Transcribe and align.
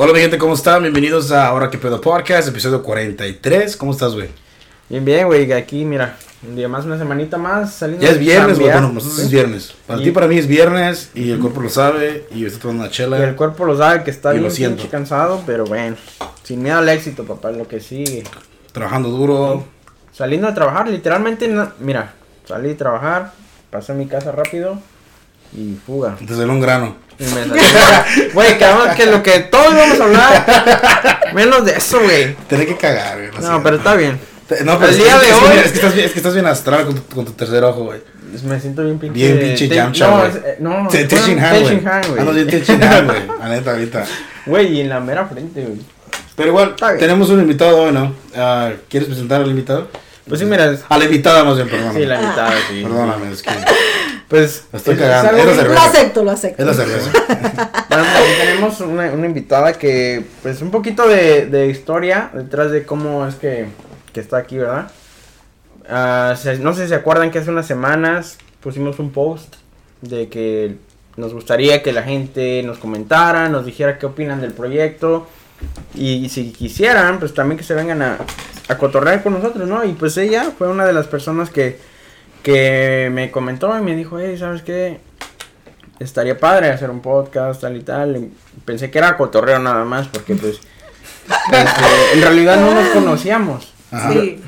Hola 0.00 0.12
mi 0.12 0.20
gente, 0.20 0.38
¿cómo 0.38 0.54
están? 0.54 0.82
Bienvenidos 0.82 1.32
a 1.32 1.48
Ahora 1.48 1.70
que 1.70 1.76
pedo 1.76 2.00
podcast, 2.00 2.46
episodio 2.46 2.84
43. 2.84 3.76
¿Cómo 3.76 3.90
estás, 3.90 4.14
güey? 4.14 4.28
Bien, 4.88 5.04
bien, 5.04 5.26
güey, 5.26 5.50
aquí 5.52 5.84
mira, 5.84 6.16
un 6.46 6.54
día 6.54 6.68
más, 6.68 6.84
una 6.84 6.96
semanita 6.96 7.36
más, 7.36 7.74
saliendo 7.74 8.06
Ya 8.06 8.12
es 8.12 8.18
viernes, 8.20 8.60
güey. 8.60 8.70
Bueno, 8.70 8.92
nosotros 8.92 9.18
es 9.18 9.28
viernes. 9.30 9.74
Para 9.88 10.00
Y- 10.00 10.04
ti, 10.04 10.10
para 10.12 10.28
mí 10.28 10.38
es 10.38 10.46
viernes 10.46 11.10
y 11.14 11.32
el 11.32 11.40
cuerpo 11.40 11.62
lo 11.62 11.68
sabe 11.68 12.28
y 12.32 12.44
estoy 12.46 12.60
tomando 12.60 12.84
una 12.84 12.92
chela. 12.92 13.18
Y 13.18 13.22
el 13.22 13.34
cuerpo 13.34 13.64
lo 13.64 13.76
sabe 13.76 14.04
que 14.04 14.12
está 14.12 14.32
Y 14.36 14.38
bien 14.38 14.52
pinche 14.52 14.88
cansado, 14.88 15.42
pero 15.44 15.64
bueno, 15.64 15.96
sin 16.44 16.62
miedo 16.62 16.78
al 16.78 16.88
éxito, 16.88 17.24
papá, 17.24 17.50
lo 17.50 17.66
que 17.66 17.80
sigue. 17.80 18.22
Trabajando 18.70 19.08
duro. 19.08 19.64
Saliendo 20.12 20.46
a 20.46 20.54
trabajar, 20.54 20.88
literalmente, 20.88 21.48
no- 21.48 21.72
mira, 21.80 22.14
salí 22.46 22.70
a 22.70 22.76
trabajar, 22.76 23.32
pasé 23.70 23.90
a 23.92 23.94
mi 23.96 24.06
casa 24.06 24.30
rápido 24.30 24.78
y 25.56 25.76
fuga. 25.86 26.16
Desde 26.20 26.44
un 26.44 26.60
grano. 26.60 26.96
Y 27.18 27.24
me 27.24 27.46
Güey, 28.32 28.58
que 28.96 29.06
lo 29.06 29.22
que 29.22 29.40
todos 29.40 29.74
vamos 29.74 30.00
a 30.00 30.04
hablar, 30.04 31.20
menos 31.34 31.64
de 31.64 31.72
eso, 31.72 32.00
güey. 32.00 32.34
Tenés 32.48 32.66
que 32.66 32.76
cagar, 32.76 33.18
güey. 33.18 33.42
No, 33.42 33.62
pero 33.62 33.76
está 33.76 33.94
bien. 33.96 34.18
Te- 34.46 34.64
No, 34.64 34.78
pero 34.78 34.90
el 34.92 34.94
es 34.94 34.96
que- 34.98 35.04
día 35.04 35.16
es 35.16 35.20
de 35.22 35.28
es 35.28 35.34
hoy- 35.34 35.58
Es 35.58 35.70
que 35.72 35.76
estás 35.78 35.94
bien, 35.94 36.06
es 36.06 36.12
que 36.12 36.18
estás 36.18 36.34
bien 36.34 36.46
astral 36.46 36.86
con 36.86 36.94
tu, 36.94 37.02
con 37.14 37.24
tu 37.24 37.32
tercer 37.32 37.62
ojo, 37.64 37.84
güey. 37.84 38.00
Me 38.44 38.60
siento 38.60 38.84
bien 38.84 38.98
pinche. 38.98 39.14
Bien 39.18 39.38
pinche 39.40 39.68
te- 39.68 39.74
Yamcha, 39.74 40.06
No, 40.08 40.18
güey. 40.18 40.30
eh, 40.44 40.56
no, 40.60 40.88
Te- 40.88 40.98
fue 41.08 41.16
Teaching 41.18 41.38
hand, 41.40 41.62
güey. 42.06 42.18
Ando 42.20 42.32
bien 42.32 42.46
teaching 42.46 42.82
hand, 42.82 43.06
güey. 43.10 43.22
La 43.40 43.48
neta, 43.48 43.70
ahorita. 43.72 44.04
Güey, 44.46 44.66
y 44.76 44.80
en 44.82 44.88
la 44.90 45.00
mera 45.00 45.26
frente, 45.26 45.62
güey. 45.62 45.80
Pero 46.36 46.48
igual, 46.50 46.76
tenemos 47.00 47.28
un 47.30 47.40
invitado 47.40 47.76
hoy, 47.78 47.92
¿no? 47.92 48.14
Ah, 48.36 48.70
¿Quieres 48.88 49.08
presentar 49.08 49.40
al 49.40 49.48
invitado? 49.50 49.88
Pues 50.28 50.38
sí, 50.40 50.46
mira, 50.46 50.76
A 50.88 50.98
la 50.98 51.04
invitada 51.06 51.42
más 51.42 51.56
bien, 51.56 51.68
perdóname. 51.68 51.98
sí, 52.00 52.06
la 52.06 52.18
mitad, 52.20 52.50
sí. 52.70 52.82
Perdóname, 52.82 53.32
es 53.32 53.42
que 53.42 53.50
Pues. 54.28 54.64
Me 54.72 54.78
estoy 54.78 54.94
es- 54.94 55.00
cagando. 55.00 55.36
es 55.38 55.58
algo. 55.58 55.72
Lo 55.74 55.80
acepto, 55.80 56.24
lo 56.24 56.30
acepto. 56.30 56.62
es 56.62 56.66
la 56.66 56.74
cerveza. 56.74 57.10
Bueno, 57.88 58.04
aquí 58.04 58.30
tenemos 58.38 58.80
una, 58.80 59.10
una 59.12 59.26
invitada 59.26 59.72
que, 59.72 60.22
pues, 60.42 60.60
un 60.62 60.70
poquito 60.70 61.08
de, 61.08 61.46
de 61.46 61.68
historia 61.68 62.30
detrás 62.34 62.70
de 62.70 62.84
cómo 62.84 63.26
es 63.26 63.34
que, 63.36 63.66
que 64.12 64.20
está 64.20 64.36
aquí, 64.36 64.58
¿verdad? 64.58 64.90
Se- 66.36 66.58
no 66.58 66.74
sé 66.74 66.82
si 66.82 66.88
se 66.90 66.94
acuerdan 66.94 67.30
que 67.30 67.38
hace 67.38 67.50
unas 67.50 67.66
semanas 67.66 68.36
pusimos 68.60 68.98
un 68.98 69.10
post 69.10 69.54
de 70.02 70.28
que 70.28 70.76
nos 71.16 71.32
gustaría 71.34 71.82
que 71.82 71.92
la 71.92 72.02
gente 72.02 72.62
nos 72.62 72.78
comentara, 72.78 73.48
nos 73.48 73.64
dijera 73.64 73.98
qué 73.98 74.06
opinan 74.06 74.40
del 74.40 74.52
proyecto. 74.52 75.26
Y 75.94 76.28
si 76.28 76.52
quisieran, 76.52 77.18
pues 77.18 77.34
también 77.34 77.58
que 77.58 77.64
se 77.64 77.74
vengan 77.74 78.02
a, 78.02 78.18
a 78.68 78.78
cotorrear 78.78 79.22
con 79.22 79.32
nosotros, 79.32 79.66
¿no? 79.68 79.82
Y 79.84 79.92
pues 79.94 80.16
ella 80.18 80.52
fue 80.56 80.68
una 80.68 80.84
de 80.86 80.92
las 80.92 81.06
personas 81.08 81.50
que, 81.50 81.78
que 82.42 83.10
me 83.12 83.30
comentó 83.30 83.76
y 83.78 83.82
me 83.82 83.94
dijo, 83.96 84.18
hey, 84.18 84.36
¿sabes 84.38 84.62
qué? 84.62 85.00
Estaría 85.98 86.38
padre 86.38 86.70
hacer 86.70 86.90
un 86.90 87.00
podcast, 87.00 87.60
tal 87.60 87.76
y 87.76 87.82
tal. 87.82 88.16
Y 88.16 88.32
pensé 88.64 88.90
que 88.90 88.98
era 88.98 89.16
cotorreo 89.16 89.58
nada 89.58 89.84
más, 89.84 90.06
porque 90.08 90.34
pues 90.34 90.60
en 92.14 92.22
realidad 92.22 92.56
no 92.60 92.72
nos 92.74 92.88
conocíamos. 92.88 93.72
Ajá. 93.90 94.12
Sí. 94.12 94.40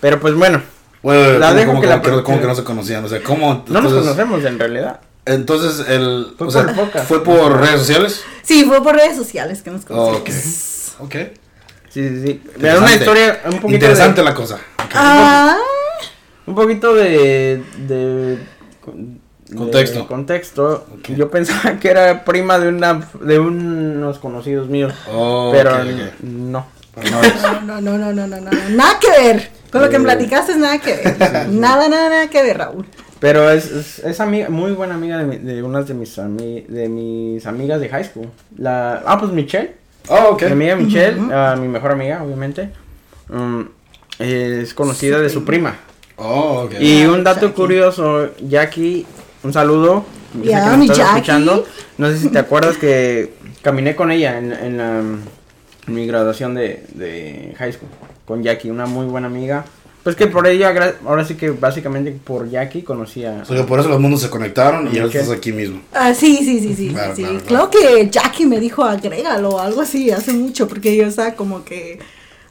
Pero 0.00 0.20
pues 0.20 0.34
bueno, 0.34 0.62
Bueno, 1.02 1.38
La 1.38 1.48
¿cómo, 1.48 1.58
dejo 1.58 1.70
cómo- 1.70 1.80
que 1.80 1.86
la 1.86 2.22
cómo 2.22 2.40
que 2.40 2.46
no 2.46 2.54
se 2.54 2.64
conocían? 2.64 3.04
O 3.04 3.08
sea, 3.08 3.22
¿cómo? 3.22 3.64
no 3.68 3.80
nos 3.80 3.92
conocemos 3.92 4.44
en 4.44 4.58
realidad. 4.58 5.00
Entonces, 5.24 5.86
el, 5.88 6.34
Fue 6.38 6.46
o 6.46 6.50
sea, 6.50 6.62
por 6.64 6.74
podcast. 6.74 7.06
¿fue 7.06 7.22
por 7.22 7.60
redes 7.60 7.80
sociales? 7.80 8.22
Sí, 8.42 8.64
fue 8.64 8.82
por 8.82 8.94
redes 8.96 9.14
sociales 9.16 9.62
que 9.62 9.70
nos 9.70 9.84
conocimos. 9.84 10.94
Ok. 11.00 11.14
Sí, 11.90 12.08
sí, 12.08 12.22
sí. 12.24 12.42
Era 12.60 12.78
una 12.78 12.94
historia 12.94 13.40
un 13.44 13.50
poquito 13.60 13.74
Interesante 13.74 14.20
de, 14.20 14.24
la 14.24 14.34
cosa. 14.34 14.58
Ah, 14.94 15.56
un 16.48 16.54
poquito 16.54 16.94
de, 16.94 17.62
de, 17.86 18.38
de 19.48 19.56
Contexto. 19.56 20.06
contexto. 20.06 20.86
Yo 21.16 21.30
pensaba 21.30 21.78
que 21.78 21.88
era 21.90 22.24
prima 22.24 22.58
de 22.58 22.68
una 22.68 23.00
de 23.22 23.38
unos 23.38 24.18
conocidos 24.18 24.68
míos, 24.68 24.92
Oh, 25.10 25.50
pero 25.52 25.72
no. 26.22 26.66
No 26.98 27.02
no, 27.64 27.80
no, 27.80 27.80
no, 27.80 27.98
no, 27.98 28.12
no, 28.12 28.26
no, 28.26 28.40
no, 28.40 28.50
nada 28.70 28.98
que 29.00 29.08
ver. 29.22 29.50
Con 29.70 29.82
lo 29.82 29.88
que 29.90 29.98
me 29.98 30.04
platicaste 30.04 30.52
es 30.52 30.58
nada 30.58 30.78
que 30.80 30.94
ver. 30.96 31.16
Nada, 31.50 31.88
nada, 31.88 32.08
nada 32.08 32.28
que 32.28 32.42
ver, 32.42 32.58
Raúl. 32.58 32.86
Pero 33.20 33.50
es, 33.50 33.70
es, 33.70 33.98
es 34.00 34.20
amiga, 34.20 34.48
muy 34.48 34.72
buena 34.72 34.94
amiga 34.94 35.18
de, 35.18 35.24
mi- 35.24 35.38
de 35.38 35.62
unas 35.62 35.86
de 35.86 35.94
mis, 35.94 36.16
ami- 36.18 36.66
de 36.66 36.88
mis 36.88 37.46
amigas 37.46 37.80
de 37.80 37.88
high 37.88 38.04
school. 38.04 38.28
La, 38.56 39.02
ah, 39.06 39.18
pues 39.18 39.30
Michelle. 39.32 39.74
Oh, 40.08 40.30
ok. 40.32 40.42
Mi 40.44 40.50
amiga 40.52 40.76
Michelle, 40.76 41.20
ah, 41.32 41.54
mi 41.58 41.68
mejor 41.68 41.92
amiga, 41.92 42.22
obviamente. 42.22 42.70
mm, 43.28 43.60
es 44.18 44.74
conocida 44.74 45.20
de 45.20 45.28
su 45.30 45.44
prima. 45.44 45.76
Oh, 46.18 46.62
ok. 46.64 46.74
Y 46.80 47.04
un 47.04 47.22
dato 47.24 47.42
Jackie. 47.46 47.54
curioso, 47.54 48.28
Jackie, 48.46 49.06
un 49.42 49.52
saludo. 49.52 50.04
Ya, 50.42 50.76
mi 50.76 50.84
estás 50.84 50.98
Jackie. 50.98 51.14
escuchando. 51.16 51.64
No 51.96 52.08
sé 52.10 52.18
si 52.18 52.28
te 52.28 52.38
acuerdas 52.38 52.76
que 52.76 53.32
caminé 53.62 53.94
con 53.96 54.10
ella 54.10 54.38
en, 54.38 54.52
en 54.52 54.76
la- 54.76 54.98
en 55.00 55.94
mi 55.94 56.06
graduación 56.06 56.54
de, 56.54 56.84
de 56.94 57.54
high 57.58 57.72
school. 57.72 57.88
Con 58.26 58.42
Jackie, 58.42 58.70
una 58.70 58.86
muy 58.86 59.06
buena 59.06 59.26
amiga. 59.28 59.64
Pues 60.02 60.16
que 60.16 60.26
por 60.26 60.46
ella, 60.46 60.72
ahora 61.06 61.24
sí 61.24 61.34
que 61.34 61.50
básicamente 61.50 62.12
por 62.12 62.48
Jackie 62.48 62.82
conocí 62.82 63.24
a... 63.24 63.40
O 63.42 63.44
sea, 63.44 63.56
que 63.56 63.64
por 63.64 63.80
eso 63.80 63.88
los 63.88 64.00
mundos 64.00 64.20
se 64.22 64.30
conectaron 64.30 64.86
y 64.94 64.98
ahora 64.98 65.12
estás 65.12 65.30
aquí 65.36 65.52
mismo. 65.52 65.80
Ah, 65.92 66.14
sí, 66.14 66.38
sí, 66.38 66.60
sí, 66.60 66.74
sí. 66.74 66.88
Claro, 66.90 67.16
sí. 67.16 67.24
claro, 67.46 67.70
que 67.70 68.08
Jackie 68.10 68.46
me 68.46 68.58
dijo 68.60 68.84
agrégalo 68.84 69.50
o 69.50 69.58
algo 69.58 69.80
así 69.82 70.10
hace 70.10 70.32
mucho 70.32 70.66
porque 70.68 70.96
yo 70.96 71.06
estaba 71.06 71.32
como 71.34 71.64
que. 71.64 71.98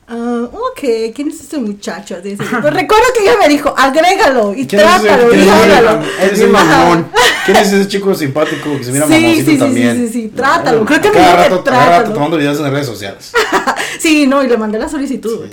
Ah, 0.08 0.48
ok, 0.52 1.14
¿quién 1.14 1.30
es 1.30 1.42
este 1.42 1.58
muchacho? 1.58 2.16
Así, 2.20 2.34
así. 2.40 2.56
Pues 2.62 2.74
recuerdo 2.74 3.04
que 3.16 3.24
ella 3.24 3.36
me 3.42 3.48
dijo, 3.50 3.74
agrégalo 3.78 4.54
y 4.56 4.66
¿Quién 4.68 4.82
es 4.82 4.88
ese- 4.88 5.04
trátalo 5.08 5.30
quién 5.30 5.40
y 5.42 5.44
es 5.48 5.52
háblalo. 5.52 6.02
mamón? 6.52 7.08
¿Quién 7.46 7.58
es 7.58 7.72
ese 7.74 7.88
chico 7.88 8.14
simpático 8.16 8.78
que 8.78 8.84
se 8.84 8.92
mira 8.92 9.06
Sí, 9.08 9.14
mamoncito 9.14 9.46
sí, 9.46 9.52
sí, 9.52 9.58
también? 9.60 9.96
sí, 9.98 10.08
sí, 10.08 10.14
sí, 10.14 10.28
trátalo. 10.36 10.86
Creo 10.86 11.02
que 11.02 11.10
me 11.10 11.14
Cada 11.16 11.28
dijo 11.32 11.38
que 11.44 11.50
rato, 11.50 11.64
cada 11.64 11.78
rato 11.80 11.92
trátalo. 11.96 12.14
tomando 12.14 12.38
videos 12.38 12.58
en 12.58 12.64
las 12.64 12.72
redes 12.74 12.88
sociales. 12.88 13.32
Sí, 14.00 14.28
no, 14.28 14.44
y 14.44 14.48
le 14.48 14.58
mandé 14.58 14.78
la 14.78 14.88
solicitud. 14.90 15.46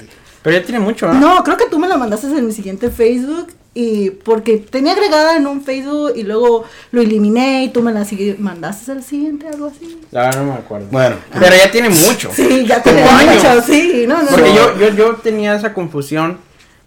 Pero 0.42 0.58
ya 0.58 0.62
tiene 0.64 0.78
mucho, 0.78 1.06
¿no? 1.06 1.14
No, 1.14 1.44
creo 1.44 1.56
que 1.56 1.64
tú 1.70 1.78
me 1.78 1.88
la 1.88 1.96
mandaste 1.96 2.26
en 2.26 2.46
mi 2.46 2.52
siguiente 2.52 2.90
Facebook 2.90 3.48
y 3.76 4.10
porque 4.10 4.58
tenía 4.58 4.92
agregada 4.92 5.36
en 5.36 5.46
un 5.48 5.62
Facebook 5.64 6.12
y 6.14 6.22
luego 6.22 6.64
lo 6.92 7.00
eliminé 7.02 7.64
y 7.64 7.68
tú 7.70 7.82
me 7.82 7.90
la 7.92 8.06
mandaste 8.38 8.92
al 8.92 9.02
siguiente, 9.02 9.48
algo 9.48 9.66
así. 9.66 10.00
Verdad 10.12 10.36
no 10.36 10.52
me 10.52 10.58
acuerdo. 10.58 10.86
Bueno, 10.92 11.16
Pero 11.32 11.56
ya 11.56 11.70
tiene 11.70 11.88
mucho. 11.88 12.30
Sí, 12.32 12.64
ya 12.66 12.82
tiene 12.82 13.02
mucho, 13.02 13.62
sí, 13.66 14.04
no, 14.06 14.22
no, 14.22 14.28
Porque 14.28 14.50
no. 14.50 14.54
yo, 14.54 14.78
yo, 14.78 14.88
yo 14.94 15.14
tenía 15.16 15.56
esa 15.56 15.74
confusión 15.74 16.38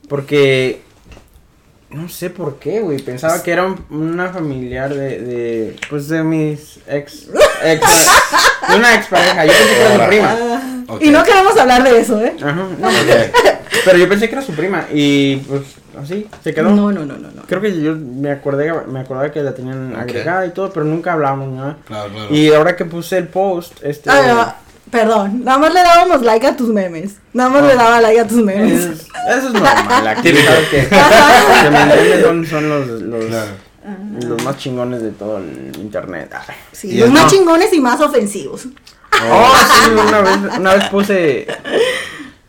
porque 0.07 0.81
no 1.89 2.07
sé 2.09 2.29
por 2.29 2.57
qué, 2.59 2.79
güey. 2.81 2.99
Pensaba 2.99 3.41
que 3.43 3.51
era 3.51 3.65
un- 3.65 3.85
una 3.89 4.29
familiar 4.29 4.93
de, 4.93 5.19
de 5.21 5.75
pues 5.89 6.07
de 6.07 6.23
mis 6.23 6.79
ex, 6.87 7.27
ex 7.63 7.81
de 8.69 8.75
una 8.77 8.95
ex 8.95 9.07
pareja. 9.07 9.45
Yo 9.45 9.51
pensé 9.51 9.65
que 9.73 9.79
era 9.81 9.87
su 9.87 9.93
Ahora. 9.93 10.07
prima. 10.07 10.76
Y 11.01 11.09
no 11.09 11.23
queremos 11.23 11.57
hablar 11.57 11.83
de 11.83 11.99
eso, 11.99 12.21
¿eh? 12.23 12.35
Ajá, 12.41 12.53
no, 12.79 12.87
ok. 12.87 12.93
pero 13.85 13.97
yo 13.97 14.07
pensé 14.09 14.27
que 14.29 14.35
era 14.35 14.41
su 14.41 14.53
prima 14.53 14.85
y 14.93 15.37
pues 15.37 15.61
así 16.01 16.27
se 16.43 16.53
quedó. 16.53 16.69
No, 16.69 16.91
no, 16.91 17.05
no, 17.05 17.17
no, 17.17 17.29
no. 17.31 17.41
Creo 17.47 17.61
que 17.61 17.81
yo 17.81 17.95
me 17.95 18.31
acordé, 18.31 18.71
me 18.87 18.99
acordaba 19.01 19.31
que 19.31 19.41
la 19.43 19.53
tenían 19.53 19.95
agregada 19.95 20.45
y 20.45 20.51
todo, 20.51 20.71
pero 20.71 20.85
nunca 20.85 21.13
hablábamos 21.13 21.49
nada. 21.49 21.77
Claro, 21.85 22.09
claro. 22.13 22.33
Y 22.33 22.53
ahora 22.53 22.75
que 22.75 22.85
puse 22.85 23.17
el 23.17 23.27
post, 23.27 23.73
este 23.83 24.09
Ah, 24.09 24.55
perdón, 24.89 25.43
nada 25.43 25.57
más 25.57 25.73
le 25.73 25.81
dábamos 25.81 26.21
like 26.21 26.47
a 26.47 26.55
tus 26.55 26.69
memes. 26.69 27.17
Nada 27.33 27.49
más 27.49 27.63
le 27.63 27.75
daba 27.75 27.99
like 28.01 28.19
a 28.21 28.27
tus 28.27 28.37
memes. 28.43 28.85
es- 28.85 29.01
eso 29.29 29.47
es 29.47 29.53
normal. 29.53 29.85
Sabes 29.89 30.21
que, 30.71 32.21
son, 32.23 32.45
son 32.45 32.69
los, 32.69 32.87
los, 33.01 33.25
Claro. 33.25 33.51
los 34.25 34.43
más 34.43 34.57
chingones 34.57 35.01
de 35.01 35.11
todo 35.11 35.37
el 35.39 35.71
internet. 35.79 36.33
Ay. 36.33 36.55
Sí, 36.71 36.91
Y 36.91 36.97
los 36.99 37.09
más 37.09 37.23
no. 37.25 37.29
chingones 37.29 37.73
y 37.73 37.81
más 37.81 37.99
ofensivos. 38.01 38.67
Oh, 39.31 39.53
sí, 39.83 39.91
una 39.91 40.21
vez, 40.21 40.57
una 40.59 40.73
vez 40.75 40.85
puse. 40.89 41.47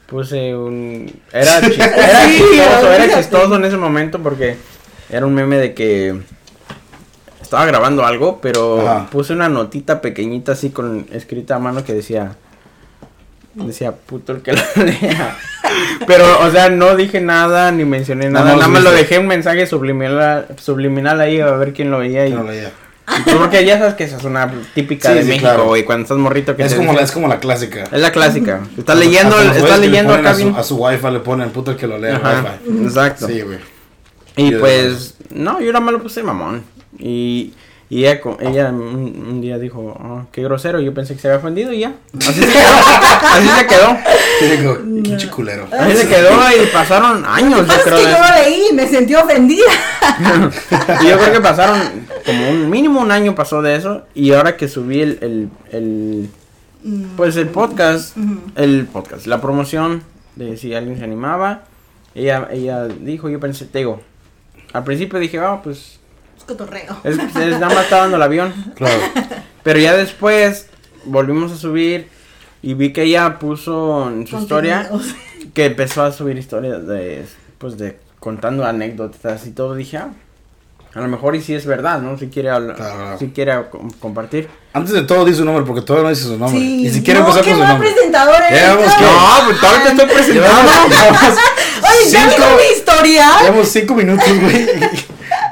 Puse 0.07 0.55
un. 0.55 1.21
Era, 1.33 1.59
era 1.59 2.25
Sí, 2.27 2.39
chistoso, 2.39 2.93
era 2.93 3.15
chistoso 3.15 3.57
en 3.57 3.65
ese 3.65 3.77
momento 3.77 4.19
porque 4.21 4.57
era 5.11 5.27
un 5.27 5.35
meme 5.35 5.57
de 5.57 5.75
que. 5.75 6.21
Estaba 7.43 7.65
grabando 7.65 8.05
algo, 8.05 8.41
pero 8.43 8.87
Ajá. 8.87 9.07
puse 9.11 9.33
una 9.33 9.49
notita 9.49 10.03
pequeñita 10.03 10.53
así 10.53 10.69
con 10.71 11.07
escrita 11.13 11.57
a 11.57 11.59
mano 11.59 11.85
que 11.85 11.95
decía. 11.95 12.37
Decía, 13.55 13.93
puto 13.93 14.33
el 14.33 14.43
que 14.43 14.53
lo 14.53 14.61
lea. 14.85 15.37
Pero, 16.07 16.25
o 16.41 16.51
sea, 16.51 16.69
no 16.69 16.95
dije 16.95 17.21
nada 17.21 17.73
ni 17.73 17.85
mencioné 17.85 18.31
nada. 18.31 18.53
lo 18.53 18.57
nada 18.57 18.69
más 18.69 18.83
lo 18.85 18.93
dejé 18.93 19.19
un 19.19 19.27
mensaje 19.27 19.67
subliminal, 19.67 20.47
subliminal 20.59 21.21
ahí 21.21 21.41
a 21.41 21.51
ver 21.53 21.73
quién 21.73 21.91
lo 21.91 21.99
veía. 21.99 22.27
Y, 22.27 22.33
no 22.33 22.45
leía. 22.45 22.71
Porque 23.39 23.65
ya 23.65 23.79
sabes 23.79 23.95
que 23.95 24.05
esa 24.05 24.17
es 24.19 24.25
una 24.25 24.51
típica 24.75 25.09
Sí, 25.11 25.15
de 25.17 25.23
sí, 25.23 25.29
México, 25.29 25.45
claro. 25.47 25.65
güey. 25.67 25.85
Cuando 25.85 26.03
estás 26.03 26.19
morrito 26.19 26.55
que 26.57 26.63
Es 26.65 26.75
como, 26.75 26.93
la, 26.93 27.01
es 27.03 27.13
como 27.13 27.29
la 27.29 27.39
clásica. 27.41 27.85
es 27.91 28.01
la 28.01 28.13
clásica. 28.13 28.61
Estás 28.77 28.99
leyendo, 28.99 29.41
estás 29.41 29.79
leyendo 29.81 30.13
acá 30.15 30.31
a 30.31 30.35
su, 30.35 30.49
a 30.57 30.63
su 30.63 30.77
wifi 30.77 31.11
le 31.11 31.21
ponen 31.21 31.51
puto 31.51 31.71
el 31.73 31.77
que 31.77 31.87
lo 31.87 31.99
lea 31.99 32.17
Ajá, 32.17 32.59
wifi. 32.67 32.85
exacto. 32.85 33.27
Sí, 33.27 33.41
güey. 33.43 33.59
y 34.37 34.51
Yo- 34.53 34.61
pues, 34.61 35.15
no, 35.31 35.61
yo 35.61 35.73
nada 35.73 35.85
más 35.85 35.93
lo 35.95 36.03
puse 36.03 36.23
mamón. 36.23 36.63
Y, 36.99 37.53
y 37.91 38.05
ella, 38.05 38.21
ella 38.41 38.69
un, 38.71 39.25
un 39.31 39.41
día 39.41 39.59
dijo, 39.59 39.97
"Ah, 39.99 40.27
qué 40.33 40.43
grosero. 40.43 40.81
Yo 40.81 40.93
pensé 40.93 41.15
que 41.15 41.21
se 41.21 41.29
había 41.29 41.39
ofendido 41.39 41.73
y 41.73 41.81
ya. 41.81 41.95
Así 42.19 42.41
se 42.43 42.47
quedó. 42.53 42.69
Así 43.33 43.49
se 43.49 43.67
quedó. 43.67 43.97
Sí, 44.41 44.45
digo, 44.57 44.79
pinche 45.03 45.29
culero. 45.31 45.67
Así 45.73 45.97
se 45.97 46.09
quedó 46.09 46.31
y 46.63 46.67
pasaron 46.67 47.25
años, 47.25 47.67
yo 47.67 47.75
creo. 47.85 47.97
que 47.97 48.03
de 48.05 48.11
yo 48.11 48.17
eso. 48.17 48.19
lo 48.29 48.43
leí 48.43 48.63
y 48.71 48.75
me 48.75 48.87
sentí 48.87 49.15
ofendida. 49.15 49.65
Y 51.03 51.09
yo 51.09 51.19
creo 51.19 51.33
que 51.33 51.41
pasaron 51.41 51.81
como 52.27 52.51
un 52.51 52.69
mínimo 52.71 53.01
un 53.01 53.11
año 53.11 53.35
pasó 53.35 53.63
de 53.63 53.77
eso. 53.77 54.03
Y 54.15 54.33
ahora 54.33 54.57
que 54.57 54.69
subí 54.69 55.01
el, 55.01 55.19
el, 55.21 55.49
el, 55.73 56.31
Mm, 56.85 57.17
Pues 57.17 57.35
el 57.37 57.49
podcast, 57.49 58.17
el 58.55 58.87
podcast, 58.87 59.27
la 59.27 59.41
promoción 59.41 60.05
de 60.37 60.57
si 60.57 60.75
alguien 60.75 60.97
se 60.97 61.03
animaba, 61.03 61.63
ella, 62.15 62.49
ella 62.53 62.85
dijo, 62.87 63.29
yo 63.29 63.41
pensé, 63.41 63.65
te 63.67 63.79
digo, 63.79 64.01
al 64.73 64.85
principio 64.85 65.19
dije, 65.19 65.41
ah, 65.41 65.61
pues, 65.63 65.79
es 65.79 65.98
cotorreo. 66.49 66.97
es, 67.05 67.17
es 67.19 67.59
nada 67.61 67.75
más 67.75 67.85
está 67.85 67.99
dando 67.99 68.17
el 68.17 68.23
avión, 68.23 68.53
Claro. 68.75 69.01
pero 69.63 69.79
ya 69.79 69.95
después 69.97 70.67
volvimos 71.05 71.53
a 71.53 71.57
subir 71.57 72.09
y 72.63 72.75
vi 72.75 72.93
que 72.93 73.03
ella 73.05 73.39
puso 73.39 74.09
en 74.09 74.27
su 74.27 74.39
historia 74.39 74.91
que 75.55 75.67
empezó 75.67 76.03
a 76.03 76.11
subir 76.13 76.37
historias 76.39 76.87
de, 76.89 77.25
pues, 77.59 77.79
de 77.79 77.99
contando 78.19 78.65
anécdotas 78.67 79.47
y 79.47 79.53
todo, 79.53 79.77
dije, 79.77 79.97
ah, 79.99 80.09
a 80.95 81.01
lo 81.01 81.07
mejor 81.09 81.37
y 81.37 81.43
si 81.43 81.55
es 81.55 81.67
verdad, 81.67 82.01
¿no? 82.01 82.19
Si 82.19 82.27
quiere 82.29 82.51
hablar, 82.51 82.75
Claro. 82.75 83.19
si 83.19 83.29
quiere 83.29 83.53
com- 83.71 83.91
compartir. 84.01 84.49
Antes 84.73 84.93
de 84.95 85.03
todo 85.03 85.25
dice 85.25 85.39
su 85.39 85.45
nombre, 85.45 85.65
porque 85.65 85.83
todavía 85.83 86.05
no 86.05 86.11
dice 86.11 86.25
su 86.25 86.37
nombre. 86.39 86.59
Sí. 86.59 86.83
Ni 86.83 86.91
siquiera 86.91 87.21
no, 87.21 87.27
empezar 87.29 87.45
con 87.45 87.61
su 87.61 87.65
nombre. 87.69 87.91
presentador 87.93 88.35
eres. 88.51 88.69
No, 88.69 88.77
pues 88.79 89.63
ahora 89.63 89.83
te 89.85 89.89
estoy 89.91 90.07
presentando. 90.07 90.73
Oye, 91.89 92.11
¿ya 92.11 92.31
cinco- 92.31 92.45
mi 92.57 92.77
historial? 92.77 93.33
llevamos 93.43 93.69
cinco 93.69 93.95
minutos, 93.95 94.27
güey. 94.41 94.67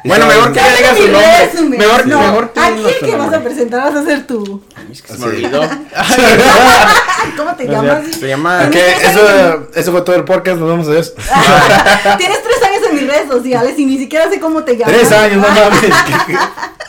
Bueno, 0.07 0.27
mejor 0.27 0.53
que 0.53 0.59
Ya 0.61 0.69
le 0.71 0.77
diga 0.77 0.93
dijo 0.93 0.97
su 1.03 1.07
mi 1.09 1.13
nombre. 1.13 1.47
resumen. 1.47 1.79
Mejor, 1.79 2.07
no, 2.07 2.21
mejor 2.21 2.49
tú 2.55 2.61
aquí 2.61 2.85
el 3.01 3.07
que 3.11 3.17
vas 3.17 3.33
a 3.33 3.41
presentar 3.41 3.81
vas 3.93 3.95
a 3.95 4.05
ser 4.05 4.27
tú. 4.27 4.63
Es 4.93 5.03
que 5.03 5.09
se 5.09 5.15
Así. 5.15 5.23
me 5.23 5.29
olvidó. 5.29 5.61
¿Cómo 7.37 7.55
te 7.57 7.65
llamas? 7.69 8.05
se 8.19 8.29
llama. 8.29 8.65
Ok, 8.69 8.75
eso, 8.75 9.69
eso 9.75 9.93
fue 9.93 10.03
todo 10.03 10.17
el 10.17 10.25
podcast. 10.25 10.59
Nos 10.59 10.69
vemos 10.69 10.89
adiós. 10.89 11.15
Tienes 12.19 12.43
tres 12.43 12.63
años 12.63 12.83
en 12.91 12.95
mis 12.97 13.07
redes 13.07 13.29
sociales 13.29 13.75
y 13.79 13.87
ni 13.87 13.99
siquiera 13.99 14.29
sé 14.31 14.39
cómo 14.41 14.63
te 14.65 14.77
llamas. 14.77 14.95
Tres 14.95 15.13
años, 15.13 15.37
no 15.37 15.49
mames. 15.49 15.91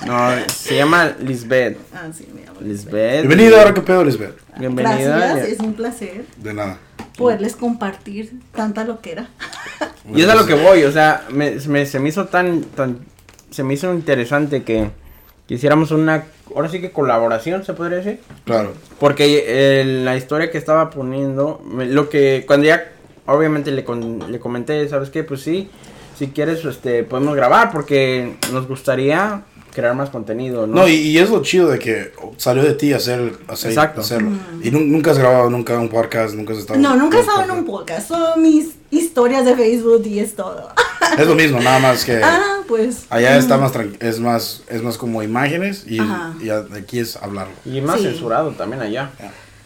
No, 0.05 0.29
se 0.53 0.75
llama 0.75 1.11
Lisbeth. 1.19 1.77
Ah, 1.93 2.03
sí, 2.15 2.27
me 2.33 2.41
llamo. 2.45 2.59
Lisbeth. 2.61 3.21
Bienvenido, 3.27 3.57
ahora 3.57 3.73
que 3.73 3.81
pedo, 3.81 4.03
Lisbeth. 4.03 4.37
Bienvenida. 4.57 5.17
Gracias, 5.17 5.47
es 5.49 5.59
un 5.59 5.73
placer 5.73 6.25
De 6.37 6.53
nada. 6.53 6.77
Poderles 7.17 7.55
compartir 7.55 8.31
tanta 8.55 8.83
loquera. 8.83 9.27
Y 10.15 10.21
es 10.21 10.29
a 10.29 10.35
lo 10.35 10.45
que 10.45 10.53
voy, 10.53 10.83
o 10.85 10.91
sea, 10.93 11.25
me, 11.31 11.51
me- 11.67 11.85
se 11.85 11.99
me 11.99 12.07
hizo 12.07 12.27
tan, 12.27 12.61
tan, 12.63 12.99
se 13.51 13.61
me 13.63 13.73
hizo 13.73 13.93
interesante 13.93 14.63
que, 14.63 14.89
que 15.49 15.55
hiciéramos 15.55 15.91
una, 15.91 16.23
ahora 16.55 16.69
sí 16.69 16.79
que 16.79 16.91
colaboración, 16.91 17.65
se 17.65 17.73
podría 17.73 17.97
decir. 17.97 18.21
Claro. 18.45 18.71
Porque 19.01 19.43
eh, 19.45 19.83
la 20.05 20.15
historia 20.15 20.49
que 20.49 20.57
estaba 20.57 20.91
poniendo, 20.91 21.61
me- 21.69 21.87
lo 21.87 22.07
que, 22.09 22.45
cuando 22.47 22.67
ya, 22.67 22.85
obviamente 23.25 23.71
le, 23.71 23.83
con- 23.83 24.31
le 24.31 24.39
comenté, 24.39 24.87
¿sabes 24.87 25.09
qué? 25.09 25.25
Pues 25.25 25.41
sí, 25.41 25.69
si 26.17 26.27
quieres, 26.27 26.63
este, 26.63 27.03
podemos 27.03 27.35
grabar 27.35 27.69
porque 27.73 28.37
nos 28.53 28.65
gustaría 28.65 29.41
crear 29.77 29.95
más 29.95 30.09
contenido, 30.09 30.65
¿no? 30.65 30.75
No, 30.81 30.87
y, 30.87 30.95
y 30.95 31.17
es 31.19 31.29
lo 31.29 31.41
chido 31.43 31.69
de 31.69 31.77
que 31.79 32.11
salió 32.37 32.63
de 32.63 32.73
ti 32.73 32.93
hacer, 32.93 33.33
hacer 33.47 33.69
Exacto. 33.71 34.01
hacerlo. 34.01 34.31
Y 34.63 34.71
nun- 34.71 34.87
nunca 34.91 35.11
has 35.11 35.19
grabado 35.19 35.49
nunca 35.49 35.77
un 35.77 35.87
podcast, 35.89 36.33
nunca 36.33 36.53
has 36.53 36.59
estado 36.59 36.79
No, 36.79 36.95
nunca 36.95 37.17
he 37.17 37.21
estado 37.21 37.43
en 37.43 37.51
un 37.51 37.63
podcast. 37.65 38.07
Son 38.07 38.41
mis 38.41 38.69
historias 38.89 39.45
de 39.45 39.55
Facebook 39.55 40.01
y 40.05 40.19
es 40.19 40.35
todo. 40.35 40.69
Es 41.17 41.27
lo 41.27 41.35
mismo, 41.35 41.59
nada 41.59 41.79
más 41.79 42.03
que 42.03 42.19
Ah, 42.23 42.57
pues. 42.67 43.05
allá 43.09 43.37
está 43.37 43.57
más 43.57 43.71
es 43.99 44.19
más 44.19 44.63
es 44.67 44.81
más 44.81 44.97
como 44.97 45.21
imágenes 45.23 45.85
y, 45.87 45.99
y 46.43 46.49
aquí 46.49 46.99
es 46.99 47.15
hablarlo. 47.15 47.53
Y 47.65 47.79
más 47.81 47.97
Sí. 47.99 48.07
censurado 48.07 48.51
también 48.51 48.81
allá. 48.81 49.11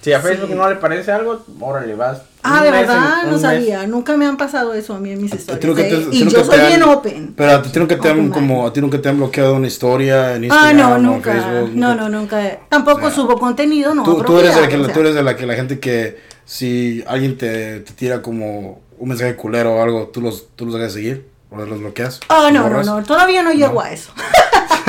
Si 0.02 0.12
a 0.14 0.20
Facebook 0.20 0.50
Sí. 0.50 0.56
no 0.56 0.68
le 0.68 0.76
parece 0.78 1.12
algo, 1.12 1.44
órale, 1.60 1.94
vas. 1.96 2.22
Ah, 2.44 2.64
de 2.64 2.72
verdad, 2.72 3.24
no 3.26 3.34
mes. 3.34 3.42
sabía. 3.42 3.86
Nunca 3.86 4.18
me 4.18 4.26
han 4.26 4.36
pasado 4.36 4.74
eso 4.74 4.96
a 4.96 5.00
mí 5.00 5.12
en 5.12 5.22
mis 5.22 5.32
historias. 5.32 5.76
te- 5.76 5.94
¿eh? 5.96 6.08
Y 6.12 6.28
yo 6.28 6.44
soy 6.44 6.60
han- 6.60 6.68
bien 6.68 6.82
open. 6.84 7.34
Pero 7.38 7.52
a 7.52 7.62
ti 7.62 7.78
nunca 7.80 8.00
te 8.00 8.10
han 8.10 8.30
como 8.30 8.66
a 8.66 8.74
ti 8.74 8.82
nunca 8.82 9.00
te 9.00 9.10
han 9.10 9.18
bloqueado 9.18 9.54
una 9.56 9.68
historia 9.68 10.36
en 10.36 10.44
Ah, 10.46 10.46
Instagram 10.48 10.78
no, 10.78 10.90
o 10.90 10.96
en 10.96 11.04
nunca. 11.04 11.32
Facebook. 11.34 11.72
No, 11.76 11.90
nunca- 11.90 11.96
no, 11.96 12.10
nunca. 12.20 12.60
Tampoco 12.68 13.12
subo 13.12 13.38
contenido, 13.38 13.94
no. 13.94 14.04
Tú, 14.04 14.24
tú 14.24 14.40
eres 14.40 14.56
de 14.56 14.62
la 14.62 14.68
que 14.70 14.78
tú 14.78 15.00
eres 15.02 15.14
de 15.14 15.22
la 15.22 15.36
que 15.36 15.46
la 15.46 15.54
gente 15.54 15.80
que 15.80 16.18
si 16.46 17.04
alguien 17.08 17.38
te, 17.38 17.82
te 17.82 17.94
tira 17.94 18.24
como 18.24 18.82
un 18.98 19.08
mensaje 19.10 19.36
culero 19.36 19.76
o 19.76 19.84
algo, 19.84 20.08
tú 20.08 20.22
los 20.22 20.48
tú 20.56 20.66
los 20.66 20.74
dejas 20.74 20.96
de 20.96 21.00
seguir 21.00 21.26
o 21.52 21.58
los 21.64 21.80
bloqueas. 21.80 22.20
Ah, 22.28 22.50
no, 22.52 22.62
no, 22.62 22.70
borras. 22.70 22.86
no. 22.88 23.04
Todavía 23.04 23.44
no 23.44 23.52
llego 23.52 23.80
a 23.82 23.92
eso. 23.92 24.12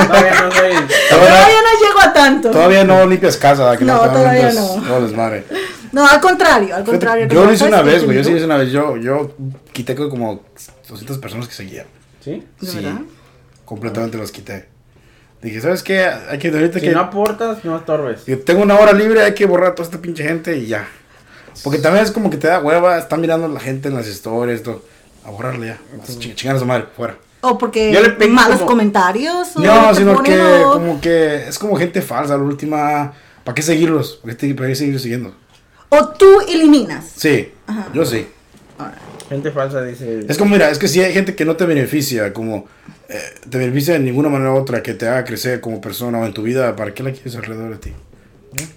Todavía 0.06 0.40
no 0.42 0.50
soy. 0.52 0.72
Todavía 1.10 1.58
no 1.62 1.86
llego 1.86 2.00
a 2.02 2.12
tanto. 2.12 2.50
Todavía 2.50 2.84
no 2.84 3.06
limpias 3.06 3.36
casa, 3.36 3.74
No, 3.80 4.00
todavía 4.00 4.52
no. 4.52 4.66
todo 4.86 5.02
desmadre. 5.02 5.44
No, 5.92 6.06
al 6.08 6.20
contrario, 6.20 6.74
al 6.74 6.84
contrario. 6.84 7.26
Yo 7.28 7.44
lo 7.44 7.52
hice 7.52 7.64
una 7.64 7.78
¿Sabes 7.78 7.94
vez, 7.94 8.04
güey. 8.04 8.16
Yo 8.16 8.24
sí 8.24 8.30
lo 8.30 8.36
hice 8.36 8.46
una 8.46 8.56
vez. 8.56 8.70
Yo, 8.72 8.96
yo 8.96 9.34
quité 9.72 9.94
como 9.94 10.42
200 10.88 11.18
personas 11.18 11.48
que 11.48 11.54
seguían. 11.54 11.86
¿Sí? 12.24 12.46
¿De 12.60 12.66
Sí, 12.66 12.76
verdad? 12.76 13.00
completamente 13.64 14.16
los 14.16 14.32
quité. 14.32 14.68
Dije, 15.42 15.60
¿sabes 15.60 15.82
qué? 15.82 16.04
Hay 16.06 16.38
que 16.38 16.48
ahorita 16.48 16.78
Si 16.78 16.86
que 16.86 16.92
no 16.92 17.00
aportas, 17.00 17.64
no 17.64 17.76
estorbes. 17.76 18.22
tengo 18.44 18.62
una 18.62 18.78
hora 18.78 18.92
libre, 18.92 19.22
hay 19.22 19.34
que 19.34 19.44
borrar 19.44 19.72
a 19.72 19.74
toda 19.74 19.86
esta 19.88 19.98
pinche 20.00 20.22
gente 20.22 20.56
y 20.56 20.66
ya. 20.66 20.86
Porque 21.64 21.78
también 21.78 22.04
es 22.04 22.10
como 22.12 22.30
que 22.30 22.36
te 22.36 22.46
da 22.46 22.60
hueva, 22.60 22.96
está 22.96 23.16
mirando 23.16 23.48
la 23.48 23.60
gente 23.60 23.88
en 23.88 23.94
las 23.96 24.06
historias, 24.08 24.62
todo. 24.62 24.82
A 25.26 25.30
borrarle 25.30 25.66
ya. 25.66 25.78
Ch- 26.06 26.34
Chingar 26.34 26.56
a 26.56 26.58
su 26.60 26.64
madre, 26.64 26.86
fuera. 26.96 27.16
O 27.42 27.58
porque 27.58 27.92
Yo 27.92 28.00
le 28.00 28.10
pego 28.10 28.32
malos 28.32 28.58
como- 28.58 28.70
comentarios. 28.70 29.56
No, 29.56 29.94
sino 29.94 30.22
que 30.22 30.40
o- 30.40 30.72
como 30.74 31.00
que 31.00 31.48
es 31.48 31.58
como 31.58 31.76
gente 31.76 32.00
falsa, 32.00 32.36
la 32.36 32.42
última. 32.42 33.12
¿Para 33.44 33.54
qué 33.54 33.62
seguirlos? 33.62 34.20
¿Para 34.22 34.36
qué, 34.36 34.74
seguirlos 34.76 35.02
siguiendo? 35.02 35.34
O 35.88 36.08
tú 36.10 36.40
eliminas. 36.48 37.04
Sí, 37.16 37.52
Ajá. 37.66 37.88
yo 37.92 38.04
sí. 38.06 38.26
Gente 39.28 39.50
falsa 39.50 39.82
dice. 39.82 40.24
Es 40.28 40.38
como, 40.38 40.52
mira, 40.52 40.70
es 40.70 40.78
que 40.78 40.88
si 40.88 41.00
hay 41.00 41.12
gente 41.12 41.34
que 41.34 41.44
no 41.44 41.56
te 41.56 41.64
beneficia, 41.66 42.32
como 42.32 42.66
eh, 43.08 43.18
te 43.48 43.58
beneficia 43.58 43.94
de 43.94 44.00
ninguna 44.00 44.28
manera 44.28 44.52
u 44.52 44.56
otra, 44.56 44.82
que 44.82 44.94
te 44.94 45.08
haga 45.08 45.24
crecer 45.24 45.60
como 45.60 45.80
persona 45.80 46.18
o 46.18 46.24
en 46.26 46.32
tu 46.34 46.42
vida, 46.42 46.76
¿para 46.76 46.92
qué 46.94 47.02
la 47.02 47.12
quieres 47.12 47.34
alrededor 47.36 47.70
de 47.72 47.78
ti? 47.78 47.92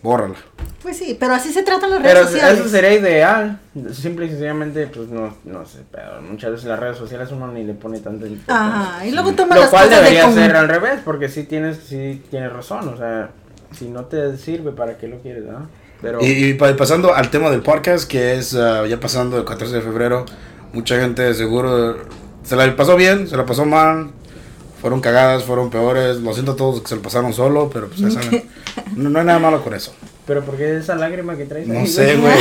Bórrala. 0.01 0.35
Pues 0.81 0.97
sí, 0.97 1.17
pero 1.19 1.33
así 1.33 1.51
se 1.51 1.63
tratan 1.63 1.89
las 1.89 2.01
redes 2.01 2.13
Pero 2.13 2.27
sociales. 2.27 2.59
eso 2.59 2.69
sería 2.69 2.93
ideal. 2.93 3.59
Simple 3.91 4.25
y 4.27 4.29
sencillamente, 4.29 4.87
pues 4.87 5.07
no, 5.09 5.35
no 5.43 5.65
sé, 5.65 5.79
pero 5.91 6.21
muchas 6.21 6.51
veces 6.51 6.65
las 6.67 6.79
redes 6.79 6.97
sociales 6.97 7.29
uno 7.31 7.47
ni 7.47 7.63
le 7.63 7.73
pone 7.73 7.99
tanta 7.99 8.27
importancia. 8.27 8.81
Ajá, 8.91 9.05
y 9.05 9.11
luego 9.11 9.33
tomas 9.33 9.55
Lo 9.57 9.61
las 9.63 9.69
cual 9.71 9.85
cosas 9.85 9.99
de 9.99 10.03
debería 10.05 10.23
con- 10.25 10.33
ser 10.35 10.55
al 10.55 10.67
revés, 10.69 10.99
porque 11.03 11.27
sí 11.29 11.43
tienes, 11.43 11.77
sí 11.77 12.21
tienes 12.29 12.53
razón, 12.53 12.87
o 12.89 12.97
sea, 12.97 13.31
si 13.71 13.85
no 13.89 14.05
te 14.05 14.37
sirve, 14.37 14.71
¿para 14.71 14.97
qué 14.97 15.07
lo 15.07 15.19
quieres, 15.19 15.43
no? 15.45 15.67
Pero, 16.01 16.19
Y, 16.21 16.25
y 16.49 16.53
pa- 16.53 16.75
pasando 16.75 17.15
al 17.15 17.29
tema 17.31 17.49
del 17.49 17.61
podcast, 17.61 18.07
que 18.07 18.35
es 18.35 18.53
ah, 18.55 18.85
ya 18.85 18.99
pasando 18.99 19.37
el 19.39 19.45
14 19.45 19.75
de 19.75 19.81
febrero, 19.81 20.25
mucha 20.71 20.99
gente 20.99 21.33
seguro 21.33 21.97
se 22.43 22.55
la 22.55 22.75
pasó 22.75 22.95
bien, 22.95 23.27
se 23.27 23.35
la 23.35 23.45
pasó 23.45 23.65
mal, 23.65 24.11
fueron 24.85 25.01
cagadas, 25.01 25.43
fueron 25.45 25.71
peores, 25.71 26.17
lo 26.17 26.31
siento 26.33 26.51
a 26.51 26.55
todos 26.55 26.79
que 26.79 26.87
se 26.89 26.95
lo 26.95 27.01
pasaron 27.01 27.33
solo, 27.33 27.71
pero 27.73 27.87
pues 27.87 28.01
ya 28.01 28.11
saben, 28.11 28.47
no, 28.95 29.09
no 29.09 29.17
hay 29.17 29.25
nada 29.25 29.39
malo 29.39 29.63
con 29.63 29.73
eso. 29.73 29.95
pero 30.27 30.43
¿por 30.45 30.57
qué 30.57 30.77
esa 30.77 30.93
lágrima 30.93 31.35
que 31.35 31.45
traes 31.45 31.65
No 31.67 31.79
ahí, 31.79 31.87
sé, 31.87 32.15
güey? 32.21 32.35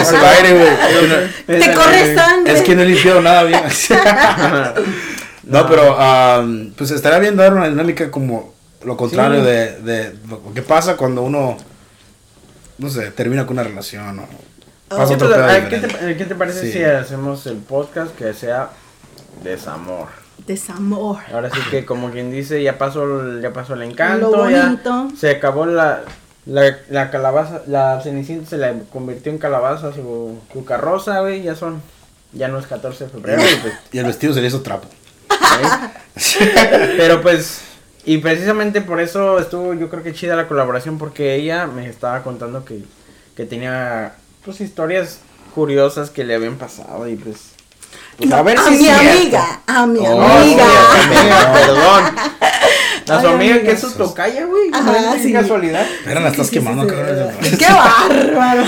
Es 0.00 0.08
el 0.12 0.24
aire, 0.24 0.52
güey. 0.52 0.68
Es 0.68 0.86
que 0.86 1.08
no- 1.08 1.58
Te 1.58 1.74
corre 1.74 2.14
sangre. 2.14 2.52
Es 2.52 2.62
que 2.62 2.76
no 2.76 2.82
he 2.82 2.86
limpiado 2.86 3.20
nada 3.20 3.42
bien. 3.42 3.60
no, 5.42 5.66
pero 5.68 5.98
am, 6.00 6.72
pues 6.76 6.92
estaría 6.92 7.18
bien 7.18 7.36
dar 7.36 7.52
una 7.52 7.68
dinámica 7.68 8.10
como 8.12 8.54
lo 8.84 8.96
contrario 8.96 9.40
Sí. 9.40 9.46
de, 9.46 9.80
de 9.80 10.14
lo 10.28 10.54
que 10.54 10.62
pasa 10.62 10.96
cuando 10.96 11.22
uno, 11.22 11.56
no 12.78 12.88
sé, 12.88 13.10
termina 13.10 13.44
con 13.44 13.54
una 13.58 13.64
relación 13.64 14.20
o 14.20 14.28
pasa 14.88 15.14
otro 15.14 15.26
pues, 15.26 15.40
ah, 15.40 15.68
¿qué, 15.68 15.78
te, 15.78 16.16
qué 16.16 16.24
te 16.26 16.34
parece 16.36 16.60
Sí. 16.60 16.72
si 16.74 16.84
hacemos 16.84 17.44
el 17.48 17.56
podcast 17.56 18.14
que 18.14 18.32
sea 18.34 18.70
desamor? 19.42 20.25
Desamor. 20.46 21.18
Ahora 21.32 21.50
sí 21.50 21.60
que 21.70 21.84
como 21.84 22.10
quien 22.10 22.30
dice, 22.30 22.62
ya 22.62 22.78
pasó 22.78 23.20
el, 23.20 23.40
ya 23.40 23.52
pasó 23.52 23.74
el 23.74 23.82
encanto, 23.82 24.30
Lo 24.30 24.50
ya 24.50 24.78
se 25.18 25.30
acabó 25.30 25.66
la, 25.66 26.02
la, 26.46 26.76
la 26.88 27.10
calabaza, 27.10 27.62
la 27.66 28.00
cenicienta 28.00 28.48
se 28.48 28.56
la 28.56 28.72
convirtió 28.92 29.32
en 29.32 29.38
calabaza 29.38 29.92
su, 29.92 30.38
su 30.52 30.64
carroza, 30.64 31.20
güey, 31.20 31.42
ya 31.42 31.56
son, 31.56 31.82
ya 32.32 32.48
no 32.48 32.58
es 32.58 32.66
14 32.66 33.04
de 33.04 33.10
febrero, 33.10 33.42
y 33.42 33.56
pues, 33.56 33.74
Y 33.92 33.98
el 33.98 34.06
vestido 34.06 34.32
se 34.32 34.40
le 34.40 34.46
hizo 34.46 34.62
trapo. 34.62 34.88
¿eh? 35.30 36.14
pero 36.96 37.20
pues, 37.20 37.62
y 38.04 38.18
precisamente 38.18 38.80
por 38.80 39.00
eso 39.00 39.40
estuvo 39.40 39.74
yo 39.74 39.88
creo 39.88 40.04
que 40.04 40.12
chida 40.12 40.36
la 40.36 40.46
colaboración, 40.46 40.98
porque 40.98 41.34
ella 41.34 41.66
me 41.66 41.88
estaba 41.88 42.22
contando 42.22 42.64
que, 42.64 42.84
que 43.36 43.44
tenía, 43.44 44.14
pues, 44.44 44.60
historias 44.60 45.18
curiosas 45.54 46.10
que 46.10 46.22
le 46.22 46.34
habían 46.36 46.56
pasado, 46.56 47.08
y 47.08 47.16
pues, 47.16 47.55
pues, 48.16 48.28
No, 48.30 48.36
a 48.36 48.42
ver 48.42 48.58
a 48.58 48.62
si 48.64 48.70
mi 48.76 48.88
amiga, 48.88 49.60
a 49.66 49.86
mi 49.86 49.98
Oh, 50.00 50.20
amiga. 50.22 50.42
sí, 50.44 50.60
a 50.60 51.12
tu 51.12 51.18
amiga, 51.18 51.52
perdón. 51.60 52.04
A 53.08 53.20
su 53.20 53.28
amiga 53.28 53.60
que 53.62 53.70
es 53.70 53.80
su 53.80 53.90
tocaya, 53.92 54.44
güey. 54.46 54.70
Ajá, 54.72 55.14
Qué 55.16 55.22
sí. 55.22 55.32
casualidad. 55.32 55.86
Pero 56.04 56.20
la 56.20 56.28
estás 56.28 56.46
Sí, 56.48 56.54
quemando, 56.54 56.82
sí, 56.84 56.90
cabrón. 56.90 57.28
sí. 57.42 57.56
¡Qué 57.58 57.66
bárbaro! 57.66 58.64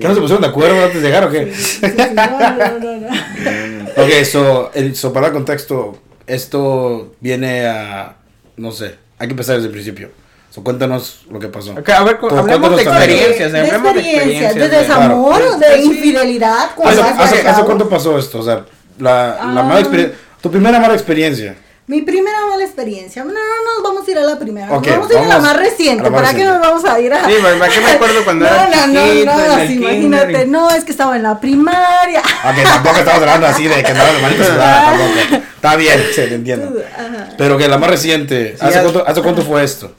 ¿Qué 0.00 0.08
no 0.08 0.14
se 0.14 0.20
pusieron 0.20 0.42
de 0.42 0.48
acuerdo 0.48 0.84
antes 0.84 1.00
de 1.00 1.06
llegar 1.08 1.24
o 1.24 1.30
qué? 1.30 1.54
Sí, 1.54 1.80
sí, 1.80 1.92
no, 2.14 2.26
no, 2.38 2.78
no, 2.78 2.96
no. 3.08 3.84
Ok, 4.02 4.24
so, 4.30 4.70
el, 4.74 4.94
so 4.96 5.12
para 5.12 5.26
dar 5.28 5.34
contexto, 5.34 5.98
esto 6.26 7.14
viene 7.20 7.64
a, 7.66 8.16
no 8.56 8.72
sé, 8.72 8.96
hay 9.18 9.28
que 9.28 9.32
empezar 9.32 9.54
desde 9.56 9.68
el 9.68 9.72
principio. 9.72 10.10
So, 10.54 10.62
cuéntanos 10.62 11.22
lo 11.30 11.40
que 11.40 11.48
pasó. 11.48 11.72
Ok, 11.72 11.88
a 11.88 12.04
ver, 12.04 12.18
cu- 12.18 12.28
hablemos 12.28 12.76
de 12.76 12.82
experiencias. 12.82 13.50
De 13.52 13.58
hablemos 13.60 13.94
de 13.94 14.00
experiencias, 14.00 14.42
experiencias. 14.52 14.70
de 14.70 14.78
desamor, 14.78 15.36
Claro. 15.40 15.58
de 15.58 15.74
Sí. 15.78 15.82
infidelidad. 15.86 16.70
¿cómo 16.76 16.88
¿Hace, 16.88 17.00
hace- 17.00 17.48
hace 17.48 17.62
cuánto 17.64 17.88
pasó 17.88 18.16
esto? 18.16 18.38
O 18.38 18.42
sea, 18.44 18.64
la, 19.00 19.12
la 19.12 19.36
Ah. 19.40 19.62
mala 19.64 19.80
experiencia, 19.80 20.16
tu 20.40 20.50
primera 20.52 20.78
mala 20.78 20.94
experiencia. 20.94 21.56
Mi 21.88 22.02
primera 22.02 22.38
mala 22.48 22.62
experiencia. 22.64 23.24
No, 23.24 23.32
no 23.32 23.34
nos 23.34 23.82
vamos 23.82 24.06
a 24.06 24.10
ir 24.12 24.16
a 24.18 24.22
la 24.22 24.38
primera. 24.38 24.72
Ok, 24.72 24.86
nos 24.86 24.96
vamos 24.96 25.10
a 25.10 25.12
ir 25.14 25.18
a 25.18 25.22
la 25.22 25.28
vamos 25.34 25.42
más 25.48 25.56
reciente. 25.56 26.02
la 26.04 26.10
más 26.10 26.22
¿Para 26.22 26.34
qué 26.34 26.44
nos 26.44 26.60
vamos 26.60 26.84
a 26.84 27.00
ir 27.00 27.12
a.? 27.12 27.26
Sí, 27.26 27.34
pues, 27.42 27.54
¿para 27.56 27.72
qué 27.72 27.80
me 27.80 27.90
acuerdo 27.90 28.24
cuando 28.24 28.44
no, 28.46 28.50
era 28.54 28.86
no, 28.86 29.02
chiquito, 29.02 29.02
en 29.10 29.26
no, 29.26 29.36
no, 29.48 29.54
sí, 29.60 29.66
kinder 29.66 29.92
imagínate. 29.92 30.46
No, 30.46 30.70
es 30.70 30.84
que 30.84 30.92
estaba 30.92 31.16
en 31.16 31.24
la 31.24 31.40
primaria. 31.40 32.20
Ok, 32.20 32.62
tampoco 32.64 32.96
estamos 32.98 33.20
hablando 33.22 33.46
así 33.48 33.64
de 33.66 33.82
que 33.82 33.90
andaba 33.90 34.12
de 34.12 34.22
manita 34.22 34.44
sudada, 34.44 34.84
tampoco. 34.84 35.44
Está 35.56 35.76
bien, 35.76 36.00
sí, 36.14 36.20
te 36.22 36.34
entiendo. 36.36 36.80
Ajá. 36.94 37.28
Pero 37.36 37.58
que 37.58 37.66
la 37.68 37.76
más 37.76 37.90
reciente, 37.90 38.56
¿hace, 38.60 38.74
ya- 38.74 38.82
cuánto, 38.82 39.04
¿hace 39.06 39.20
cuánto 39.22 39.42
fue 39.42 39.64
esto? 39.64 39.92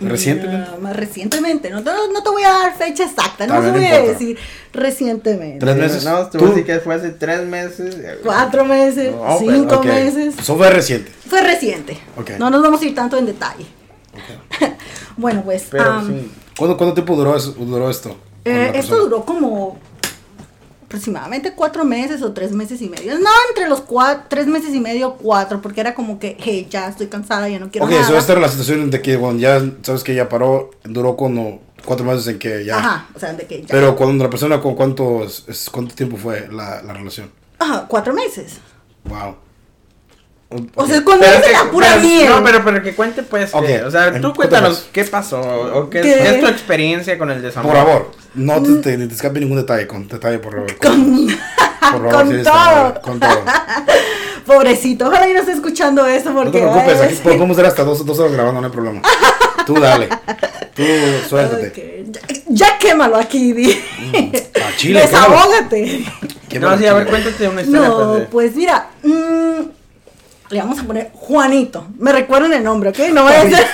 ¿Recientemente? 0.00 0.70
Más 0.80 0.96
recientemente. 0.96 1.70
No 1.70 1.82
te, 1.82 1.90
no 2.12 2.22
te 2.22 2.30
voy 2.30 2.42
a 2.42 2.50
dar 2.50 2.76
fecha 2.76 3.04
exacta. 3.04 3.46
No 3.46 3.60
te 3.60 3.70
voy 3.70 3.84
a 3.84 4.00
decir 4.02 4.38
recientemente. 4.72 5.58
Tres 5.58 5.74
Sí, 5.74 5.80
meses. 5.80 6.04
No, 6.04 6.26
te 6.28 6.38
¿Tú? 6.38 6.44
voy 6.44 6.46
a 6.46 6.50
decir 6.56 6.66
que 6.66 6.80
fue 6.80 6.94
hace 6.94 7.10
tres 7.10 7.46
meses. 7.46 7.96
Cuatro 8.24 8.64
meses, 8.64 9.12
No, 9.14 9.36
pero, 9.38 9.52
cinco 9.52 9.82
meses. 9.82 10.34
Eso 10.38 10.56
fue 10.56 10.70
reciente. 10.70 11.12
Fue 11.28 11.42
reciente. 11.42 11.98
No 12.38 12.50
nos 12.50 12.62
vamos 12.62 12.80
a 12.80 12.84
ir 12.86 12.94
tanto 12.94 13.16
en 13.18 13.26
detalle. 13.26 13.66
bueno, 15.16 15.42
pues. 15.44 15.66
Pero 15.70 16.04
sí. 16.06 16.30
¿Cuánto, 16.56 16.76
cuánto 16.76 16.94
tiempo 16.94 17.14
duró, 17.16 17.36
eso- 17.36 17.52
duró 17.52 17.88
esto? 17.90 18.16
Eh, 18.44 18.72
esto 18.74 18.96
duró 18.98 19.24
como 19.24 19.78
aproximadamente 20.90 21.52
cuatro 21.52 21.84
meses 21.84 22.20
o 22.20 22.32
tres 22.32 22.50
meses 22.50 22.82
y 22.82 22.88
medio. 22.88 23.16
No, 23.20 23.30
entre 23.50 23.68
los 23.68 23.80
cuatro, 23.80 24.24
tres 24.28 24.48
meses 24.48 24.74
y 24.74 24.80
medio, 24.80 25.14
cuatro, 25.14 25.62
porque 25.62 25.80
era 25.80 25.94
como 25.94 26.18
que, 26.18 26.36
hey, 26.40 26.66
ya 26.68 26.88
estoy 26.88 27.06
cansada, 27.06 27.48
ya 27.48 27.60
no 27.60 27.70
quiero 27.70 27.84
Ok, 27.86 27.92
nada. 27.92 28.02
eso 28.02 28.18
esta 28.18 28.32
era 28.32 28.40
la 28.40 28.48
situación 28.48 28.90
de 28.90 29.00
que 29.00 29.16
cuando 29.16 29.40
ya 29.40 29.62
sabes 29.82 30.02
que 30.02 30.16
ya 30.16 30.28
paró, 30.28 30.70
duró 30.82 31.16
como 31.16 31.62
cuatro 31.84 32.04
meses 32.04 32.26
en 32.26 32.40
que 32.40 32.64
ya. 32.64 32.78
Ajá, 32.78 33.08
o 33.14 33.20
sea, 33.20 33.32
de 33.34 33.46
que 33.46 33.60
ya. 33.60 33.68
Pero 33.70 33.94
cuando 33.94 34.24
la 34.24 34.30
persona, 34.30 34.60
¿con 34.60 34.74
cuánto, 34.74 35.24
cuánto 35.70 35.94
tiempo 35.94 36.16
fue 36.16 36.48
la, 36.50 36.82
la 36.82 36.92
relación? 36.92 37.30
Ajá, 37.60 37.86
cuatro 37.86 38.12
meses. 38.12 38.54
Wow. 39.04 39.36
O 40.74 40.86
sea, 40.86 41.04
cuando 41.04 41.24
que- 41.26 41.52
la 41.52 41.70
pura 41.70 41.88
pero- 41.94 42.02
miel. 42.02 42.28
No, 42.28 42.42
pero, 42.42 42.64
pero 42.64 42.82
que 42.82 42.94
cuente 42.94 43.22
pues. 43.22 43.54
Ok, 43.54 43.66
que- 43.66 43.82
o 43.84 43.90
sea, 43.90 44.20
tú 44.20 44.32
cuéntanos 44.34 44.88
qué 44.92 45.04
pasó. 45.04 45.40
O 45.40 45.88
qué, 45.90 46.00
¿Qué? 46.00 46.14
qué 46.14 46.30
es 46.34 46.40
tu 46.40 46.46
experiencia 46.48 47.16
con 47.18 47.30
el 47.30 47.40
desamor. 47.40 47.72
Por 47.72 47.84
favor, 47.84 48.10
no 48.34 48.60
te, 48.62 48.74
te, 48.96 49.06
te 49.06 49.14
escape 49.14 49.38
ningún 49.40 49.58
detalle, 49.58 49.86
con 49.86 50.08
detalle, 50.08 50.38
por 50.40 50.52
favor. 50.54 50.76
Con, 50.78 51.26
por 51.26 51.30
favor, 51.90 52.10
con 52.12 52.28
si 52.36 52.42
todo. 52.42 52.52
tan 52.52 52.92
Con 53.02 53.20
todo. 53.20 53.44
Pobrecito, 54.46 55.06
ojalá 55.06 55.28
y 55.28 55.32
no 55.34 55.40
esté 55.40 55.52
escuchando 55.52 56.04
eso 56.06 56.30
No 56.30 56.42
porque. 56.42 56.58
te 56.58 56.66
preocupes, 56.66 57.00
ay, 57.00 57.06
aquí 57.08 57.14
podemos 57.22 57.50
estar 57.50 57.66
hasta 57.66 57.84
dos, 57.84 58.04
dos 58.04 58.18
horas 58.18 58.32
grabando, 58.32 58.60
no 58.60 58.66
hay 58.66 58.72
problema. 58.72 59.02
Tú 59.66 59.74
dale. 59.78 60.08
Tú 60.74 60.82
suéltate. 61.28 62.06
Ya, 62.10 62.20
ya 62.48 62.78
quémalo 62.78 63.16
aquí, 63.16 63.52
di. 63.52 63.70
A 63.72 64.76
Chile, 64.76 65.02
quémalo. 65.08 65.36
Desahógate. 65.36 66.04
No, 66.58 66.78
sí, 66.78 66.86
a 66.86 66.94
ver, 66.94 67.06
cuéntate 67.06 67.48
una 67.48 67.62
historia. 67.62 67.88
No, 67.88 67.96
pues, 67.96 68.18
de- 68.20 68.26
pues 68.26 68.56
mira, 68.56 68.88
mm, 69.04 69.60
le 70.50 70.58
vamos 70.58 70.78
a 70.78 70.82
poner 70.84 71.10
Juanito. 71.14 71.86
Me 71.98 72.12
recuerdan 72.12 72.52
el 72.52 72.64
nombre, 72.64 72.90
¿ok? 72.90 72.98
No 73.12 73.22
voy 73.24 73.32
a 73.32 73.42
ser. 73.48 73.66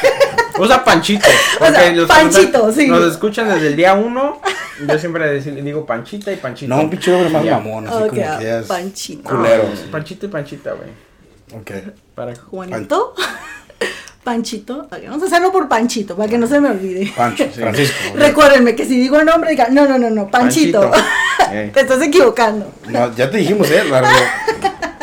Usa 0.58 0.84
Panchito. 0.84 1.28
O 1.60 1.66
sea, 1.66 1.92
los 1.92 2.06
que 2.06 2.12
Panchito, 2.14 2.72
sí. 2.72 2.86
Nos 2.88 3.04
escuchan 3.12 3.48
desde 3.48 3.68
el 3.68 3.76
día 3.76 3.94
uno. 3.94 4.40
Yo 4.86 4.98
siempre 4.98 5.26
decir- 5.40 5.62
digo 5.62 5.86
Panchita 5.86 6.32
y 6.32 6.36
Panchito. 6.36 6.74
No, 6.74 6.82
un 6.82 6.90
pinche 6.90 7.12
hombre 7.12 7.30
más 7.30 7.44
mamón, 7.44 7.86
así 7.86 7.94
Ok, 7.96 8.00
como 8.00 8.10
que 8.12 8.18
ya 8.20 8.58
es 8.60 8.66
Panchito. 8.66 9.28
culero. 9.30 9.64
No, 9.64 9.90
Panchito 9.90 10.26
y 10.26 10.28
Panchita, 10.28 10.72
güey. 10.72 11.60
Ok. 11.60 11.70
Para... 12.14 12.34
Juanito. 12.36 13.14
Panchito. 14.24 14.80
Ok, 14.80 14.96
vamos 15.06 15.22
a 15.22 15.26
hacerlo 15.26 15.52
por 15.52 15.68
Panchito, 15.68 16.16
para 16.16 16.28
que 16.28 16.36
no 16.36 16.46
se 16.46 16.60
me 16.60 16.70
olvide. 16.70 17.12
Pancho, 17.16 17.46
Francisco. 17.54 17.94
ok. 18.12 18.16
Recuérdenme 18.18 18.74
que 18.74 18.84
si 18.84 18.98
digo 18.98 19.18
el 19.20 19.24
nombre, 19.26 19.50
digan, 19.50 19.72
no, 19.72 19.86
no, 19.86 19.98
no, 19.98 20.10
no, 20.10 20.28
Panchito. 20.30 20.90
Panchito. 20.90 21.72
Te 21.72 21.80
estás 21.80 22.02
equivocando. 22.02 22.70
No, 22.88 23.14
ya 23.14 23.30
te 23.30 23.38
dijimos, 23.38 23.70
eh, 23.70 23.84
largo. 23.84 24.08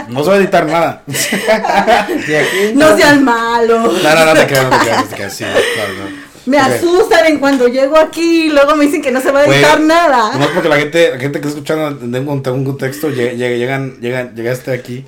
No 0.10 0.24
se 0.24 0.30
va 0.30 0.36
a 0.36 0.40
editar 0.40 0.66
nada. 0.66 1.04
No 2.76 2.98
sean 2.98 3.24
malos. 3.24 4.04
No, 4.04 4.16
no, 4.16 4.26
no 4.26 4.34
te 4.34 4.48
creas, 4.48 4.64
no 4.64 4.70
te 4.70 4.92
no 4.92 5.04
te 5.06 5.16
creas. 5.16 5.34
Sí, 5.34 5.44
claro, 5.76 5.94
no. 5.94 6.24
Me 6.46 6.58
asustan 6.60 7.26
en 7.26 7.40
cuando 7.40 7.68
llego 7.70 7.98
aquí 7.98 8.48
y 8.48 8.50
luego 8.50 8.76
me 8.76 8.86
dicen 8.86 9.02
que 9.02 9.12
no 9.12 9.22
se 9.22 9.32
va 9.32 9.42
a 9.42 9.46
editar 9.46 9.80
nada. 9.80 10.38
No 10.38 10.44
es 10.44 10.52
porque 10.52 10.68
la 10.68 10.76
gente, 10.78 11.12
la 11.12 11.18
gente 11.20 11.40
que 11.40 11.48
está 11.48 11.60
escuchando 11.60 11.98
tenga 11.98 12.20
un, 12.32 12.66
contexto, 12.66 13.10
lleg- 13.10 13.36
lleg- 13.38 13.58
llegan, 13.58 14.00
llegan, 14.02 14.36
llegaste 14.36 14.72
aquí 14.74 15.06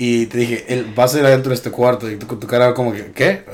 y 0.00 0.26
te 0.26 0.38
dije, 0.38 0.64
él, 0.68 0.92
vas 0.94 1.14
a 1.14 1.18
ir 1.18 1.24
adentro 1.26 1.50
de 1.50 1.56
este 1.56 1.70
cuarto 1.72 2.08
y 2.08 2.16
tu, 2.16 2.26
tu 2.36 2.46
cara 2.46 2.72
como 2.72 2.92
que, 2.92 3.10
¿qué? 3.12 3.44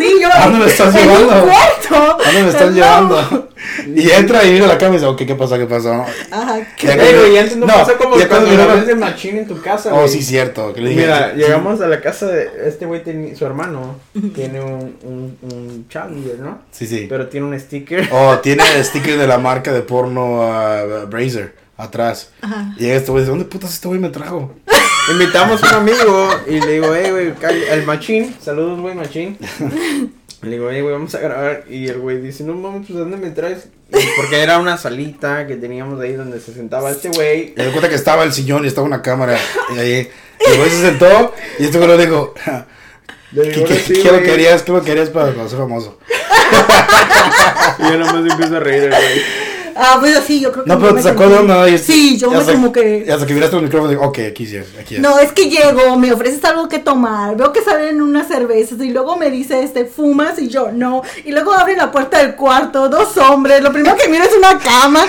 Sí, 0.00 0.14
yo. 0.22 0.28
¿A 0.32 0.44
dónde 0.44 0.60
me 0.64 0.70
estás 0.70 0.94
en 0.96 1.02
llevando? 1.08 1.34
un 1.44 1.48
cuarto. 1.50 1.94
¿A 2.22 2.24
dónde 2.26 2.42
me 2.42 2.48
estás 2.48 2.70
No. 2.70 2.74
llevando? 2.76 3.48
Y 3.94 4.10
entra 4.10 4.44
y 4.44 4.52
mira 4.52 4.66
la 4.66 4.78
cama 4.78 4.92
y 4.92 4.94
dice, 4.94 5.06
ok, 5.06 5.18
¿qué 5.26 5.34
pasa? 5.34 5.58
¿Qué 5.58 5.66
pasó? 5.66 5.92
Ajá. 6.30 6.58
Ya 6.80 6.94
Ey, 6.94 7.14
güey, 7.18 7.38
antes 7.38 7.56
no, 7.56 7.66
No, 7.66 7.74
pasó 7.74 7.96
como 7.98 8.16
cuando 8.16 8.46
llegamos- 8.50 8.74
ves 8.76 8.86
de 8.86 8.94
machín 8.94 9.36
en 9.38 9.46
tu 9.48 9.60
casa, 9.60 9.90
Oh, 9.92 9.98
güey. 10.00 10.08
sí, 10.08 10.22
cierto. 10.22 10.72
Que 10.72 10.80
le 10.80 10.90
dije, 10.90 11.02
Mira, 11.02 11.32
sí, 11.34 11.38
llegamos 11.40 11.80
a 11.82 11.86
la 11.88 12.00
casa 12.00 12.26
de 12.28 12.48
este 12.66 12.86
güey, 12.86 13.02
tiene- 13.02 13.34
su 13.36 13.44
hermano 13.44 13.96
tiene 14.34 14.60
un, 14.62 14.96
un, 15.02 15.38
un 15.42 15.86
Challenger, 15.90 16.38
¿no? 16.38 16.60
Sí, 16.70 16.86
sí. 16.86 17.06
Pero 17.08 17.26
tiene 17.28 17.46
un 17.46 17.58
sticker. 17.60 18.08
Oh, 18.12 18.38
tiene 18.38 18.62
el 18.76 18.84
sticker 18.84 19.18
de 19.18 19.26
la 19.26 19.38
marca 19.38 19.72
de 19.72 19.82
porno 19.82 20.40
uh, 20.40 21.06
Brazer 21.08 21.54
atrás. 21.76 22.30
Ajá. 22.40 22.74
Y 22.78 22.84
llega 22.84 22.96
este 22.96 23.10
güey 23.10 23.22
dice, 23.24 23.30
¿dónde 23.30 23.44
putas 23.44 23.72
este 23.74 23.88
güey 23.88 24.00
me 24.00 24.08
trajo? 24.10 24.54
Invitamos 25.08 25.62
a 25.64 25.68
un 25.68 25.74
amigo 25.88 26.28
y 26.46 26.60
le 26.60 26.72
digo, 26.74 26.94
hey, 26.94 27.10
güey, 27.10 27.32
el 27.70 27.84
machín, 27.84 28.36
saludos, 28.40 28.78
güey, 28.80 28.94
machín. 28.94 29.36
Le 30.42 30.50
digo, 30.52 30.68
hey, 30.70 30.80
güey, 30.82 30.92
vamos 30.94 31.14
a 31.14 31.18
grabar. 31.18 31.64
Y 31.68 31.88
el 31.88 31.98
güey 31.98 32.20
dice, 32.20 32.44
no 32.44 32.54
mames, 32.54 32.86
pues, 32.86 32.98
¿dónde 32.98 33.16
me 33.16 33.30
traes? 33.30 33.68
Y 33.92 34.06
porque 34.16 34.40
era 34.40 34.58
una 34.58 34.76
salita 34.78 35.46
que 35.46 35.56
teníamos 35.56 36.00
ahí 36.00 36.12
donde 36.12 36.40
se 36.40 36.54
sentaba 36.54 36.90
este 36.90 37.08
güey. 37.08 37.54
Me 37.56 37.66
cuenta 37.70 37.88
que 37.88 37.96
estaba 37.96 38.22
el 38.24 38.32
sillón 38.32 38.64
y 38.64 38.68
estaba 38.68 38.86
una 38.86 39.02
cámara. 39.02 39.36
Y 39.74 39.78
ahí, 39.78 40.08
el 40.46 40.56
güey 40.58 40.70
se 40.70 40.80
sentó 40.80 41.34
y 41.58 41.64
este 41.64 41.78
güey 41.78 41.90
le 41.90 42.06
dijo, 42.06 42.34
Le 43.32 43.42
¿qué, 43.42 43.50
digo, 43.50 43.66
qué, 43.66 43.72
"Ahora 43.72 43.84
sí, 43.84 43.92
qué 43.94 44.04
lo 44.04 44.12
güey". 44.12 44.24
querías? 44.24 44.62
¿Qué 44.62 44.72
lo 44.72 44.82
querías 44.82 45.08
para 45.10 45.32
sea 45.48 45.58
famoso? 45.58 45.98
Y 47.78 47.82
yo 47.82 47.96
nomás 47.98 48.30
empiezo 48.30 48.56
a 48.56 48.60
reír, 48.60 48.84
el 48.84 48.90
güey. 48.90 49.22
Ah, 49.76 49.96
pues 50.00 50.16
así, 50.16 50.40
yo 50.40 50.52
creo 50.52 50.64
que. 50.64 50.70
No, 50.70 50.78
pero 50.78 50.94
te 50.94 51.02
sacó 51.02 51.28
de 51.28 51.38
onda. 51.38 51.68
Y 51.68 51.78
Sí, 51.78 52.18
yo 52.18 52.30
me 52.30 52.40
como 52.42 52.72
que. 52.72 53.04
Y 53.06 53.10
hasta 53.10 53.26
que 53.26 53.34
miraste 53.34 53.56
el 53.56 53.62
micrófono, 53.62 53.90
digo, 53.90 54.04
ok, 54.04 54.18
aquí 54.30 54.46
sí 54.46 54.56
es, 54.56 54.66
aquí 54.78 54.96
es. 54.96 55.00
No, 55.00 55.18
es 55.18 55.32
que 55.32 55.48
llego, 55.48 55.96
me 55.96 56.12
ofreces 56.12 56.44
algo 56.44 56.68
que 56.68 56.78
tomar, 56.78 57.36
veo 57.36 57.52
que 57.52 57.62
salen 57.62 58.00
unas 58.00 58.28
cervezas 58.28 58.78
y 58.80 58.90
luego 58.90 59.16
me 59.16 59.30
dice, 59.30 59.62
este, 59.62 59.84
fumas 59.84 60.38
y 60.38 60.48
yo, 60.48 60.70
no. 60.72 61.02
Y 61.24 61.32
luego 61.32 61.52
abren 61.52 61.78
la 61.78 61.90
puerta 61.90 62.18
del 62.18 62.34
cuarto, 62.34 62.88
dos 62.88 63.16
hombres, 63.18 63.62
lo 63.62 63.72
primero 63.72 63.96
que 63.96 64.08
miro 64.08 64.24
es 64.24 64.34
una 64.34 64.58
cama. 64.58 65.00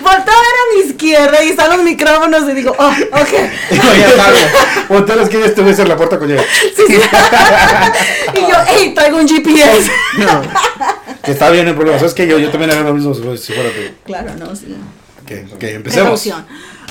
Volteo 0.00 0.34
a 0.34 0.40
ver 0.40 0.56
a 0.60 0.74
mi 0.74 0.80
izquierda 0.90 1.44
y 1.44 1.48
están 1.50 1.70
los 1.70 1.82
micrófonos 1.84 2.48
y 2.48 2.52
digo, 2.52 2.74
oh, 2.78 2.90
ok. 3.12 3.32
Y 3.70 3.76
ya 3.76 4.10
sabes, 4.16 4.46
voltea 4.88 5.14
a 5.14 5.16
la 5.18 5.22
esquina 5.24 5.46
y 5.46 5.50
güey 5.50 5.74
cierra 5.74 5.90
la 5.90 5.96
puerta 5.96 6.18
con 6.18 6.30
ella. 6.30 6.44
Sí, 6.76 6.82
sí. 6.86 6.94
y 8.34 8.40
yo, 8.40 8.56
hey, 8.66 8.92
traigo 8.94 9.18
un 9.18 9.28
GPS. 9.28 9.90
Que 11.24 11.32
está 11.32 11.50
bien 11.50 11.68
el 11.68 11.74
problema. 11.74 11.98
¿Sabes 11.98 12.14
qué? 12.14 12.26
Yo, 12.26 12.38
yo 12.38 12.50
también 12.50 12.70
haría 12.70 12.84
lo 12.84 12.94
mismo 12.94 13.14
si, 13.14 13.52
fuera 13.52 13.70
tú. 13.70 13.94
Claro, 14.04 14.34
no, 14.38 14.54
sí. 14.56 14.74
Ok, 15.22 15.54
ok, 15.54 15.62
empecemos. 15.64 16.20
Precaución. 16.22 16.46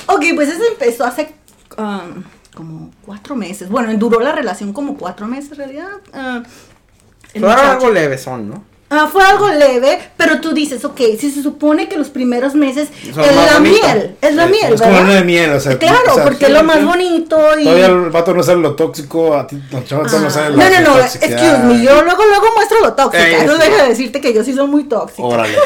Ok, 0.06 0.24
pues 0.34 0.48
eso 0.48 0.62
empezó 0.70 1.04
hace 1.04 1.34
um, 1.78 2.22
como 2.54 2.90
cuatro 3.04 3.34
meses. 3.36 3.68
Bueno, 3.68 3.92
duró 3.98 4.20
la 4.20 4.32
relación 4.32 4.72
como 4.72 4.96
cuatro 4.96 5.26
meses 5.26 5.52
en 5.52 5.58
realidad. 5.58 5.88
Ah, 6.12 6.42
el 7.34 7.40
Fue 7.40 7.48
muchacho- 7.50 7.70
algo 7.70 7.90
leve 7.90 8.18
son, 8.18 8.48
¿no? 8.48 8.64
Ah, 8.92 9.08
fue 9.10 9.22
algo 9.22 9.48
leve, 9.50 10.00
pero 10.16 10.40
tú 10.40 10.52
dices, 10.52 10.84
ok, 10.84 11.00
si 11.18 11.30
se 11.30 11.42
supone 11.44 11.88
que 11.88 11.96
los 11.96 12.08
primeros 12.10 12.56
meses 12.56 12.88
Son 13.14 13.22
es 13.24 13.36
la 13.36 13.52
bonitos. 13.58 13.60
miel, 13.86 14.16
es 14.20 14.34
la 14.34 14.46
miel, 14.48 14.72
Es 14.74 14.80
como 14.80 14.92
¿verdad? 14.92 15.04
una 15.08 15.14
de 15.14 15.24
miel, 15.24 15.50
o 15.52 15.60
sea. 15.60 15.78
Claro, 15.78 15.98
o 16.10 16.14
sea, 16.16 16.24
porque 16.24 16.46
es 16.46 16.50
lo 16.50 16.64
más 16.64 16.84
bonito 16.84 17.38
y... 17.56 17.62
Todavía 17.64 17.86
el 17.86 18.10
vato 18.10 18.34
no 18.34 18.42
sabe 18.42 18.60
lo 18.60 18.74
tóxico, 18.74 19.36
a 19.36 19.46
ti 19.46 19.62
no, 19.70 19.84
chaval, 19.84 20.06
Ah, 20.12 20.18
no 20.18 20.28
sabe 20.30 20.50
no, 20.50 20.56
la 20.56 20.80
no, 20.80 20.88
no, 20.88 20.96
toxicidad. 20.96 21.30
excuse 21.30 21.58
me, 21.66 21.84
yo 21.84 22.02
luego, 22.02 22.24
luego 22.26 22.46
muestro 22.56 22.80
lo 22.80 22.92
tóxico, 22.94 23.24
Eh, 23.24 23.44
no 23.46 23.58
deja 23.58 23.82
de 23.84 23.88
decirte 23.90 24.20
que 24.20 24.34
yo 24.34 24.42
sí 24.42 24.52
soy 24.54 24.66
muy 24.66 24.82
tóxica. 24.84 25.22
Órale. 25.22 25.56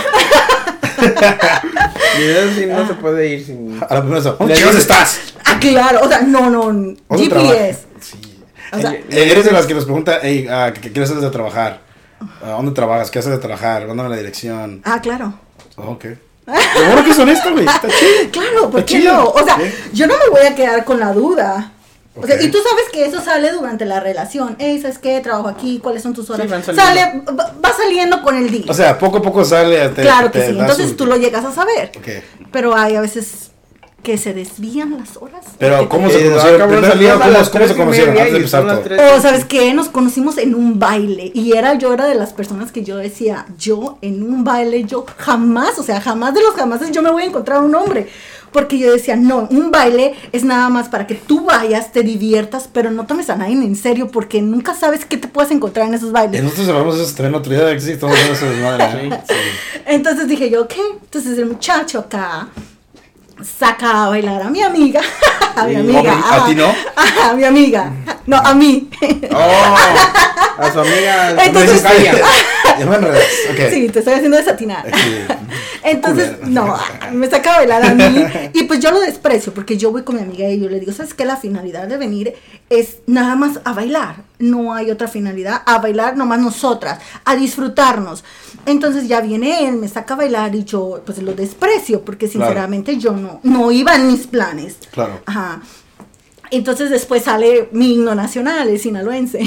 Y 2.18 2.22
eso 2.22 2.54
sí 2.56 2.66
no 2.66 2.86
se 2.86 2.94
puede 2.94 3.28
ir 3.28 3.44
sin. 3.44 3.78
A 3.88 3.94
la 3.94 4.00
primera 4.02 4.20
¿dónde 4.20 4.54
estás? 4.78 5.20
Ah, 5.44 5.58
claro, 5.60 6.00
o 6.02 6.08
sea, 6.08 6.20
no, 6.22 6.48
no, 6.50 6.62
¿Dónde 6.62 6.96
GPS. 7.08 7.80
O 8.72 8.78
sea, 8.80 8.92
Eh, 8.92 9.02
Eres 9.30 9.44
de 9.44 9.52
las 9.52 9.66
que 9.66 9.74
nos 9.74 9.84
pregunta, 9.84 10.20
hey, 10.22 10.46
ah, 10.50 10.72
¿qué, 10.80 10.92
qué 10.92 11.02
haces 11.02 11.20
de 11.20 11.30
trabajar? 11.30 11.80
Ah, 12.42 12.50
¿Dónde 12.50 12.72
trabajas? 12.72 13.10
¿Qué 13.10 13.18
haces 13.18 13.32
de 13.32 13.38
trabajar? 13.38 13.86
Mándame 13.86 14.08
la 14.10 14.16
dirección. 14.16 14.80
ah, 14.84 15.00
claro. 15.00 15.34
Oh, 15.76 15.90
ok. 15.92 16.04
Seguro 16.76 17.04
que 17.04 17.10
es 17.10 17.18
honesto, 17.18 17.52
güey. 17.52 17.64
Está 17.66 17.88
chido. 17.88 18.30
Claro, 18.32 18.70
¿por 18.70 18.84
qué 18.84 18.98
chido. 19.00 19.12
no? 19.14 19.24
O 19.30 19.42
sea, 19.44 19.58
yo 19.92 20.06
no 20.06 20.14
me 20.18 20.28
voy 20.30 20.46
a 20.46 20.54
quedar 20.54 20.84
con 20.84 21.00
la 21.00 21.12
duda. 21.12 21.72
O 22.16 22.24
sea, 22.26 22.40
y 22.40 22.48
tú 22.48 22.58
sabes 22.58 22.84
que 22.92 23.06
eso 23.06 23.20
sale 23.20 23.50
durante 23.50 23.84
la 23.86 23.98
relación. 23.98 24.54
Ey, 24.60 24.80
¿sabes 24.80 24.98
qué? 24.98 25.18
Trabajo 25.20 25.48
aquí, 25.48 25.80
¿cuáles 25.82 26.02
son 26.02 26.14
tus 26.14 26.30
horas? 26.30 26.46
Sí, 26.46 26.52
van 26.52 26.62
saliendo. 26.62 26.84
sale, 26.84 27.22
va 27.36 27.54
va 27.64 27.72
saliendo 27.72 28.22
con 28.22 28.36
el 28.36 28.50
día. 28.50 28.66
O 28.68 28.74
sea, 28.74 28.96
poco 28.98 29.16
a 29.18 29.22
poco 29.22 29.44
sale. 29.44 29.88
te- 29.88 30.02
claro 30.02 30.30
que 30.30 30.38
te 30.38 30.50
sí. 30.52 30.56
Entonces 30.58 30.90
su- 30.90 30.96
tú 30.96 31.06
lo 31.06 31.16
llegas 31.16 31.44
a 31.44 31.50
saber. 31.52 31.90
Ok. 31.96 32.08
Pero 32.52 32.76
hay 32.76 32.94
a 32.94 33.00
veces 33.00 33.50
que 34.04 34.16
se 34.18 34.32
desvían 34.32 34.96
las 34.96 35.16
horas. 35.16 35.44
Pero, 35.58 35.80
Que- 35.80 35.88
¿cómo 35.88 36.06
Eh, 36.06 36.10
se 36.12 36.18
ah, 36.18 36.30
conocieron? 36.30 36.60
¿cómo, 36.70 37.50
cómo 37.50 37.66
se 37.66 37.74
conocieron? 37.76 38.16
Antes 38.16 38.32
de 38.32 38.36
empezar 38.38 38.82
todo. 38.84 39.16
O 39.16 39.20
sabes 39.20 39.44
qué, 39.44 39.74
nos 39.74 39.88
conocimos 39.88 40.38
en 40.38 40.54
un 40.54 40.78
baile 40.78 41.32
y 41.34 41.56
era 41.56 41.74
yo 41.74 41.92
era 41.92 42.06
de 42.06 42.14
las 42.14 42.32
personas 42.32 42.70
que 42.70 42.84
yo 42.84 42.96
decía, 42.96 43.46
yo 43.58 43.98
en 44.02 44.22
un 44.22 44.44
baile 44.44 44.84
yo 44.84 45.04
jamás, 45.16 45.76
o 45.78 45.82
sea, 45.82 46.00
jamás 46.00 46.34
de 46.34 46.42
los 46.42 46.54
jamases 46.54 46.92
yo 46.92 47.02
me 47.02 47.10
voy 47.10 47.24
a 47.24 47.26
encontrar 47.26 47.60
un 47.64 47.74
hombre, 47.74 48.06
porque 48.52 48.78
yo 48.78 48.92
decía, 48.92 49.16
no, 49.16 49.48
un 49.50 49.72
baile 49.72 50.14
es 50.30 50.44
nada 50.44 50.68
más 50.68 50.88
para 50.88 51.08
que 51.08 51.16
tú 51.16 51.44
vayas, 51.46 51.90
te 51.90 52.02
diviertas, 52.04 52.68
pero 52.72 52.92
no 52.92 53.04
tomes 53.04 53.28
a 53.30 53.34
nadie 53.36 53.54
en 53.54 53.74
serio 53.74 54.08
porque 54.12 54.40
nunca 54.42 54.74
sabes 54.74 55.04
qué 55.04 55.16
te 55.16 55.26
puedes 55.26 55.50
encontrar 55.50 55.88
en 55.88 55.94
esos 55.94 56.10
Y 56.10 56.12
bailes. 56.12 56.44
nosotros 56.44 56.98
de 56.98 57.02
ese 57.04 57.14
tren 57.14 57.34
otro 57.34 57.52
día, 57.52 57.66
que 57.66 57.80
desmadre. 57.80 59.08
¿eh? 59.08 59.20
Entonces 59.86 60.28
dije 60.28 60.50
yo, 60.50 60.62
ok, 60.62 60.74
entonces 61.02 61.36
el 61.38 61.46
muchacho 61.46 61.98
acá 61.98 62.48
saca 63.42 64.04
a 64.04 64.08
bailar 64.08 64.42
a 64.42 64.50
mi 64.50 64.62
amiga, 64.62 65.00
a 65.56 65.64
mi 65.64 65.76
amiga. 65.76 66.14
¿A 66.30 66.46
ti 66.46 66.54
no? 66.54 66.74
A 66.96 67.32
mi 67.34 67.44
amiga, 67.44 67.92
no, 68.26 68.36
a 68.36 68.54
mí. 68.54 68.88
Oh, 69.32 69.76
a 70.58 70.72
su 70.72 70.80
amiga. 70.80 71.34
Entonces-. 71.44 71.82
Ya 72.78 72.86
me 72.86 72.96
enredé. 72.96 73.18
Ok. 73.52 73.70
Sí, 73.72 73.88
te 73.88 73.98
estoy 74.00 74.14
haciendo 74.14 74.36
desatinar. 74.36 74.84
Entonces, 75.84 76.38
no, 76.42 76.76
me 77.12 77.28
saca 77.28 77.54
a 77.54 77.56
bailar 77.58 77.84
a 77.84 77.94
mí. 77.94 78.24
Y 78.54 78.64
pues 78.64 78.80
yo 78.80 78.90
lo 78.90 79.00
desprecio 79.00 79.52
porque 79.54 79.76
yo 79.76 79.92
voy 79.92 80.02
con 80.02 80.16
mi 80.16 80.22
amiga 80.22 80.48
y 80.48 80.58
yo 80.58 80.68
le 80.68 80.80
digo, 80.80 80.92
¿sabes 80.92 81.14
qué? 81.14 81.24
La 81.24 81.36
finalidad 81.36 81.86
de 81.86 81.96
venir 81.98 82.34
es 82.70 82.98
nada 83.06 83.36
más 83.36 83.60
a 83.64 83.74
bailar. 83.74 84.16
No 84.38 84.74
hay 84.74 84.90
otra 84.90 85.08
finalidad. 85.08 85.62
A 85.66 85.78
bailar 85.78 86.16
nomás 86.16 86.40
nosotras, 86.40 86.98
a 87.24 87.36
disfrutarnos. 87.36 88.24
Entonces 88.66 89.06
ya 89.08 89.20
viene 89.20 89.68
él, 89.68 89.76
me 89.76 89.88
saca 89.88 90.14
a 90.14 90.16
bailar 90.16 90.54
y 90.54 90.64
yo 90.64 91.02
pues 91.04 91.18
lo 91.22 91.34
desprecio 91.34 92.00
porque 92.04 92.28
Claro. 92.28 92.46
sinceramente 92.46 92.96
yo 92.96 93.12
no, 93.12 93.40
no 93.42 93.70
iba 93.70 93.94
en 93.94 94.06
mis 94.08 94.26
planes. 94.26 94.76
Claro. 94.90 95.20
Ajá. 95.26 95.60
Entonces 96.56 96.90
después 96.90 97.24
sale 97.24 97.68
mi 97.72 97.94
himno 97.94 98.14
nacional, 98.14 98.68
el 98.68 98.78
sinaloense. 98.78 99.40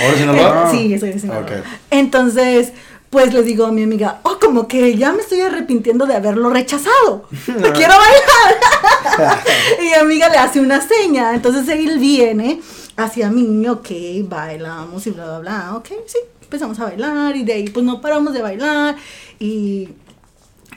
¿Ahora 0.00 0.16
sí 0.16 0.24
no 0.26 0.36
va? 0.36 0.70
Sí, 0.70 0.98
soy 0.98 1.12
de 1.12 1.18
Sinaloa. 1.18 1.46
Entonces, 1.90 2.72
pues 3.10 3.32
le 3.32 3.42
digo 3.42 3.66
a 3.66 3.72
mi 3.72 3.84
amiga, 3.84 4.20
oh, 4.24 4.38
como 4.40 4.68
que 4.68 4.96
ya 4.96 5.12
me 5.12 5.22
estoy 5.22 5.40
arrepintiendo 5.40 6.06
de 6.06 6.14
haberlo 6.14 6.50
rechazado. 6.50 7.28
No 7.46 7.72
quiero 7.72 7.94
bailar. 7.96 9.40
y 9.80 9.82
mi 9.82 9.94
amiga 9.94 10.28
le 10.28 10.38
hace 10.38 10.60
una 10.60 10.80
seña. 10.80 11.34
Entonces 11.34 11.68
él 11.68 11.98
viene 11.98 12.60
hacia 12.96 13.30
mí, 13.30 13.66
ok, 13.68 13.88
bailamos 14.28 15.06
y 15.06 15.10
bla, 15.10 15.24
bla, 15.24 15.38
bla. 15.38 15.76
Ok, 15.76 15.88
sí, 16.06 16.18
empezamos 16.42 16.78
a 16.80 16.84
bailar 16.84 17.36
y 17.36 17.44
de 17.44 17.52
ahí 17.52 17.68
pues 17.68 17.84
no 17.84 18.00
paramos 18.00 18.32
de 18.32 18.42
bailar 18.42 18.96
y 19.38 19.88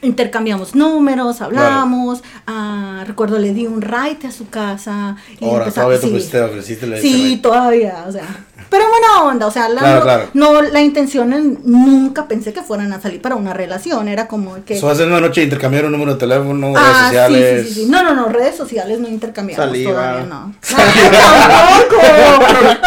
intercambiamos 0.01 0.75
números, 0.75 1.41
hablamos. 1.41 2.23
ah, 2.47 3.03
recuerdo 3.05 3.37
le 3.39 3.53
di 3.53 3.67
un 3.67 3.81
ride 3.81 4.27
a 4.27 4.31
su 4.31 4.49
casa. 4.49 5.15
y 5.39 5.45
Ahora, 5.45 5.65
empezamos- 5.65 5.73
todavía 5.75 5.99
te 5.99 6.05
sí. 6.07 6.11
fuiste, 6.11 6.41
ofreciste 6.41 6.87
la 6.87 6.97
Sí, 6.99 7.39
todavía, 7.41 8.05
o 8.07 8.11
sea. 8.11 8.23
Pero 8.69 8.85
buena 8.87 9.23
onda, 9.23 9.47
o 9.47 9.51
sea, 9.51 9.67
la, 9.67 9.79
Claro, 9.79 9.95
no, 9.97 10.01
claro. 10.03 10.29
no, 10.35 10.61
la 10.61 10.81
intención 10.81 11.33
en- 11.33 11.59
nunca 11.63 12.27
pensé 12.27 12.53
que 12.53 12.61
fueran 12.61 12.93
a 12.93 13.01
salir 13.01 13.19
para 13.21 13.35
una 13.35 13.53
relación, 13.53 14.07
era 14.07 14.27
como 14.27 14.63
que... 14.63 14.79
So, 14.79 14.89
hace 14.89 15.05
una 15.05 15.19
noche 15.19 15.41
intercambiaron 15.43 15.91
número 15.91 16.13
de 16.13 16.19
teléfono, 16.19 16.67
redes 16.67 16.79
Ah, 16.87 16.97
sí, 16.99 17.05
sociales. 17.07 17.67
sí, 17.67 17.73
sí, 17.73 17.85
sí. 17.85 17.89
No, 17.89 18.03
no, 18.03 18.13
no, 18.13 18.27
redes 18.27 18.55
sociales 18.55 18.99
no 18.99 19.07
intercambiamos 19.07 19.65
Saliva. 19.65 19.91
todavía, 19.91 20.23
no. 20.25 20.47
No, 20.47 20.53
tampoco. 20.61 22.01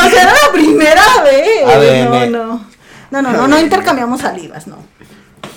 O 0.06 0.10
sea, 0.10 0.22
era 0.22 0.32
la 0.32 0.52
primera 0.52 1.02
vez. 1.24 1.66
ADN. 1.66 2.30
No, 2.32 2.46
no. 2.46 2.64
No, 3.10 3.22
no, 3.22 3.32
no, 3.32 3.48
no 3.48 3.58
intercambiamos 3.60 4.20
salivas, 4.20 4.66
no. 4.66 4.76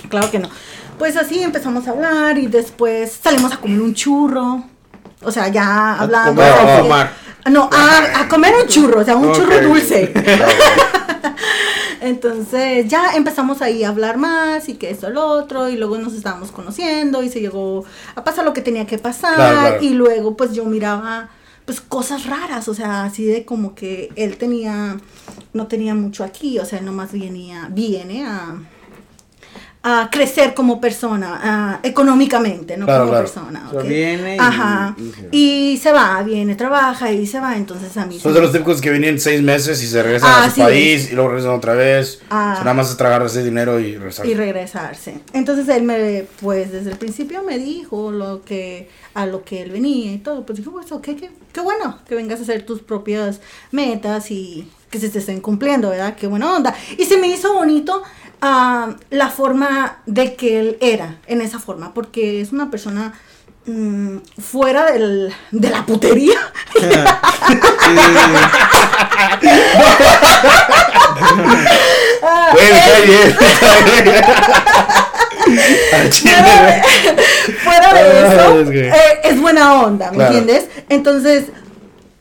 Claro 0.08 0.30
que 0.30 0.38
no. 0.38 0.48
Pues 0.98 1.16
así 1.16 1.42
empezamos 1.42 1.86
a 1.86 1.90
hablar 1.90 2.38
y 2.38 2.46
después 2.46 3.18
salimos 3.22 3.52
a 3.52 3.58
comer 3.58 3.80
un 3.80 3.94
churro. 3.94 4.64
O 5.22 5.30
sea, 5.30 5.48
ya 5.48 5.94
hablando. 5.94 6.30
comer 6.42 6.52
a 6.52 6.74
así. 6.74 6.82
fumar? 6.82 7.12
No, 7.50 7.70
a, 7.72 8.20
a 8.20 8.28
comer 8.28 8.54
un 8.60 8.66
churro, 8.68 9.00
o 9.00 9.04
sea, 9.04 9.16
un 9.16 9.32
churro 9.32 9.60
dulce. 9.60 10.12
Entonces 12.00 12.86
ya 12.88 13.14
empezamos 13.14 13.62
ahí 13.62 13.84
a 13.84 13.88
hablar 13.88 14.16
más 14.16 14.68
y 14.68 14.74
que 14.74 14.90
esto, 14.90 15.10
lo 15.10 15.26
otro, 15.26 15.68
y 15.68 15.76
luego 15.76 15.98
nos 15.98 16.14
estábamos 16.14 16.50
conociendo 16.52 17.22
y 17.22 17.28
se 17.28 17.40
llegó 17.40 17.84
a 18.14 18.24
pasar 18.24 18.44
lo 18.44 18.52
que 18.52 18.62
tenía 18.62 18.86
que 18.86 18.98
pasar 18.98 19.34
Claro, 19.34 19.60
claro. 19.60 19.82
y 19.82 19.90
luego 19.90 20.36
pues 20.36 20.52
yo 20.52 20.64
miraba 20.64 21.28
pues 21.64 21.80
cosas 21.80 22.26
raras, 22.26 22.68
o 22.68 22.74
sea, 22.74 23.04
así 23.04 23.24
de 23.24 23.44
como 23.44 23.74
que 23.74 24.10
él 24.14 24.36
tenía, 24.36 24.98
no 25.52 25.66
tenía 25.66 25.96
mucho 25.96 26.22
aquí, 26.22 26.60
o 26.60 26.64
sea, 26.64 26.78
él 26.78 26.84
nomás 26.84 27.10
venía, 27.12 27.68
viene 27.72 28.24
a, 28.24 28.54
a 29.88 30.08
crecer 30.10 30.52
como 30.52 30.80
persona, 30.80 31.40
ah, 31.44 31.80
económicamente, 31.84 32.76
no 32.76 32.86
Claro, 32.86 33.02
como 33.04 33.12
claro. 33.12 33.26
persona. 33.26 33.64
O 33.68 33.70
sea, 33.70 33.80
¿ok? 33.82 33.86
viene 33.86 34.34
y- 34.34 34.38
Ajá. 34.40 34.96
y 34.98 35.06
se 35.12 35.22
va. 35.22 35.28
Y 35.30 35.76
se 35.76 35.92
va, 35.92 36.22
viene, 36.24 36.54
trabaja 36.56 37.12
y 37.12 37.24
se 37.26 37.38
va, 37.38 37.56
entonces 37.56 37.96
a 37.96 38.04
mí... 38.04 38.18
Son 38.18 38.34
de 38.34 38.40
los 38.40 38.50
típicos 38.50 38.80
que 38.80 38.90
vienen 38.90 39.20
seis 39.20 39.42
meses 39.42 39.80
y 39.84 39.86
se 39.86 40.02
regresan 40.02 40.28
Ah, 40.32 40.44
a 40.46 40.48
su 40.48 40.56
sí. 40.56 40.60
país 40.62 41.12
y 41.12 41.14
luego 41.14 41.30
regresan 41.30 41.52
otra 41.54 41.74
vez. 41.74 42.20
Ah. 42.30 42.50
O 42.50 42.54
sea, 42.56 42.64
nada 42.64 42.74
más 42.74 42.90
es 42.90 42.96
tragar 42.96 43.24
ese 43.24 43.44
dinero 43.44 43.78
y 43.78 43.96
regresar. 43.96 44.26
y 44.26 44.34
regresarse. 44.34 45.20
Entonces 45.32 45.68
él 45.68 45.84
me, 45.84 46.26
pues 46.40 46.72
desde 46.72 46.90
el 46.90 46.98
principio 46.98 47.44
me 47.44 47.56
dijo 47.58 48.10
lo 48.10 48.42
que, 48.42 48.88
a 49.14 49.26
lo 49.26 49.44
que 49.44 49.62
él 49.62 49.70
venía 49.70 50.10
y 50.12 50.18
todo. 50.18 50.44
Pues 50.44 50.58
dijo, 50.58 50.72
pues 50.72 50.90
ok, 50.90 51.04
qué, 51.04 51.30
qué 51.52 51.60
bueno 51.60 52.00
que 52.08 52.16
vengas 52.16 52.40
a 52.40 52.42
hacer 52.42 52.66
tus 52.66 52.80
propias 52.82 53.40
metas 53.70 54.32
y 54.32 54.68
que 54.90 54.98
se 55.00 55.08
te 55.10 55.18
estén 55.20 55.40
cumpliendo, 55.40 55.90
¿verdad? 55.90 56.16
Qué 56.16 56.26
buena 56.26 56.54
onda. 56.56 56.74
Y 56.98 57.04
se 57.04 57.18
me 57.18 57.28
hizo 57.28 57.54
bonito 57.54 58.02
la 58.40 59.28
forma 59.30 59.98
de 60.06 60.34
que 60.34 60.60
él 60.60 60.78
era, 60.80 61.16
en 61.26 61.40
esa 61.40 61.58
forma, 61.58 61.92
porque 61.94 62.40
es 62.40 62.52
una 62.52 62.70
persona 62.70 63.12
mm, 63.66 64.18
fuera 64.40 64.92
del, 64.92 65.32
de 65.50 65.70
la 65.70 65.84
putería. 65.84 66.38
Fuera 77.62 77.94
de 77.94 78.26
eso, 78.26 78.72
eh, 78.72 78.92
es 79.24 79.40
buena 79.40 79.82
onda, 79.82 80.10
¿me 80.10 80.16
Claro. 80.18 80.36
entiendes? 80.36 80.68
Entonces, 80.88 81.44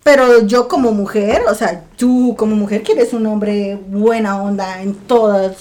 pero 0.04 0.46
yo 0.46 0.68
como 0.68 0.92
mujer, 0.92 1.44
o 1.50 1.56
sea, 1.56 1.82
tú 1.98 2.36
como 2.38 2.56
mujer 2.56 2.84
quieres 2.84 3.14
un 3.14 3.26
hombre 3.26 3.80
buena 3.88 4.42
onda 4.42 4.82
en 4.82 4.94
todas, 4.94 5.54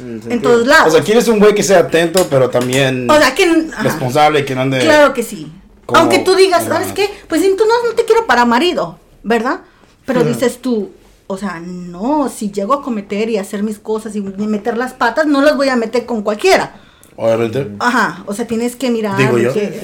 en 0.00 0.42
todos 0.42 0.66
lados. 0.66 0.88
O 0.88 0.90
sea, 0.96 1.02
quieres 1.04 1.26
un 1.28 1.38
güey 1.38 1.54
que 1.54 1.62
sea 1.62 1.80
atento, 1.80 2.26
pero 2.30 2.50
también 2.50 3.10
O 3.10 3.16
sea, 3.18 3.34
que... 3.34 3.68
responsable, 3.82 4.44
que 4.44 4.54
no 4.54 4.62
ande. 4.62 4.78
claro 4.80 5.12
que 5.14 5.22
sí. 5.22 5.50
como- 5.86 6.00
Aunque 6.00 6.18
tú 6.20 6.34
digas, 6.34 6.62
como 6.64 6.74
¿sabes 6.74 6.92
qué? 6.92 7.08
Pues 7.28 7.42
si 7.42 7.56
tú 7.56 7.64
no, 7.66 7.88
no 7.88 7.94
te 7.94 8.04
quiero 8.04 8.26
para 8.26 8.44
marido, 8.44 8.98
¿verdad? 9.22 9.60
Pero 10.06 10.24
dices 10.24 10.60
tú, 10.62 10.90
o 11.26 11.36
sea, 11.36 11.60
no, 11.60 12.28
si 12.34 12.50
llego 12.50 12.72
a 12.74 12.82
cometer 12.82 13.28
y 13.28 13.36
hacer 13.36 13.62
mis 13.62 13.78
cosas 13.78 14.16
y 14.16 14.20
meter 14.22 14.78
las 14.78 14.94
patas, 14.94 15.26
no 15.26 15.42
las 15.42 15.56
voy 15.56 15.68
a 15.68 15.76
meter 15.76 16.06
con 16.06 16.22
cualquiera. 16.22 16.80
Obviamente. 17.20 17.72
Ajá, 17.80 18.22
o 18.26 18.32
sea, 18.32 18.46
tienes 18.46 18.76
que 18.76 18.90
mirar. 18.90 19.16
Digo 19.16 19.36
yo. 19.38 19.52
que- 19.52 19.80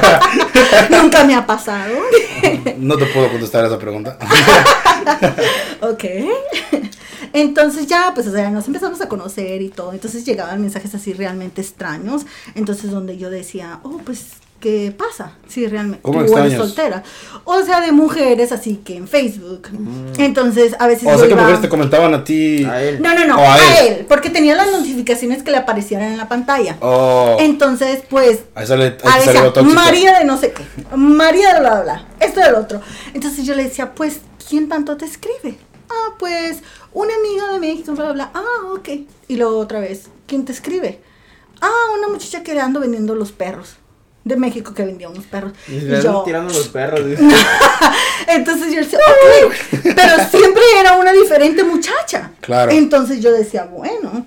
Nunca 0.90 1.24
me 1.24 1.34
ha 1.34 1.44
pasado. 1.44 1.92
No 2.78 2.96
te 2.96 3.06
puedo 3.06 3.28
contestar 3.30 3.64
esa 3.66 3.78
pregunta. 3.78 4.16
ok. 5.82 6.04
Entonces 7.32 7.86
ya, 7.86 8.12
pues, 8.14 8.26
o 8.26 8.32
sea, 8.32 8.50
nos 8.50 8.66
empezamos 8.66 9.00
a 9.00 9.08
conocer 9.08 9.60
y 9.62 9.68
todo. 9.68 9.92
Entonces 9.92 10.24
llegaban 10.24 10.60
mensajes 10.60 10.94
así 10.94 11.12
realmente 11.12 11.60
extraños. 11.60 12.22
Entonces 12.54 12.90
donde 12.90 13.18
yo 13.18 13.28
decía, 13.30 13.80
oh, 13.82 13.98
pues, 14.04 14.26
¿qué 14.60 14.92
pasa? 14.96 15.32
Si 15.46 15.66
realmente 15.66 16.00
¿Cómo 16.02 16.24
tú 16.24 16.36
eres 16.36 16.54
soltera. 16.54 17.02
O 17.44 17.62
sea, 17.62 17.80
de 17.80 17.92
mujeres 17.92 18.50
así 18.50 18.76
que 18.84 18.96
en 18.96 19.06
Facebook. 19.08 19.68
Entonces, 20.18 20.74
a 20.78 20.86
veces 20.86 21.04
Mm. 21.04 21.08
O 21.08 21.18
sea, 21.18 21.26
que 21.26 21.32
iba- 21.32 21.42
mujeres 21.42 21.60
te 21.60 21.68
comentaban 21.68 22.14
a 22.14 22.24
ti. 22.24 22.64
A 22.64 22.82
él. 22.82 23.02
No, 23.02 23.14
no, 23.14 23.24
no, 23.26 23.36
O 23.36 23.44
a 23.44 23.54
a, 23.54 23.80
él. 23.80 23.92
él. 24.00 24.06
Porque 24.08 24.30
tenía 24.30 24.54
las 24.54 24.70
notificaciones 24.72 25.42
que 25.42 25.50
le 25.50 25.58
aparecieran 25.58 26.12
en 26.12 26.16
la 26.18 26.28
pantalla. 26.28 26.76
Oh. 26.80 27.36
Entonces, 27.40 28.00
pues, 28.08 28.40
Ahí 28.54 28.66
sale, 28.66 28.84
ahí 28.84 28.94
Ah, 29.04 29.18
decía. 29.50 29.62
María 29.64 30.18
de 30.18 30.24
no 30.24 30.38
sé 30.38 30.52
qué, 30.52 30.64
María 30.96 31.54
de 31.54 31.60
bla, 31.60 31.70
bla, 31.74 31.82
bla, 31.82 32.06
esto 32.20 32.40
del 32.40 32.54
otro. 32.54 32.80
Entonces 33.14 33.44
yo 33.44 33.54
le 33.54 33.64
decía, 33.64 33.94
pues, 33.94 34.20
¿quién 34.48 34.68
tanto 34.68 34.96
te 34.96 35.04
escribe? 35.04 35.58
Ah, 35.90 36.14
pues, 36.18 36.58
una 36.92 37.12
amiga 37.14 37.52
de 37.52 37.58
México, 37.60 37.92
bla, 37.92 38.12
bla, 38.12 38.12
bla. 38.12 38.30
Ah, 38.34 38.72
ok. 38.74 38.88
Y 39.28 39.36
luego 39.36 39.58
otra 39.58 39.80
vez, 39.80 40.08
¿quién 40.26 40.44
te 40.44 40.52
escribe? 40.52 41.00
Ah, 41.60 41.70
una 41.98 42.08
muchacha 42.08 42.42
que 42.42 42.54
le 42.54 42.60
ando 42.60 42.80
vendiendo 42.80 43.14
los 43.14 43.32
perros. 43.32 43.76
De 44.24 44.36
México 44.36 44.74
que 44.74 44.84
vendía 44.84 45.08
unos 45.08 45.24
perros. 45.24 45.52
Y 45.68 45.76
Y 45.76 46.02
yo, 46.02 46.22
tirando 46.24 46.52
los 46.52 46.68
perros. 46.68 47.00
entonces 48.28 48.72
yo 48.72 48.80
decía, 48.80 48.98
ok, 48.98 49.82
pero 49.96 50.28
siempre 50.30 50.62
era 50.78 50.94
una 50.96 51.12
diferente 51.12 51.64
muchacha. 51.64 52.32
Claro. 52.40 52.70
Entonces 52.72 53.20
yo 53.20 53.32
decía, 53.32 53.64
bueno, 53.64 54.26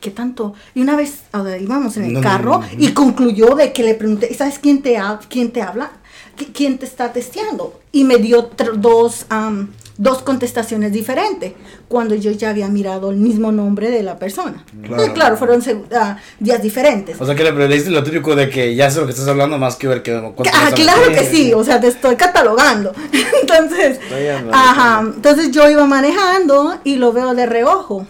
¿qué 0.00 0.10
tanto? 0.10 0.54
Y 0.74 0.82
una 0.82 0.96
vez 0.96 1.20
o 1.32 1.44
sea, 1.44 1.56
íbamos 1.56 1.96
en 1.96 2.04
el 2.04 2.12
No, 2.14 2.20
no, 2.20 2.24
carro 2.28 2.50
no, 2.52 2.58
no. 2.60 2.66
y 2.76 2.92
concluyó 2.92 3.54
de 3.54 3.72
que 3.72 3.82
le 3.84 3.94
pregunté, 3.94 4.34
¿sabes 4.34 4.58
quién 4.58 4.82
te, 4.82 4.98
ha- 4.98 5.20
quién 5.28 5.50
te 5.52 5.62
habla? 5.62 5.92
¿Qui- 6.38 6.52
¿Quién 6.52 6.78
te 6.78 6.86
está 6.86 7.12
testeando? 7.12 7.80
Y 7.92 8.04
me 8.04 8.16
dio 8.18 8.50
dos, 8.76 9.26
am, 9.28 9.70
dos 9.98 10.22
contestaciones 10.22 10.92
diferentes, 10.92 11.52
cuando 11.88 12.14
yo 12.14 12.30
ya 12.30 12.50
había 12.50 12.68
mirado 12.68 13.10
el 13.10 13.16
mismo 13.18 13.52
nombre 13.52 13.90
de 13.90 14.02
la 14.02 14.18
persona. 14.18 14.64
Claro. 14.82 14.96
Claro, 14.96 15.12
claro 15.14 15.36
fueron 15.36 15.62
ah, 15.94 16.16
días 16.38 16.62
diferentes. 16.62 17.20
O 17.20 17.26
sea 17.26 17.34
que 17.34 17.44
le 17.44 17.68
leíste 17.68 17.90
lo 17.90 18.02
típico 18.02 18.34
de 18.34 18.48
que 18.48 18.74
ya 18.74 18.90
sé 18.90 19.00
lo 19.00 19.06
que 19.06 19.12
estás 19.12 19.28
hablando 19.28 19.58
más 19.58 19.76
que 19.76 19.88
ver 19.88 20.02
que 20.02 20.12
Ah, 20.14 20.70
claro 20.74 21.08
que 21.12 21.24
sí, 21.24 21.52
o 21.52 21.62
sea, 21.64 21.80
te 21.80 21.88
estoy 21.88 22.16
catalogando. 22.16 22.92
Entonces, 23.42 23.98
Estoy 24.02 24.26
ajá, 24.52 25.02
entonces 25.16 25.50
yo 25.50 25.68
iba 25.68 25.84
manejando 25.86 26.78
y 26.84 26.96
lo 26.96 27.12
veo 27.12 27.34
de 27.34 27.46
reojo, 27.46 28.06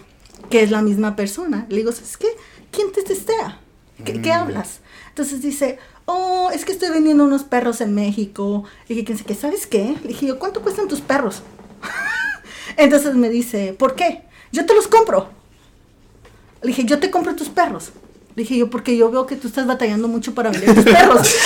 que 0.49 0.61
es 0.63 0.71
la 0.71 0.81
misma 0.81 1.15
persona. 1.15 1.65
Le 1.69 1.77
digo, 1.77 1.89
¿es 1.89 2.15
qué? 2.17 2.27
¿Quién 2.71 2.91
te 2.91 3.01
testea? 3.03 3.59
¿Qué, 4.05 4.13
Mm. 4.13 4.21
qué 4.21 4.31
hablas? 4.31 4.79
Entonces 5.09 5.41
dice, 5.41 5.77
oh, 6.11 6.51
es 6.51 6.65
que 6.65 6.71
estoy 6.71 6.89
vendiendo 6.89 7.23
unos 7.23 7.43
perros 7.43 7.81
en 7.81 7.93
México. 7.95 8.63
Y 8.87 8.93
dije, 8.93 9.05
¿quién 9.05 9.17
sé 9.17 9.23
qué? 9.23 9.35
¿Sabes 9.35 9.67
qué? 9.67 9.95
Le 10.01 10.09
dije 10.09 10.25
yo, 10.27 10.39
¿cuánto 10.39 10.61
cuestan 10.61 10.87
tus 10.87 11.01
perros? 11.01 11.41
Entonces 12.77 13.15
me 13.15 13.29
dice, 13.29 13.73
¿por 13.77 13.95
qué? 13.95 14.23
Yo 14.51 14.65
te 14.65 14.73
los 14.75 14.87
compro. 14.87 15.29
Le 16.61 16.67
dije, 16.69 16.83
yo 16.85 16.99
te 16.99 17.09
compro 17.11 17.35
tus 17.35 17.49
perros. 17.49 17.91
Le 18.35 18.43
dije 18.43 18.57
yo, 18.57 18.69
porque 18.69 18.95
yo 18.95 19.09
veo 19.11 19.25
que 19.25 19.35
tú 19.35 19.47
estás 19.47 19.65
batallando 19.67 20.07
mucho 20.07 20.33
para 20.33 20.49
vender 20.51 20.75
tus 20.75 20.83
perros. 20.85 21.35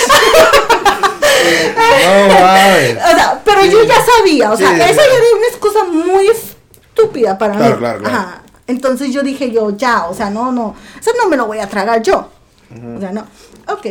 No 1.46 2.40
mames. 2.40 2.96
O 2.96 3.16
sea, 3.16 3.42
pero 3.44 3.64
yo 3.64 3.84
ya 3.84 3.94
sabía, 4.18 4.50
o 4.52 4.56
sea, 4.56 4.68
Sí, 4.70 4.74
esa 4.80 4.94
ya 4.96 5.04
era 5.04 5.36
una 5.36 5.46
excusa 5.48 5.84
muy 5.84 6.26
estúpida 6.28 7.38
para 7.38 7.54
Claro, 7.56 7.74
mí. 7.74 7.78
claro, 7.78 7.98
claro. 8.00 8.16
Ajá. 8.16 8.42
Entonces 8.66 9.12
yo 9.12 9.22
dije 9.22 9.50
yo, 9.52 9.76
ya, 9.76 10.06
o 10.06 10.14
sea, 10.14 10.30
no, 10.30 10.50
no, 10.50 10.74
eso 11.00 11.12
no 11.22 11.28
me 11.28 11.36
lo 11.36 11.46
voy 11.46 11.58
a 11.60 11.68
tragar 11.68 12.02
yo. 12.02 12.30
O 12.96 13.00
sea, 13.00 13.12
no. 13.12 13.24
Ok. 13.68 13.86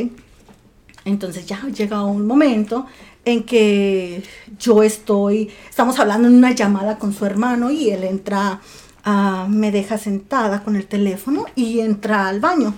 Entonces 1.06 1.46
ya 1.46 1.62
llega 1.68 2.04
un 2.04 2.28
momento 2.28 2.88
en 3.24 3.44
que 3.44 4.24
yo 4.60 4.84
estoy, 4.84 5.50
estamos 5.70 5.98
hablando 6.00 6.28
en 6.28 6.36
una 6.36 6.52
llamada 6.52 6.98
con 6.98 7.14
su 7.14 7.26
hermano 7.26 7.72
y 7.72 7.90
él 7.90 8.04
entra, 8.04 8.60
ah, 9.04 9.48
me 9.50 9.72
deja 9.72 9.98
sentada 9.98 10.64
con 10.64 10.76
el 10.76 10.86
teléfono 10.88 11.46
y 11.56 11.80
entra 11.80 12.28
al 12.28 12.40
baño. 12.40 12.74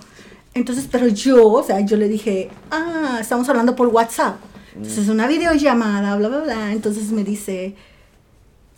Entonces, 0.54 0.88
pero 0.92 1.08
yo, 1.08 1.48
o 1.48 1.64
sea, 1.64 1.80
yo 1.82 1.98
le 1.98 2.08
dije, 2.08 2.50
ah, 2.72 3.18
estamos 3.22 3.48
hablando 3.50 3.76
por 3.76 3.88
WhatsApp. 3.88 4.38
Entonces, 4.76 5.10
una 5.10 5.28
videollamada, 5.28 6.16
bla, 6.16 6.28
bla, 6.28 6.40
bla. 6.42 6.72
Entonces 6.72 7.12
me 7.12 7.24
dice, 7.24 7.76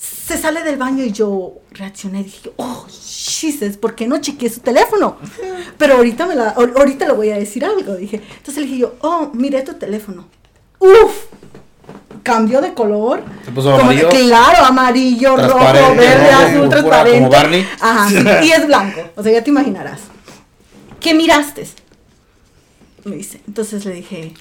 se 0.02 0.38
sale 0.38 0.64
del 0.64 0.78
baño 0.78 1.04
y 1.04 1.12
yo 1.12 1.56
reaccioné 1.72 2.22
y 2.22 2.24
dije, 2.24 2.52
oh, 2.56 2.86
Jesus, 2.90 3.76
¿por 3.78 3.96
qué 3.96 4.08
no 4.08 4.20
chequeé 4.22 4.50
su 4.50 4.62
teléfono? 4.62 5.18
Pero 5.78 5.96
ahorita, 5.96 6.26
me 6.26 6.36
la, 6.36 6.56
ahor- 6.56 6.74
ahorita 6.78 7.06
le 7.06 7.14
voy 7.14 7.32
a 7.32 7.38
decir 7.38 7.66
algo, 7.66 7.96
dije. 7.96 8.22
Entonces 8.38 8.56
le 8.58 8.62
dije 8.68 8.78
yo, 8.80 8.96
oh, 9.02 9.30
miré 9.34 9.62
tu 9.64 9.74
teléfono. 9.74 10.26
Uf, 10.80 11.26
cambió 12.24 12.62
de 12.62 12.74
color. 12.74 13.22
Se 13.44 13.52
puso 13.52 13.72
Como 13.72 13.84
amarillo. 13.84 14.08
que, 14.10 14.20
claro, 14.22 14.66
amarillo, 14.66 15.36
rojo, 15.36 15.60
verde, 15.96 16.32
azul, 16.32 16.70
transparente. 16.70 17.20
como 17.20 17.30
Barney. 17.32 17.68
Ajá, 17.82 18.10
sí, 18.10 18.16
y 18.48 18.52
es 18.52 18.66
blanco, 18.68 19.02
o 19.18 19.22
sea, 19.24 19.34
ya 19.34 19.44
te 19.44 19.50
imaginarás. 19.50 20.00
¿Qué 21.02 21.14
miraste? 21.14 21.68
Me 23.04 23.16
dice. 23.18 23.42
Entonces 23.48 23.84
le 23.86 23.94
dije, 23.96 24.34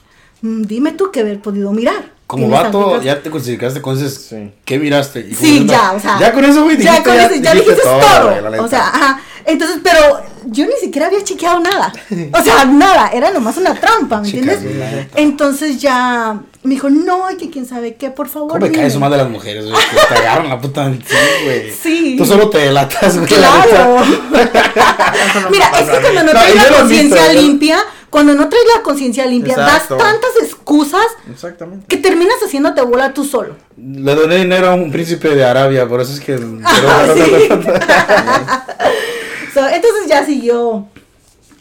"Mm, 0.42 0.62
dime 0.62 0.92
tú 0.92 1.10
qué 1.12 1.20
haber 1.20 1.40
podido 1.40 1.72
mirar. 1.72 2.12
Como 2.28 2.46
¿Tienes 2.46 2.62
vato, 2.62 3.00
ya 3.00 3.22
te 3.22 3.30
clasificaste 3.30 3.80
con 3.80 3.96
ese. 3.96 4.10
Sí. 4.10 4.50
¿Qué 4.66 4.78
miraste? 4.78 5.20
Y 5.30 5.34
Sí, 5.34 5.64
ya, 5.66 5.92
o 5.92 5.98
sea. 5.98 6.20
Ya 6.20 6.30
con 6.32 6.44
eso, 6.44 6.62
güey, 6.62 6.76
Ya 6.76 6.92
dijiste, 6.92 7.08
con 7.08 7.18
eso, 7.18 7.34
ya 7.42 7.54
dijiste 7.54 7.80
todo. 7.82 8.40
güey, 8.48 8.60
o 8.60 8.68
sea, 8.68 8.88
ajá. 8.88 9.20
Entonces, 9.46 9.78
pero 9.82 10.20
yo 10.44 10.66
ni 10.66 10.74
siquiera 10.78 11.06
había 11.06 11.24
chequeado 11.24 11.58
nada. 11.60 11.90
O 12.38 12.42
sea, 12.44 12.66
nada, 12.66 13.08
era 13.14 13.30
nomás 13.30 13.56
una 13.56 13.74
trampa, 13.74 14.20
¿me 14.20 14.28
Chicas, 14.28 14.56
entiendes? 14.56 15.06
Entonces 15.14 15.80
ya 15.80 16.38
me 16.64 16.74
dijo, 16.74 16.90
no, 16.90 17.28
que 17.38 17.48
quién 17.48 17.64
sabe 17.64 17.94
qué, 17.94 18.10
por 18.10 18.28
favor. 18.28 18.48
¿Cómo 18.50 18.60
me 18.60 18.66
dime". 18.66 18.78
cae 18.80 18.88
eso 18.88 19.00
más 19.00 19.10
de 19.10 19.16
las 19.16 19.30
mujeres, 19.30 19.64
güey? 19.70 19.76
Que 19.90 20.14
te 20.14 20.20
agarran 20.20 20.50
la 20.50 20.60
puta. 20.60 20.92
Sí, 20.92 21.16
güey. 21.44 21.72
Sí. 21.82 22.16
Tú 22.18 22.26
solo 22.26 22.50
te 22.50 22.58
delatas, 22.58 23.16
güey. 23.16 23.30
la 23.40 23.64
Claro. 23.64 24.02
Mira, 25.50 25.70
es 25.80 25.88
que 25.88 26.00
cuando 26.02 26.24
no 26.24 26.32
No, 26.34 26.46
yo 26.48 26.54
la 26.54 26.78
conciencia 26.78 27.32
limpia, 27.32 27.78
cuando 28.10 28.34
no 28.34 28.48
traes 28.48 28.64
la 28.76 28.82
conciencia 28.82 29.26
limpia, 29.26 29.54
Exacto. 29.54 29.96
das 29.96 30.04
tantas 30.04 30.30
excusas 30.42 31.06
Exactamente. 31.30 31.86
que 31.86 31.96
terminas 31.98 32.36
haciéndote 32.44 32.80
bola 32.82 33.12
tú 33.12 33.24
solo. 33.24 33.56
Le 33.76 34.14
doné 34.14 34.36
dinero 34.36 34.70
a 34.70 34.74
un 34.74 34.90
príncipe 34.90 35.34
de 35.34 35.44
Arabia, 35.44 35.86
por 35.88 36.00
eso 36.00 36.12
es 36.12 36.20
que. 36.20 36.34
Ah, 36.64 37.06
sí. 37.14 37.48
So, 39.54 39.66
entonces 39.66 40.06
ya 40.06 40.24
siguió. 40.24 40.86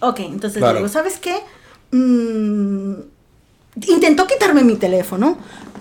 Ok, 0.02 0.20
entonces 0.20 0.60
Claro. 0.60 0.78
digo, 0.78 0.90
¿sabes 0.90 1.18
qué? 1.20 1.36
Mm, 1.92 2.94
intentó 3.88 4.28
quitarme 4.28 4.64
mi 4.64 4.76
teléfono 4.76 5.38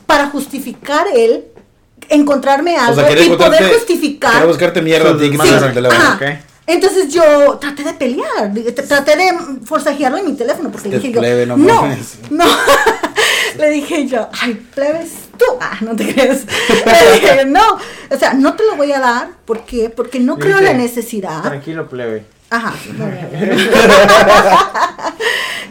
para 0.07 0.29
justificar 0.29 1.07
él 1.14 1.44
encontrarme 2.09 2.76
O 2.76 2.81
algo 2.81 3.00
sea, 3.00 3.11
y 3.24 3.29
poder 3.37 3.72
justificar. 3.74 4.33
Quería 4.33 4.46
buscarte 4.46 4.81
mierda 4.83 5.11
a 5.11 5.18
ti 5.18 5.31
que 5.31 5.37
Sí. 5.37 5.42
tienes 5.42 5.62
el 5.62 5.74
teléfono. 5.74 6.00
Ajá. 6.02 6.14
ok. 6.14 6.56
Entonces 6.66 7.12
yo 7.12 7.59
traté 7.61 7.85
de 7.85 7.92
pelear, 7.94 8.52
traté 8.88 9.16
de 9.16 9.33
forzajearlo 9.64 10.18
en 10.18 10.26
mi 10.26 10.35
teléfono 10.35 10.70
porque 10.70 10.88
le 10.88 10.96
Este 10.96 11.09
dije 11.09 11.14
yo, 11.14 11.20
plebe, 11.20 11.46
no 11.46 11.57
no, 11.57 11.83
mames". 11.83 12.18
no, 12.31 12.44
le 13.59 13.70
dije 13.70 14.07
yo, 14.09 14.29
ay, 14.40 14.55
plebes 14.74 15.11
tú, 15.38 15.44
ah, 15.61 15.79
no 15.81 15.94
te 15.94 16.12
creas, 16.12 16.40
le 16.87 17.12
dije, 17.20 17.44
no, 17.44 17.62
o 18.11 18.18
sea, 18.18 18.35
no 18.35 18.55
te 18.57 18.64
lo 18.64 18.74
voy 18.76 18.90
a 18.90 18.98
dar, 18.98 19.29
¿por 19.44 19.61
qué? 19.64 19.90
Porque 19.90 20.18
no 20.18 20.38
creo 20.38 20.59
Dice, 20.59 20.72
la 20.72 20.74
necesidad, 20.74 21.42
Tranquilo, 21.42 21.88
plebe. 21.88 22.24
ajá, 22.50 22.74
no, 22.98 23.07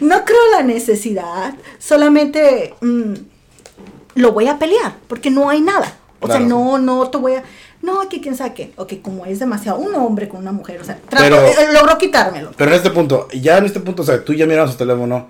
no, 0.00 0.24
creo 0.24 0.38
la 0.52 0.62
necesidad, 0.62 1.54
solamente 1.78 2.74
mm, 2.80 3.12
lo 4.14 4.32
voy 4.32 4.48
a 4.48 4.58
pelear, 4.58 4.94
porque 5.08 5.30
no 5.30 5.48
hay 5.50 5.60
nada, 5.60 5.92
o 6.20 6.26
sea, 6.26 6.40
no, 6.40 6.78
no 6.78 7.08
te 7.10 7.18
voy 7.18 7.34
a... 7.34 7.42
No, 7.86 8.08
que 8.08 8.20
quién 8.20 8.34
sabe 8.36 8.52
qué. 8.52 8.72
Ok, 8.76 8.94
como 9.00 9.24
es 9.26 9.38
demasiado 9.38 9.78
un 9.78 9.94
hombre 9.94 10.28
con 10.28 10.40
una 10.40 10.50
mujer, 10.52 10.80
o 10.80 10.84
sea, 10.84 10.98
trato- 11.08 11.24
Pero- 11.24 11.46
eh, 11.46 11.72
logró 11.72 11.96
quitármelo. 11.96 12.50
Pero 12.56 12.70
en 12.72 12.76
este 12.76 12.90
punto, 12.90 13.28
ya 13.32 13.58
en 13.58 13.64
este 13.66 13.78
punto, 13.80 14.02
o 14.02 14.04
sea, 14.04 14.24
tú 14.24 14.34
ya 14.34 14.44
mirabas 14.46 14.72
su 14.72 14.76
teléfono. 14.76 15.28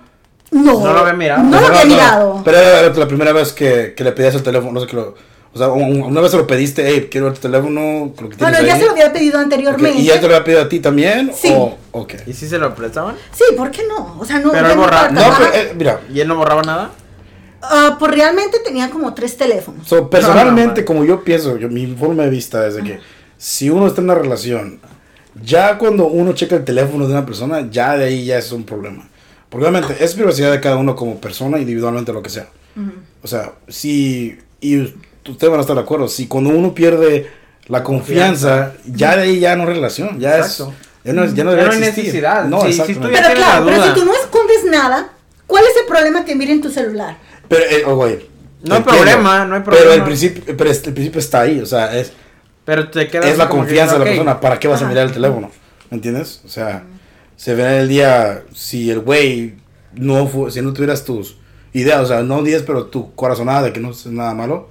No, 0.49 0.79
No 0.79 0.93
lo 0.93 0.99
había 0.99 1.13
mirado. 1.13 1.43
No 1.43 1.59
lo 1.59 1.67
O 1.67 1.69
había 1.69 1.85
mirado. 1.85 2.41
Pero 2.43 2.57
era 2.57 2.89
la 2.93 3.07
primera 3.07 3.31
vez 3.33 3.51
que, 3.53 3.93
que 3.95 4.03
le 4.03 4.11
pedías 4.13 4.33
el 4.35 4.43
teléfono, 4.43 4.71
no 4.71 4.79
sé 4.79 4.87
qué 4.87 4.95
lo. 4.95 5.13
O 5.53 5.57
sea, 5.57 5.69
un- 5.69 6.01
una 6.03 6.21
vez 6.21 6.31
se 6.31 6.37
lo 6.37 6.45
pediste, 6.47 6.87
hey, 6.87 7.07
quiero 7.11 7.25
ver 7.27 7.35
tu 7.35 7.41
teléfono, 7.41 8.11
lo 8.21 8.29
que 8.29 8.35
bueno, 8.37 8.61
ya 8.61 8.73
ahí. 8.75 8.79
se 8.79 8.85
lo 8.85 8.91
había 8.91 9.11
pedido 9.11 9.39
anteriormente. 9.39 9.99
¿Y 9.99 10.05
ya 10.05 10.15
te 10.19 10.27
lo 10.27 10.35
había 10.35 10.43
pedido 10.43 10.61
a 10.61 10.69
ti 10.69 10.79
también? 10.79 11.31
Sí. 11.35 11.51
O, 11.55 11.77
ok. 11.91 12.13
¿Y 12.27 12.33
si 12.33 12.47
se 12.47 12.57
lo 12.59 12.73
prestaban? 12.75 13.15
Sí, 13.31 13.43
¿por 13.55 13.71
qué 13.71 13.83
no? 13.87 14.17
O 14.19 14.25
sea, 14.25 14.39
no. 14.39 14.51
Pero 14.51 14.69
él 14.69 14.75
no 14.77 14.83
borra- 14.83 15.09
No, 15.09 15.21
pero, 15.37 15.53
eh, 15.53 15.73
mira, 15.75 15.99
¿Y 16.13 16.19
él 16.21 16.27
no 16.27 16.35
borraba 16.35 16.61
nada? 16.63 16.91
Ah, 17.61 17.95
pues 17.99 18.11
realmente 18.11 18.59
tenía 18.63 18.89
como 18.89 19.13
tres 19.13 19.35
teléfonos. 19.37 19.87
so, 19.87 20.09
personalmente, 20.09 20.85
como 20.85 21.03
yo 21.05 21.23
pienso, 21.23 21.57
yo, 21.57 21.69
mi 21.69 21.87
forma 21.87 22.23
de 22.23 22.29
vista 22.29 22.65
es 22.67 22.75
de 22.75 22.83
que 22.83 22.99
si 23.37 23.69
uno 23.69 23.87
está 23.87 24.01
en 24.01 24.05
una 24.05 24.15
relación, 24.15 24.79
ya 25.43 25.77
cuando 25.77 26.07
uno 26.07 26.33
checa 26.33 26.55
el 26.55 26.63
teléfono 26.65 27.05
de 27.07 27.13
una 27.13 27.25
persona, 27.25 27.67
ya 27.69 27.97
de 27.97 28.05
ahí 28.05 28.25
ya 28.25 28.37
es 28.37 28.51
un 28.51 28.63
problema. 28.63 29.07
Porque 29.49 29.65
obviamente 29.67 30.03
es 30.03 30.13
privacidad 30.13 30.51
de 30.51 30.59
cada 30.59 30.75
uno 30.77 30.95
como 30.95 31.19
persona, 31.19 31.57
individualmente, 31.59 32.11
lo 32.13 32.21
que 32.21 32.29
sea. 32.29 32.47
O 33.23 33.27
sea, 33.27 33.53
si. 33.67 34.37
Y 34.61 34.81
ustedes 34.81 35.49
van 35.49 35.57
a 35.59 35.61
estar 35.61 35.75
de 35.75 35.81
acuerdo, 35.81 36.07
si 36.07 36.27
cuando 36.27 36.49
uno 36.51 36.73
pierde 36.75 37.29
la 37.67 37.83
confianza, 37.83 38.73
ya 38.85 39.15
de 39.15 39.23
ahí 39.23 39.39
ya 39.39 39.55
no 39.55 39.63
es 39.63 39.69
relación, 39.69 40.19
ya 40.19 40.37
Exacto. 40.37 40.73
es. 40.81 40.87
Ya 41.05 41.13
no, 41.13 41.23
es- 41.23 41.33
ya 41.33 41.43
no 41.43 41.51
Ya 41.51 41.57
debe 41.57 41.67
no 41.69 41.73
hay 41.73 41.79
necesidad. 41.79 42.45
No, 42.45 42.61
Sí, 42.61 42.73
si 42.73 42.77
tú 42.79 42.83
exactamente. 42.83 43.21
ya 43.21 43.27
Pero 43.29 43.35
claro, 43.39 43.65
la 43.65 43.71
pero 43.71 43.83
si 43.85 43.93
tú 43.99 44.05
no 44.05 44.13
escondes 44.13 44.65
nada, 44.69 45.09
¿cuál 45.47 45.63
es 45.63 45.73
el 45.81 45.87
problema 45.87 46.25
que 46.25 46.35
miren 46.35 46.61
tu 46.61 46.69
celular? 46.69 47.17
Pero, 47.47 47.63
eh, 47.63 47.83
oh, 47.85 47.95
güey, 47.95 48.13
No 48.63 48.75
hay 48.75 48.77
entiendo. 48.81 48.85
problema, 48.85 49.45
no 49.45 49.55
hay 49.55 49.61
Pero 49.63 49.77
el 49.77 49.83
problema. 49.83 50.05
principio, 50.05 50.43
pero 50.57 50.69
es- 50.69 50.85
el 50.87 50.93
principio 50.93 51.19
está 51.19 51.41
ahí, 51.41 51.59
o 51.59 51.65
sea, 51.65 51.97
es, 51.97 52.11
Pero 52.65 52.89
te 52.89 53.07
quedas 53.07 53.27
es 53.27 53.37
la 53.37 53.45
que, 53.47 53.51
confianza 53.51 53.93
de 53.93 53.99
la 53.99 54.05
persona. 54.05 54.39
¿Para 54.41 54.59
qué 54.59 54.67
vas 54.67 54.81
a 54.81 54.87
mirar 54.87 55.07
el 55.07 55.13
teléfono? 55.13 55.49
¿Me 55.89 55.95
entiendes? 55.95 56.41
O 56.45 56.49
sea, 56.49 56.83
se 57.37 57.55
ve 57.55 57.63
en 57.63 57.71
el 57.81 57.87
día, 57.87 58.43
si 58.53 58.89
el 58.89 58.99
güey 58.99 59.55
no 59.93 60.27
fu- 60.27 60.49
si 60.51 60.61
no 60.61 60.73
tuvieras 60.73 61.05
tus 61.05 61.37
ideas, 61.73 62.01
o 62.01 62.05
sea, 62.07 62.23
no 62.23 62.41
diez, 62.43 62.63
pero 62.63 62.85
tu 62.87 63.13
corazonada 63.15 63.61
de 63.63 63.71
que 63.73 63.79
no 63.79 63.91
es 63.91 64.05
nada 64.07 64.33
malo, 64.33 64.69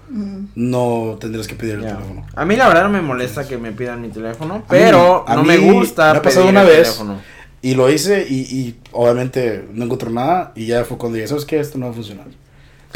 no 0.54 1.16
tendrías 1.20 1.46
que 1.46 1.54
pedir 1.54 1.74
el 1.76 1.82
teléfono. 1.82 2.26
A 2.34 2.44
mí 2.44 2.56
la 2.56 2.68
verdad 2.68 2.82
no 2.84 2.90
me 2.90 3.00
molesta 3.00 3.46
que 3.46 3.56
me 3.58 3.72
pidan 3.72 4.02
mi 4.02 4.08
teléfono, 4.08 4.64
pero 4.68 5.24
A 5.26 5.36
no 5.36 5.42
mí- 5.42 5.48
me 5.48 5.58
gusta 5.58 6.12
me 6.12 6.18
ha 6.18 6.22
pasado 6.22 6.46
pedir 6.46 6.58
una 6.58 6.64
vez 6.64 6.82
teléfono. 6.82 7.20
y 7.62 7.74
lo 7.74 7.90
hice 7.90 8.26
y, 8.28 8.34
y 8.40 8.76
obviamente 8.92 9.66
no 9.72 9.84
encontré 9.84 10.10
nada 10.10 10.52
y 10.54 10.66
ya 10.66 10.84
fue 10.84 10.98
cuando 10.98 11.16
dije, 11.16 11.28
¿sabes 11.28 11.44
qué? 11.44 11.60
Esto 11.60 11.78
no 11.78 11.86
va 11.86 11.92
a 11.92 11.94
funcionar. 11.94 12.26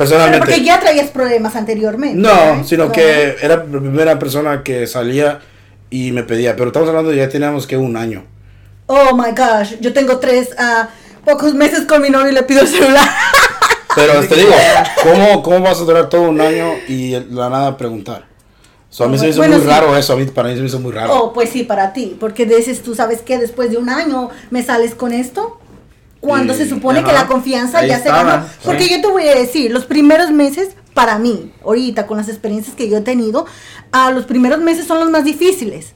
Pero 0.00 0.08
Personalmente. 0.12 0.46
porque 0.46 0.64
ya 0.64 0.80
traías 0.80 1.10
problemas 1.10 1.54
anteriormente. 1.56 2.16
No, 2.16 2.28
¿verdad? 2.30 2.64
sino 2.64 2.86
No. 2.86 2.92
que 2.92 3.36
era 3.42 3.56
la 3.56 3.62
primera 3.64 4.18
persona 4.18 4.62
que 4.62 4.86
salía 4.86 5.40
y 5.90 6.10
me 6.12 6.22
pedía, 6.22 6.56
pero 6.56 6.68
estamos 6.68 6.88
hablando 6.88 7.10
de 7.10 7.18
ya 7.18 7.28
teníamos 7.28 7.66
que 7.66 7.76
un 7.76 7.96
año. 7.98 8.24
Oh 8.86 9.14
my 9.14 9.32
gosh, 9.36 9.74
yo 9.80 9.92
tengo 9.92 10.18
tres 10.18 10.50
ah, 10.58 10.88
pocos 11.24 11.52
meses 11.52 11.84
con 11.84 12.00
mi 12.00 12.08
novio 12.08 12.30
y 12.30 12.32
le 12.32 12.42
pido 12.44 12.62
el 12.62 12.68
celular. 12.68 13.06
Pero 13.94 14.26
te 14.26 14.36
digo, 14.36 14.52
¿cómo, 15.02 15.42
¿cómo 15.42 15.60
vas 15.62 15.80
a 15.80 15.84
durar 15.84 16.08
todo 16.08 16.22
un 16.22 16.40
año 16.40 16.72
y 16.88 17.10
la 17.30 17.50
nada 17.50 17.76
preguntar? 17.76 18.24
So, 18.88 19.04
a 19.04 19.08
mí 19.08 19.18
se 19.18 19.24
me 19.24 19.30
hizo 19.30 19.38
Bueno, 19.38 19.56
muy 19.56 19.64
sí. 19.64 19.68
raro 19.70 19.96
eso, 19.96 20.12
a 20.12 20.16
mí 20.16 20.24
para 20.26 20.48
mí 20.48 20.54
se 20.54 20.60
me 20.62 20.68
hizo 20.68 20.78
muy 20.80 20.92
raro. 20.92 21.12
Oh, 21.14 21.32
pues 21.32 21.50
sí, 21.50 21.64
para 21.64 21.92
ti. 21.92 22.16
Porque 22.18 22.46
dices, 22.46 22.82
tú 22.82 22.94
sabes 22.94 23.20
que 23.20 23.36
después 23.38 23.70
de 23.70 23.76
un 23.78 23.90
año 23.90 24.30
me 24.50 24.62
sales 24.62 24.94
con 24.94 25.12
esto. 25.12 25.60
Cuando 26.20 26.52
Sí, 26.52 26.60
se 26.64 26.68
supone 26.68 27.02
que 27.02 27.10
ajá. 27.12 27.22
la 27.22 27.26
confianza 27.28 27.84
ya 27.86 27.94
se 27.98 28.08
estaba, 28.08 28.22
ganó. 28.30 28.44
sí. 28.46 28.58
Porque 28.64 28.88
yo 28.88 29.00
te 29.00 29.06
voy 29.08 29.26
a 29.26 29.34
decir, 29.34 29.70
los 29.70 29.86
primeros 29.86 30.30
meses 30.30 30.70
para 30.92 31.18
mí, 31.18 31.52
ahorita, 31.64 32.06
con 32.06 32.18
las 32.18 32.28
experiencias 32.28 32.76
que 32.76 32.88
yo 32.90 32.98
he 32.98 33.00
tenido, 33.00 33.46
a 33.92 34.10
los 34.10 34.26
primeros 34.26 34.60
meses 34.60 34.86
son 34.86 35.00
los 35.00 35.08
más 35.10 35.24
difíciles. 35.24 35.94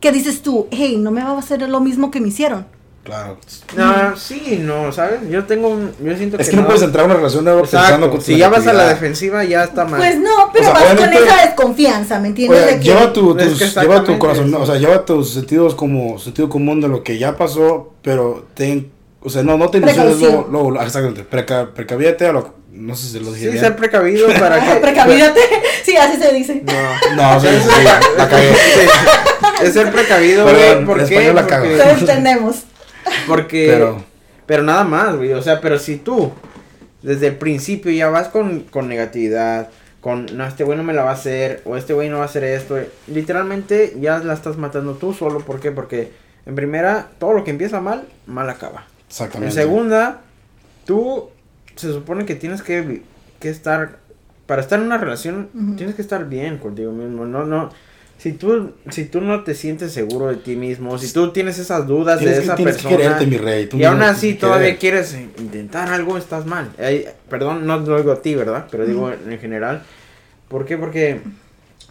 ¿Qué 0.00 0.12
dices 0.12 0.42
tú? 0.42 0.68
Hey, 0.70 0.96
no 0.98 1.10
me 1.10 1.24
va 1.24 1.30
a 1.30 1.38
hacer 1.38 1.60
lo 1.68 1.80
mismo 1.80 2.10
que 2.12 2.20
me 2.20 2.28
hicieron. 2.28 2.66
Claro. 3.02 3.38
No, 3.74 4.16
sí, 4.18 4.60
no, 4.62 4.92
¿sabes? 4.92 5.20
Yo 5.30 5.44
tengo 5.46 5.68
un, 5.68 5.92
yo 6.04 6.14
siento 6.14 6.36
Es 6.38 6.46
que 6.46 6.50
que 6.50 6.56
no 6.60 6.66
puedes 6.66 6.82
entrar 6.82 7.04
a 7.04 7.06
una 7.06 7.14
relación 7.14 7.42
de 7.44 7.52
pensando 7.54 8.10
con 8.10 8.20
si 8.20 8.36
ya 8.36 8.50
vas 8.50 8.66
a 8.66 8.72
la 8.74 8.86
defensiva 8.88 9.42
ya 9.44 9.64
está 9.64 9.86
mal. 9.86 9.98
Pues 9.98 10.20
no, 10.20 10.50
pero 10.52 10.70
O 10.70 10.76
sea, 10.76 10.84
vas 10.84 10.94
con 11.00 11.12
esa 11.14 11.46
desconfianza, 11.46 12.20
¿me 12.20 12.28
entiendes? 12.28 12.62
Oye, 12.62 12.72
De 12.74 12.78
que- 12.80 12.84
lleva 12.84 13.12
tu, 13.12 13.36
Es 13.38 13.48
tus- 13.58 13.74
que 13.74 13.80
lleva 13.80 14.04
tu 14.04 14.18
corazón, 14.18 14.48
eso. 14.48 14.60
o 14.60 14.66
sea, 14.66 14.76
lleva 14.76 15.04
tus 15.06 15.30
sentidos 15.32 15.74
como 15.74 16.18
sentido 16.18 16.50
común 16.50 16.82
de 16.82 16.88
lo 16.88 17.02
que 17.02 17.16
ya 17.18 17.34
pasó, 17.36 17.94
pero 18.02 18.46
ten, 18.54 18.92
o 19.20 19.30
sea, 19.30 19.42
no, 19.42 19.56
no 19.58 19.68
te 19.68 19.78
ilusiones 19.78 20.20
luego, 20.20 20.48
luego, 20.50 20.74
exactamente, 20.82 21.24
preca, 21.24 21.70
precavíate 21.74 22.26
a 22.26 22.32
lo, 22.32 22.54
no 22.70 22.94
sé 22.94 23.08
si 23.08 23.18
lo 23.20 23.32
dije 23.32 23.46
sí, 23.46 23.52
bien. 23.52 23.64
ser 23.64 23.76
precavido 23.76 24.28
para 24.38 24.64
que 24.74 24.80
Precavídate. 24.80 25.40
sí, 25.84 25.96
así 25.96 26.20
se 26.22 26.32
dice. 26.32 26.62
No. 26.64 27.16
No, 27.16 27.40
sí, 27.40 27.48
sí, 27.48 27.84
la 28.16 28.28
cagué. 28.28 28.52
Sí, 29.58 29.64
es 29.66 29.72
ser 29.72 29.90
precavido, 29.90 30.44
güey, 30.44 30.84
¿por 30.84 31.00
en 31.00 31.06
qué? 31.08 31.14
español 31.14 31.34
la 31.34 31.46
cago. 31.46 31.64
Porque- 31.66 31.82
Todos 31.82 31.98
entendemos. 32.00 32.56
Porque. 33.26 33.66
Pero- 33.72 34.04
Pero. 34.46 34.62
nada 34.62 34.84
más, 34.84 35.16
güey. 35.16 35.32
O 35.32 35.42
sea, 35.42 35.60
pero 35.60 35.78
si 35.80 35.96
tú 35.96 36.30
desde 37.02 37.26
el 37.28 37.36
principio 37.36 37.90
ya 37.90 38.08
vas 38.08 38.28
con, 38.28 38.60
con 38.70 38.88
negatividad, 38.88 39.68
con 40.00 40.26
no, 40.36 40.46
este 40.46 40.62
güey 40.62 40.78
no 40.78 40.84
me 40.84 40.92
la 40.92 41.02
va 41.02 41.10
a 41.10 41.14
hacer, 41.14 41.60
o 41.64 41.76
este 41.76 41.92
güey 41.92 42.08
no 42.08 42.18
va 42.18 42.22
a 42.22 42.26
hacer 42.26 42.44
esto, 42.44 42.78
literalmente 43.08 43.94
ya 44.00 44.18
la 44.18 44.34
estás 44.34 44.56
matando 44.56 44.94
tú 44.94 45.12
solo. 45.12 45.40
¿Por 45.40 45.58
qué? 45.60 45.72
Porque 45.72 46.12
en 46.46 46.54
primera, 46.54 47.08
todo 47.18 47.32
lo 47.32 47.42
que 47.44 47.50
empieza 47.50 47.80
mal, 47.80 48.04
mal 48.26 48.48
acaba. 48.48 48.86
En 49.08 49.10
Exactamente. 49.10 49.54
segunda, 49.54 50.20
tú 50.84 51.30
se 51.76 51.92
supone 51.92 52.26
que 52.26 52.34
tienes 52.34 52.62
que, 52.62 53.02
que 53.40 53.48
estar. 53.48 53.98
Para 54.46 54.62
estar 54.62 54.78
en 54.78 54.86
una 54.86 54.98
relación, 54.98 55.48
Ujú. 55.54 55.76
tienes 55.76 55.94
que 55.94 56.02
estar 56.02 56.28
bien 56.28 56.58
contigo 56.58 56.92
mismo. 56.92 57.24
No, 57.26 57.44
no. 57.44 57.70
Si 58.18 58.32
tú, 58.32 58.72
si 58.90 59.04
tú 59.04 59.20
no 59.20 59.44
te 59.44 59.54
sientes 59.54 59.92
seguro 59.92 60.26
de 60.26 60.36
ti 60.36 60.56
mismo, 60.56 60.98
si 60.98 61.12
tú 61.12 61.30
tienes 61.32 61.58
esas 61.58 61.86
dudas 61.86 62.18
Tienes 62.18 62.36
de 62.36 62.40
que- 62.42 62.46
esa 62.46 62.56
tienes 62.56 62.76
que 62.76 62.82
persona. 62.82 62.96
quererte, 63.02 63.26
mi 63.26 63.36
rey, 63.36 63.66
tú 63.66 63.76
y 63.76 63.84
aún 63.84 64.02
así 64.02 64.34
que 64.34 64.40
todavía 64.40 64.76
querer. 64.78 65.04
quieres 65.04 65.16
intentar 65.38 65.88
algo, 65.92 66.18
estás 66.18 66.44
mal. 66.46 66.70
Eh, 66.78 67.12
perdón, 67.30 67.64
no 67.66 67.78
lo 67.78 67.96
digo 67.98 68.10
a 68.12 68.20
ti, 68.22 68.34
¿verdad? 68.34 68.66
Pero 68.70 68.86
digo 68.86 69.10
en 69.12 69.38
general. 69.38 69.82
¿Por 70.48 70.64
qué? 70.66 70.76
Porque, 70.78 71.20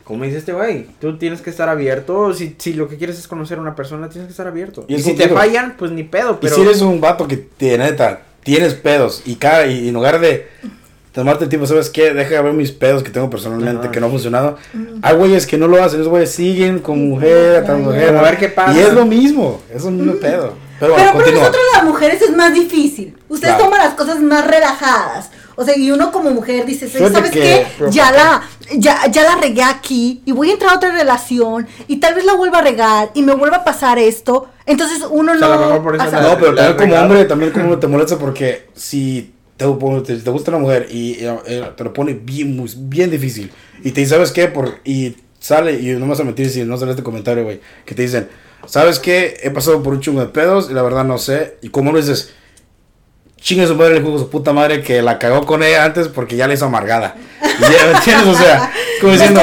como 0.07 0.23
dice 0.23 0.37
este 0.37 0.53
güey, 0.53 0.85
tú 1.01 1.17
tienes 1.17 1.41
que 1.41 1.49
estar 1.49 1.67
abierto. 1.67 2.33
Si, 2.33 2.55
si 2.57 2.71
lo 2.73 2.87
que 2.87 2.95
quieres 2.95 3.19
es 3.19 3.27
conocer 3.27 3.57
a 3.57 3.61
una 3.61 3.75
persona, 3.75 4.07
tienes 4.07 4.27
que 4.27 4.31
estar 4.31 4.47
abierto. 4.47 4.85
Y 4.87 4.99
si 4.99 5.13
te 5.15 5.27
fallan, 5.27 5.75
pues 5.77 5.91
ni 5.91 6.05
pedo. 6.05 6.35
Y 6.35 6.37
Pero 6.45 6.55
si 6.55 6.61
eres 6.61 6.81
un 6.81 7.01
vato 7.01 7.27
que 7.27 7.35
tiene 7.35 7.79
neta, 7.79 8.21
tienes 8.41 8.73
pedos 8.73 9.21
y 9.25 9.35
cada 9.35 9.67
y 9.67 9.89
en 9.89 9.93
lugar 9.93 10.21
de 10.21 10.47
tomarte 11.11 11.43
el 11.43 11.49
tiempo, 11.49 11.67
¿sabes 11.67 11.89
qué? 11.89 12.13
Deja 12.13 12.35
de 12.35 12.41
ver 12.41 12.53
mis 12.53 12.71
pedos 12.71 13.03
que 13.03 13.09
tengo 13.09 13.29
personalmente 13.29 13.89
que 13.89 13.99
no 13.99 14.05
han 14.05 14.13
funcionado. 14.13 14.57
Hay 15.01 15.15
güeyes 15.17 15.45
que 15.45 15.57
no 15.57 15.67
lo 15.67 15.83
hacen, 15.83 15.99
esos 15.99 16.09
güeyes 16.09 16.31
siguen 16.31 16.79
con 16.79 17.09
mujer, 17.09 17.65
tras 17.65 17.77
mujer. 17.77 18.15
A 18.15 18.21
ver 18.21 18.37
qué 18.37 18.47
pasa. 18.47 18.79
Y 18.79 18.81
es 18.81 18.93
lo 18.93 19.05
mismo, 19.05 19.61
es 19.73 19.83
un 19.83 19.97
mismo 19.97 20.13
pedo. 20.21 20.53
Pero 20.79 20.93
bueno, 20.93 21.11
Pero 21.13 21.23
para 21.25 21.35
nosotros 21.37 21.61
las 21.73 21.83
mujeres 21.83 22.21
es 22.21 22.35
más 22.35 22.53
difícil. 22.53 23.17
Ustedes 23.29 23.55
Claro. 23.55 23.65
toman 23.69 23.79
las 23.85 23.93
cosas 23.95 24.19
más 24.19 24.45
relajadas. 24.45 25.29
O 25.55 25.65
sea, 25.65 25.75
y 25.75 25.89
uno 25.89 26.11
como 26.11 26.29
mujer 26.29 26.65
dice, 26.67 26.87
¿sabes 26.87 27.31
que- 27.31 27.39
qué? 27.39 27.65
Ya 27.89 28.11
la, 28.11 28.43
ya, 28.77 29.07
ya 29.09 29.23
la 29.23 29.35
regué 29.37 29.63
aquí 29.63 30.21
y 30.23 30.31
voy 30.31 30.51
a 30.51 30.53
entrar 30.53 30.73
a 30.73 30.75
otra 30.75 30.91
relación 30.91 31.67
y 31.87 31.97
tal 31.97 32.13
vez 32.13 32.25
la 32.25 32.33
vuelva 32.35 32.59
a 32.59 32.61
regar 32.61 33.09
y 33.15 33.23
me 33.23 33.33
vuelva 33.33 33.57
a 33.57 33.63
pasar 33.63 33.97
esto. 33.97 34.49
Entonces 34.67 34.99
uno 35.09 35.31
O 35.33 35.37
sea, 35.39 35.47
no... 35.47 35.59
mejor 35.59 35.81
por 35.83 35.95
eso 35.95 36.05
la- 36.11 36.21
No, 36.21 36.37
pero 36.37 36.51
la 36.51 36.67
también 36.67 36.89
como 36.91 37.01
hombre, 37.03 37.25
también 37.25 37.51
como 37.51 37.63
hombre 37.65 37.79
te 37.79 37.87
molesta 37.87 38.17
porque 38.19 38.67
si 38.75 39.33
te, 39.57 39.65
te, 40.05 40.17
te 40.17 40.29
gusta 40.29 40.51
una 40.51 40.59
mujer 40.59 40.87
y 40.91 41.13
eh, 41.13 41.39
eh, 41.47 41.71
te 41.75 41.83
lo 41.83 41.91
pone 41.91 42.13
bien, 42.13 42.55
muy- 42.55 42.71
bien 42.77 43.09
difícil 43.09 43.51
y 43.83 43.89
te 43.91 44.01
dice, 44.01 44.11
¿sabes 44.13 44.31
qué? 44.31 44.47
Por, 44.49 44.75
y 44.85 45.15
sale, 45.39 45.73
y 45.79 45.87
no 45.93 46.01
me 46.01 46.09
vas 46.09 46.19
a 46.19 46.23
mentir 46.23 46.51
si 46.51 46.63
no 46.65 46.77
sale 46.77 46.91
este 46.91 47.01
comentario, 47.03 47.43
güey, 47.43 47.61
que 47.83 47.95
te 47.95 48.03
dicen, 48.03 48.29
¿sabes 48.67 48.99
qué? 48.99 49.39
He 49.43 49.49
pasado 49.49 49.81
por 49.81 49.93
un 49.93 49.99
chungo 50.01 50.21
de 50.21 50.27
pedos 50.27 50.69
y 50.69 50.73
la 50.73 50.81
verdad 50.83 51.03
no 51.03 51.17
sé. 51.17 51.57
Y 51.61 51.69
como 51.69 51.89
hombre 51.89 52.03
dices, 52.03 52.33
chingue 53.39 53.65
su 53.67 53.75
madre, 53.75 53.95
le 53.95 54.01
juego 54.01 54.19
su 54.19 54.29
puta 54.29 54.53
madre 54.53 54.81
que 54.83 55.01
la 55.01 55.17
cagó 55.19 55.45
con 55.45 55.63
ella 55.63 55.83
antes 55.85 56.07
porque 56.07 56.35
ya 56.35 56.47
la 56.47 56.53
hizo 56.53 56.65
amargada. 56.65 57.15
Y 57.41 57.61
ya, 57.61 57.85
¿Me 57.85 57.91
entiendes? 57.97 58.27
O 58.27 58.35
sea, 58.35 58.71
como 59.01 59.13
diciendo... 59.13 59.41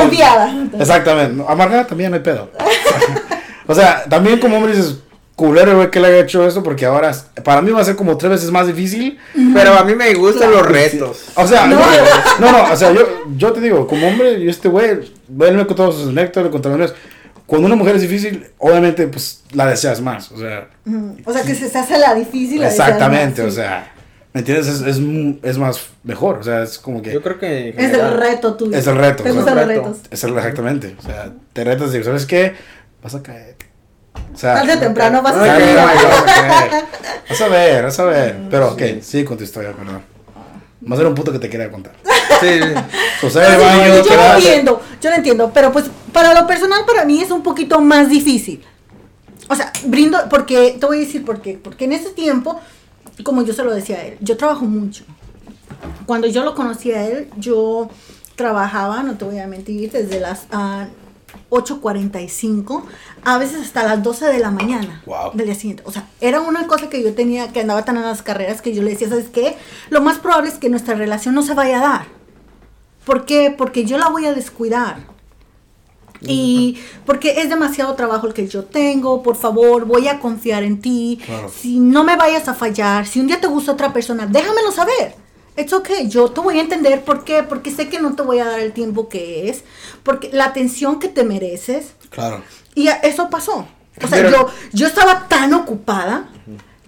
Exactamente. 0.78 1.44
Amargada 1.48 1.86
también 1.86 2.10
no 2.10 2.16
hay 2.16 2.22
pedo. 2.22 2.50
o 3.66 3.74
sea, 3.74 4.04
también 4.08 4.38
como 4.40 4.56
hombre 4.58 4.74
dices, 4.76 4.96
culero, 5.36 5.76
güey, 5.76 5.90
que 5.90 5.98
le 6.00 6.08
haya 6.08 6.18
hecho 6.20 6.46
eso, 6.46 6.62
porque 6.62 6.86
ahora, 6.86 7.12
para 7.42 7.60
mí 7.62 7.70
va 7.72 7.80
a 7.80 7.84
ser 7.84 7.96
como 7.96 8.16
tres 8.16 8.30
veces 8.30 8.50
más 8.50 8.66
difícil. 8.66 9.18
Pero 9.54 9.74
a 9.74 9.84
mí 9.84 9.94
me 9.94 10.12
gustan 10.14 10.50
Claro. 10.50 10.64
los 10.64 10.66
retos. 10.72 11.24
O 11.34 11.46
sea, 11.46 11.66
No. 11.66 11.76
no, 11.78 11.86
no, 12.40 12.52
no, 12.52 12.72
o 12.72 12.76
sea, 12.76 12.92
yo, 12.92 13.00
yo 13.36 13.52
te 13.52 13.60
digo, 13.60 13.86
como 13.86 14.06
hombre, 14.06 14.38
y 14.38 14.48
este 14.48 14.68
güey, 14.68 14.90
él 14.90 15.56
me 15.56 15.66
contó 15.66 15.90
sus 15.92 16.08
anécdotas, 16.08 16.44
le 16.44 16.50
contaron 16.50 16.82
eso. 16.82 16.94
Cuando 17.46 17.66
una 17.66 17.76
mujer 17.76 17.96
es 17.96 18.02
difícil, 18.02 18.46
obviamente, 18.58 19.06
pues, 19.08 19.42
la 19.52 19.66
deseas 19.66 20.00
más, 20.00 20.32
o 20.32 20.38
sea. 20.38 20.68
O 21.26 21.32
sea, 21.32 21.42
que 21.42 21.54
se, 21.54 21.68
se 21.68 21.78
hace 21.78 21.98
la 21.98 22.14
difícil. 22.14 22.60
la 22.60 22.68
exactamente, 22.68 23.42
o 23.42 23.44
más, 23.46 23.54
sí. 23.54 23.60
sea, 23.60 23.92
¿me 24.32 24.40
entiendes? 24.40 24.66
Es, 24.68 24.80
es, 24.80 24.98
es 25.42 25.58
más 25.58 25.88
mejor, 26.04 26.38
o 26.38 26.42
sea, 26.42 26.62
es 26.62 26.78
como 26.78 27.02
que, 27.02 27.12
Yo 27.12 27.22
creo 27.22 27.38
que. 27.38 27.68
Es 27.76 27.92
el 27.92 28.16
reto 28.16 28.54
tuyo. 28.54 28.76
Es 28.76 28.86
el 28.86 28.96
reto, 28.96 29.22
Te 29.22 29.30
o 29.30 29.34
gustan 29.34 29.54
los 29.56 29.62
el 29.62 29.68
reto. 29.68 29.82
retos. 29.88 30.00
es 30.10 30.24
el- 30.24 30.36
exactamente, 30.36 30.96
o 30.98 31.02
sea, 31.02 31.32
te 31.52 31.64
retas 31.64 31.88
y 31.90 31.92
digo, 31.92 32.04
¿sabes 32.04 32.24
qué? 32.26 32.54
Vas 33.02 33.14
a 33.14 33.22
caer. 33.22 33.56
O 34.32 34.36
sea, 34.36 34.54
Tarde 34.54 34.74
o 34.74 34.78
temprano 34.78 35.20
vas 35.22 35.34
a 35.36 35.44
caer. 35.44 35.76
Vas 37.28 37.40
a 37.40 37.48
ver, 37.48 37.84
vas 37.84 37.98
a 37.98 38.04
ver. 38.04 38.36
Pero, 38.50 38.72
ok, 38.72 38.82
sigue 39.00 39.24
con 39.24 39.36
tu 39.38 39.44
historia, 39.44 39.72
perdón. 39.72 40.02
Más 40.82 40.98
era 40.98 41.08
un 41.08 41.14
puto 41.14 41.32
que 41.32 41.38
te 41.38 41.48
quería 41.48 41.70
contar. 41.70 41.94
Sí, 42.40 42.60
baño, 43.28 43.86
yo 43.86 43.98
lo 43.98 44.04
quédate. 44.04 44.36
entiendo, 44.36 44.82
yo 45.00 45.10
lo 45.10 45.16
entiendo, 45.16 45.50
pero 45.52 45.72
pues 45.72 45.86
para 46.12 46.38
lo 46.38 46.46
personal 46.46 46.84
para 46.86 47.04
mí 47.04 47.20
es 47.20 47.30
un 47.30 47.42
poquito 47.42 47.80
más 47.80 48.08
difícil. 48.08 48.62
O 49.48 49.54
sea, 49.54 49.72
brindo, 49.84 50.18
porque, 50.30 50.76
te 50.78 50.86
voy 50.86 50.98
a 50.98 51.00
decir 51.00 51.24
por 51.24 51.42
qué, 51.42 51.58
porque 51.62 51.84
en 51.84 51.92
ese 51.92 52.10
tiempo, 52.10 52.60
como 53.22 53.42
yo 53.42 53.52
se 53.52 53.64
lo 53.64 53.74
decía 53.74 53.98
a 53.98 54.02
él, 54.04 54.16
yo 54.20 54.36
trabajo 54.36 54.64
mucho. 54.64 55.04
Cuando 56.06 56.26
yo 56.26 56.44
lo 56.44 56.54
conocí 56.54 56.92
a 56.92 57.06
él, 57.06 57.28
yo 57.36 57.90
trabajaba, 58.36 59.02
no 59.02 59.16
te 59.16 59.24
voy 59.24 59.38
a 59.38 59.46
mentir, 59.46 59.90
desde 59.90 60.20
las 60.20 60.46
ah, 60.50 60.86
8.45, 61.54 62.82
a 63.24 63.38
veces 63.38 63.62
hasta 63.62 63.82
las 63.84 64.02
12 64.02 64.26
de 64.26 64.38
la 64.38 64.50
mañana 64.50 65.02
Wow. 65.06 65.32
del 65.34 65.46
día 65.46 65.54
siguiente. 65.54 65.82
O 65.86 65.92
sea, 65.92 66.08
era 66.20 66.40
una 66.40 66.66
cosa 66.66 66.88
que 66.88 67.02
yo 67.02 67.14
tenía, 67.14 67.52
que 67.52 67.60
andaba 67.60 67.84
tan 67.84 67.96
en 67.96 68.02
las 68.02 68.22
carreras, 68.22 68.60
que 68.62 68.74
yo 68.74 68.82
le 68.82 68.90
decía, 68.90 69.08
¿sabes 69.08 69.28
qué? 69.28 69.56
Lo 69.90 70.00
más 70.00 70.18
probable 70.18 70.50
es 70.50 70.58
que 70.58 70.68
nuestra 70.68 70.94
relación 70.94 71.34
no 71.34 71.42
se 71.42 71.54
vaya 71.54 71.78
a 71.78 71.82
dar. 71.82 72.06
¿Por 73.04 73.24
qué? 73.24 73.54
Porque 73.56 73.84
yo 73.84 73.98
la 73.98 74.08
voy 74.08 74.26
a 74.26 74.32
descuidar. 74.34 75.12
Y 76.26 76.78
porque 77.04 77.42
es 77.42 77.50
demasiado 77.50 77.94
trabajo 77.94 78.26
el 78.26 78.32
que 78.32 78.46
yo 78.48 78.64
tengo, 78.64 79.22
por 79.22 79.36
favor, 79.36 79.84
voy 79.84 80.08
a 80.08 80.20
confiar 80.20 80.62
en 80.62 80.80
ti. 80.80 81.20
Claro. 81.24 81.50
Si 81.50 81.78
no 81.80 82.02
me 82.02 82.16
vayas 82.16 82.48
a 82.48 82.54
fallar, 82.54 83.06
si 83.06 83.20
un 83.20 83.26
día 83.26 83.40
te 83.40 83.46
gusta 83.46 83.72
otra 83.72 83.92
persona, 83.92 84.26
déjamelo 84.26 84.72
saber. 84.72 85.16
Es 85.56 85.72
ok, 85.72 85.88
yo 86.08 86.30
te 86.30 86.40
voy 86.40 86.58
a 86.58 86.62
entender 86.62 87.02
por 87.04 87.24
qué, 87.24 87.42
porque 87.44 87.70
sé 87.70 87.88
que 87.88 88.00
no 88.00 88.14
te 88.16 88.22
voy 88.22 88.40
a 88.40 88.44
dar 88.44 88.60
el 88.60 88.72
tiempo 88.72 89.08
que 89.08 89.48
es, 89.48 89.62
porque 90.02 90.30
la 90.32 90.46
atención 90.46 90.98
que 90.98 91.08
te 91.08 91.22
mereces. 91.24 91.92
Claro. 92.10 92.42
Y 92.74 92.88
eso 93.04 93.30
pasó. 93.30 93.68
O 94.02 94.08
sea, 94.08 94.22
Pero- 94.22 94.30
yo, 94.30 94.48
yo 94.72 94.86
estaba 94.88 95.28
tan 95.28 95.54
ocupada 95.54 96.28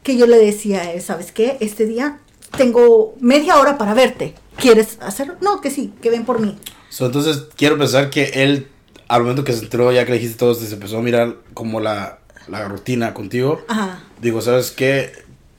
que 0.03 0.17
yo 0.17 0.27
le 0.27 0.39
decía 0.39 0.81
a 0.81 0.93
él, 0.93 1.01
¿sabes 1.01 1.31
qué? 1.31 1.57
Este 1.61 1.87
día 1.87 2.19
tengo 2.57 3.15
media 3.21 3.57
hora 3.61 3.79
para 3.79 3.95
verte. 3.95 4.35
¿Quieres 4.57 4.99
hacerlo? 5.01 5.37
No, 5.41 5.61
que 5.61 5.71
sí, 5.71 5.93
que 6.03 6.11
ven 6.11 6.25
por 6.25 6.41
mí. 6.41 6.59
So, 6.89 7.07
entonces, 7.07 7.45
quiero 7.57 7.77
pensar 7.79 8.11
que 8.11 8.25
él, 8.35 8.69
al 9.07 9.23
momento 9.23 9.45
que 9.45 9.53
se 9.53 9.63
enteró, 9.63 9.93
ya 9.93 10.05
que 10.05 10.13
le 10.13 10.19
dijiste 10.19 10.39
todo, 10.39 10.55
se 10.55 10.73
empezó 10.73 10.99
a 10.99 11.03
mirar 11.03 11.37
como 11.55 11.79
la, 11.79 12.19
la 12.49 12.67
rutina 12.67 13.15
contigo. 13.15 13.61
Ajá. 13.69 14.03
Digo, 14.21 14.41
¿sabes 14.41 14.71
qué? 14.71 15.13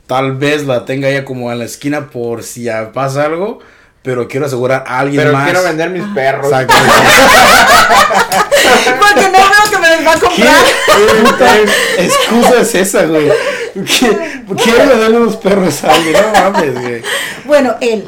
Tal 0.08 0.34
vez 0.38 0.65
la 0.65 0.86
tenga 0.86 1.10
ella 1.10 1.26
como 1.26 1.52
en 1.52 1.60
la 1.60 1.65
esquina 1.65 2.08
por 2.10 2.41
si 2.43 2.63
ya 2.63 2.91
pasa 2.93 3.26
algo, 3.26 3.60
pero 4.04 4.28
quiero 4.28 4.46
asegurar 4.46 4.84
a 4.88 5.00
alguien 5.00 5.22
Pero 5.22 5.34
más. 5.34 5.43
quiero 5.46 5.63
vender 5.63 5.89
mis 5.89 6.04
perros. 6.15 6.46
Exacto. 6.46 6.74
Porque 9.00 9.22
no 9.22 9.32
veo 9.32 9.72
que 9.72 9.78
me 9.80 9.89
los 9.96 10.06
va 10.08 10.12
a 10.12 10.20
¿Qué 10.20 10.26
comprar. 10.26 10.65
puta 11.24 11.58
excusa 11.98 12.62
es 12.62 12.76
esa, 12.76 13.06
güey? 13.06 13.30
¿Qué- 13.74 14.17
Quiero 14.63 14.98
darle 14.98 15.17
unos 15.20 15.36
perros 15.38 15.84
a 15.84 15.93
alguien, 15.93 16.13
no 16.13 16.39
mames, 16.52 16.74
güey. 16.82 17.02
Bueno, 17.46 17.76
él. 17.82 18.06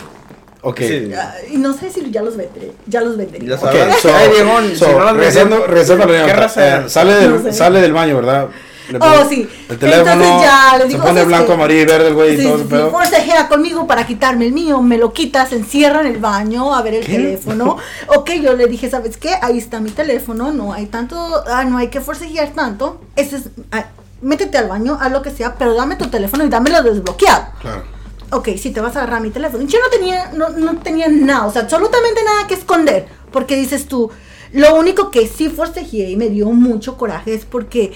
Ok. 0.62 0.80
Sí. 0.80 1.12
Ah, 1.18 1.34
Y 1.50 1.58
no 1.58 1.74
sé 1.74 1.90
si 1.92 2.10
ya 2.12 2.22
los 2.22 2.36
venderé. 2.38 2.72
Ya 2.88 3.02
los 3.02 3.18
vendería. 3.18 3.50
Ya 3.50 3.56
Ok, 3.56 3.62
sabes. 3.62 3.96
so, 4.02 4.10
Ay, 4.16 4.30
viejón, 4.30 4.76
so, 4.76 4.86
¿qué 4.86 4.92
anécdota, 4.92 6.34
raza? 6.36 6.78
eh, 6.86 6.90
sale, 6.90 7.14
del, 7.14 7.32
No 7.36 7.42
sé. 7.44 7.54
sale 7.54 7.82
del 7.82 7.94
baño, 7.94 8.16
¿verdad? 8.18 8.48
Oh, 8.96 9.00
pone 9.00 9.30
sí. 9.30 9.50
El 9.70 9.78
teléfono, 9.78 10.12
Entonces 10.12 10.42
ya 10.42 10.78
le 10.78 10.82
se 10.84 10.88
digo, 10.88 11.00
pone 11.02 11.14
¿sabes 11.14 11.28
blanco, 11.28 11.54
amarillo 11.54 11.82
y 11.82 11.86
verde 11.86 12.08
el 12.08 12.14
güey 12.14 12.34
y 12.34 12.38
Sí, 12.38 12.44
todo 12.44 12.58
sí, 12.58 13.16
ese 13.16 13.48
conmigo 13.48 13.88
para 13.88 14.06
quitarme 14.06 14.46
el 14.48 14.52
mío, 14.54 14.82
me 14.82 14.98
lo 14.98 15.14
quita, 15.14 15.46
se 15.46 15.56
encierra 15.56 16.02
en 16.02 16.08
el 16.08 16.18
baño 16.18 16.74
a 16.74 16.82
ver 16.82 16.96
el 16.96 17.06
¿Qué? 17.06 17.14
teléfono. 17.14 17.78
Ok, 18.08 18.32
yo 18.42 18.54
le 18.54 18.68
dije, 18.68 18.90
¿sabes 18.90 19.18
qué? 19.18 19.36
Ahí 19.42 19.58
está 19.58 19.80
mi 19.80 19.92
teléfono, 19.92 20.52
no 20.52 20.74
hay 20.74 20.88
tanto, 20.88 21.16
ah, 21.48 21.64
no 21.66 21.78
hay 21.78 21.90
que 21.90 22.02
forcejear 22.02 22.50
tanto. 22.50 23.02
Ese 23.16 23.38
es, 23.38 23.50
ah, 23.72 23.86
métete 24.22 24.58
al 24.58 24.68
baño, 24.68 24.98
haz 25.00 25.12
lo 25.12 25.22
que 25.22 25.32
sea, 25.32 25.56
pero 25.56 25.74
dame 25.76 25.96
tu 25.96 26.08
teléfono 26.08 26.44
y 26.46 26.50
dámelo 26.50 26.82
desbloqueado. 26.84 27.46
Claro. 27.62 27.84
ok, 28.32 28.50
si 28.58 28.72
te 28.72 28.82
vas 28.82 28.96
a 28.96 29.00
agarrar 29.04 29.22
mi 29.22 29.30
teléfono. 29.30 29.64
Yo 29.66 29.80
no 29.80 29.90
tenía, 29.90 30.32
no, 30.34 30.50
no 30.50 30.78
tenía 30.78 31.08
nada, 31.10 31.46
o 31.46 31.52
sea, 31.52 31.64
absolutamente 31.64 32.24
nada 32.24 32.48
que 32.48 32.56
esconder. 32.56 33.08
Porque 33.32 33.56
dices 33.56 33.88
tú, 33.88 34.10
lo 34.52 34.76
único 34.76 35.12
que 35.12 35.28
sí 35.28 35.50
forcejeé 35.50 36.10
y 36.10 36.16
me 36.16 36.30
dio 36.30 36.48
mucho 36.50 36.98
coraje 36.98 37.36
es 37.36 37.46
porque 37.46 37.94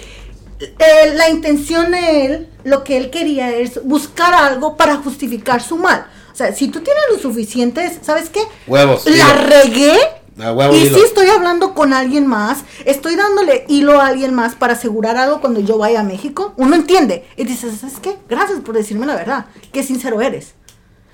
eh, 0.63 1.13
la 1.15 1.30
intención 1.30 1.91
de 1.91 2.26
él, 2.26 2.49
lo 2.63 2.84
que 2.84 2.97
él 2.97 3.10
quería 3.10 3.52
es 3.52 3.84
buscar 3.84 4.34
algo 4.34 4.78
para 4.78 4.97
justificar 4.97 5.62
su 5.62 5.78
mal. 5.78 6.08
O 6.32 6.36
sea, 6.36 6.54
si 6.54 6.67
tú 6.67 6.82
tienes 6.82 7.04
lo 7.12 7.19
suficientes, 7.19 7.99
¿sabes 8.02 8.30
qué? 8.30 8.41
Huevos. 8.67 9.06
La 9.06 9.34
dilo. 9.34 9.47
regué. 9.47 9.99
A 10.39 10.52
huevo, 10.52 10.73
y 10.73 10.80
dilo. 10.80 10.97
si 10.97 11.04
estoy 11.04 11.28
hablando 11.28 11.76
con 11.76 11.93
alguien 11.93 12.26
más, 12.26 12.63
estoy 12.86 13.15
dándole 13.15 13.65
hilo 13.67 14.02
a 14.02 14.08
alguien 14.08 14.34
más 14.34 14.56
para 14.56 14.73
asegurar 14.73 15.15
algo 15.15 15.41
cuando 15.41 15.60
yo 15.60 15.78
vaya 15.78 15.99
a 15.99 16.04
México, 16.04 16.54
uno 16.58 16.76
entiende. 16.76 17.28
Y 17.38 17.43
dices, 17.43 17.80
¿sabes 17.80 17.99
qué? 18.02 18.17
Gracias 18.28 18.60
por 18.62 18.76
decirme 18.76 19.06
la 19.06 19.15
verdad. 19.15 19.45
Qué 19.71 19.84
sincero 19.84 20.21
eres. 20.21 20.56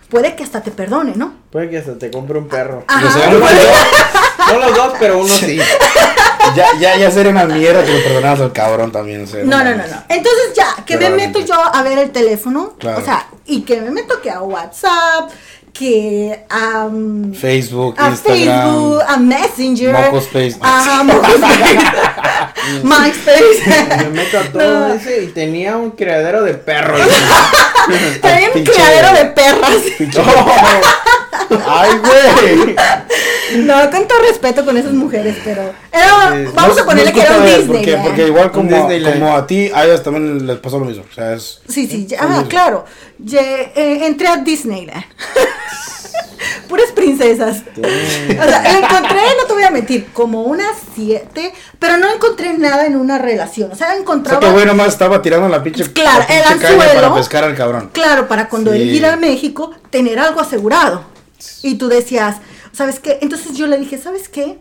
Puede 0.09 0.35
que 0.35 0.43
hasta 0.43 0.63
te 0.63 0.71
perdone, 0.71 1.13
¿no? 1.15 1.33
Puede 1.51 1.69
que 1.69 1.77
hasta 1.77 1.97
te 1.97 2.09
compre 2.09 2.39
un 2.39 2.47
perro. 2.47 2.83
Ajá. 2.87 3.29
No 4.49 4.57
los 4.57 4.75
dos, 4.75 4.93
pero 4.99 5.19
uno 5.19 5.27
sí. 5.27 5.59
ya, 6.55 6.65
ya, 6.79 6.97
ya 6.97 7.11
sería 7.11 7.31
una 7.31 7.45
mierda 7.45 7.83
que 7.83 7.91
le 7.93 7.99
perdonaras 7.99 8.41
al 8.41 8.51
cabrón 8.53 8.91
también. 8.91 9.23
o 9.23 9.27
sea, 9.27 9.43
No, 9.43 9.57
no, 9.63 9.71
no, 9.71 9.77
no. 9.87 10.03
Entonces 10.09 10.53
ya, 10.55 10.83
que 10.85 10.97
me 10.97 11.09
meto 11.09 11.39
yo 11.39 11.55
a 11.55 11.81
ver 11.83 11.97
el 11.99 12.11
teléfono, 12.11 12.73
Claro. 12.79 12.99
o 12.99 13.03
sea, 13.05 13.27
y 13.45 13.61
que 13.61 13.79
me 13.81 13.91
meto 13.91 14.21
que 14.21 14.29
a 14.31 14.41
WhatsApp, 14.41 15.29
que 15.73 16.45
a, 16.49 16.85
um, 16.85 17.33
Facebook, 17.33 17.95
a 17.97 18.09
Instagram. 18.09 18.45
Facebook, 18.45 19.01
a 19.07 19.17
Messenger, 19.17 19.93
Mocospace. 19.93 20.57
a 20.61 21.03
Mocospace, 21.03 21.77
MySpace. 22.83 23.97
Me 23.97 24.09
meto 24.09 24.39
a 24.39 24.43
todo 24.43 24.61
No. 24.89 24.93
ese 24.93 25.23
y 25.23 25.27
tenía 25.27 25.77
un 25.77 25.91
criadero 25.91 26.43
de 26.43 26.55
perros. 26.55 26.99
También 28.21 28.51
un 28.55 28.63
criadero 28.63 29.13
de 29.13 29.25
perras. 29.25 29.75
Ay, 31.67 31.91
güey. 31.99 32.75
No, 33.57 33.89
con 33.89 34.07
todo 34.07 34.19
respeto 34.27 34.63
con 34.65 34.77
esas 34.77 34.93
mujeres, 34.93 35.37
pero 35.43 35.61
era, 35.91 36.31
Sí, 36.45 36.51
vamos 36.53 36.75
No- 36.75 36.83
a 36.83 36.85
ponerle 36.85 37.11
no 37.11 37.15
que 37.15 37.21
era 37.21 37.37
un 37.37 37.45
Disney. 37.45 37.65
Porque, 37.67 37.97
porque 38.03 38.27
igual 38.27 38.51
como, 38.51 38.87
como 38.87 39.35
a 39.35 39.47
ti, 39.47 39.71
a 39.73 39.85
ellas 39.85 40.03
también 40.03 40.45
les 40.45 40.57
pasó 40.59 40.79
lo 40.79 40.85
mismo. 40.85 41.03
O 41.09 41.13
sea, 41.13 41.33
es. 41.33 41.61
Sí, 41.67 41.87
sí, 41.87 42.05
ya, 42.07 42.19
ah, 42.21 42.43
claro. 42.47 42.85
Eh, 43.33 44.01
entré 44.05 44.27
a 44.27 44.37
Disneyland. 44.37 45.03
Puras 46.69 46.91
princesas. 46.91 47.63
O 47.77 47.81
sea, 48.43 48.77
encontré, 48.79 49.19
no 49.41 49.45
te 49.47 49.53
voy 49.53 49.63
a 49.63 49.71
mentir, 49.71 50.07
como 50.13 50.43
unas 50.43 50.71
siete, 50.95 51.51
pero 51.79 51.97
no 51.97 52.13
encontré 52.13 52.53
nada 52.57 52.85
en 52.85 52.95
una 52.95 53.17
relación. 53.17 53.71
O 53.71 53.75
sea, 53.75 53.87
O 53.87 53.89
sea, 53.91 53.99
encontraba. 53.99 54.39
que 54.39 54.49
güey 54.51 54.65
nomás 54.65 54.89
estaba 54.89 55.21
tirando 55.21 55.49
la 55.49 55.61
pinche. 55.63 55.91
Claro, 55.91 56.19
la 56.19 56.27
pinche 56.27 56.37
el 56.39 56.43
anzuelo. 56.53 56.93
Para 57.01 57.15
pescar 57.15 57.43
al 57.43 57.55
cabrón. 57.55 57.89
Claro, 57.91 58.27
para 58.27 58.47
cuando 58.49 58.71
él 58.71 58.83
ir 58.93 59.05
a 59.05 59.15
México, 59.15 59.71
tener 59.89 60.19
algo 60.19 60.39
asegurado. 60.39 61.03
Y 61.63 61.75
tú 61.75 61.87
decías, 61.87 62.37
¿sabes 62.71 62.99
qué? 62.99 63.19
Entonces 63.21 63.55
yo 63.57 63.67
le 63.67 63.77
dije, 63.77 63.97
¿sabes 63.97 64.29
qué? 64.29 64.57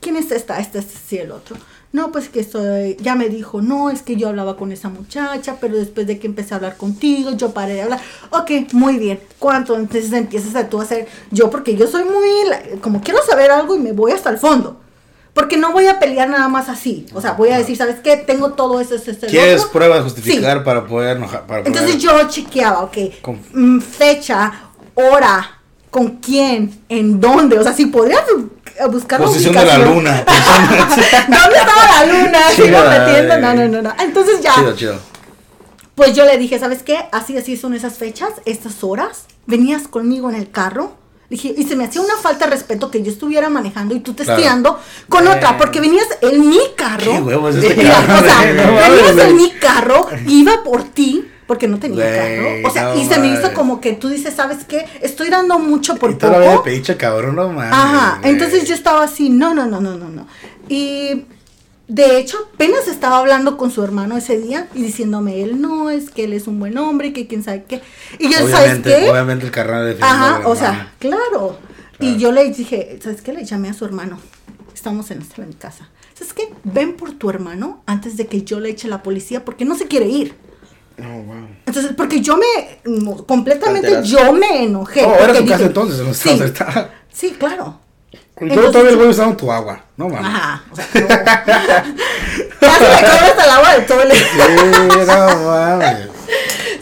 ¿Quién 0.00 0.16
es 0.16 0.30
esta? 0.30 0.58
Este, 0.58 0.78
este, 0.78 0.94
sí, 1.08 1.18
el 1.18 1.32
otro. 1.32 1.56
No, 1.90 2.12
pues 2.12 2.28
que 2.28 2.40
estoy, 2.40 2.96
ya 3.00 3.14
me 3.14 3.30
dijo, 3.30 3.62
no, 3.62 3.88
es 3.88 4.02
que 4.02 4.16
yo 4.16 4.28
hablaba 4.28 4.58
con 4.58 4.72
esa 4.72 4.90
muchacha, 4.90 5.56
pero 5.58 5.74
después 5.76 6.06
de 6.06 6.18
que 6.18 6.26
empecé 6.26 6.52
a 6.52 6.58
hablar 6.58 6.76
contigo, 6.76 7.30
yo 7.32 7.52
paré 7.52 7.74
de 7.74 7.82
hablar. 7.82 8.00
Ok, 8.30 8.50
muy 8.72 8.98
bien. 8.98 9.18
¿Cuánto? 9.38 9.74
Entonces 9.74 10.12
empiezas 10.12 10.54
a 10.54 10.68
tú 10.68 10.80
a 10.80 10.82
hacer, 10.84 11.08
yo 11.30 11.48
porque 11.48 11.76
yo 11.76 11.86
soy 11.86 12.04
muy, 12.04 12.78
como 12.82 13.00
quiero 13.00 13.20
saber 13.24 13.50
algo 13.50 13.74
y 13.74 13.78
me 13.78 13.92
voy 13.92 14.12
hasta 14.12 14.28
el 14.28 14.36
fondo. 14.36 14.80
Porque 15.32 15.56
no 15.56 15.72
voy 15.72 15.86
a 15.86 15.98
pelear 15.98 16.28
nada 16.28 16.48
más 16.48 16.68
así. 16.68 17.06
O 17.14 17.20
sea, 17.22 17.32
voy 17.32 17.50
a 17.50 17.58
decir, 17.58 17.76
¿sabes 17.76 18.00
qué? 18.00 18.16
Tengo 18.18 18.52
todo 18.52 18.80
eso, 18.80 18.94
el 18.96 19.02
¿Quieres 19.18 19.60
otro. 19.62 19.72
pruebas 19.72 19.98
Sí. 19.98 20.04
justificar 20.04 20.64
para 20.64 20.84
poder 20.86 21.16
enojar? 21.16 21.46
Para 21.46 21.62
poder- 21.62 21.68
Entonces 21.68 22.02
yo 22.02 22.10
chequeaba, 22.28 22.80
ok, 22.82 22.96
Con- 23.22 23.40
mm, 23.54 23.80
fecha, 23.80 24.52
hora, 24.94 25.57
con 25.90 26.16
quién, 26.16 26.80
en 26.88 27.20
dónde, 27.20 27.58
o 27.58 27.62
sea, 27.62 27.72
si 27.72 27.86
podrías 27.86 28.22
bu- 28.26 28.90
buscar 28.90 29.20
Posición 29.22 29.54
de 29.54 29.64
la 29.64 29.78
luna. 29.78 30.24
¿Dónde 31.28 31.56
estaba 31.58 31.84
la 32.04 32.06
luna? 32.06 32.38
Sigo 32.54 32.78
metiendo, 32.88 33.38
no, 33.38 33.54
no, 33.54 33.68
no, 33.68 33.82
no. 33.82 33.92
Entonces 34.00 34.40
ya, 34.40 34.54
Chido, 34.54 34.76
chido. 34.76 34.98
pues 35.94 36.14
yo 36.14 36.24
le 36.24 36.36
dije, 36.38 36.58
¿sabes 36.58 36.82
qué? 36.82 36.98
Así, 37.12 37.36
así 37.36 37.56
son 37.56 37.74
esas 37.74 37.94
fechas, 37.94 38.30
estas 38.44 38.84
horas. 38.84 39.24
Venías 39.46 39.88
conmigo 39.88 40.28
en 40.30 40.36
el 40.36 40.50
carro. 40.50 40.92
Dije, 41.30 41.52
y 41.56 41.64
se 41.64 41.76
me 41.76 41.84
hacía 41.84 42.00
una 42.00 42.16
falta 42.16 42.46
de 42.46 42.52
respeto 42.52 42.90
que 42.90 43.02
yo 43.02 43.10
estuviera 43.12 43.50
manejando 43.50 43.94
y 43.94 44.00
tú 44.00 44.14
testeando 44.14 44.78
con 45.10 45.26
Eh. 45.26 45.30
otra, 45.30 45.58
porque 45.58 45.78
venías 45.80 46.06
en 46.22 46.48
mi 46.48 46.58
carro. 46.76 47.12
¿Qué 47.12 47.20
huevos 47.20 47.54
este 47.56 47.82
cabrón? 47.90 48.16
o 48.16 48.20
sea, 48.26 48.40
venías 48.44 49.26
en 49.28 49.36
mi 49.36 49.50
carro, 49.50 50.06
iba 50.26 50.62
por 50.64 50.84
ti, 50.84 51.26
porque 51.48 51.66
no 51.66 51.80
tenía 51.80 52.04
Güey, 52.04 52.62
carro. 52.62 52.68
O 52.68 52.70
sea, 52.70 52.84
no 52.94 53.00
y 53.00 53.04
se 53.06 53.18
me 53.18 53.32
hizo 53.32 53.52
como 53.54 53.80
que 53.80 53.94
tú 53.94 54.08
dices, 54.08 54.34
¿sabes 54.34 54.64
qué? 54.64 54.86
Estoy 55.00 55.30
dando 55.30 55.58
mucho 55.58 55.96
por 55.96 56.10
Y 56.12 56.14
poco. 56.14 56.62
pediche 56.62 56.96
cabrón, 56.96 57.34
no 57.34 57.48
mames. 57.48 57.72
Ajá, 57.72 58.20
entonces 58.22 58.68
yo 58.68 58.74
estaba 58.74 59.02
así, 59.02 59.30
no, 59.30 59.54
no, 59.54 59.66
no, 59.66 59.80
no, 59.80 59.96
no, 59.96 60.10
no. 60.10 60.26
Y 60.68 61.24
de 61.88 62.18
hecho, 62.18 62.36
apenas 62.54 62.86
estaba 62.86 63.16
hablando 63.18 63.56
con 63.56 63.70
su 63.70 63.82
hermano 63.82 64.18
ese 64.18 64.38
día 64.38 64.68
y 64.74 64.82
diciéndome 64.82 65.42
él, 65.42 65.58
no, 65.60 65.88
es 65.88 66.10
que 66.10 66.24
él 66.24 66.34
es 66.34 66.46
un 66.46 66.60
buen 66.60 66.76
hombre, 66.76 67.14
que 67.14 67.26
quién 67.26 67.42
sabe 67.42 67.64
qué. 67.66 67.80
Y 68.18 68.30
yo, 68.30 68.36
¿sabes 68.40 68.52
Obviamente, 68.54 68.90
qué? 69.00 69.10
obviamente 69.10 69.46
el 69.46 69.50
carnal 69.50 69.86
de 69.96 70.04
Ajá, 70.04 70.42
o 70.46 70.54
sea, 70.54 70.92
claro. 70.98 71.58
Y 71.98 72.18
yo 72.18 72.30
le 72.30 72.44
dije, 72.50 72.98
¿sabes 73.02 73.22
qué? 73.22 73.32
Le 73.32 73.44
llamé 73.46 73.70
a 73.70 73.74
su 73.74 73.86
hermano. 73.86 74.20
Estamos 74.74 75.10
en, 75.10 75.24
en 75.38 75.52
casa. 75.54 75.88
¿Sabes 76.14 76.34
qué? 76.34 76.52
Ven 76.62 76.92
por 76.94 77.12
tu 77.12 77.30
hermano 77.30 77.82
antes 77.86 78.16
de 78.18 78.26
que 78.26 78.42
yo 78.42 78.60
le 78.60 78.68
eche 78.68 78.86
a 78.86 78.90
la 78.90 79.02
policía 79.02 79.44
porque 79.46 79.64
no 79.64 79.74
se 79.74 79.86
quiere 79.86 80.06
ir. 80.08 80.34
Oh, 81.00 81.22
wow. 81.22 81.48
Entonces, 81.66 81.92
porque 81.96 82.20
yo 82.20 82.36
me, 82.36 82.80
completamente 83.26 83.86
Alteraste. 83.88 84.08
yo 84.10 84.32
me 84.32 84.64
enojé. 84.64 85.04
Oh, 85.04 85.14
era 85.14 85.26
porque 85.26 85.38
tu 85.40 85.44
casa 85.46 85.56
dije, 85.58 85.66
entonces, 85.66 85.98
no 86.06 86.14
sí, 86.14 86.30
estaba- 86.30 86.44
estaba- 86.46 86.90
sí, 87.12 87.36
claro. 87.38 87.78
Y 88.40 88.44
luego 88.46 88.54
Entonces- 88.66 88.72
todavía 88.72 88.90
el 88.92 88.96
güey 88.98 89.10
estaba 89.10 89.30
en 89.30 89.36
tu 89.36 89.50
agua. 89.52 89.84
No 89.96 90.08
mames. 90.08 90.26
Ajá, 90.26 90.62
o 90.70 90.76
sea, 90.76 90.86
no. 90.94 91.08
Ya 92.60 92.74
se 92.74 92.80
me 92.88 92.94
acabó 92.94 93.26
hasta 93.26 93.44
el 93.44 93.50
agua 93.50 93.72
del 93.74 93.86
toilet. 93.86 94.16
Sí, 94.16 95.06
no 95.06 95.44
mames. 95.44 96.07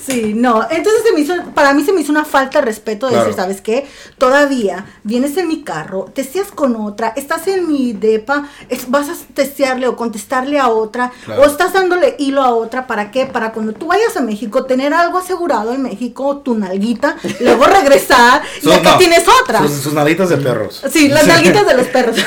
Sí, 0.07 0.33
no. 0.35 0.63
Entonces 0.71 1.03
se 1.05 1.13
me 1.13 1.21
hizo, 1.21 1.35
para 1.55 1.75
mí 1.75 1.83
se 1.85 1.93
me 1.93 2.01
hizo 2.01 2.13
una 2.13 2.25
falta 2.25 2.61
de 2.61 2.65
respeto 2.65 3.07
de 3.07 3.13
Claro. 3.13 3.27
decir, 3.27 3.41
¿sabes 3.43 3.61
qué? 3.61 3.87
Todavía 4.19 4.87
vienes 5.03 5.37
en 5.37 5.49
mi 5.49 5.63
carro, 5.63 6.05
testeas 6.15 6.49
con 6.49 6.77
otra, 6.77 7.13
estás 7.17 7.47
en 7.49 7.67
mi 7.69 7.93
depa, 7.93 8.49
es- 8.69 8.91
vas 8.91 9.09
a 9.09 9.15
testearle 9.35 9.89
o 9.89 9.97
contestarle 9.97 10.59
a 10.61 10.69
otra, 10.69 11.13
Claro. 11.25 11.43
o 11.43 11.45
estás 11.47 11.73
dándole 11.73 12.15
hilo 12.19 12.43
a 12.43 12.55
otra, 12.55 12.87
¿para 12.87 13.11
qué? 13.11 13.27
Para 13.27 13.53
cuando 13.53 13.73
tú 13.73 13.87
vayas 13.89 14.17
a 14.17 14.21
México, 14.21 14.65
tener 14.65 14.95
algo 14.95 15.19
asegurado 15.19 15.73
en 15.73 15.83
México, 15.83 16.39
tu 16.39 16.55
nalguita, 16.57 17.17
luego 17.41 17.65
regresar 17.67 18.43
y 18.63 18.71
acá 18.71 18.93
no, 18.93 18.99
tienes 18.99 19.25
otra. 19.43 19.59
Sus, 19.61 19.73
sus 19.73 19.93
nalitas 19.93 20.29
de 20.29 20.37
perros. 20.37 20.83
Sí, 20.91 21.09
las 21.09 21.27
nalguitas 21.27 21.67
de 21.67 21.75
los 21.75 21.87
perros. 21.89 22.17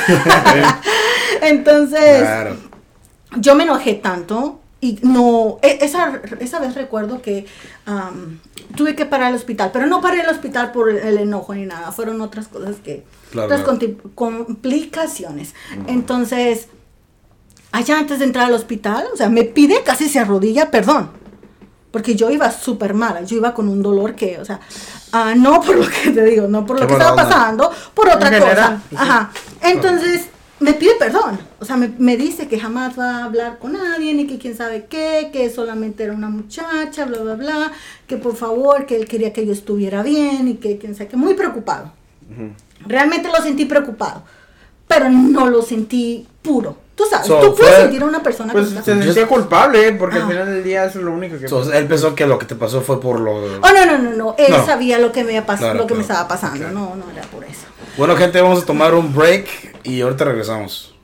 Entonces, 1.42 2.22
Claro. 2.22 2.56
yo 3.38 3.56
me 3.56 3.64
enojé 3.64 3.94
tanto 3.96 4.60
y 4.82 5.00
no, 5.04 5.58
e- 5.62 5.80
esa, 5.82 6.22
esa 6.40 6.60
vez 6.60 6.76
recuerdo 6.76 7.22
que 7.22 7.46
tuve 8.76 8.96
que 8.96 9.06
parar 9.06 9.28
al 9.28 9.36
hospital, 9.36 9.72
pero 9.74 9.88
no 9.88 10.00
paré 10.02 10.22
al 10.22 10.30
hospital 10.30 10.72
por 10.72 10.90
el 10.90 11.18
enojo 11.18 11.54
ni 11.56 11.66
nada, 11.66 11.92
fueron 11.92 12.22
otras 12.22 12.48
cosas 12.48 12.78
que, 12.84 13.04
Claro, 13.32 13.46
otras 13.48 13.62
claro. 13.64 13.98
complicaciones. 14.16 15.54
Entonces, 15.88 16.68
allá 17.72 18.00
antes 18.00 18.20
de 18.20 18.26
entrar 18.26 18.46
al 18.48 18.54
hospital, 18.54 19.06
o 19.14 19.18
sea, 19.18 19.30
me 19.30 19.44
pide 19.44 19.84
casi 19.84 20.08
se 20.10 20.20
arrodilla, 20.20 20.72
perdón. 20.72 21.12
Porque 21.92 22.16
yo 22.16 22.30
iba 22.30 22.52
súper 22.52 22.94
mala, 22.94 23.24
yo 23.24 23.38
iba 23.38 23.54
con 23.54 23.68
un 23.68 23.82
dolor 23.82 24.14
que, 24.16 24.38
o 24.40 24.46
sea, 24.46 24.60
ah, 25.12 25.34
no 25.36 25.60
por 25.62 25.76
lo 25.76 25.88
que 25.88 26.12
te 26.12 26.24
digo, 26.24 26.48
no 26.48 26.64
por 26.66 26.76
lo 26.80 26.82
Qué 26.84 26.88
que 26.88 26.94
estaba 26.94 27.12
onda. 27.12 27.24
pasando, 27.28 27.72
por 27.96 28.08
otra 28.10 28.28
En 28.28 28.34
general, 28.36 28.56
cosa. 28.56 28.82
pues, 28.90 29.02
Ajá. 29.02 29.32
Entonces, 29.64 30.26
me 30.60 30.74
pide 30.74 30.96
perdón. 31.00 31.40
O 31.60 31.66
sea, 31.66 31.78
me, 31.78 31.92
me 31.98 32.18
dice 32.18 32.48
que 32.48 32.60
jamás 32.60 32.98
va 33.00 33.18
a 33.20 33.24
hablar 33.26 33.60
con 33.60 33.74
nadie, 33.74 34.14
ni 34.14 34.28
que 34.28 34.38
quién 34.38 34.56
sabe 34.56 34.86
qué, 34.90 35.30
que 35.32 35.50
solamente 35.50 36.04
era 36.04 36.14
una 36.14 36.30
muchacha, 36.30 37.06
bla, 37.06 37.20
bla, 37.20 37.36
bla, 37.36 37.72
que 38.08 38.18
por 38.18 38.36
favor, 38.36 38.86
que 38.86 38.96
él 38.96 39.08
quería 39.08 39.32
que 39.34 39.46
yo 39.46 39.54
estuviera 39.54 40.04
bien 40.04 40.48
y 40.48 40.56
que 40.56 40.78
quién 40.78 40.96
sabe 40.96 41.10
qué, 41.10 41.18
muy 41.18 41.34
preocupado. 41.34 41.92
Realmente 42.86 43.28
lo 43.30 43.42
sentí 43.44 43.66
preocupado, 43.66 44.24
pero 44.88 45.10
no 45.10 45.48
lo 45.50 45.62
sentí 45.62 46.28
puro. 46.42 46.78
Tú 46.96 47.06
sabes, 47.10 47.28
So, 47.28 47.40
tú 47.40 47.56
puedes 47.56 47.74
fue- 47.76 47.84
sentir 47.84 48.02
a 48.02 48.06
una 48.06 48.22
persona 48.22 48.52
Pues 48.52 48.70
se 48.72 48.84
sentía 48.84 49.26
culpable, 49.26 49.94
porque 49.94 50.18
Ah. 50.18 50.24
al 50.24 50.28
final 50.30 50.46
del 50.48 50.64
día 50.64 50.84
eso 50.84 51.00
es 51.00 51.06
lo 51.06 51.14
único 51.14 51.38
que... 51.40 51.48
So, 51.48 51.72
él 51.72 51.88
pensó 51.88 52.14
que 52.14 52.28
lo 52.28 52.38
que 52.38 52.46
te 52.46 52.56
pasó 52.56 52.82
fue 52.82 53.00
por 53.00 53.22
lo. 53.22 53.36
Oh, 53.36 53.60
no, 53.74 53.86
no, 53.86 53.98
no, 53.98 54.12
no. 54.18 54.36
Él 54.38 54.52
No. 54.52 54.66
sabía 54.66 55.00
lo 55.00 55.12
que 55.14 55.24
me, 55.24 55.42
pas- 55.46 55.60
Claro, 55.60 55.80
lo 55.80 55.88
que 55.88 55.94
me 55.96 56.02
estaba 56.02 56.28
pasando. 56.28 56.68
No, 56.72 56.96
no 56.98 57.10
era 57.12 57.22
por 57.24 57.46
eso. 57.46 57.68
Bueno, 58.00 58.16
gente, 58.16 58.40
vamos 58.42 58.64
a 58.64 58.66
tomar 58.66 58.94
un 58.94 59.14
break 59.14 59.46
y 59.84 60.00
ahorita 60.00 60.24
regresamos. 60.24 60.96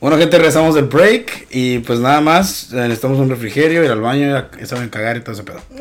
Bueno, 0.00 0.16
gente, 0.16 0.36
regresamos 0.36 0.74
del 0.74 0.84
break 0.86 1.48
y 1.50 1.78
pues 1.80 1.98
nada 1.98 2.20
más, 2.22 2.72
eh, 2.72 2.76
necesitamos 2.76 3.18
un 3.18 3.28
refrigerio, 3.30 3.84
ir 3.84 3.90
al 3.90 4.00
baño, 4.02 4.28
ya 4.58 4.66
saben 4.66 4.88
cagar 4.90 5.16
y 5.16 5.20
todo 5.20 5.32
ese 5.32 5.42
pedo. 5.44 5.60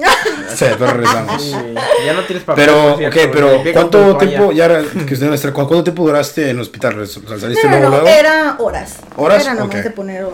Sí, 0.55 0.65
pero 0.79 0.93
regresamos. 0.93 1.43
Sí, 1.43 1.51
ya 2.05 2.13
no 2.13 2.23
tienes 2.23 2.43
papel. 2.43 2.65
Pero, 2.65 2.93
ok, 2.93 2.97
cierto, 3.13 3.31
pero 3.31 3.63
¿cuánto 3.71 4.17
tiempo 4.17 4.51
ya 4.51 4.65
era, 4.65 4.81
que 4.81 5.13
usted 5.13 5.53
¿cu- 5.53 5.67
¿cuánto 5.67 5.84
tiempo 5.84 6.03
duraste 6.03 6.45
en 6.49 6.55
el 6.55 6.61
hospital? 6.61 6.99
O 6.99 7.05
sea, 7.05 7.21
¿Saliste 7.38 7.67
No, 7.67 7.73
no, 7.73 7.79
luego, 7.79 7.84
no, 7.84 7.89
luego? 8.01 8.07
era 8.07 8.55
horas. 8.57 8.95
¿Horas? 9.15 9.43
Era 9.43 9.53
nomás 9.53 9.84
de 9.84 9.91
poner 9.91 10.25
um, 10.25 10.31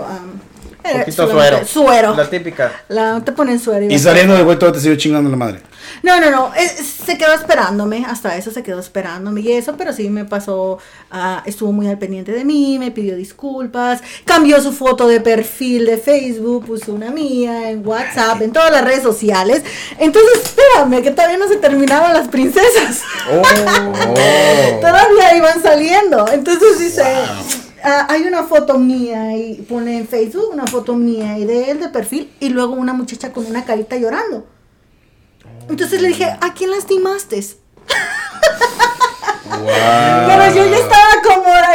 era 0.90 1.00
Poquito 1.00 1.28
solamente- 1.28 1.66
suero. 1.66 1.88
Suero. 2.12 2.16
La 2.16 2.30
típica. 2.30 2.72
La- 2.90 3.22
te 3.24 3.32
ponen 3.32 3.60
suero. 3.60 3.86
Y 3.90 4.00
saliendo 4.00 4.36
de 4.36 4.56
todo 4.56 4.72
te 4.72 4.80
siguió 4.80 4.98
chingando 4.98 5.30
la 5.30 5.38
madre. 5.38 5.62
No, 6.02 6.20
no, 6.20 6.32
no, 6.32 6.52
eh, 6.56 6.68
se 6.68 7.18
quedó 7.18 7.34
esperándome, 7.34 8.06
hasta 8.08 8.36
eso 8.38 8.52
se 8.52 8.64
quedó 8.64 8.80
esperándome 8.80 9.42
y 9.42 9.52
eso, 9.52 9.76
pero 9.78 9.94
sí 9.94 10.10
me 10.10 10.26
pasó, 10.26 10.80
ah, 11.12 11.44
estuvo 11.46 11.72
muy 11.72 11.88
al 11.88 11.98
pendiente 12.00 12.32
de 12.32 12.44
mí, 12.44 12.78
me 12.80 12.92
pidió 12.92 13.16
disculpas, 13.16 14.02
cambió 14.26 14.60
su 14.62 14.72
foto 14.72 15.08
de 15.08 15.22
perfil 15.22 15.86
de 15.86 15.98
Facebook, 15.98 16.66
puso 16.66 16.94
una 16.94 17.12
mía 17.12 17.70
en 17.70 17.86
WhatsApp, 17.88 18.42
en 18.42 18.52
todas 18.52 18.72
las 18.72 18.84
redes 18.84 19.04
sociales. 19.04 19.64
Entonces, 20.00 20.42
espérame, 20.44 21.02
que 21.04 21.12
todavía 21.12 21.38
no 21.38 21.48
se 21.48 21.58
terminaron 21.58 22.14
las 22.14 22.28
princesas. 22.28 23.02
Oh. 23.32 23.42
Todavía 24.82 25.36
iban 25.36 25.62
saliendo. 25.62 26.28
Entonces 26.32 26.80
dice, 26.80 27.04
ah, 27.86 28.08
hay 28.10 28.24
una 28.24 28.44
foto 28.44 28.78
mía 28.78 29.36
y 29.38 29.62
pone 29.62 29.98
en 29.98 30.08
Facebook 30.08 30.50
una 30.52 30.68
foto 30.68 30.96
mía 30.96 31.38
y 31.38 31.46
de 31.46 31.72
él 31.72 31.80
de 31.80 31.90
perfil 31.90 32.32
y 32.40 32.50
luego 32.50 32.74
una 32.74 32.94
muchacha 32.94 33.32
con 33.32 33.46
una 33.46 33.64
carita 33.64 33.96
llorando. 33.96 34.46
Entonces 35.70 36.02
le 36.02 36.10
dije, 36.10 36.26
¿a 36.26 36.54
quién 36.54 36.72
lastimaste? 36.72 37.46
Wow. 39.48 39.64
Pero 39.64 40.56
yo 40.56 40.70
ya 40.70 40.78
estaba 40.78 41.05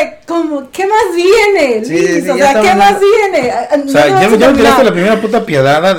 de- 0.01 0.19
como 0.27 0.71
¿qué 0.71 0.87
más 0.87 1.15
viene? 1.15 1.85
Sí, 1.85 2.29
o 2.31 2.37
sea, 2.37 2.61
¿qué 2.61 2.75
más 2.75 2.95
viene? 3.01 3.51
Ah, 3.51 3.69
O 3.85 3.89
sea, 3.89 4.07
no 4.11 4.21
ya, 4.23 4.29
me 4.29 4.53
tiraste 4.57 4.85
la 4.85 4.93
primera 4.93 5.21
puta 5.21 5.45
piedad 5.45 5.99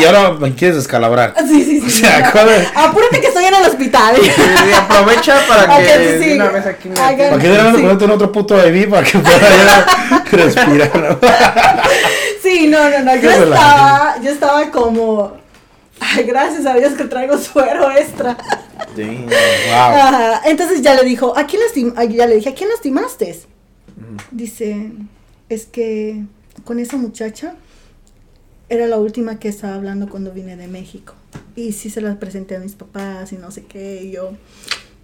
y 0.00 0.04
ahora 0.04 0.32
me 0.32 0.54
quieres 0.54 0.76
descalabrar. 0.76 1.34
Sí, 1.46 1.64
sí, 1.64 1.80
sí. 1.80 1.86
O 1.86 1.90
sea. 1.90 2.32
Apúrate 2.74 3.20
que 3.20 3.26
estoy 3.28 3.44
en 3.44 3.54
el 3.54 3.64
hospital. 3.64 4.16
Sí, 4.16 4.30
sí, 4.30 4.72
aprovecha 4.76 5.40
para 5.48 5.76
que 5.78 6.18
sí, 6.22 6.28
de 6.30 6.34
una 6.36 6.48
vez 6.48 6.66
aquí 6.66 6.88
me 6.88 6.94
¿Para 6.94 7.16
qué 7.16 7.22
deberían 7.48 7.72
de 7.72 7.78
Sí. 7.78 7.82
ponerte 7.82 8.04
en 8.04 8.10
otro 8.10 8.32
puto 8.32 8.56
IV 8.66 8.88
para 8.90 9.06
que 9.06 9.18
pueda 9.18 9.38
ya 9.38 10.24
respirar? 10.30 10.90
¿no? 10.96 11.18
Sí, 12.42 12.66
no, 12.68 12.88
no, 12.90 12.98
no. 13.00 13.16
Yo 13.16 13.30
estaba, 13.30 14.16
yo 14.22 14.30
estaba 14.30 14.70
como, 14.70 15.36
ay, 16.02 16.24
gracias 16.24 16.66
a 16.66 16.74
Dios 16.74 16.94
que 16.94 17.04
traigo 17.04 17.38
suero 17.38 17.90
extra. 17.90 18.36
Sí. 18.96 19.04
Wow. 19.04 19.74
Ajá, 19.74 20.42
Entonces 20.44 20.82
ya 20.82 20.94
le 20.94 21.04
dijo, 21.04 21.36
¿a 21.36 21.46
quién 21.46 21.62
lastim 21.62 21.94
ya 22.10 22.26
le 22.26 22.36
dije, 22.36 22.50
¿a 22.50 22.54
quién 22.54 22.68
lastimaste? 22.68 23.40
Dice, 24.30 24.92
es 25.48 25.66
que 25.66 26.24
con 26.64 26.78
esa 26.78 26.96
muchacha 26.96 27.54
era 28.68 28.86
la 28.86 28.98
última 28.98 29.38
que 29.38 29.48
estaba 29.48 29.74
hablando 29.74 30.08
cuando 30.08 30.32
vine 30.32 30.56
de 30.56 30.66
México. 30.66 31.14
Y 31.56 31.72
sí 31.72 31.90
se 31.90 32.00
las 32.00 32.16
presenté 32.16 32.56
a 32.56 32.60
mis 32.60 32.74
papás 32.74 33.32
y 33.32 33.36
no 33.36 33.50
sé 33.50 33.64
qué. 33.64 34.02
Y 34.02 34.12
yo, 34.12 34.32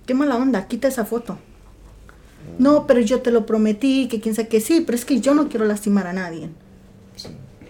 qué 0.07 0.15
mala 0.15 0.37
onda, 0.37 0.67
quita 0.67 0.89
esa 0.89 1.05
foto. 1.05 1.39
No, 2.59 2.87
pero 2.87 3.01
yo 3.01 3.21
te 3.21 3.31
lo 3.31 3.45
prometí, 3.45 4.09
que 4.09 4.21
quién 4.21 4.35
sabe 4.35 4.49
que 4.49 4.61
sí, 4.61 4.81
pero 4.81 4.97
es 4.97 5.05
que 5.05 5.21
yo 5.21 5.35
no 5.35 5.49
quiero 5.49 5.67
lastimar 5.67 6.07
a 6.07 6.13
nadie. 6.13 6.49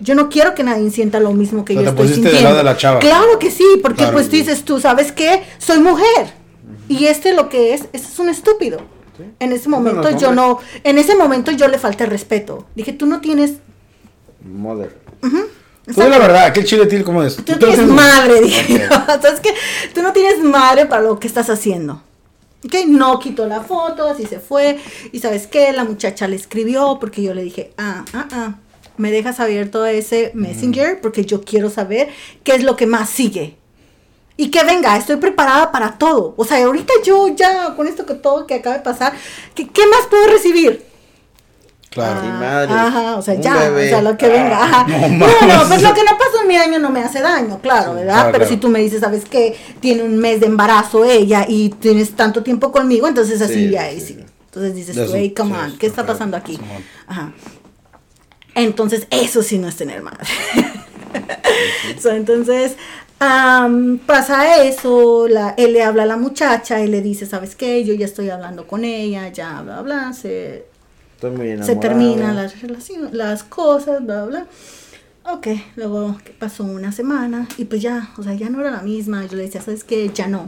Yo 0.01 0.15
no 0.15 0.29
quiero 0.29 0.55
que 0.55 0.63
nadie 0.63 0.91
sienta 0.91 1.19
lo 1.21 1.33
mismo 1.33 1.65
que 1.65 1.73
O 1.73 1.77
sea, 1.77 1.85
yo 1.85 1.95
te 1.95 2.03
estoy 2.03 2.07
pusiste 2.09 2.29
del 2.29 2.37
sintiendo. 2.39 2.49
lado 2.51 2.59
de 2.59 2.65
la 2.65 2.77
chava. 2.77 2.99
Claro 3.01 3.39
que 3.39 3.51
sí, 3.51 3.65
porque 3.83 3.99
Claro. 3.99 4.13
pues 4.13 4.31
dices 4.31 4.65
tú, 4.65 4.81
¿sabes 4.81 5.13
qué? 5.13 5.43
Soy 5.59 5.79
mujer. 5.81 6.33
Y 6.89 7.07
este 7.07 7.35
lo 7.35 7.49
que 7.49 7.75
es, 7.75 7.83
este 7.93 8.09
es 8.13 8.19
un 8.19 8.29
estúpido. 8.29 8.81
En 9.41 9.51
ese 9.53 9.69
momento 9.69 10.17
yo 10.17 10.33
no, 10.33 10.61
en 10.85 10.97
ese 10.99 11.17
momento 11.17 11.51
yo 11.51 11.67
le 11.69 11.79
falté 11.79 12.07
respeto. 12.07 12.67
Dije, 12.77 12.93
tú 12.93 13.07
no 13.07 13.21
tienes, 13.21 13.55
Mother. 14.45 14.97
Tú 15.21 16.03
di 16.03 16.09
la 16.09 16.19
verdad, 16.19 16.45
aquel 16.45 16.65
chile 16.65 16.87
til 16.87 17.03
cómo 17.03 17.23
es. 17.25 17.37
tú 17.37 17.53
no 17.53 17.59
tienes 17.59 17.87
madre, 17.87 18.41
dije 18.43 18.75
Ok. 18.75 18.81
yo. 18.81 18.97
¿Sabes 19.23 19.41
qué? 19.41 19.51
Tú 19.95 20.03
no 20.03 20.13
tienes 20.13 20.43
madre 20.45 20.87
para 20.87 21.03
lo 21.03 21.19
que 21.19 21.27
estás 21.27 21.49
haciendo. 21.51 22.03
Ok, 22.65 22.75
no 22.89 23.19
quitó 23.19 23.47
la 23.47 23.61
foto, 23.63 24.07
así 24.07 24.27
se 24.27 24.39
fue. 24.39 24.79
Y 25.13 25.21
sabes 25.21 25.47
qué, 25.47 25.73
la 25.73 25.85
muchacha 25.85 26.29
le 26.29 26.37
escribió 26.37 26.99
porque 27.01 27.23
yo 27.23 27.33
le 27.35 27.43
dije, 27.43 27.73
ah, 27.79 28.05
ah, 28.13 28.29
ah, 28.33 28.55
me 28.99 29.11
dejas 29.11 29.41
abierto 29.41 29.87
ese 29.87 30.31
messenger 30.35 31.01
porque 31.01 31.25
yo 31.25 31.43
quiero 31.43 31.71
saber 31.71 32.09
qué 32.45 32.55
es 32.55 32.63
lo 32.63 32.77
que 32.77 32.87
más 32.87 33.09
sigue. 33.09 33.57
Y 34.37 34.51
que 34.51 34.63
venga, 34.63 34.97
estoy 34.97 35.17
preparada 35.17 35.73
para 35.73 35.99
todo. 35.99 36.35
O 36.37 36.45
sea, 36.45 36.65
ahorita 36.65 36.93
yo 37.05 37.29
ya, 37.35 37.75
con 37.75 37.89
esto 37.89 38.07
que 38.07 38.15
todo 38.15 38.47
que 38.47 38.55
acaba 38.55 38.77
de 38.77 38.83
pasar, 38.83 39.13
¿qué, 39.55 39.67
qué 39.69 39.87
más 39.89 40.07
puedo 40.09 40.29
recibir? 40.29 40.87
Claro. 41.91 42.23
Mi 42.23 42.29
madre. 42.29 42.73
Ajá, 42.73 43.17
o 43.17 43.23
sea, 43.23 43.35
ya, 43.35 43.55
bebé. 43.57 43.87
o 43.87 43.89
sea, 43.89 44.03
lo 44.03 44.17
que 44.17 44.29
venga. 44.29 44.63
Ajá. 44.63 44.87
no 44.87 45.09
No, 45.27 45.27
no, 45.63 45.69
pues 45.69 45.83
lo 45.83 45.95
que 45.95 46.03
no 46.05 46.17
pasó 46.19 46.43
en 46.43 46.49
mi 46.49 46.57
año 46.57 46.79
no 46.79 46.91
me 46.91 47.01
hace 47.03 47.21
daño, 47.21 47.59
claro, 47.61 47.95
¿verdad? 47.95 48.13
claro, 48.15 48.27
Pero 48.33 48.45
claro. 48.45 48.51
si 48.55 48.61
tú 48.61 48.69
me 48.69 48.79
dices, 48.81 49.01
¿sabes 49.01 49.25
qué? 49.25 49.57
Tiene 49.81 50.03
un 50.03 50.19
mes 50.19 50.39
de 50.41 50.47
embarazo 50.47 51.05
ella 51.05 51.47
y 51.49 51.71
tienes 51.71 52.15
tanto 52.15 52.43
tiempo 52.43 52.71
conmigo, 52.71 53.09
entonces 53.09 53.41
así 53.41 53.55
Sí, 53.55 53.71
ya 53.71 53.91
sí. 53.91 54.01
sí. 54.01 54.19
Entonces 54.45 54.75
dices 54.75 54.97
es 54.97 55.11
hey, 55.13 55.35
come 55.37 55.55
sí, 55.55 55.61
on, 55.61 55.71
es 55.73 55.79
¿qué 55.79 55.87
está 55.87 56.07
pasando 56.07 56.37
aquí? 56.37 56.59
Ajá. 57.07 57.33
Entonces, 58.59 59.07
eso 59.11 59.43
sí 59.43 59.59
no 59.59 59.69
es 59.69 59.77
tener 59.77 60.03
madre. 60.03 60.27
So, 61.99 62.11
entonces, 62.11 62.77
pasa 64.07 64.63
eso, 64.63 65.27
la, 65.27 65.55
él 65.57 65.73
le 65.73 65.83
habla 65.83 66.05
a 66.05 66.07
la 66.07 66.17
muchacha 66.17 66.81
y 66.81 66.87
le 66.87 67.01
dice, 67.01 67.27
¿sabes 67.27 67.57
qué? 67.57 67.85
Yo 67.85 67.95
ya 67.95 68.05
estoy 68.05 68.31
hablando 68.31 68.67
con 68.67 68.85
ella, 68.85 69.29
ya, 69.29 69.63
bla, 69.63 69.83
bla, 69.83 70.13
se, 70.13 70.67
Estoy 71.15 71.33
muy 71.33 71.49
enamorado. 71.49 71.67
se 71.67 71.89
terminan 71.89 72.37
las 72.37 72.61
relaciones, 72.61 73.13
las 73.13 73.43
cosas, 73.43 74.05
bla, 74.05 74.25
bla. 74.27 74.47
Ok, 75.25 75.49
luego 75.77 76.17
pasó 76.39 76.65
una 76.65 76.93
semana 76.93 77.49
y 77.59 77.65
pues 77.65 77.83
ya, 77.83 78.11
o 78.17 78.23
sea, 78.23 78.35
ya 78.35 78.49
no 78.49 78.61
era 78.61 78.71
la 78.71 78.83
misma. 78.83 79.27
Yo 79.27 79.37
le 79.37 79.43
decía, 79.43 79.61
¿sabes 79.61 79.85
qué? 79.85 80.11
Ya 80.15 80.29
no. 80.29 80.47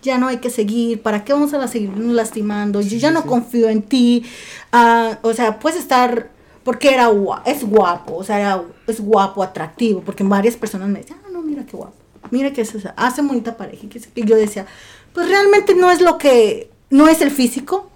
Ya 0.00 0.18
no 0.18 0.28
hay 0.28 0.38
que 0.38 0.48
seguir. 0.48 1.02
¿Para 1.02 1.24
qué 1.24 1.32
vamos 1.32 1.52
a 1.54 1.58
la 1.58 1.68
seguirnos 1.68 2.14
lastimando? 2.14 2.80
Yo 2.80 2.96
ya 2.98 3.10
no 3.10 3.24
confío 3.24 3.68
en 3.68 3.82
ti. 3.82 4.24
Ah, 4.72 5.18
o 5.22 5.34
sea, 5.34 5.58
puedes 5.58 5.78
estar, 5.78 6.30
porque 6.64 6.94
era 6.94 7.08
gua- 7.10 7.42
es 7.44 7.64
guapo, 7.64 8.16
o 8.16 8.24
sea, 8.24 8.38
era- 8.40 8.62
es 8.86 9.00
guapo, 9.00 9.42
atractivo, 9.42 10.00
porque 10.02 10.22
varias 10.24 10.56
personas 10.56 10.88
me 10.88 11.00
decían, 11.00 11.18
ah, 11.24 11.28
no, 11.32 11.42
mira 11.42 11.64
qué 11.66 11.76
guapo. 11.76 11.94
Mira 12.30 12.52
que 12.52 12.60
es, 12.62 12.74
o 12.74 12.80
sea, 12.80 12.94
hace 12.96 13.20
bonita 13.22 13.56
pareja. 13.56 13.82
Y 14.14 14.24
yo 14.24 14.36
decía, 14.36 14.66
pues 15.12 15.28
realmente 15.28 15.74
no 15.74 15.90
es 15.90 16.00
lo 16.00 16.18
que, 16.18 16.70
no 16.90 17.08
es 17.08 17.20
el 17.20 17.30
físico 17.30 17.90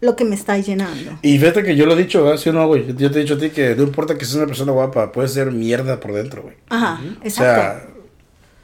lo 0.00 0.14
que 0.14 0.24
me 0.26 0.34
está 0.34 0.58
llenando. 0.58 1.18
Y 1.22 1.38
fíjate 1.38 1.62
que 1.64 1.74
yo 1.74 1.86
lo 1.86 1.94
he 1.94 1.96
dicho, 1.96 2.22
¿verdad? 2.22 2.38
Sí 2.38 2.50
o 2.50 2.52
no, 2.52 2.66
güey. 2.66 2.94
Yo 2.96 3.10
te 3.10 3.18
he 3.18 3.22
dicho 3.22 3.34
a 3.34 3.38
ti 3.38 3.48
que 3.50 3.74
no 3.74 3.82
importa 3.82 4.16
que 4.16 4.24
seas 4.26 4.36
una 4.36 4.46
persona 4.46 4.72
guapa, 4.72 5.10
puedes 5.10 5.32
ser 5.32 5.50
mierda 5.50 5.98
por 5.98 6.12
dentro, 6.12 6.42
güey. 6.42 6.54
Ajá, 6.68 7.00
O 7.02 7.26
exacto. 7.26 7.32
sea, 7.34 7.86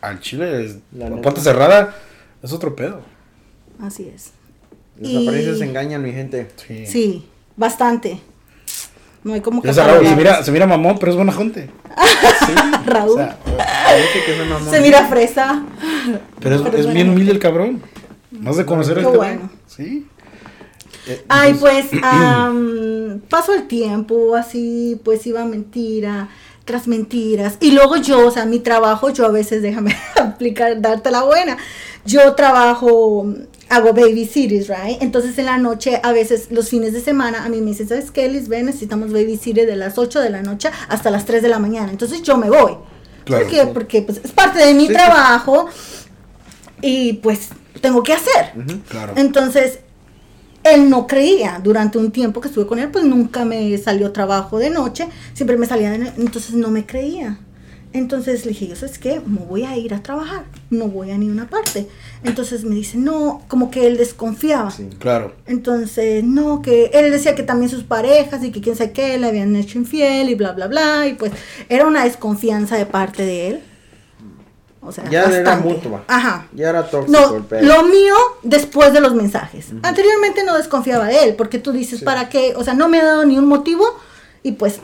al 0.03 0.21
chile, 0.21 0.65
es, 0.67 0.75
La 0.93 1.05
la 1.05 1.11
neta. 1.11 1.23
puerta 1.23 1.41
cerrada 1.41 1.97
es 2.43 2.53
otro 2.53 2.77
pedo. 2.77 3.01
Así 3.81 4.13
es. 4.15 4.33
Las 4.99 5.11
Y- 5.11 5.27
apariencias 5.27 5.61
engañan, 5.63 6.03
mi 6.03 6.13
gente. 6.13 6.49
Sí. 6.67 6.87
Sí, 6.87 7.27
bastante. 7.57 8.21
No 9.25 9.35
hay 9.35 9.41
como 9.41 9.63
Ya 9.63 9.73
se, 9.73 9.83
Raúl, 9.83 10.07
se, 10.07 10.17
mira, 10.17 10.43
se 10.43 10.51
mira 10.51 10.67
mamón, 10.67 10.99
pero 10.99 11.13
es 11.13 11.17
buena 11.17 11.33
gente. 11.33 11.71
Raúl. 12.87 13.13
O 13.13 13.17
sea, 13.17 13.39
que 13.47 14.45
mamón. 14.49 14.71
se 14.71 14.81
mira 14.81 15.07
fresa. 15.07 15.63
pero 16.41 16.57
es, 16.57 16.63
Pero 16.63 16.79
es 16.79 16.93
bien 16.93 17.11
humilde 17.11 17.33
el 17.33 17.39
cabrón. 17.39 17.83
Más 18.31 18.57
de 18.57 18.67
conocer 18.67 19.01
güey. 19.03 19.17
bueno. 19.17 19.51
Sí. 19.67 20.07
Eh, 21.07 21.25
Ay, 21.29 21.55
pues, 21.55 21.87
am, 22.03 23.21
pasó 23.29 23.55
el 23.55 23.67
tiempo, 23.69 24.35
así, 24.35 25.01
pues 25.05 25.27
iba 25.27 25.45
mentira 25.45 26.29
tras 26.65 26.87
mentiras. 26.87 27.57
Y 27.61 27.73
luego 27.73 27.97
yo, 27.97 28.27
o 28.27 28.31
sea, 28.31 28.45
mi 28.45 28.61
trabajo, 28.61 29.11
yo 29.11 29.27
a 29.27 29.31
veces, 29.31 29.63
déjame 29.63 29.97
aplicar, 30.17 30.81
darte 30.81 31.11
la 31.11 31.23
buena. 31.23 31.57
Yo 32.05 32.35
trabajo, 32.35 33.27
hago 33.73 33.93
baby 33.95 34.27
cities, 34.27 34.69
right? 34.69 35.01
Entonces 35.03 35.39
en 35.39 35.47
la 35.47 35.57
noche, 35.59 36.01
a 36.03 36.13
veces 36.13 36.49
los 36.51 36.69
fines 36.69 36.93
de 36.93 37.01
semana, 37.01 37.45
a 37.45 37.49
mí 37.49 37.61
me 37.61 37.71
dicen, 37.71 37.89
¿sabes 37.89 38.11
qué? 38.11 38.29
Ven, 38.49 38.67
necesitamos 38.67 39.13
baby 39.13 39.37
city 39.37 39.65
de 39.65 39.77
las 39.77 39.99
8 39.99 40.21
de 40.21 40.31
la 40.31 40.43
noche 40.43 40.69
hasta 40.89 41.11
las 41.11 41.25
3 41.25 41.43
de 41.43 41.49
la 41.49 41.59
mañana. 41.59 41.91
Entonces 41.91 42.23
yo 42.23 42.37
me 42.37 42.51
voy. 42.51 42.77
Claro. 43.25 43.45
¿Por 43.45 43.53
qué? 43.53 43.67
Porque 43.67 44.03
pues, 44.03 44.21
es 44.25 44.31
parte 44.33 44.59
de 44.65 44.75
mi 44.75 44.87
Sí, 44.89 44.93
trabajo 44.93 45.67
y 46.81 47.15
pues 47.15 47.49
tengo 47.81 48.03
que 48.03 48.13
hacer. 48.13 48.53
Claro. 48.89 49.15
Entonces, 49.17 49.79
él 50.65 50.91
no 50.91 51.07
creía. 51.07 51.61
Durante 51.63 51.99
un 51.99 52.11
tiempo 52.13 52.41
que 52.41 52.49
estuve 52.49 52.67
con 52.67 52.79
él, 52.79 52.91
pues 52.91 53.05
nunca 53.05 53.45
me 53.45 53.77
salió 53.79 54.13
trabajo 54.13 54.59
de 54.59 54.71
noche, 54.71 55.09
siempre 55.35 55.57
me 55.57 55.67
salía 55.67 55.91
de 55.91 55.99
no- 55.99 56.13
entonces 56.19 56.55
no 56.55 56.71
me 56.71 56.85
creía. 56.87 57.39
Entonces 57.95 58.45
le 58.45 58.51
dije, 58.53 58.69
yo 58.69 58.77
sabes 58.77 58.99
qué, 58.99 59.21
me 59.21 59.41
voy 59.41 59.65
a 59.65 59.77
ir 59.77 59.93
a 59.93 60.03
trabajar, 60.03 60.45
no 60.71 60.87
voy 60.87 61.11
a 61.11 61.19
ni 61.19 61.29
una 61.29 61.49
parte. 61.49 61.89
Entonces 62.25 62.65
me 62.65 62.75
dice, 62.75 62.97
no, 62.97 63.43
como 63.49 63.71
que 63.71 63.87
él 63.87 63.99
desconfiaba. 63.99 64.71
Sí. 64.71 64.89
Claro. 64.99 65.35
Entonces, 65.47 66.25
no, 66.25 66.63
que 66.63 66.87
él 66.95 67.11
decía 67.11 67.35
que 67.35 67.43
también 67.43 67.71
sus 67.71 67.85
parejas 67.85 68.43
y 68.45 68.51
que 68.51 68.61
quién 68.61 68.77
sabe 68.77 68.93
qué 68.93 69.19
le 69.19 69.27
habían 69.27 69.55
hecho 69.57 69.79
infiel 69.79 70.31
y 70.31 70.35
bla, 70.35 70.53
bla, 70.53 70.69
bla. 70.69 71.07
Y 71.07 71.15
pues 71.15 71.33
era 71.69 71.87
una 71.87 72.05
desconfianza 72.05 72.77
de 72.77 72.87
parte 72.87 73.25
de 73.25 73.49
él. 73.49 73.61
O 74.85 74.91
sea, 74.91 75.09
Ya 75.09 75.25
era 75.25 75.57
mutua. 75.57 76.05
Ajá. 76.09 76.49
Ya 76.55 76.71
era 76.71 76.89
tóxico 76.89 77.47
No, 77.51 77.61
lo 77.61 77.85
mío 77.85 78.15
después 78.43 78.93
de 78.93 79.01
los 79.01 79.15
mensajes. 79.15 79.69
Anteriormente 79.83 80.43
no 80.45 80.57
desconfiaba 80.57 81.07
de 81.07 81.25
él, 81.25 81.35
porque 81.37 81.59
tú 81.59 81.73
dices, 81.73 82.03
¿para 82.03 82.29
qué? 82.29 82.55
O 82.57 82.65
sea, 82.65 82.75
no 82.75 82.89
me 82.89 83.01
ha 83.01 83.05
dado 83.05 83.25
ni 83.25 83.39
un 83.39 83.47
motivo 83.47 83.85
y 84.43 84.53
pues, 84.53 84.81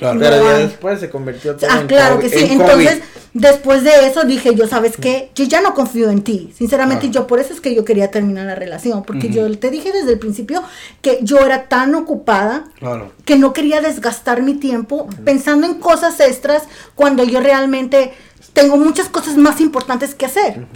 Claro. 0.00 0.18
Pero 0.18 0.36
No 0.38 0.42
ya 0.44 0.56
hay. 0.56 0.62
después 0.66 0.98
se 0.98 1.08
convirtió 1.10 1.54
todo 1.56 1.70
ah, 1.70 1.80
en 1.82 1.86
claro 1.86 2.16
COVID- 2.16 2.20
que 2.22 2.28
sí. 2.30 2.38
en 2.50 2.58
COVID. 2.58 2.70
Entonces, 2.70 3.02
Después 3.32 3.84
de 3.84 4.08
eso 4.08 4.24
dije, 4.24 4.56
yo 4.56 4.66
sabes 4.66 4.96
qué, 4.96 5.30
yo 5.36 5.44
ya 5.44 5.60
no 5.60 5.72
confío 5.72 6.10
en 6.10 6.22
ti. 6.22 6.52
Sinceramente, 6.52 7.10
yo 7.10 7.28
por 7.28 7.38
eso 7.38 7.54
es 7.54 7.60
que 7.60 7.72
yo 7.76 7.84
quería 7.84 8.10
terminar 8.10 8.44
la 8.46 8.56
relación, 8.56 9.04
porque 9.04 9.28
yo 9.28 9.56
te 9.56 9.70
dije 9.70 9.92
desde 9.92 10.10
el 10.14 10.18
principio 10.18 10.64
que 11.00 11.20
yo 11.22 11.38
era 11.38 11.68
tan 11.68 11.94
ocupada 11.94 12.64
Claro. 12.80 13.12
que 13.24 13.36
no 13.36 13.52
quería 13.52 13.80
desgastar 13.80 14.42
mi 14.42 14.54
tiempo 14.54 15.06
pensando 15.24 15.68
en 15.68 15.74
cosas 15.74 16.18
extras 16.18 16.64
cuando 16.96 17.22
yo 17.22 17.38
realmente 17.40 18.12
tengo 18.52 18.76
muchas 18.76 19.08
cosas 19.08 19.36
más 19.36 19.60
importantes 19.60 20.16
que 20.16 20.26
hacer. 20.26 20.66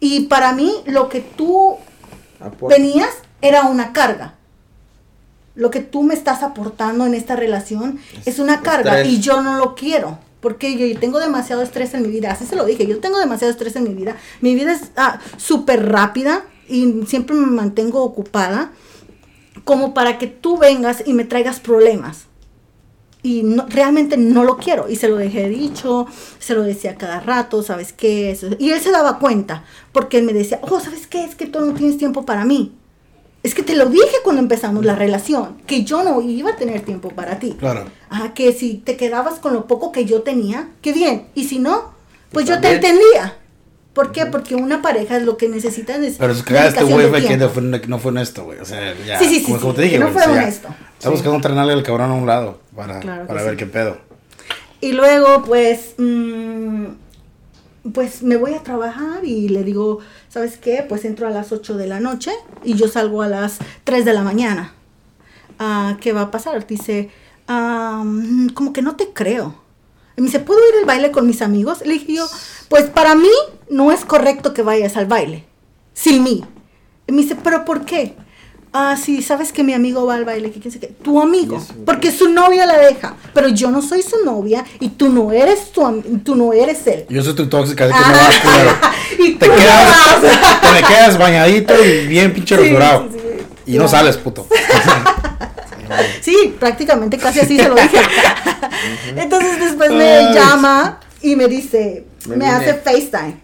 Y 0.00 0.22
para 0.26 0.52
mí 0.54 0.74
lo 0.86 1.08
que 1.08 1.20
tú 1.20 1.76
Aporte. 2.40 2.74
venías 2.74 3.10
era 3.42 3.62
una 3.62 3.92
carga. 3.92 4.34
Lo 5.54 5.70
que 5.70 5.80
tú 5.80 6.02
me 6.02 6.14
estás 6.14 6.42
aportando 6.42 7.04
en 7.06 7.14
esta 7.14 7.36
relación 7.36 7.98
es 8.24 8.38
una 8.38 8.60
carga 8.62 8.96
estrés. 9.00 9.12
y 9.14 9.20
yo 9.20 9.42
no 9.42 9.58
lo 9.58 9.74
quiero. 9.74 10.18
Porque 10.40 10.76
yo 10.76 10.98
tengo 10.98 11.20
demasiado 11.20 11.62
estrés 11.62 11.94
en 11.94 12.02
mi 12.02 12.08
vida. 12.08 12.32
Así 12.32 12.46
se 12.46 12.56
lo 12.56 12.64
dije. 12.64 12.86
Yo 12.86 12.98
tengo 13.00 13.18
demasiado 13.18 13.52
estrés 13.52 13.76
en 13.76 13.84
mi 13.84 13.94
vida. 13.94 14.16
Mi 14.40 14.54
vida 14.54 14.72
es 14.72 14.90
ah, 14.96 15.20
súper 15.36 15.88
rápida 15.88 16.42
y 16.68 17.02
siempre 17.06 17.36
me 17.36 17.46
mantengo 17.46 18.02
ocupada 18.02 18.72
como 19.64 19.94
para 19.94 20.18
que 20.18 20.26
tú 20.26 20.58
vengas 20.58 21.02
y 21.06 21.12
me 21.12 21.24
traigas 21.24 21.60
problemas. 21.60 22.24
Y 23.22 23.42
no- 23.44 23.66
realmente 23.68 24.16
no 24.16 24.42
lo 24.42 24.56
quiero. 24.56 24.88
Y 24.88 24.96
se 24.96 25.08
lo 25.08 25.16
dejé 25.16 25.48
dicho, 25.48 26.06
se 26.40 26.54
lo 26.54 26.62
decía 26.62 26.96
cada 26.96 27.20
rato, 27.20 27.62
¿sabes 27.62 27.92
qué? 27.92 28.32
Eso- 28.32 28.48
Y 28.58 28.70
él 28.70 28.80
se 28.80 28.90
daba 28.90 29.18
cuenta, 29.20 29.62
porque 29.92 30.18
él 30.18 30.24
me 30.24 30.32
decía, 30.32 30.58
oh, 30.62 30.80
¿sabes 30.80 31.06
qué? 31.06 31.22
Es 31.24 31.36
que 31.36 31.46
tú 31.46 31.60
no 31.60 31.72
tienes 31.74 31.98
tiempo 31.98 32.24
para 32.24 32.44
mí. 32.44 32.72
Es 33.42 33.54
que 33.54 33.62
te 33.62 33.74
lo 33.74 33.86
dije 33.86 34.16
cuando 34.22 34.40
empezamos 34.40 34.84
la 34.84 34.94
relación, 34.94 35.56
que 35.66 35.82
yo 35.84 36.04
no 36.04 36.20
iba 36.22 36.50
a 36.50 36.56
tener 36.56 36.82
tiempo 36.82 37.08
para 37.10 37.38
ti. 37.40 37.56
Claro. 37.58 37.86
Ah, 38.08 38.32
que 38.34 38.52
si 38.52 38.74
te 38.74 38.96
quedabas 38.96 39.40
con 39.40 39.52
lo 39.52 39.66
poco 39.66 39.90
que 39.90 40.04
yo 40.04 40.22
tenía, 40.22 40.68
qué 40.80 40.92
bien. 40.92 41.26
Y 41.34 41.44
si 41.44 41.58
no, 41.58 41.92
pues 42.30 42.46
yo 42.46 42.60
te 42.60 42.74
entendía. 42.74 43.36
¿Por 43.94 44.12
qué? 44.12 44.26
Porque 44.26 44.54
una 44.54 44.80
pareja 44.80 45.18
es 45.18 45.24
lo 45.24 45.36
que 45.36 45.48
necesita 45.48 45.96
es 45.96 46.16
Pero 46.18 46.34
cagada 46.44 46.68
este 46.68 46.84
güey 46.84 47.08
fue 47.08 47.22
que 47.22 47.36
no 47.36 47.48
fue, 47.50 47.62
no 47.62 47.98
fue 47.98 48.10
honesto, 48.10 48.44
güey. 48.44 48.58
O 48.58 48.64
sea, 48.64 48.94
ya. 49.06 49.18
Sí, 49.18 49.26
sí, 49.26 49.40
sí, 49.40 49.44
como, 49.44 49.56
sí, 49.56 49.60
como 49.60 49.74
te 49.74 49.82
dije, 49.82 49.94
que 49.98 50.04
no 50.04 50.08
fue 50.08 50.22
o 50.22 50.24
sea, 50.24 50.32
honesto. 50.34 50.68
Está 50.96 51.10
buscando 51.10 51.36
entrenarle 51.36 51.72
al 51.74 51.82
cabrón 51.82 52.10
a 52.10 52.14
un 52.14 52.26
lado 52.26 52.60
para, 52.74 53.00
Claro 53.00 53.26
para 53.26 53.42
ver 53.42 53.52
sí. 53.52 53.56
qué 53.58 53.66
pedo. 53.66 53.98
Y 54.80 54.92
luego, 54.92 55.44
pues, 55.44 55.94
mm, 55.98 56.84
pues 57.92 58.22
me 58.22 58.36
voy 58.36 58.54
a 58.54 58.62
trabajar 58.62 59.24
y 59.24 59.48
le 59.48 59.64
digo, 59.64 59.98
¿sabes 60.28 60.56
qué? 60.56 60.84
Pues 60.88 61.04
entro 61.04 61.26
a 61.26 61.30
las 61.30 61.50
8 61.52 61.76
de 61.76 61.86
la 61.88 62.00
noche 62.00 62.30
y 62.62 62.74
yo 62.74 62.88
salgo 62.88 63.22
a 63.22 63.28
las 63.28 63.58
3 63.84 64.04
de 64.04 64.12
la 64.12 64.22
mañana. 64.22 64.72
Ah, 65.58 65.96
¿Qué 66.00 66.12
va 66.12 66.22
a 66.22 66.30
pasar? 66.30 66.66
Dice, 66.66 67.10
"Ah, 67.48 68.02
mm, 68.04 68.50
como 68.50 68.72
que 68.72 68.82
no 68.82 68.96
te 68.96 69.12
creo. 69.12 69.54
Y 70.16 70.20
me 70.20 70.26
dice, 70.26 70.40
¿puedo 70.40 70.60
ir 70.68 70.74
al 70.80 70.84
baile 70.84 71.10
con 71.10 71.26
mis 71.26 71.42
amigos? 71.42 71.80
Le 71.84 71.94
dije 71.94 72.14
yo, 72.14 72.26
pues 72.68 72.84
para 72.84 73.14
mí 73.14 73.30
no 73.70 73.90
es 73.92 74.04
correcto 74.04 74.52
que 74.52 74.62
vayas 74.62 74.96
al 74.96 75.06
baile, 75.06 75.44
sin 75.94 76.22
mí. 76.22 76.44
Y 77.06 77.12
me 77.12 77.22
dice, 77.22 77.36
¿pero 77.36 77.64
por 77.64 77.84
qué? 77.84 78.14
Ah, 78.74 78.96
sí, 78.96 79.20
sabes 79.22 79.52
que 79.52 79.62
mi 79.62 79.74
amigo 79.74 80.06
va 80.06 80.14
al 80.14 80.24
baile, 80.24 80.50
que 80.50 80.58
quién 80.58 80.72
sabe 80.72 80.86
qué. 80.88 80.94
Tu 81.02 81.20
amigo, 81.20 81.58
Yes. 81.58 81.68
porque 81.84 82.10
su 82.10 82.30
novia 82.30 82.64
la 82.64 82.78
deja, 82.78 83.14
pero 83.34 83.48
yo 83.48 83.70
no 83.70 83.82
soy 83.82 84.00
su 84.02 84.24
novia 84.24 84.64
y 84.80 84.88
tú 84.88 85.10
no 85.10 85.30
eres 85.30 85.72
tu 85.72 85.82
tú 86.24 86.34
no 86.34 86.54
eres 86.54 86.86
él. 86.86 87.04
Yo 87.10 87.22
soy 87.22 87.34
tu 87.34 87.46
tóxica, 87.48 87.84
así 87.84 87.92
que 87.92 87.98
Ah, 88.02 88.12
no 88.12 88.18
vas, 88.18 88.38
culero. 88.38 88.72
y 89.28 89.34
Te 89.34 89.46
no 89.48 89.54
quedas, 89.56 90.20
te 90.22 90.82
quedas 90.94 91.18
bañadito 91.18 91.84
y 91.84 92.06
bien 92.06 92.32
pinche 92.32 92.56
Sí, 92.56 92.62
restaurado. 92.62 93.08
sí, 93.12 93.18
sí. 93.66 93.72
Y 93.74 93.78
no 93.78 93.86
sales, 93.88 94.16
puto. 94.16 94.46
Sí, 96.22 96.54
prácticamente 96.58 97.18
casi 97.18 97.40
así 97.40 97.58
se 97.58 97.68
lo 97.68 97.74
dije. 97.74 98.00
Entonces 99.16 99.60
después 99.60 99.90
me 99.92 100.32
llama 100.32 101.00
y 101.20 101.36
me 101.36 101.48
dice, 101.48 102.06
Me 102.26 102.36
me, 102.36 102.46
hace 102.46 102.74
FaceTime. 102.74 103.36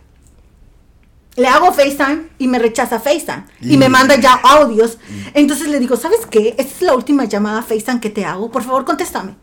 Le 1.39 1.47
hago 1.49 1.73
FaceTime 1.73 2.29
y 2.39 2.49
me 2.49 2.59
rechaza 2.59 2.99
FaceTime. 3.01 3.45
Y 3.61 3.75
Y- 3.75 3.77
me 3.79 3.89
manda 3.89 4.17
ya 4.17 4.35
audios. 4.35 4.99
Entonces 5.35 5.69
le 5.69 5.79
digo, 5.79 5.97
¿sabes 5.97 6.27
qué? 6.29 6.49
Esta 6.59 6.63
es 6.75 6.83
la 6.83 6.95
última 6.95 7.25
llamada 7.27 7.63
FaceTime 7.63 8.01
que 8.01 8.11
te 8.11 8.25
hago. 8.25 8.51
Por 8.51 8.63
favor, 8.65 8.85
contéstame. 8.85 9.35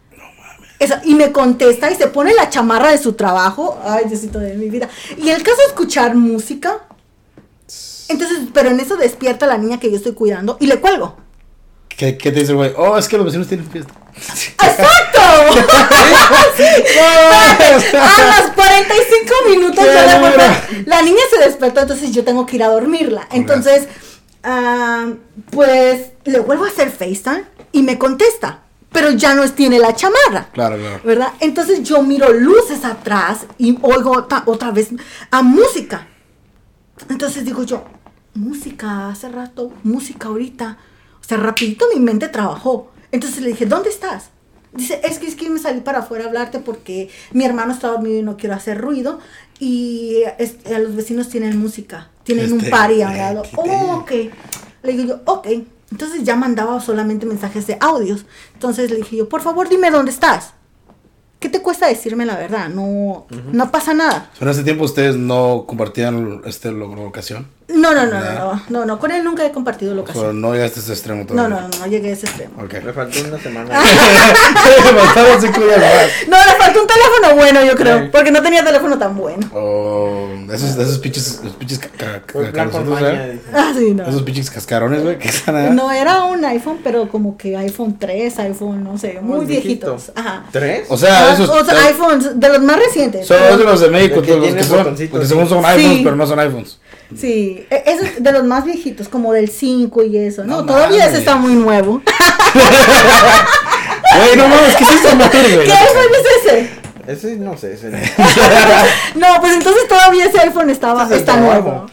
Esa- 0.77 1.01
y 1.05 1.15
me 1.15 1.31
contesta 1.31 1.89
y 1.89 1.95
se 1.95 2.07
pone 2.07 2.33
la 2.33 2.49
chamarra 2.49 2.91
de 2.91 2.97
su 2.97 3.13
trabajo. 3.13 3.79
Ay, 3.83 4.05
Diosito 4.09 4.39
de 4.39 4.55
mi 4.55 4.69
vida. 4.69 4.89
Y 5.17 5.29
el 5.29 5.41
caso 5.41 5.57
es 5.61 5.67
escuchar 5.67 6.15
música. 6.15 6.85
Entonces, 8.09 8.39
pero 8.53 8.69
en 8.69 8.79
eso 8.79 8.97
despierta 8.97 9.47
la 9.47 9.57
niña 9.57 9.79
que 9.79 9.89
yo 9.89 9.97
estoy 9.97 10.13
cuidando 10.13 10.57
y 10.59 10.67
le 10.67 10.79
cuelgo. 10.81 11.15
¿Qué, 11.97 12.17
¿Qué 12.17 12.31
te 12.31 12.39
dice 12.41 12.51
el 12.51 12.57
güey? 12.57 12.73
Oh, 12.77 12.97
es 12.97 13.07
que 13.07 13.17
los 13.17 13.25
vecinos 13.25 13.47
tienen 13.47 13.69
fiesta. 13.69 13.93
¡Exacto! 14.15 15.19
A 17.97 18.41
los 18.41 18.51
45 18.51 19.33
minutos 19.49 19.85
¡Qué 19.85 19.93
yo 19.93 20.05
le 20.05 20.19
vuelvo- 20.19 20.85
la 20.85 21.01
niña 21.01 21.21
se 21.29 21.39
despertó, 21.45 21.81
entonces 21.81 22.11
yo 22.11 22.23
tengo 22.23 22.45
que 22.45 22.55
ir 22.57 22.63
a 22.63 22.67
dormirla. 22.67 23.27
Entonces, 23.31 23.87
ah, 24.43 25.07
pues 25.51 26.11
le 26.25 26.39
vuelvo 26.39 26.65
a 26.65 26.69
hacer 26.69 26.91
FaceTime 26.91 27.43
y 27.71 27.83
me 27.83 27.97
contesta, 27.97 28.61
pero 28.91 29.11
ya 29.11 29.33
no 29.35 29.49
tiene 29.51 29.79
la 29.79 29.95
chamarra. 29.95 30.49
Claro, 30.53 30.77
claro. 30.77 31.01
¿Verdad? 31.03 31.33
Entonces 31.39 31.83
yo 31.83 32.01
miro 32.01 32.31
luces 32.33 32.83
atrás 32.85 33.45
y 33.57 33.77
oigo 33.81 34.11
otra, 34.17 34.43
otra 34.45 34.71
vez 34.71 34.89
a 35.31 35.41
música. 35.41 36.07
Entonces 37.09 37.43
digo 37.45 37.63
yo, 37.63 37.83
música 38.33 39.09
hace 39.09 39.29
rato, 39.29 39.71
música 39.83 40.27
ahorita. 40.29 40.77
Sea, 41.27 41.37
rapidito 41.37 41.85
mi 41.93 41.99
mente 41.99 42.27
trabajó. 42.27 42.91
Entonces 43.11 43.41
le 43.41 43.49
dije, 43.49 43.65
¿dónde 43.65 43.89
estás? 43.89 44.29
Dice, 44.73 44.99
es 45.03 45.19
que 45.19 45.27
es 45.27 45.35
que 45.35 45.49
me 45.49 45.59
salí 45.59 45.79
para 45.79 45.99
afuera 45.99 46.25
a 46.25 46.27
hablarte 46.27 46.59
porque 46.59 47.09
mi 47.31 47.45
hermano 47.45 47.73
está 47.73 47.87
dormido 47.87 48.19
y 48.19 48.23
no 48.23 48.35
quiero 48.35 48.55
hacer 48.55 48.79
ruido. 48.79 49.19
Y 49.59 50.23
este, 50.37 50.77
los 50.79 50.95
vecinos 50.95 51.29
tienen 51.29 51.57
música, 51.57 52.09
tienen 52.23 52.51
un 52.51 52.59
Este, 52.59 52.71
party 52.71 52.95
eh, 52.95 53.03
al 53.05 53.17
lado. 53.17 53.43
Oh, 53.55 54.01
ok. 54.01 54.11
Le 54.83 54.91
digo 54.91 55.03
yo, 55.03 55.21
ok. 55.25 55.47
Entonces 55.91 56.23
ya 56.23 56.35
mandaba 56.35 56.79
solamente 56.81 57.25
mensajes 57.25 57.65
de 57.67 57.77
audios. 57.79 58.25
Entonces 58.53 58.89
le 58.91 58.97
dije 58.97 59.15
yo, 59.15 59.29
por 59.29 59.41
favor 59.41 59.69
dime 59.69 59.91
dónde 59.91 60.11
estás. 60.11 60.53
¿Qué 61.39 61.47
te 61.49 61.61
cuesta 61.61 61.87
decirme 61.87 62.25
la 62.25 62.37
verdad? 62.37 62.69
No, 62.69 63.27
no 63.51 63.71
pasa 63.71 63.93
nada. 63.93 64.31
En 64.41 64.47
ese 64.49 64.63
tiempo 64.63 64.83
ustedes 64.83 65.15
no 65.15 65.65
compartían 65.67 66.41
este, 66.45 66.71
la 66.71 66.85
locación. 66.85 67.47
No, 67.67 67.93
no, 67.95 68.05
no, 68.05 68.19
no, 68.19 68.33
no, 68.33 68.61
no, 68.69 68.85
no, 68.85 68.99
con 68.99 69.11
él 69.11 69.23
nunca 69.23 69.43
he 69.43 69.51
compartido 69.51 69.91
O 69.91 69.95
sea, 69.95 70.01
locación. 70.03 70.39
no 70.41 70.53
llegaste 70.53 70.79
a 70.79 70.83
ese 70.83 70.93
extremo 70.93 71.21
No, 71.21 71.27
todavía. 71.27 71.55
no, 71.61 71.67
no, 71.67 71.77
no 71.79 71.85
llegué 71.87 72.09
a 72.09 72.13
ese 72.13 72.27
extremo. 72.27 72.53
Ok. 72.63 72.73
Me 72.83 72.93
faltó 72.93 73.19
una 73.27 73.39
semana. 73.39 73.79
Me 74.93 74.99
faltaron 75.01 75.41
cinco 75.41 75.61
días 75.61 75.79
más. 75.79 76.27
No, 76.27 76.37
le 76.45 76.57
faltó 76.63 76.81
un 76.81 76.87
teléfono 76.87 77.35
bueno, 77.35 77.65
yo 77.65 77.75
creo, 77.75 78.11
porque 78.11 78.31
no 78.31 78.41
tenía 78.43 78.63
teléfono 78.63 78.97
tan 78.99 79.17
bueno. 79.17 79.47
O 79.53 80.27
esos, 80.53 80.77
esos 80.77 80.99
pinches, 80.99 81.39
esos 81.41 81.53
pinches. 81.55 81.79
Ah, 83.53 83.73
sí, 83.77 83.93
no. 83.93 84.03
Esos 84.07 84.21
pinches 84.23 84.49
cascarones, 84.49 85.03
güey, 85.03 85.17
que 85.17 85.27
están 85.29 85.55
ahí. 85.55 85.69
No 85.71 85.91
era 85.91 86.23
un 86.25 86.43
iPhone, 86.45 86.79
pero 86.83 87.07
como 87.09 87.37
que 87.37 87.55
iPhone 87.57 87.97
3, 87.99 88.39
iPhone, 88.39 88.83
no 88.83 88.97
sé, 88.97 89.19
muy 89.21 89.37
Muy 89.37 89.45
viejito. 89.45 89.93
viejitos. 89.95 90.11
Ajá. 90.15 90.45
¿Tres? 90.51 90.85
O 90.89 90.97
sea, 90.97 91.29
Ah, 91.29 91.33
esos. 91.33 91.49
o 91.49 91.63
sea, 91.65 91.85
iPhones 91.87 92.39
de 92.39 92.49
los 92.49 92.61
más 92.61 92.77
recientes. 92.77 93.25
Son 93.27 93.37
pero- 93.39 93.57
de 93.57 93.63
los 93.63 93.79
de 93.79 93.89
México, 93.89 94.15
los 94.17 94.25
que 94.53 94.63
son. 94.63 94.97
según 94.97 95.47
son 95.49 95.65
iPhones, 95.65 95.97
Sí. 95.97 96.01
pero 96.03 96.15
no 96.15 96.27
son 96.27 96.39
iPhones. 96.39 96.79
Sí, 97.17 97.65
e- 97.69 97.83
esos 97.85 98.23
de 98.23 98.31
los 98.31 98.43
más 98.43 98.65
viejitos, 98.65 99.07
como 99.07 99.33
del 99.33 99.49
5 99.49 100.03
y 100.03 100.17
eso. 100.17 100.43
No, 100.43 100.57
No 100.57 100.65
todavía 100.65 101.07
ese 101.07 101.19
está 101.19 101.35
muy 101.35 101.53
nuevo. 101.53 102.01
Güey, 104.15 104.37
no 104.37 104.47
mames, 104.47 104.75
¿qué 104.75 104.83
es 104.83 105.55
güey? 105.55 105.67
¿Qué 105.67 105.73
iPhone 105.73 106.11
es 106.13 106.45
ese? 106.45 106.69
Ese 107.07 107.35
no 107.37 107.57
sé, 107.57 107.73
ese 107.73 107.89
no. 107.89 107.97
No, 109.15 109.41
pues 109.41 109.53
entonces 109.53 109.87
todavía 109.87 110.25
ese 110.25 110.39
iPhone 110.39 110.69
estaba, 110.69 111.03
Ese 111.05 111.15
es 111.15 111.19
está 111.19 111.37
nuevo. 111.37 111.87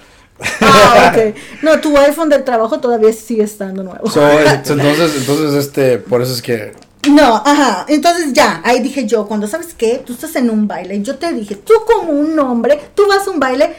Ah, 0.60 1.12
ok. 1.12 1.34
No, 1.62 1.80
tu 1.80 1.96
iPhone 1.98 2.28
del 2.28 2.44
trabajo 2.44 2.80
todavía 2.80 3.12
sigue 3.12 3.44
estando 3.44 3.82
nuevo. 3.82 4.10
So, 4.10 4.26
entonces, 4.28 5.16
entonces, 5.16 5.54
este, 5.54 5.98
por 5.98 6.22
eso 6.22 6.32
es 6.32 6.42
que. 6.42 6.72
No, 7.08 7.42
ajá. 7.44 7.84
Entonces 7.88 8.32
ya, 8.32 8.60
ahí 8.64 8.80
dije 8.80 9.06
yo, 9.06 9.26
cuando 9.26 9.46
sabes 9.46 9.74
qué, 9.76 10.02
tú 10.04 10.12
estás 10.12 10.34
en 10.36 10.50
un 10.50 10.68
baile, 10.68 11.02
yo 11.02 11.16
te 11.16 11.32
dije, 11.32 11.56
tú 11.56 11.74
como 11.86 12.12
un 12.12 12.38
hombre, 12.38 12.80
tú 12.94 13.06
vas 13.08 13.26
a 13.26 13.30
un 13.30 13.40
baile, 13.40 13.74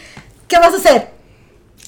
¿qué 0.47 0.57
vas 0.57 0.73
a 0.73 0.77
hacer? 0.77 1.12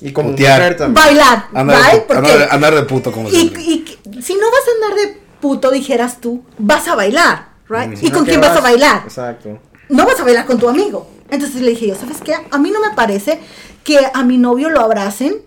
Y 0.02 0.12
como 0.12 0.32
Putear. 0.32 0.60
mujer 0.62 0.78
también. 0.78 1.06
Bailar, 1.06 1.46
Andar, 1.54 1.78
de, 1.92 2.16
andar, 2.16 2.38
de- 2.38 2.48
andar 2.52 2.76
de 2.76 2.84
puto, 2.84 3.12
como 3.12 3.30
y, 3.30 3.34
y 3.36 4.22
si 4.22 4.34
no 4.36 4.42
vas 4.52 4.62
a 4.68 4.86
andar 4.86 5.00
de 5.06 5.22
puto, 5.40 5.72
dijeras 5.72 6.20
tú, 6.20 6.44
vas 6.58 6.88
a 6.88 6.96
bailar, 6.96 7.50
¿right? 7.70 7.98
¿Y 8.04 8.10
con 8.12 8.26
¿qué 8.26 8.32
quién 8.32 8.42
vas 8.42 8.58
a 8.58 8.62
bailar? 8.62 9.02
Exacto. 9.06 9.60
no 9.90 10.06
vas 10.06 10.20
a 10.20 10.24
bailar 10.24 10.46
con 10.46 10.58
tu 10.60 10.68
amigo. 10.68 11.10
Entonces 11.30 11.62
le 11.62 11.70
dije 11.72 11.88
yo, 11.88 11.96
¿sabes 11.96 12.18
qué? 12.24 12.34
A 12.52 12.58
mí 12.58 12.72
no 12.72 12.80
me 12.82 12.96
parece 12.96 13.40
que 13.84 14.00
a 14.14 14.24
mi 14.24 14.38
novio 14.38 14.70
lo 14.70 14.82
abracen 14.82 15.38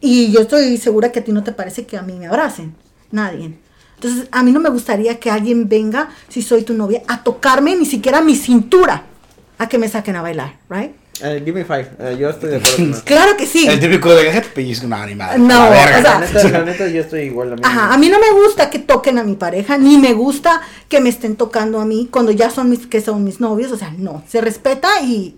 y 0.00 0.30
yo 0.32 0.40
estoy 0.40 0.76
segura 0.78 1.12
que 1.12 1.20
a 1.20 1.24
ti 1.24 1.32
no 1.32 1.42
te 1.44 1.52
parece 1.52 1.86
que 1.86 1.96
a 1.96 2.02
mí 2.02 2.14
me 2.14 2.26
abracen. 2.26 2.74
Nadie. 3.10 3.58
Entonces 3.94 4.28
a 4.32 4.42
mí 4.42 4.52
no 4.52 4.60
me 4.60 4.68
gustaría 4.70 5.18
que 5.18 5.30
alguien 5.30 5.68
venga, 5.68 6.08
si 6.28 6.42
soy 6.42 6.62
tu 6.62 6.74
novia, 6.74 7.02
a 7.08 7.22
tocarme 7.22 7.74
ni 7.76 7.84
siquiera 7.86 8.20
mi 8.20 8.36
cintura, 8.36 9.04
a 9.58 9.68
que 9.68 9.78
me 9.78 9.88
saquen 9.88 10.16
a 10.16 10.22
bailar, 10.22 10.56
¿right? 10.68 10.92
Eh, 11.20 11.42
give 11.44 11.52
me 11.52 11.64
five. 11.64 11.88
Eh, 11.98 12.16
yo 12.18 12.30
estoy 12.30 12.50
de 12.50 12.56
acuerdo 12.56 12.76
con. 12.76 12.92
Claro 13.04 13.36
que 13.36 13.46
sí. 13.46 13.66
El 13.66 13.80
típico 13.80 14.14
de 14.14 14.30
que 14.30 14.40
te 14.40 14.48
pellizco 14.48 14.86
una 14.86 15.02
animal. 15.02 15.46
No, 15.46 15.64
la 15.64 15.70
verga. 15.70 15.98
o 15.98 16.02
sea, 16.02 16.20
La 16.20 16.26
neta, 16.26 16.48
la 16.48 16.64
neta, 16.64 16.88
yo 16.88 17.00
estoy 17.00 17.20
igual. 17.22 17.52
a 17.52 17.56
mí 17.56 17.62
Ajá, 17.64 17.92
a 17.94 17.98
mí 17.98 18.08
no 18.08 18.18
me 18.18 18.30
gusta 18.30 18.70
que 18.70 18.78
toquen 18.78 19.18
a 19.18 19.24
mi 19.24 19.34
pareja, 19.34 19.78
ni 19.78 19.98
me 19.98 20.12
gusta 20.12 20.60
que 20.88 21.00
me 21.00 21.08
estén 21.08 21.36
tocando 21.36 21.80
a 21.80 21.84
mí 21.84 22.08
cuando 22.10 22.32
ya 22.32 22.50
son 22.50 22.70
mis, 22.70 22.86
que 22.86 23.00
son 23.00 23.24
mis 23.24 23.40
novios, 23.40 23.72
o 23.72 23.76
sea, 23.76 23.92
no, 23.96 24.22
se 24.28 24.40
respeta 24.40 25.00
y 25.02 25.36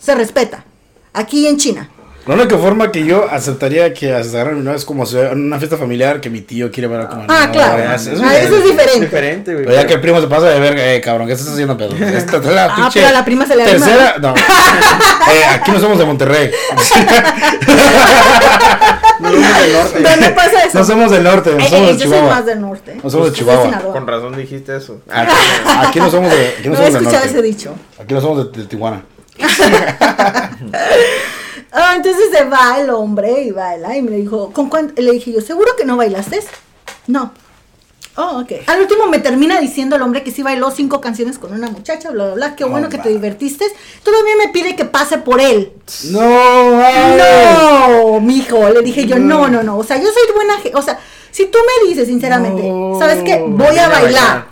se 0.00 0.14
respeta. 0.14 0.64
Aquí 1.12 1.46
en 1.46 1.56
China. 1.56 1.90
La 2.26 2.34
única 2.34 2.58
forma 2.58 2.92
que 2.92 3.04
yo 3.04 3.26
aceptaría 3.30 3.92
que 3.94 4.14
agarraran 4.14 4.58
mi 4.58 4.64
novia 4.64 4.76
es 4.76 4.84
como 4.84 5.06
si 5.06 5.18
en 5.18 5.42
una 5.46 5.58
fiesta 5.58 5.76
familiar 5.78 6.20
que 6.20 6.28
mi 6.30 6.42
tío 6.42 6.70
quiere 6.70 6.86
ver 6.86 7.08
como 7.08 7.24
Ah, 7.28 7.46
no, 7.46 7.52
claro. 7.52 7.78
ya, 7.82 7.94
eso 7.94 8.12
es 8.12 8.20
Ah, 8.20 8.36
eso 8.38 8.56
es 8.56 8.64
diferente. 8.64 8.70
diferente. 8.70 9.06
diferente, 9.06 9.52
güey. 9.54 9.64
Pero 9.64 9.76
ya 9.80 9.86
que 9.86 9.94
el 9.94 10.00
primo 10.00 10.20
se 10.20 10.26
pasa 10.28 10.46
de 10.50 10.60
verga, 10.60 10.92
eh, 10.94 11.00
cabrón, 11.00 11.26
¿qué 11.26 11.32
estás 11.32 11.48
haciendo, 11.48 11.76
pedo? 11.78 11.94
Esta 12.00 12.36
es 12.36 12.44
la 12.44 12.64
Ah, 12.66 12.74
pinche 12.76 12.90
pero 13.00 13.08
a 13.08 13.12
la 13.12 13.24
prima 13.24 13.46
se 13.46 13.56
le. 13.56 13.64
Tercera, 13.64 14.16
no. 14.20 14.34
Eh, 15.30 15.44
aquí 15.52 15.70
no 15.70 15.78
somos 15.80 15.98
de 15.98 16.04
Monterrey. 16.04 16.50
No 19.20 19.28
somos 19.30 19.58
del 19.60 19.72
norte. 19.74 20.00
¿Dónde 20.02 20.30
pasa 20.30 20.64
eso? 20.64 20.78
No 20.78 20.84
somos 20.84 21.10
del 21.10 21.22
norte, 21.22 21.50
no 21.50 21.58
Eh, 21.58 21.68
somos 21.68 21.90
eh, 21.90 21.92
de 21.92 21.92
yo 21.92 21.98
soy 21.98 22.08
Chihuahua. 22.08 22.34
más 22.34 22.46
del 22.46 22.60
norte. 22.60 22.94
No 23.02 23.10
somos 23.10 23.30
de 23.32 23.38
Yo 23.38 23.44
soy 23.46 23.54
Chihuahua. 23.70 23.92
Con 23.92 24.06
razón 24.06 24.36
dijiste 24.36 24.76
eso. 24.76 25.00
Aquí, 25.10 25.32
aquí 25.86 25.98
no 26.00 26.10
somos 26.10 26.30
de, 26.32 26.48
aquí 26.58 26.68
no 26.68 26.74
No 26.74 26.80
he 26.80 26.86
somos 26.86 26.92
del 26.94 27.02
escuchado 27.02 27.24
ese 27.26 27.42
dicho. 27.42 27.74
Aquí 28.02 28.14
no 28.14 28.20
somos 28.22 28.50
de, 28.52 28.60
de 28.62 28.66
Tijuana. 28.66 29.02
Ah, 31.72 31.92
entonces 31.96 32.24
se 32.32 32.44
va 32.44 32.78
el 32.80 32.90
hombre 32.90 33.42
y 33.42 33.50
baila 33.52 33.96
y 33.96 34.02
me 34.02 34.12
dijo, 34.16 34.50
¿con 34.52 34.68
cuánto? 34.68 35.00
Le 35.00 35.12
dije 35.12 35.32
yo, 35.32 35.40
¿seguro 35.40 35.72
que 35.78 35.84
no 35.84 35.96
bailaste? 35.96 36.40
No. 37.06 37.32
Oh, 38.16 38.40
ok. 38.40 38.52
Al 38.66 38.80
último 38.80 39.06
me 39.06 39.20
termina 39.20 39.60
diciendo 39.60 39.94
el 39.96 40.02
hombre 40.02 40.24
que 40.24 40.32
sí 40.32 40.42
bailó 40.42 40.70
cinco 40.72 41.00
canciones 41.00 41.38
con 41.38 41.52
una 41.54 41.70
muchacha, 41.70 42.10
bla, 42.10 42.24
bla, 42.26 42.34
bla. 42.34 42.56
Qué 42.56 42.64
bueno 42.64 42.88
Oh, 42.88 42.90
que 42.90 42.96
va. 42.96 43.04
te 43.04 43.08
divertiste. 43.10 43.64
Todavía 44.02 44.34
me 44.36 44.48
pide 44.48 44.74
que 44.74 44.84
pase 44.84 45.18
por 45.18 45.40
él. 45.40 45.72
No. 46.10 46.20
No, 47.18 48.20
mijo, 48.20 48.68
le 48.68 48.82
dije 48.82 49.06
yo, 49.06 49.18
no, 49.18 49.48
no, 49.48 49.62
no. 49.62 49.78
O 49.78 49.84
sea, 49.84 49.96
yo 49.96 50.08
soy 50.10 50.34
buena, 50.34 50.54
o 50.74 50.82
sea, 50.82 50.98
si 51.30 51.46
tú 51.46 51.58
me 51.82 51.88
dices 51.88 52.08
sinceramente, 52.08 52.62
No. 52.68 52.98
¿sabes 52.98 53.22
qué? 53.22 53.42
Voy 53.46 53.76
a 53.78 53.88
bailar. 53.88 54.46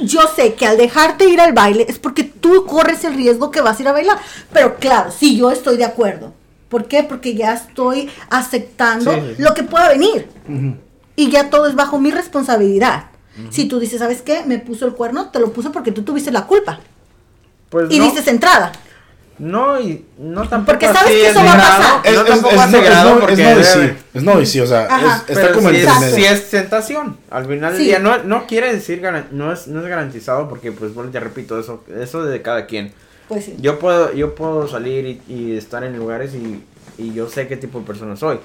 Yo 0.00 0.20
sé 0.34 0.54
que 0.54 0.66
al 0.66 0.76
dejarte 0.76 1.28
ir 1.28 1.40
al 1.40 1.52
baile 1.52 1.86
es 1.88 1.98
porque 1.98 2.24
tú 2.24 2.64
corres 2.66 3.04
el 3.04 3.14
riesgo 3.14 3.50
que 3.50 3.60
vas 3.60 3.78
a 3.78 3.82
ir 3.82 3.88
a 3.88 3.92
bailar. 3.92 4.18
Pero 4.52 4.76
claro, 4.76 5.10
sí, 5.10 5.36
yo 5.36 5.50
estoy 5.50 5.76
de 5.76 5.84
acuerdo. 5.84 6.32
¿Por 6.68 6.86
qué? 6.86 7.02
Porque 7.02 7.34
ya 7.34 7.54
estoy 7.54 8.10
aceptando 8.30 9.12
Sí, 9.12 9.20
sí, 9.20 9.34
sí. 9.36 9.42
lo 9.42 9.54
que 9.54 9.62
pueda 9.62 9.88
venir. 9.88 10.28
Y 11.16 11.30
ya 11.30 11.50
todo 11.50 11.66
es 11.66 11.74
bajo 11.74 11.98
mi 11.98 12.10
responsabilidad. 12.10 13.06
Si 13.50 13.66
tú 13.66 13.78
dices, 13.78 14.00
¿sabes 14.00 14.20
qué? 14.22 14.42
Me 14.44 14.58
puso 14.58 14.84
el 14.84 14.94
cuerno, 14.94 15.30
te 15.30 15.38
lo 15.38 15.52
puso 15.52 15.70
porque 15.72 15.92
tú 15.92 16.02
tuviste 16.02 16.30
la 16.32 16.46
culpa. 16.46 16.80
Pues 17.70 17.86
Y 17.90 17.98
no, 17.98 18.04
dices 18.04 18.26
entrada. 18.26 18.72
No, 19.38 19.80
y 19.80 20.04
no 20.18 20.48
tampoco 20.48 20.78
Porque 20.78 20.86
sabes 20.86 21.12
que 21.12 21.24
es 21.26 21.30
eso 21.30 21.44
va 21.44 21.52
a 21.52 21.56
grado, 21.56 21.78
pasar. 21.78 22.00
Es, 22.04 22.14
no 22.14 22.20
es, 22.22 22.26
tampoco 22.28 22.54
es, 22.54 22.70
no- 22.70 22.78
es, 22.78 23.04
no- 23.04 23.20
porque 23.20 23.32
es 23.34 23.38
novicio, 23.38 23.80
debe- 23.80 23.96
es 24.14 24.22
novicio, 24.22 24.64
o 24.64 24.66
sea, 24.66 24.80
Ajá. 24.90 25.06
es- 25.26 25.30
está 25.30 25.42
Pero 25.42 25.54
como 25.54 25.70
sí, 25.70 25.76
entre 25.76 26.08
es, 26.08 26.14
sí 26.14 26.24
es 26.24 26.50
tentación. 26.50 27.16
Al 27.30 27.46
final 27.46 27.72
del 27.72 27.80
Sí. 27.80 27.86
día 27.86 27.98
no, 27.98 28.18
no 28.24 28.46
quiere 28.46 28.72
decir, 28.74 29.02
no 29.32 29.52
es, 29.52 29.66
no 29.68 29.80
es 29.80 29.86
garantizado 29.86 30.48
porque, 30.48 30.72
pues, 30.72 30.94
bueno, 30.94 31.10
te 31.10 31.20
repito, 31.20 31.58
eso, 31.58 31.84
eso 32.00 32.24
es 32.24 32.30
de 32.30 32.42
cada 32.42 32.66
quien. 32.66 32.92
Pues 33.28 33.44
sí. 33.44 33.56
Yo 33.60 33.78
puedo, 33.78 34.12
yo 34.14 34.34
puedo 34.34 34.66
salir 34.68 35.04
y, 35.28 35.32
y 35.32 35.56
estar 35.56 35.84
en 35.84 35.96
lugares 35.98 36.32
y, 36.34 36.62
y 36.96 37.12
yo 37.14 37.28
sé 37.28 37.46
qué 37.46 37.56
tipo 37.56 37.78
de 37.80 37.84
persona 37.86 38.16
soy. 38.16 38.38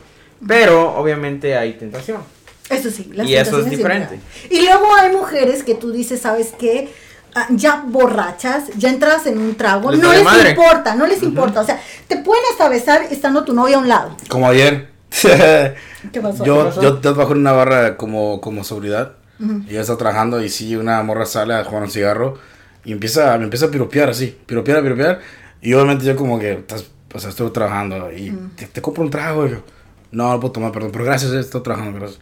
Pero, 0.48 0.94
obviamente, 0.96 1.56
hay 1.58 1.74
tentación. 1.74 2.22
Eso 2.70 2.90
sí, 2.90 3.10
las 3.14 3.28
Y 3.28 3.36
eso 3.36 3.60
es 3.60 3.70
diferente. 3.70 4.20
Y 4.50 4.62
luego 4.62 4.86
hay 4.96 5.12
mujeres 5.12 5.64
que 5.64 5.76
tú 5.76 5.92
dices, 5.92 6.22
¿sabes 6.22 6.54
qué? 6.60 6.90
Ah, 7.36 7.48
ya 7.50 7.84
borrachas, 7.88 8.66
ya 8.78 8.90
entras 8.90 9.26
en 9.26 9.40
un 9.40 9.56
trago, 9.56 9.92
Les 9.92 10.00
no 10.00 10.12
les 10.12 10.24
madre. 10.24 10.52
importa, 10.52 10.96
no 10.96 11.08
les 11.08 11.24
importa. 11.24 11.62
O 11.62 11.66
sea, 11.66 11.82
te 12.08 12.18
pueden 12.18 12.44
hasta 12.52 12.70
besar 12.70 13.04
estando 13.10 13.44
tu 13.44 13.54
novia 13.54 13.78
a 13.78 13.80
un 13.80 13.88
lado. 13.88 14.16
Como 14.30 14.48
ayer. 14.48 14.90
¿Qué 15.22 16.22
pasó? 16.22 16.44
yo, 16.46 16.58
¿Qué 16.60 16.64
pasó? 16.66 16.82
yo 16.82 17.00
trabajo 17.00 17.32
en 17.34 17.40
una 17.40 17.52
barra 17.52 17.98
como, 17.98 18.40
como 18.42 18.64
seguridad. 18.64 19.14
Y 19.68 19.74
yo 19.74 19.82
estaba 19.82 19.98
trabajando 19.98 20.42
y 20.42 20.48
sí, 20.48 20.76
una 20.78 21.04
morra 21.04 21.26
sale 21.26 21.54
a 21.54 21.66
jugar 21.66 21.84
un 21.84 21.92
cigarro 21.92 22.38
y 22.86 22.94
empieza, 22.94 23.38
me 23.38 23.44
empieza 23.44 23.66
a 23.66 23.72
piropear 23.72 24.10
así, 24.10 24.38
piropear, 24.46 24.82
piropear. 24.82 25.20
Y 25.62 25.74
obviamente 25.74 26.06
yo 26.06 26.16
como 26.16 26.40
que, 26.40 26.54
estás, 26.54 26.86
o 27.14 27.20
sea, 27.20 27.30
estoy 27.30 27.50
trabajando 27.52 28.10
y 28.12 28.32
te, 28.56 28.68
te 28.68 28.82
compro 28.82 29.04
un 29.04 29.10
trago. 29.10 29.46
Y 29.48 29.52
yo, 29.52 29.64
no, 30.12 30.32
no 30.32 30.40
puedo 30.40 30.54
tomar, 30.54 30.72
perdón, 30.72 30.92
pero 30.94 31.04
gracias, 31.04 31.34
eh, 31.34 31.40
estoy 31.40 31.62
trabajando, 31.62 32.00
gracias. 32.00 32.22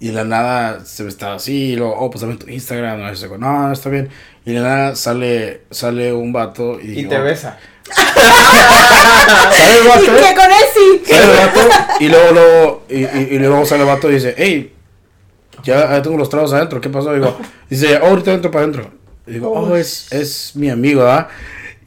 Y 0.00 0.08
de 0.08 0.12
la 0.14 0.24
nada 0.24 0.84
se 0.84 1.04
me 1.04 1.08
estaba 1.08 1.36
así, 1.36 1.72
y 1.72 1.76
luego, 1.76 1.94
oh, 1.98 2.10
pues 2.10 2.22
dame 2.22 2.36
tu 2.36 2.48
Instagram, 2.50 2.98
no, 3.38 3.68
no, 3.68 3.72
está 3.72 3.88
bien. 3.88 4.08
Y 4.46 4.52
de 4.52 4.60
la 4.60 4.68
nada 4.68 4.96
sale, 4.96 5.62
sale 5.70 6.12
un 6.12 6.32
vato 6.32 6.78
y, 6.80 6.84
Y 6.84 6.94
digo, 6.94 7.10
te 7.10 7.18
besa. 7.18 7.58
¿Sale 9.52 9.78
el 9.80 9.88
vato? 9.88 10.00
Y 10.04 10.06
que 10.06 10.34
con 10.34 10.46
él 10.46 10.64
sí. 10.74 11.02
Sale 11.12 11.24
el 11.24 11.36
vato 11.36 11.60
y 12.00 12.08
luego, 12.08 12.32
luego, 12.32 12.82
y, 12.88 13.04
y, 13.04 13.28
y 13.32 13.38
luego 13.40 13.66
sale 13.66 13.82
el 13.82 13.88
vato 13.88 14.08
y 14.10 14.14
dice, 14.14 14.34
hey, 14.38 14.72
ya, 15.64 15.90
ya 15.90 16.02
tengo 16.02 16.16
los 16.16 16.28
tragos 16.28 16.52
adentro, 16.52 16.80
¿qué 16.80 16.88
pasó? 16.88 17.12
Digo, 17.12 17.36
dice, 17.68 17.98
oh, 18.00 18.06
ahorita 18.06 18.32
entro 18.32 18.50
para 18.50 18.64
adentro. 18.64 18.90
Y 19.26 19.32
digo, 19.32 19.50
oh, 19.50 19.76
es, 19.76 20.12
es 20.12 20.52
mi 20.54 20.70
amigo, 20.70 21.02
¿ah? 21.04 21.28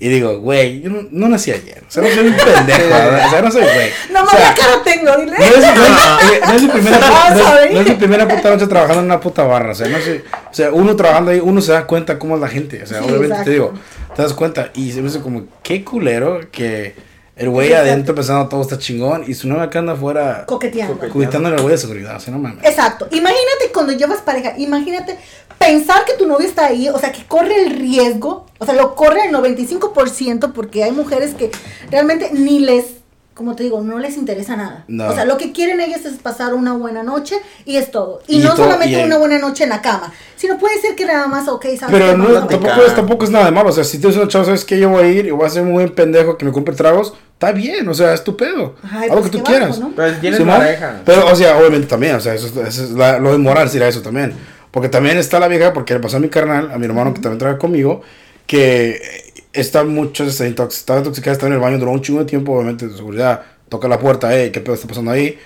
Y 0.02 0.08
digo, 0.08 0.40
güey, 0.40 0.80
yo 0.82 0.90
no, 0.90 1.08
no 1.12 1.28
nací 1.28 1.52
ayer. 1.52 1.84
O 1.86 1.92
sea, 1.92 2.02
no 2.02 2.10
soy 2.10 2.28
un 2.28 2.34
pendejo, 2.38 2.88
¿verdad? 2.90 3.28
O 3.28 3.30
sea, 3.32 3.42
no 3.42 3.52
soy 3.52 3.62
güey. 3.64 3.90
No 4.14 4.22
o 4.22 4.24
más 4.24 4.32
sea, 4.32 4.50
la 4.50 4.56
cara 4.56 4.84
tengo, 4.84 5.18
dile. 5.18 5.32
no 5.38 5.44
es, 5.44 5.60
no, 5.60 6.48
no 6.48 6.54
es 6.54 6.62
mi 6.62 6.68
primera, 6.70 7.00
no 7.00 7.06
a 7.06 7.28
es- 7.28 7.36
ver. 7.36 7.74
no 7.74 7.80
es 7.82 7.88
mi 7.90 7.96
primera 7.96 8.28
puta 8.28 8.50
noche 8.50 8.68
trabajando 8.68 9.00
en 9.02 9.06
una 9.08 9.20
puta 9.20 9.44
barra. 9.44 9.72
O 9.72 9.76
sea, 9.76 9.90
no 9.90 10.00
sé, 10.00 10.24
o 10.50 10.54
sea, 10.54 10.72
uno 10.72 10.96
trabajando 10.96 11.32
ahí, 11.32 11.42
uno 11.44 11.60
se 11.62 11.74
da 11.74 11.86
cuenta 11.86 12.18
cómo 12.18 12.36
es 12.36 12.42
la 12.42 12.48
gente. 12.48 12.82
O 12.82 12.88
sea, 12.88 13.00
Sí, 13.00 13.04
obviamente 13.04 13.26
exacto. 13.28 13.44
te 13.46 13.52
digo, 13.52 13.74
te 14.16 14.22
das 14.22 14.34
cuenta. 14.34 14.72
Y 14.74 14.92
se 14.94 15.02
me 15.02 15.10
hace 15.10 15.20
como, 15.20 15.44
qué 15.64 15.84
culero 15.84 16.40
que 16.50 16.96
el 17.36 17.50
güey 17.50 17.74
adentro 17.74 18.16
pensando 18.16 18.48
todo 18.48 18.62
está 18.62 18.78
chingón 18.78 19.26
y 19.28 19.34
su 19.34 19.50
novia 19.50 19.70
que 19.70 19.78
anda 19.80 19.94
afuera 19.94 20.46
Coqueteando. 20.46 20.98
cuidándole 21.10 21.56
al 21.58 21.62
güey 21.62 21.74
de 21.74 21.78
seguridad. 21.78 22.16
O 22.16 22.20
sea, 22.22 22.32
no 22.34 22.40
mames. 22.40 22.64
Exacto. 22.66 23.06
Imagínate 23.12 23.72
cuando 23.74 23.92
llevas 23.94 24.20
pareja, 24.22 24.54
imagínate 24.58 25.18
pensar 25.60 26.06
que 26.06 26.14
tu 26.14 26.26
novio 26.28 26.48
está 26.48 26.66
ahí, 26.68 26.90
o 26.90 26.98
sea, 26.98 27.12
que 27.12 27.24
corre 27.26 27.64
el 27.64 27.78
riesgo, 27.78 28.46
o 28.58 28.66
sea, 28.66 28.74
lo 28.74 28.96
corre 28.96 29.28
el 29.28 29.36
95% 29.36 30.52
porque 30.54 30.84
hay 30.84 30.92
mujeres 30.92 31.34
que 31.36 31.52
realmente 31.92 32.32
ni 32.34 32.60
les, 32.60 32.86
como 33.34 33.56
te 33.56 33.64
digo, 33.64 33.82
no 33.82 34.00
les 34.00 34.18
interesa 34.18 34.56
nada. 34.58 34.84
No. 34.88 35.08
O 35.08 35.14
sea, 35.14 35.24
lo 35.26 35.38
que 35.38 35.52
quieren 35.54 35.80
ellas 35.80 36.04
es 36.06 36.16
pasar 36.16 36.54
una 36.54 36.74
buena 36.74 37.04
noche 37.04 37.36
y 37.66 37.78
es 37.78 37.90
todo. 37.92 38.22
Y, 38.28 38.38
Y 38.38 38.40
no 38.44 38.54
todo- 38.54 38.66
solamente 38.66 39.00
y- 39.00 39.04
una 39.04 39.18
buena 39.18 39.40
noche 39.40 39.64
en 39.64 39.70
la 39.70 39.82
cama, 39.82 40.12
sino 40.36 40.58
puede 40.58 40.80
ser 40.82 40.96
que 40.96 41.06
nada 41.06 41.28
más, 41.28 41.48
ok, 41.48 41.66
¿sabes 41.80 41.88
Pero 41.98 42.18
no, 42.18 42.48
tampoco, 42.48 42.82
es, 42.86 42.96
tampoco 42.96 43.24
es 43.26 43.30
nada 43.30 43.46
de 43.46 43.52
malo. 43.52 43.70
O 43.70 43.74
sea, 43.74 43.84
si 43.84 44.00
tú 44.00 44.08
eres 44.08 44.18
una 44.20 44.28
chava, 44.30 44.46
sabes 44.46 44.66
que 44.66 44.78
yo 44.80 44.90
voy 44.90 45.04
a 45.04 45.08
ir 45.08 45.26
y 45.26 45.32
voy 45.32 45.46
a 45.46 45.50
ser 45.50 45.62
un 45.64 45.74
buen 45.74 45.90
pendejo 45.94 46.38
que 46.38 46.44
me 46.46 46.52
compre 46.52 46.76
tragos, 46.76 47.14
está 47.34 47.52
bien. 47.54 47.88
O 47.88 47.94
sea, 47.94 48.14
es 48.14 48.24
tu 48.26 48.36
pedo. 48.36 48.76
Ay, 48.84 49.10
Haz 49.10 49.16
lo 49.16 49.22
pues 49.22 49.26
que 49.26 49.32
tú 49.32 49.38
bajo, 49.40 49.52
quieras. 49.52 49.80
¿no? 49.80 49.92
Pero 49.96 50.14
si 50.16 50.20
tienes 50.22 50.40
Simón, 50.40 50.58
pareja. 50.58 51.02
Pero, 51.06 51.26
o 51.28 51.36
sea, 51.36 51.58
obviamente 51.58 51.88
también, 51.88 52.16
o 52.16 52.20
sea, 52.20 52.34
eso, 52.34 52.48
es- 52.48 52.58
eso 52.68 52.84
es 52.84 52.90
la- 52.92 53.20
lo 53.20 53.34
inmoral 53.36 53.66
decir 53.66 53.82
a 53.84 53.88
eso 53.88 54.02
también. 54.02 54.34
Porque 54.72 54.90
también 54.90 55.18
está 55.18 55.40
la 55.40 55.48
vieja, 55.48 55.74
porque 55.74 55.94
le 55.94 56.00
pasó 56.00 56.18
a 56.18 56.20
mi 56.20 56.30
carnal, 56.30 56.72
a 56.72 56.78
mi 56.78 56.86
hermano 56.86 57.14
que 57.14 57.22
también 57.22 57.40
trabaja 57.40 57.60
conmigo, 57.60 58.02
que 58.46 59.02
está 59.54 59.84
mucho, 59.84 60.24
está 60.26 60.48
intoxicada, 60.48 61.02
está 61.34 61.48
en 61.48 61.54
el 61.54 61.60
baño, 61.60 61.78
duró 61.78 61.92
un 61.92 62.02
chingo 62.02 62.20
de 62.20 62.26
tiempo, 62.26 62.54
obviamente, 62.54 62.88
de 62.88 62.96
seguridad. 62.96 63.44
Toca 63.68 63.88
la 63.88 64.00
puerta, 64.00 64.30
hey, 64.32 64.52
¿qué 64.52 64.62
pedo 64.62 64.76
está 64.76 64.88
pasando 64.88 65.12
ahí? 65.12 65.40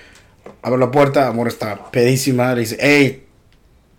Abre 0.62 0.80
la 0.80 0.92
puerta, 0.92 1.28
amor 1.28 1.48
está 1.48 1.92
pedísima, 1.92 2.54
le 2.54 2.62
dice, 2.62 2.78
hey, 2.80 3.26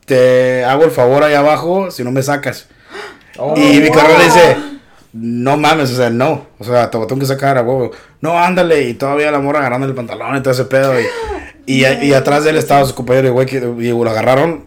te 0.06 0.64
hago 0.64 0.84
el 0.84 0.90
favor 0.90 1.22
ahí 1.22 1.34
abajo 1.34 1.90
si 1.90 2.04
no 2.04 2.10
me 2.10 2.22
sacas. 2.22 2.68
Oh, 3.38 3.54
y 3.56 3.80
mi 3.80 3.88
wow. 3.88 3.96
carnal 3.96 4.18
le 4.18 4.24
dice, 4.24 4.56
no 5.14 5.56
mames, 5.56 5.90
o 5.92 5.96
sea, 5.96 6.10
no. 6.10 6.46
O 6.58 6.64
sea, 6.64 6.90
te 6.90 6.98
tengo 6.98 7.18
que 7.18 7.26
sacar 7.26 7.56
a 7.56 7.62
huevo. 7.62 7.92
No, 8.20 8.38
ándale. 8.38 8.82
Y 8.82 8.94
todavía 8.94 9.30
la 9.30 9.38
morra 9.38 9.60
agarrando 9.60 9.86
el 9.86 9.94
pantalón 9.94 10.36
y 10.36 10.40
todo 10.42 10.52
ese 10.52 10.64
pedo. 10.64 10.94
Y, 11.00 11.04
y, 11.66 11.86
y 12.02 12.12
atrás 12.12 12.44
de 12.44 12.50
él 12.50 12.56
estaba 12.56 12.84
su 12.84 12.94
compañero, 12.94 13.28
y 13.28 13.30
güey, 13.30 13.46
que 13.46 13.56
y 13.56 13.90
lo 13.90 14.10
agarraron. 14.10 14.66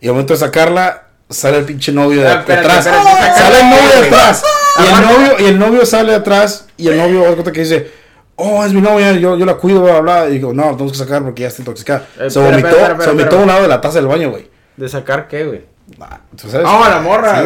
Y 0.00 0.06
al 0.08 0.12
momento 0.14 0.32
de 0.34 0.38
sacarla, 0.40 1.04
sale 1.28 1.58
el 1.58 1.64
pinche 1.64 1.92
novio 1.92 2.22
de, 2.22 2.28
Ah, 2.28 2.40
atrás. 2.40 2.84
Sale 2.84 3.60
el 3.60 3.70
novio 3.70 4.00
de 4.00 4.06
atrás. 4.06 4.42
Y 4.78 4.86
el 4.86 5.00
novio, 5.02 5.36
y 5.38 5.44
el 5.44 5.58
novio 5.58 5.86
sale 5.86 6.14
atrás. 6.14 6.66
Y 6.76 6.88
el 6.88 6.98
novio, 6.98 7.42
que 7.44 7.60
dice, 7.60 7.90
oh, 8.36 8.64
es 8.64 8.72
mi 8.72 8.80
novia, 8.80 9.12
yo, 9.12 9.36
yo 9.38 9.46
la 9.46 9.54
cuido, 9.54 9.82
bla, 9.82 10.00
bla. 10.00 10.22
bla. 10.22 10.28
Y 10.28 10.34
digo, 10.34 10.52
no, 10.52 10.64
tenemos 10.72 10.92
que 10.92 10.98
sacar 10.98 11.22
porque 11.22 11.42
ya 11.42 11.48
está 11.48 11.62
intoxicada. 11.62 12.06
Eh, 12.20 12.30
se 12.30 12.38
vomitó, 12.38 12.76
se 13.00 13.08
vomitó 13.10 13.38
a 13.38 13.42
un 13.42 13.48
lado 13.48 13.62
de 13.62 13.68
la 13.68 13.80
taza 13.80 13.98
del 13.98 14.06
baño, 14.06 14.30
güey. 14.30 14.48
¿De 14.76 14.88
sacar 14.88 15.26
qué, 15.28 15.44
güey? 15.44 15.64
Ah, 16.00 16.20
¿tú 16.40 16.50
sabes? 16.50 16.66
Oh, 16.68 16.84
la 16.88 17.00
morra. 17.00 17.42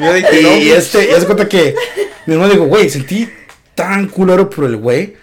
Yo 0.00 0.12
dije, 0.12 0.40
Y, 0.40 0.42
no, 0.42 0.74
este, 0.74 1.10
y 1.10 1.12
haz 1.12 1.20
de 1.20 1.26
cuenta 1.26 1.48
que 1.48 1.74
mi 2.26 2.34
hermano 2.34 2.52
dijo, 2.52 2.66
güey, 2.66 2.90
sentí 2.90 3.30
tan 3.74 4.08
culero 4.08 4.50
por 4.50 4.64
el 4.64 4.76
güey. 4.76 5.16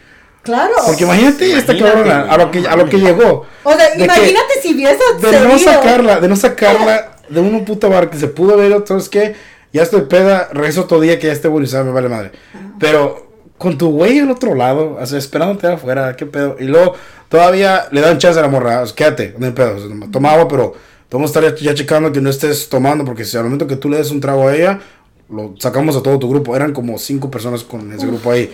Claro. 0.44 0.74
Porque 0.86 1.04
imagínate 1.04 1.54
esta 1.58 1.74
Imagínate, 1.74 2.10
cabrona 2.10 2.34
a 2.34 2.38
lo 2.38 2.52
que, 2.52 2.68
a 2.68 2.76
lo 2.76 2.86
que 2.90 2.98
llegó. 2.98 3.46
o 3.64 3.74
sea, 3.74 3.90
de 3.90 3.98
que- 3.98 4.04
imagínate 4.06 4.54
si 4.62 4.74
hubiese 4.74 5.04
De 5.22 5.40
no 5.48 5.60
sacarla, 5.60 6.20
de 6.20 6.28
no 6.28 6.36
sacarla 6.36 7.12
de 7.30 7.40
un 7.40 7.66
puto 7.66 7.90
bar 7.90 8.10
que 8.10 8.18
se 8.18 8.28
pudo 8.28 8.58
ver, 8.58 8.84
¿sabes 8.88 9.10
qué? 9.10 9.36
Ya 9.72 9.84
estoy 9.84 10.02
peda, 10.04 10.50
rezo 10.52 10.86
todo 10.86 11.02
día 11.02 11.20
que 11.20 11.28
ya 11.28 11.34
esté 11.34 11.48
buenizada, 11.48 11.84
me 11.84 11.92
vale 11.92 12.10
madre. 12.10 12.32
Pero 12.80 13.28
con 13.58 13.78
tu 13.78 13.92
güey 13.92 14.20
al 14.20 14.32
otro 14.32 14.56
lado, 14.56 14.98
o 15.00 15.06
sea, 15.06 15.20
esperándote 15.20 15.68
afuera, 15.68 16.16
qué 16.16 16.26
pedo. 16.26 16.56
Y 16.60 16.64
luego 16.64 16.96
todavía 17.28 17.88
le 17.92 18.02
dan 18.02 18.18
chance 18.18 18.40
a 18.40 18.42
la 18.42 18.48
morra, 18.48 18.82
o 18.82 18.86
sea, 18.88 18.96
quédate, 18.96 19.36
no 19.38 19.46
hay 19.46 19.52
pedo. 19.52 19.76
o 19.76 19.80
sea, 19.80 20.12
toma 20.12 20.32
agua, 20.32 20.48
pero 20.48 20.74
vamos 21.12 21.30
a 21.36 21.40
estar 21.40 21.56
ya, 21.58 21.64
ya 21.66 21.74
checando 21.76 22.12
que 22.12 22.22
no 22.22 22.30
estés 22.30 22.70
tomando, 22.70 23.06
porque 23.06 23.26
si 23.26 23.38
al 23.38 23.44
momento 23.44 23.68
que 23.68 23.76
tú 23.76 23.90
le 23.90 23.98
des 23.98 24.10
un 24.10 24.22
trago 24.22 24.48
a 24.48 24.56
ella, 24.56 24.80
lo 25.30 25.54
sacamos 25.60 25.96
a 25.96 26.02
todo 26.02 26.18
tu 26.18 26.28
grupo. 26.30 26.56
Eran 26.56 26.74
como 26.74 26.98
cinco 26.98 27.30
personas 27.30 27.64
con 27.64 27.92
ese 27.94 28.08
grupo 28.08 28.32
ahí. 28.32 28.52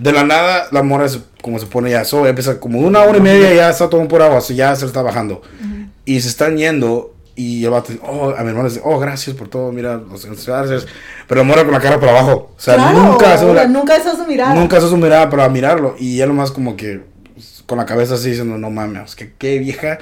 De 0.00 0.12
la 0.12 0.24
nada, 0.24 0.66
la 0.70 0.82
mora 0.82 1.08
se- 1.08 1.20
como 1.42 1.58
se 1.58 1.66
pone 1.66 1.90
ya, 1.90 2.04
so, 2.04 2.26
empieza 2.26 2.58
como 2.60 2.80
una 2.80 3.00
hora 3.02 3.18
y 3.18 3.20
media, 3.20 3.52
ya 3.54 3.70
está 3.70 3.88
todo 3.88 4.06
por 4.08 4.22
agua, 4.22 4.40
ya 4.48 4.74
se 4.76 4.86
está 4.86 5.02
bajando. 5.02 5.42
Y 6.04 6.20
se 6.20 6.28
están 6.28 6.56
yendo, 6.56 7.14
y 7.34 7.64
el 7.64 7.70
vato, 7.70 7.92
oh, 8.02 8.30
a 8.36 8.42
mi 8.42 8.48
hermano 8.48 8.68
dice, 8.68 8.80
oh, 8.84 8.98
gracias 8.98 9.36
por 9.36 9.48
todo, 9.48 9.70
mira, 9.72 9.96
los 9.96 10.24
gracias. 10.46 10.86
Pero 11.26 11.40
la 11.40 11.44
mora 11.46 11.64
con 11.64 11.72
la 11.72 11.80
cara 11.80 12.00
para 12.00 12.12
abajo, 12.12 12.52
o 12.56 12.60
sea, 12.60 12.74
Claro, 12.74 12.98
nunca 13.02 13.34
hace 13.34 13.44
una- 13.44 13.66
nunca 13.66 13.96
es 13.96 14.02
su 14.04 14.26
mirada. 14.26 14.54
Nunca 14.54 14.78
hace 14.78 14.88
su 14.88 14.96
mirada 14.96 15.28
para 15.30 15.48
mirarlo. 15.48 15.94
Y 15.98 16.20
él 16.20 16.28
nomás 16.28 16.50
como 16.50 16.76
que 16.76 17.02
con 17.66 17.78
la 17.78 17.84
cabeza 17.86 18.14
así 18.14 18.30
diciendo, 18.30 18.56
no 18.58 18.70
mames, 18.70 19.14
que 19.14 19.32
qué 19.36 19.58
vieja. 19.58 19.98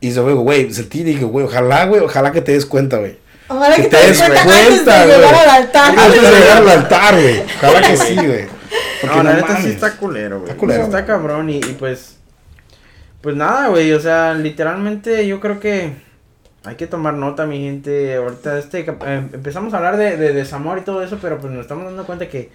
Y 0.00 0.12
se 0.12 0.20
güey, 0.20 0.34
güey, 0.34 0.72
sentí 0.72 1.00
y 1.00 1.04
dije, 1.04 1.24
güey, 1.24 1.44
ojalá, 1.46 1.86
güey, 1.86 2.00
ojalá 2.02 2.30
que 2.32 2.40
te 2.42 2.52
des 2.52 2.66
cuenta, 2.66 2.98
güey. 2.98 3.18
Ojalá 3.48 3.74
que 3.74 3.82
Que 3.82 3.88
te 3.88 3.96
te 3.96 4.06
des 4.06 4.18
cuenta 4.18 4.44
cuenta, 4.44 4.62
antes 4.62 4.84
de 4.86 5.06
llegar 5.16 5.18
güey. 5.34 5.40
al 5.42 5.50
altar. 5.50 5.98
Antes 5.98 6.22
de 6.22 6.30
llegar 6.30 6.56
al 6.58 6.68
altar, 6.68 7.14
güey. 7.14 7.42
Ojalá 7.62 7.88
que 7.88 7.96
sí, 7.96 8.14
güey. 8.16 8.59
Porque 9.00 9.16
No, 9.16 9.22
la 9.22 9.30
no 9.32 9.36
neta 9.36 9.56
sí 9.60 9.68
está 9.68 9.96
culero, 9.96 10.38
güey. 10.40 10.48
Está 10.50 10.58
culero. 10.60 10.82
Está 10.84 11.04
cabrón 11.06 11.50
y, 11.50 11.56
y 11.58 11.76
pues. 11.78 12.16
Pues 13.22 13.36
nada, 13.36 13.68
güey. 13.68 13.92
O 13.92 14.00
sea, 14.00 14.34
literalmente 14.34 15.26
yo 15.26 15.40
creo 15.40 15.60
que 15.60 15.92
hay 16.64 16.74
que 16.76 16.86
tomar 16.86 17.14
nota, 17.14 17.46
mi 17.46 17.60
gente. 17.60 18.16
Ahorita 18.16 18.58
este 18.58 18.80
eh, 18.80 19.22
empezamos 19.32 19.72
a 19.74 19.78
hablar 19.78 19.96
de, 19.96 20.16
de 20.16 20.32
desamor 20.32 20.78
y 20.78 20.82
todo 20.82 21.02
eso, 21.02 21.18
pero 21.20 21.38
pues 21.38 21.52
nos 21.52 21.62
estamos 21.62 21.84
dando 21.84 22.04
cuenta 22.06 22.28
que, 22.28 22.50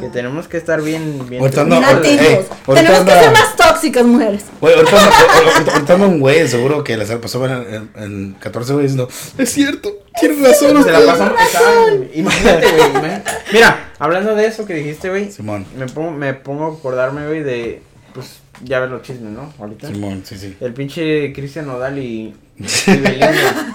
que 0.00 0.08
tenemos 0.08 0.48
que 0.48 0.56
estar 0.56 0.80
bien. 0.82 1.26
bien 1.28 1.40
Ahorita 1.42 1.64
Bien 1.64 1.80
No, 1.80 1.86
ahorita- 1.86 1.98
activos. 1.98 2.20
ey, 2.26 2.36
ahorita 2.66 2.74
Tenemos 2.74 3.04
que 3.04 3.20
ser 3.20 3.32
más 3.32 3.56
tóxicas, 3.56 4.04
mujeres. 4.04 4.44
Güey, 4.60 4.74
ahorita 4.74 4.96
anda- 4.96 5.16
ahorita- 5.34 5.72
ahorita 5.74 5.94
anda 5.94 6.06
un 6.06 6.20
güey, 6.20 6.48
seguro 6.48 6.82
que 6.84 6.96
les 6.96 7.10
pasó 7.10 7.44
en, 7.46 7.74
en, 7.74 7.90
en 8.02 8.32
14 8.40 8.72
güey 8.74 8.84
diciendo, 8.84 9.08
es 9.38 9.50
cierto, 9.52 9.90
tienes 10.20 10.40
razón. 10.40 10.82
Se 10.84 10.90
la 10.92 10.98
usted". 11.00 11.10
pasamos 11.12 11.40
estaban- 11.40 12.08
Imagínate, 12.14 12.66
güey. 12.72 13.12
Mira, 13.52 13.85
hablando 13.98 14.34
de 14.34 14.46
eso 14.46 14.66
que 14.66 14.74
dijiste, 14.74 15.08
güey. 15.10 15.30
Simón, 15.30 15.66
Me 15.76 15.86
pongo, 15.86 16.10
me 16.12 16.34
pongo 16.34 16.66
a 16.66 16.74
acordarme, 16.74 17.26
güey, 17.26 17.42
de. 17.42 17.82
Pues 18.14 18.40
ya 18.64 18.80
ves 18.80 18.90
los 18.90 19.02
chismes, 19.02 19.32
¿no? 19.32 19.52
Ahorita. 19.58 19.88
Simón, 19.88 20.22
sí, 20.24 20.36
sí. 20.38 20.56
El 20.60 20.72
pinche 20.72 21.32
Cristian 21.32 21.66
Nodal 21.66 21.98
y. 21.98 22.34
y 22.56 22.96
Belinda. 22.96 23.74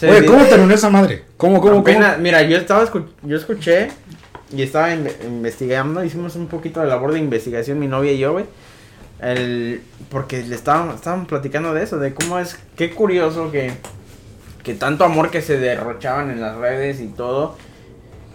Di- 0.00 0.26
¿cómo 0.26 0.44
terminó 0.44 0.74
esa 0.74 0.90
madre? 0.90 1.24
¿Cómo, 1.36 1.60
cómo, 1.60 1.72
cómo? 1.74 1.80
Apenas- 1.82 2.18
Mira, 2.18 2.42
yo 2.42 2.58
estaba 2.58 2.84
escu- 2.86 3.06
yo 3.22 3.36
escuché 3.36 3.88
y 4.54 4.62
estaba 4.62 4.92
inve- 4.92 5.14
investigando, 5.24 6.04
hicimos 6.04 6.36
un 6.36 6.46
poquito 6.48 6.80
de 6.80 6.86
labor 6.88 7.12
de 7.12 7.20
investigación 7.20 7.78
mi 7.78 7.86
novia 7.86 8.12
y 8.12 8.18
yo, 8.18 8.32
güey. 8.32 8.44
El, 9.20 9.80
porque 10.10 10.42
le 10.42 10.54
estaban, 10.54 10.90
estaban 10.94 11.24
platicando 11.26 11.72
de 11.72 11.84
eso, 11.84 11.98
de 11.98 12.12
cómo 12.12 12.38
es, 12.38 12.58
qué 12.76 12.90
curioso 12.90 13.50
que, 13.50 13.72
que 14.62 14.74
tanto 14.74 15.04
amor 15.04 15.30
que 15.30 15.40
se 15.40 15.56
derrochaban 15.58 16.30
en 16.30 16.40
las 16.40 16.56
redes 16.56 17.00
y 17.00 17.06
todo. 17.06 17.56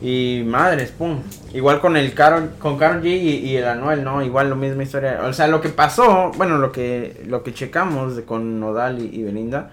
Y 0.02 0.44
madres, 0.46 0.92
pum. 0.92 1.22
Igual 1.54 1.82
con 1.82 1.98
el 1.98 2.14
Karol, 2.14 2.52
con 2.60 2.78
Karol 2.78 3.02
G 3.02 3.08
y, 3.08 3.30
y 3.48 3.58
el 3.58 3.68
Anuel, 3.68 4.04
¿no? 4.04 4.24
Igual 4.24 4.50
la 4.50 4.56
misma 4.56 4.84
historia. 4.84 5.22
O 5.24 5.34
sea, 5.34 5.48
lo 5.48 5.60
que 5.60 5.70
pasó, 5.70 6.32
bueno, 6.38 6.58
lo 6.58 6.72
que, 6.72 7.24
lo 7.28 7.44
que 7.44 7.54
checamos 7.54 8.20
con 8.22 8.60
Nodal 8.60 9.02
y, 9.02 9.14
y 9.14 9.24
Belinda, 9.24 9.72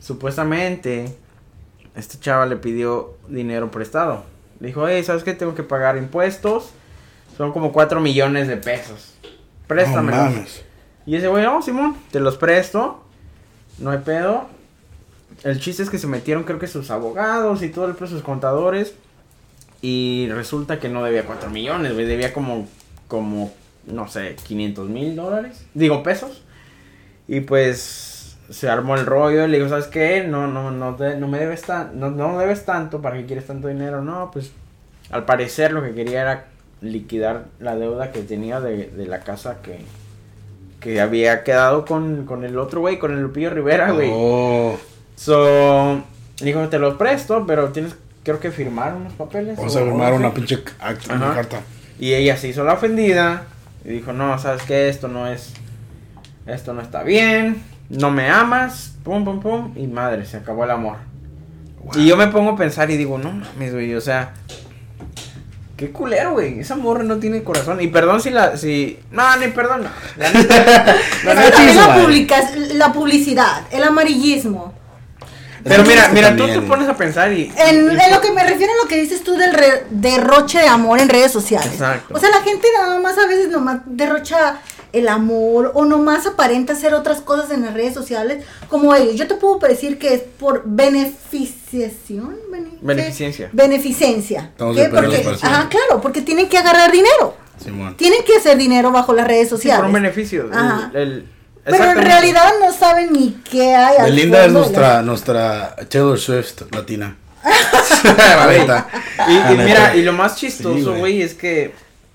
supuestamente 0.00 1.14
este 1.94 2.18
chava 2.18 2.46
le 2.46 2.56
pidió 2.56 3.14
dinero 3.28 3.70
prestado. 3.70 4.24
Le 4.60 4.68
dijo, 4.68 4.88
hey, 4.88 5.04
¿sabes 5.04 5.24
qué? 5.24 5.34
Tengo 5.34 5.54
que 5.54 5.62
pagar 5.62 5.96
impuestos. 5.96 6.70
Son 7.36 7.52
como 7.52 7.72
4 7.72 8.00
millones 8.00 8.48
de 8.48 8.56
pesos. 8.56 9.14
Préstamelo. 9.66 10.16
No 10.16 10.30
mames. 10.30 10.64
y 11.06 11.16
ese 11.16 11.28
güey, 11.28 11.44
no, 11.44 11.62
Simón, 11.62 11.96
te 12.10 12.20
los 12.20 12.36
presto. 12.36 13.04
No 13.78 13.90
hay 13.90 13.98
pedo. 13.98 14.46
El 15.42 15.60
chiste 15.60 15.82
es 15.82 15.90
que 15.90 15.98
se 15.98 16.06
metieron, 16.06 16.44
creo 16.44 16.58
que 16.58 16.66
sus 16.66 16.90
abogados 16.90 17.62
y 17.62 17.68
todo 17.68 17.86
el 17.86 17.96
sus 18.08 18.22
contadores. 18.22 18.94
Y 19.86 20.28
resulta 20.32 20.78
que 20.80 20.88
no 20.88 21.04
debía 21.04 21.24
4 21.26 21.50
millones, 21.50 21.92
güey. 21.92 22.06
Debía 22.06 22.32
como, 22.32 22.66
como, 23.06 23.52
no 23.86 24.08
sé, 24.08 24.34
500 24.46 24.88
mil 24.88 25.14
dólares. 25.14 25.66
Digo, 25.74 26.02
pesos. 26.02 26.42
Y 27.28 27.40
pues 27.40 28.36
se 28.48 28.70
armó 28.70 28.94
el 28.94 29.04
rollo. 29.04 29.46
Le 29.46 29.58
digo, 29.58 29.68
¿sabes 29.68 29.86
qué? 29.88 30.24
No, 30.26 30.46
no, 30.46 30.70
no, 30.70 30.94
te- 30.94 31.16
no 31.18 31.28
me 31.28 31.38
debes 31.38 31.62
tan, 31.62 32.00
no, 32.00 32.10
no 32.10 32.38
debes 32.38 32.64
tanto. 32.64 33.02
¿Para 33.02 33.18
qué 33.18 33.26
quieres 33.26 33.46
tanto 33.46 33.68
dinero? 33.68 34.00
No, 34.02 34.30
pues 34.32 34.52
al 35.10 35.26
parecer 35.26 35.72
lo 35.72 35.82
que 35.82 35.92
quería 35.92 36.22
era 36.22 36.46
liquidar 36.80 37.44
la 37.60 37.76
deuda 37.76 38.10
que 38.10 38.22
tenía 38.22 38.60
de, 38.60 38.86
de 38.88 39.04
la 39.06 39.20
casa 39.20 39.58
que, 39.62 39.80
que 40.80 41.00
había 41.02 41.44
quedado 41.44 41.84
con, 41.84 42.24
con 42.24 42.42
el 42.44 42.58
otro 42.58 42.80
güey, 42.80 42.98
con 42.98 43.12
el 43.12 43.20
Lupillo 43.20 43.50
Rivera, 43.50 43.90
güey. 43.92 44.10
Oh, 44.14 44.78
So, 45.16 46.02
dijo, 46.40 46.68
te 46.68 46.78
los 46.78 46.94
presto, 46.94 47.44
pero 47.46 47.68
tienes, 47.68 47.94
creo 48.24 48.40
que 48.40 48.50
firmar 48.50 48.94
unos 48.94 49.12
papeles. 49.12 49.56
vamos 49.56 49.76
o- 49.76 49.78
a 49.78 49.82
o 49.82 49.84
firmar 49.86 50.10
no 50.12 50.18
sé". 50.18 50.24
una 50.24 50.34
pinche 50.34 50.58
una 51.14 51.34
carta. 51.34 51.60
Y 52.00 52.12
ella 52.14 52.36
se 52.36 52.48
hizo 52.48 52.64
la 52.64 52.72
ofendida 52.72 53.44
y 53.84 53.90
dijo, 53.90 54.12
no, 54.12 54.36
sabes 54.38 54.62
que 54.64 54.88
esto 54.88 55.06
no 55.08 55.28
es, 55.28 55.52
esto 56.46 56.72
no 56.74 56.80
está 56.82 57.02
bien, 57.04 57.62
no 57.88 58.10
me 58.10 58.28
amas, 58.30 58.94
pum, 59.04 59.24
pum, 59.24 59.40
pum, 59.40 59.72
y 59.76 59.86
madre, 59.86 60.24
se 60.26 60.38
acabó 60.38 60.64
el 60.64 60.70
amor. 60.72 60.96
Y 61.94 62.06
yo 62.06 62.16
me 62.16 62.26
pongo 62.28 62.50
a 62.52 62.56
pensar 62.56 62.90
y 62.90 62.96
digo, 62.96 63.18
no 63.18 63.30
mames, 63.30 63.72
güey, 63.74 63.94
o 63.94 64.00
sea, 64.00 64.32
qué 65.76 65.90
culero, 65.90 66.32
güey, 66.32 66.60
esa 66.60 66.76
morra 66.76 67.02
no 67.04 67.18
tiene 67.18 67.42
corazón. 67.42 67.80
Y 67.80 67.88
perdón 67.88 68.20
si 68.20 68.30
la, 68.30 68.56
si, 68.56 68.98
no, 69.10 69.36
ni 69.36 69.48
perdón, 69.48 69.82
no. 69.84 69.90
La 70.16 70.32
neta, 70.32 70.56
la 71.24 71.34
neta- 71.34 71.94
publica- 72.02 72.50
la 72.74 72.92
publicidad, 72.92 73.62
el 73.70 73.84
amarillismo. 73.84 74.72
Pero 75.64 75.82
mira, 75.84 76.08
mira, 76.12 76.36
tú 76.36 76.46
te 76.46 76.60
pones 76.60 76.88
a 76.88 76.96
pensar 76.96 77.32
y... 77.32 77.52
En, 77.56 77.76
y- 77.92 78.00
en 78.04 78.10
lo 78.10 78.20
que 78.20 78.30
me 78.32 78.44
refiero 78.44 78.72
a 78.72 78.82
lo 78.84 78.88
que 78.88 78.96
dices 78.96 79.22
tú 79.24 79.34
del 79.36 79.52
re- 79.52 79.86
derroche 79.90 80.58
de 80.60 80.68
amor 80.68 80.98
en 81.00 81.08
redes 81.08 81.32
sociales. 81.32 81.72
Exacto. 81.72 82.14
O 82.14 82.18
sea, 82.18 82.28
la 82.30 82.42
gente 82.42 82.66
nada 82.78 82.98
más 83.00 83.16
a 83.18 83.26
veces 83.26 83.48
nomás 83.48 83.78
derrocha 83.86 84.58
el 84.92 85.08
amor 85.08 85.72
o 85.74 85.84
nomás 85.84 86.24
aparenta 86.26 86.74
hacer 86.74 86.94
otras 86.94 87.20
cosas 87.20 87.50
en 87.50 87.62
las 87.62 87.74
redes 87.74 87.94
sociales 87.94 88.44
como 88.68 88.94
ellos. 88.94 89.16
Yo 89.16 89.26
te 89.26 89.34
puedo 89.34 89.58
decir 89.58 89.98
que 89.98 90.14
es 90.14 90.20
por 90.20 90.62
beneficiación. 90.64 92.36
bene- 92.50 92.70
¿qué? 92.70 92.78
Beneficencia. 92.80 93.50
Beneficencia. 93.52 94.50
¿Qué? 94.56 94.88
Porque, 94.92 95.26
ajá, 95.42 95.68
claro, 95.68 96.00
porque 96.00 96.20
tienen 96.22 96.48
que 96.48 96.58
agarrar 96.58 96.92
dinero. 96.92 97.36
Simón. 97.62 97.96
Tienen 97.96 98.24
que 98.24 98.36
hacer 98.36 98.56
dinero 98.58 98.90
bajo 98.90 99.12
las 99.12 99.26
redes 99.26 99.44
Sí, 99.48 99.50
por 99.50 99.58
sociales. 99.58 99.86
un 99.86 99.92
beneficio. 99.92 100.44
el- 100.44 100.52
Ajá. 100.52 100.90
el- 100.94 101.28
Pero 101.64 101.90
en 101.90 102.02
realidad 102.02 102.52
no 102.60 102.72
saben 102.72 103.12
ni 103.12 103.40
qué 103.50 103.74
hay. 103.74 103.96
al 103.98 104.10
Belinda 104.10 104.44
es 104.44 104.52
nuestra, 104.52 105.02
nuestra 105.02 105.74
Taylor 105.88 106.18
Swift 106.18 106.62
latina. 106.72 107.16
La. 108.04 108.86
Y, 109.28 109.56
mira, 109.56 109.96
y 109.96 110.02
lo 110.02 110.12
más 110.12 110.36
chistoso, 110.36 110.90
güey. 110.90 110.98
güey, 110.98 111.22
es 111.22 111.34
que, 111.34 111.72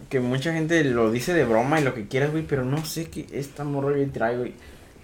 que 0.09 0.19
mucha 0.19 0.53
gente 0.53 0.83
lo 0.83 1.11
dice 1.11 1.33
de 1.33 1.45
broma 1.45 1.79
y 1.79 1.83
lo 1.83 1.93
que 1.93 2.07
quieras, 2.07 2.31
güey, 2.31 2.43
pero 2.43 2.65
no 2.65 2.83
sé 2.85 3.05
qué 3.05 3.27
esta 3.31 3.63
morra 3.63 3.95
que 3.95 4.05
trae, 4.05 4.37
güey. 4.37 4.53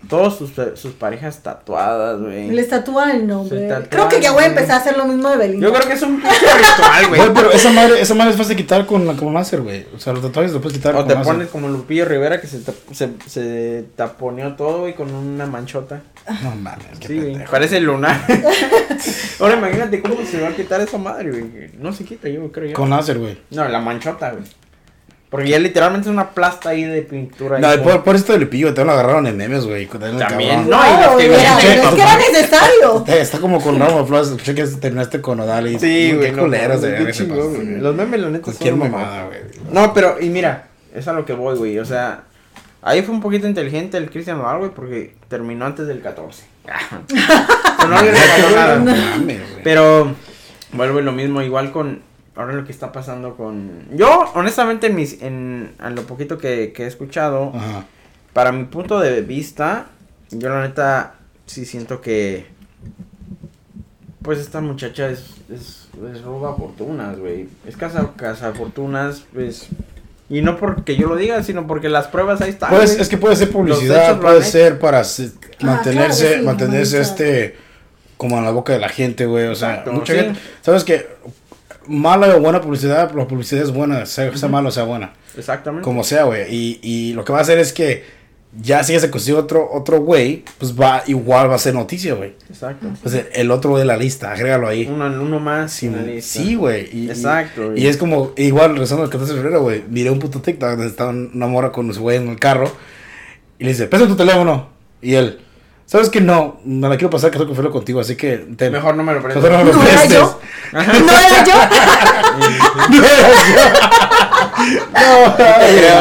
Todos 0.10 0.38
sus, 0.38 0.52
sus 0.80 0.94
parejas 0.94 1.40
tatuadas, 1.42 2.20
güey. 2.22 2.50
Les 2.52 2.70
tatúa 2.70 3.12
el 3.12 3.26
nombre. 3.28 3.68
Creo 3.90 4.08
que 4.10 4.22
ya 4.22 4.32
voy 4.32 4.44
a 4.44 4.48
empezar 4.48 4.72
a 4.72 4.78
hacer 4.78 4.98
lo 4.98 5.06
mismo 5.06 5.30
de 5.30 5.38
Belinda. 5.38 5.68
Yo 5.68 5.74
creo 5.74 5.88
que 5.88 5.94
es 5.94 6.02
un 6.02 6.22
pinche 6.22 6.38
ritual, 6.58 7.08
güey. 7.08 7.22
Güey, 7.22 7.34
pero 7.34 7.52
esa 7.52 7.72
madre, 7.72 8.02
esa 8.02 8.14
madre 8.14 8.32
es 8.32 8.38
fácil 8.38 8.56
de 8.56 8.62
quitar 8.64 8.86
con, 8.86 9.16
con 9.18 9.34
láser, 9.34 9.62
güey. 9.62 9.86
O 9.96 10.00
sea, 10.00 10.14
los 10.14 10.22
tatuajes 10.22 10.52
los 10.52 10.62
puedes 10.62 10.78
quitar 10.78 10.94
O 10.96 11.00
con 11.00 11.08
te 11.08 11.16
láser. 11.16 11.34
pones 11.34 11.48
como 11.50 11.68
Lupillo 11.70 12.06
Rivera 12.06 12.40
que 12.42 12.48
se, 12.48 12.60
se, 12.92 13.10
se 13.26 13.86
taponeó 13.96 14.54
todo, 14.56 14.82
güey, 14.82 14.94
con 14.96 15.14
una 15.14 15.46
manchota. 15.46 16.02
No 16.44 16.56
mames, 16.56 16.86
qué 17.00 17.08
Sí, 17.08 17.16
güey. 17.16 17.30
pendejo. 17.32 17.52
Parece 17.52 17.80
lunar. 17.80 18.20
Ahora 19.40 19.56
imagínate 19.58 20.02
cómo 20.02 20.16
se 20.26 20.42
va 20.42 20.50
a 20.50 20.56
quitar 20.56 20.82
esa 20.82 20.98
madre, 20.98 21.30
güey. 21.32 21.72
No 21.80 21.92
se 21.94 22.04
quita, 22.06 22.30
yo 22.30 22.52
creo 22.52 22.70
yo. 22.70 22.74
Con 22.76 22.90
láser, 22.90 23.20
güey. 23.20 23.38
No, 23.52 23.68
la 23.68 23.80
manchota, 23.80 24.32
güey. 24.32 24.44
Porque 25.30 25.50
ya 25.50 25.60
literalmente 25.60 26.08
es 26.08 26.14
una 26.14 26.30
plasta 26.30 26.70
ahí 26.70 26.84
de 26.84 27.02
pintura. 27.02 27.60
No, 27.60 27.84
por, 27.84 28.04
por 28.04 28.16
esto 28.16 28.32
del 28.34 28.48
pillo, 28.48 28.74
te 28.74 28.86
lo 28.86 28.92
agarraron 28.92 29.28
en 29.28 29.36
memes, 29.36 29.66
güey. 29.66 29.86
También, 29.88 30.18
cabrón. 30.20 30.70
no, 30.70 31.20
y 31.20 31.26
es 31.26 31.88
que 31.90 32.02
era 32.02 32.18
necesario. 32.18 33.04
Eh, 33.08 33.20
Está 33.22 33.40
como 33.40 33.60
con 33.60 33.78
Ramo 33.80 34.02
de 34.02 34.06
Flores, 34.06 34.30
que 34.44 34.54
terminaste 34.54 35.20
con 35.22 35.40
Odal 35.40 35.68
y 35.68 35.80
Sí, 35.80 36.14
güey. 36.14 36.30
qué 36.30 36.32
no, 36.38 36.44
culeros 36.44 36.82
no, 36.82 36.88
de 36.88 37.12
chingón, 37.12 37.54
güey. 37.56 37.80
Los 37.82 37.96
memes, 37.96 38.20
la 38.20 38.30
neta, 38.30 38.44
Cualquier 38.44 38.70
son 38.72 38.80
mamada, 38.80 39.26
güey. 39.26 39.40
No, 39.72 39.94
pero, 39.94 40.18
y 40.22 40.30
mira, 40.30 40.68
es 40.94 41.08
a 41.08 41.14
lo 41.14 41.26
que 41.26 41.34
voy, 41.34 41.58
güey. 41.58 41.80
O 41.80 41.86
sea, 41.86 42.24
ahí 42.82 43.02
fue 43.02 43.14
un 43.14 43.22
poquito 43.22 43.48
inteligente 43.48 43.98
el 43.98 44.10
Cristian 44.12 44.38
Nodal, 44.38 44.60
güey, 44.60 44.72
porque 44.72 45.16
terminó 45.28 45.66
antes 45.66 45.88
del 45.88 46.02
14. 46.02 46.44
Pero 47.08 47.90
no 47.90 48.02
le 48.02 48.12
regaló 48.12 48.56
nada. 48.56 48.76
No. 48.78 48.94
Pero 49.64 50.16
vuelve 50.72 51.02
lo 51.02 51.12
mismo, 51.12 51.42
igual 51.42 51.72
con 51.72 52.02
ahora 52.36 52.54
lo 52.54 52.66
que 52.66 52.72
está 52.72 52.92
pasando 52.92 53.36
con. 53.36 53.88
Yo, 53.96 54.32
honestamente, 54.36 54.88
en 54.88 54.96
mis, 54.96 55.22
en, 55.22 55.74
a 55.80 55.90
lo 55.90 56.04
poquito 56.04 56.38
que, 56.38 56.72
que 56.74 56.84
he 56.84 56.88
escuchado, 56.88 57.52
Ajá. 57.56 57.86
para 58.34 58.52
mi 58.52 58.66
punto 58.66 59.00
de 59.00 59.22
vista, 59.22 59.88
yo 60.32 60.50
la 60.50 60.62
neta 60.62 61.16
sí 61.46 61.66
siento 61.66 62.02
que. 62.02 62.46
Pues 64.22 64.40
esta 64.40 64.60
muchacha 64.60 65.10
es, 65.10 65.36
es, 65.54 65.88
es 66.12 66.22
roba 66.24 66.56
fortunas, 66.56 67.20
güey. 67.20 67.48
Es 67.68 67.78
casa, 67.78 68.12
casa 68.16 68.54
fortunas, 68.54 69.24
pues. 69.34 69.68
Y 70.30 70.42
no 70.42 70.58
porque 70.58 70.96
yo 70.96 71.08
lo 71.08 71.16
diga, 71.16 71.44
sino 71.44 71.68
porque 71.68 71.88
las 71.90 72.08
pruebas 72.08 72.42
ahí 72.42 72.50
están. 72.50 72.72
Pues, 72.72 73.00
es 73.00 73.08
que 73.08 73.18
puede 73.18 73.36
ser 73.36 73.52
publicidad, 73.52 74.20
puede 74.20 74.42
ser 74.44 74.80
para 74.80 75.04
se- 75.04 75.32
Ah, 75.62 75.66
mantenerse, 75.68 76.22
claro 76.24 76.34
que 76.34 76.40
sí, 76.40 76.46
mantenerse 76.46 77.00
este, 77.00 77.56
como 78.18 78.38
en 78.40 78.44
la 78.44 78.50
boca 78.52 78.74
de 78.74 78.80
la 78.80 78.90
gente, 78.90 79.28
güey. 79.28 79.46
O 79.46 79.54
sea, 79.56 79.70
Exacto, 79.70 79.94
mucha 79.94 80.14
sí. 80.14 80.20
gente. 80.20 80.40
¿Sabes 80.62 80.84
qué? 80.84 81.08
Mala 81.88 82.36
o 82.36 82.40
buena 82.40 82.62
publicidad, 82.62 83.12
la 83.14 83.28
publicidad 83.28 83.64
es 83.64 83.72
buena, 83.72 84.06
sea, 84.06 84.36
sea 84.36 84.50
mala 84.50 84.70
o 84.70 84.72
sea 84.72 84.84
buena. 84.84 85.14
Exactamente. 85.38 85.84
Como 85.84 86.04
sea, 86.04 86.24
güey. 86.24 86.44
Y, 86.54 86.80
y 86.82 87.14
lo 87.14 87.24
que 87.26 87.32
va 87.34 87.40
a 87.40 87.42
hacer 87.42 87.60
es 87.60 87.74
que 87.74 88.04
ya 88.62 88.84
si 88.86 88.98
se 88.98 89.10
consigue 89.12 89.36
otro 89.38 89.70
otro 89.70 90.00
güey, 90.00 90.46
pues 90.58 90.80
va 90.80 91.04
igual 91.08 91.50
va 91.52 91.56
a 91.56 91.60
ser 91.60 91.74
noticia, 91.74 92.14
güey. 92.14 92.34
Exacto. 92.50 92.88
Pues 93.04 93.26
el- 93.34 93.52
otro 93.52 93.78
de 93.78 93.84
la 93.84 93.98
lista, 93.98 94.32
agrégalo 94.32 94.68
ahí. 94.68 94.88
Uno, 94.90 95.06
uno 95.08 95.40
más. 95.42 95.74
Sí, 95.74 95.88
en 95.88 95.96
la 95.98 96.02
lista. 96.04 96.40
sí, 96.40 96.56
güey. 96.56 96.88
Y- 96.92 97.10
Exacto, 97.10 97.76
Y, 97.76 97.88
es 97.88 97.98
como, 97.98 98.32
igual, 98.38 98.72
regresando 98.72 99.04
al 99.04 99.10
14 99.10 99.34
de 99.34 99.40
febrero, 99.42 99.62
güey. 99.62 99.84
Miré 99.90 100.10
un 100.10 100.20
puto 100.20 100.42
TikTok 100.42 100.70
donde 100.70 100.88
estaba 100.88 101.10
una 101.12 101.48
morra 101.48 101.72
con 101.74 101.94
su 101.94 102.02
güey 102.02 102.18
en 102.18 102.30
el 102.30 102.40
carro. 102.40 102.72
Y 103.60 103.66
le 103.66 103.72
dice, 103.72 103.88
pesa 103.88 104.08
tu 104.08 104.16
teléfono. 104.16 104.70
Y 105.02 105.16
él, 105.16 105.40
¿sabes 105.86 106.10
qué? 106.10 106.22
No, 106.22 106.60
no 106.66 106.90
la 106.90 106.98
quiero 106.98 107.10
pasar, 107.10 107.32
que 107.32 107.38
que 107.38 107.52
hacerlo 107.52 107.72
contigo, 107.72 108.00
así 108.00 108.16
que 108.16 108.38
te 108.58 108.70
Mejor 108.70 108.96
no 108.96 109.04
me 109.04 109.14
lo 109.14 109.22
prestes. 109.22 109.44
Mejor 109.44 109.60
no 109.60 109.66
me 109.66 109.72
lo 109.72 109.78
¿No 109.78 109.88
era 109.88 110.06
yo? 110.06 110.40
¿No 110.72 110.82
era 110.82 111.44
yo? 111.46 111.54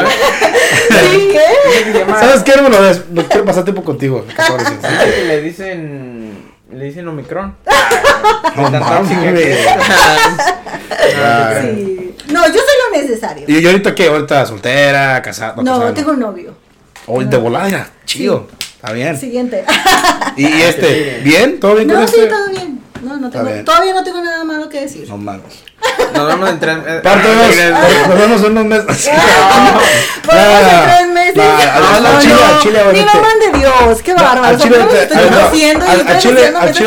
Sí, 0.89 1.30
¿eh? 1.35 2.05
¿Sabes 2.09 2.43
qué? 2.43 2.57
No 2.57 2.62
me 2.64 2.70
lo 2.70 2.82
des. 2.82 3.09
No 3.11 3.22
quiero 3.24 3.45
pasar 3.45 3.64
tiempo 3.64 3.82
contigo. 3.82 4.24
¿Qué 4.26 4.35
que 5.14 5.24
le 5.24 5.43
dicen. 5.43 6.55
Le 6.72 6.85
dicen 6.87 7.07
Omicron. 7.07 7.55
No 8.57 8.70
que. 9.35 9.64
No, 12.28 12.47
yo 12.47 12.53
soy 12.55 12.76
lo 12.93 13.01
necesario. 13.01 13.45
¿Y 13.47 13.64
ahorita 13.64 13.95
qué? 13.95 14.09
¿Ahorita 14.09 14.47
soltera, 14.47 15.20
casada? 15.22 15.62
No, 15.62 15.93
tengo 15.93 16.12
un 16.12 16.20
novio. 16.20 16.55
Oh, 17.07 17.22
de 17.22 17.37
volada, 17.37 17.91
chido. 18.07 18.49
Está 18.85 18.93
bien. 18.93 19.16
Siguiente. 19.16 19.64
¿Y 20.37 20.45
este? 20.45 21.20
¿Bien? 21.24 21.59
¿Todo 21.59 21.74
bien 21.76 21.89
con 21.89 22.01
No, 22.01 22.07
sí, 22.07 22.16
este? 22.18 22.28
todo 22.28 22.49
bien. 22.51 22.74
No, 23.05 23.17
no 23.19 23.31
tengo, 23.31 23.49
todavía 23.65 23.95
no 23.95 24.03
tengo 24.05 24.23
nada 24.23 24.45
malo 24.45 24.69
que 24.69 24.81
decir. 24.83 25.09
No 25.09 25.17
mames. 25.17 25.63
Nos 26.15 26.27
vemos 26.29 26.49
en 26.51 26.61
tres. 26.61 26.77
dos. 26.85 26.87
eh, 26.87 27.03
Nos 28.09 28.19
vemos 28.19 28.41
en 28.43 28.51
unos 28.59 28.65
meses. 28.65 29.11
Vamos 30.27 30.35
Nah, 30.35 31.01
en 31.01 31.13
tres 31.13 31.13
meses. 31.13 31.37
no, 32.03 32.21
chile, 32.21 32.35
al 32.43 32.59
chile, 32.61 32.79
Ni 32.93 32.99
de 33.53 33.59
Dios, 33.59 34.03
qué 34.03 34.15
bárbaro. 34.15 34.45
Al 34.45 34.59
chile, 34.59 34.77
¿Por 34.79 34.89
qué 34.91 35.07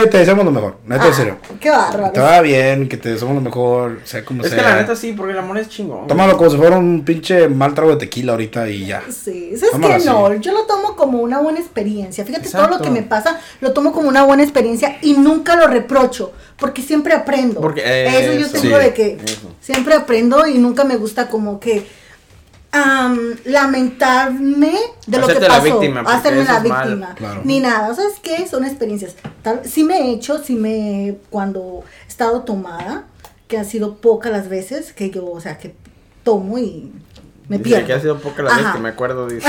te, 0.09 0.18
deseamos 0.18 0.45
lo 0.45 0.51
mejor. 0.51 0.78
Neta, 0.86 1.05
en 1.05 1.11
Ah, 1.11 1.15
serio. 1.15 1.38
Qué 1.59 1.70
bárbaro. 1.70 2.11
Te 2.13 2.20
va 2.20 2.41
bien, 2.41 2.88
que 2.89 2.97
te 2.97 3.09
deseamos 3.09 3.36
lo 3.36 3.41
mejor, 3.41 3.99
sea 4.03 4.24
como 4.26 4.43
Es 4.43 4.49
sea. 4.49 4.57
que 4.57 4.63
la 4.63 4.76
neta 4.78 4.95
sí, 4.95 5.13
porque 5.13 5.34
el 5.34 5.39
amor 5.39 5.57
es 5.57 5.70
chingón. 5.70 6.07
Tómalo 6.07 6.38
como 6.38 6.49
si 6.49 6.57
fuera 6.57 6.78
un 6.78 7.03
pinche 7.05 7.47
mal 7.47 7.74
trago 7.74 7.91
de 7.91 7.97
tequila 7.97 8.32
ahorita 8.34 8.68
y 8.70 8.86
ya. 8.88 9.01
Sí, 9.09 9.51
es 9.53 9.61
que 9.61 9.78
no, 10.05 10.34
yo 10.36 10.51
lo 10.53 10.63
tomo 10.63 10.95
como 10.95 11.20
una 11.20 11.39
buena 11.39 11.59
experiencia. 11.59 12.26
Fíjate, 12.26 12.49
todo 12.49 12.68
lo 12.68 12.80
que 12.82 12.89
me 12.89 13.03
pasa 13.03 13.39
lo 13.61 13.72
tomo 13.74 13.91
como 13.91 14.09
una 14.09 14.24
buena 14.24 14.43
experiencia 14.43 14.97
y 15.01 15.13
nunca 15.13 15.55
lo 15.55 15.68
reprocho, 15.68 16.06
porque 16.57 16.81
siempre 16.81 17.13
aprendo. 17.13 17.61
Porque, 17.61 17.81
eh, 17.85 18.23
eso 18.23 18.33
yo 18.33 18.45
eso. 18.45 18.61
tengo 18.61 18.77
Sí. 18.77 18.83
de 18.83 18.93
que 18.93 19.17
Eso. 19.23 19.53
siempre 19.61 19.93
aprendo 19.95 20.45
y 20.47 20.57
nunca 20.57 20.83
me 20.83 20.95
gusta 20.97 21.27
como 21.29 21.59
que 21.59 21.85
am, 22.71 23.35
lamentarme 23.45 24.73
de 25.07 25.17
lo 25.17 25.25
que 25.27 25.33
Hacerte 25.33 25.47
la 25.49 25.61
pasó, 25.61 25.79
víctima, 25.79 26.01
hacerme 26.01 26.43
la 26.43 26.59
víctima, 26.59 27.15
Claro. 27.15 27.41
ni 27.43 27.59
nada. 27.59 27.95
¿Sabes 27.95 28.15
qué? 28.21 28.45
Son 28.47 28.65
experiencias. 28.65 29.15
Tal, 29.41 29.61
sí 29.65 29.83
me 29.83 29.97
he 29.97 30.11
hecho, 30.13 30.43
sí 30.43 30.55
me 30.55 31.15
cuando 31.29 31.83
he 32.05 32.07
estado 32.07 32.41
tomada, 32.41 33.05
que 33.47 33.57
ha 33.57 33.63
sido 33.63 33.95
pocas 33.97 34.31
las 34.31 34.49
veces 34.49 34.91
que 34.93 35.09
yo, 35.09 35.25
o 35.25 35.39
sea, 35.39 35.57
que 35.57 35.73
tomo 36.23 36.57
y 36.59 36.91
me 37.49 37.57
Dice 37.57 37.69
pierdo. 37.69 37.87
que 37.87 37.93
ha 37.93 37.99
sido 38.01 38.19
poca 38.19 38.43
la 38.43 38.55
vez 38.55 38.65
Ajá. 38.65 38.73
que 38.73 38.79
me 38.79 38.89
acuerdo. 38.89 39.27
Dice. 39.27 39.47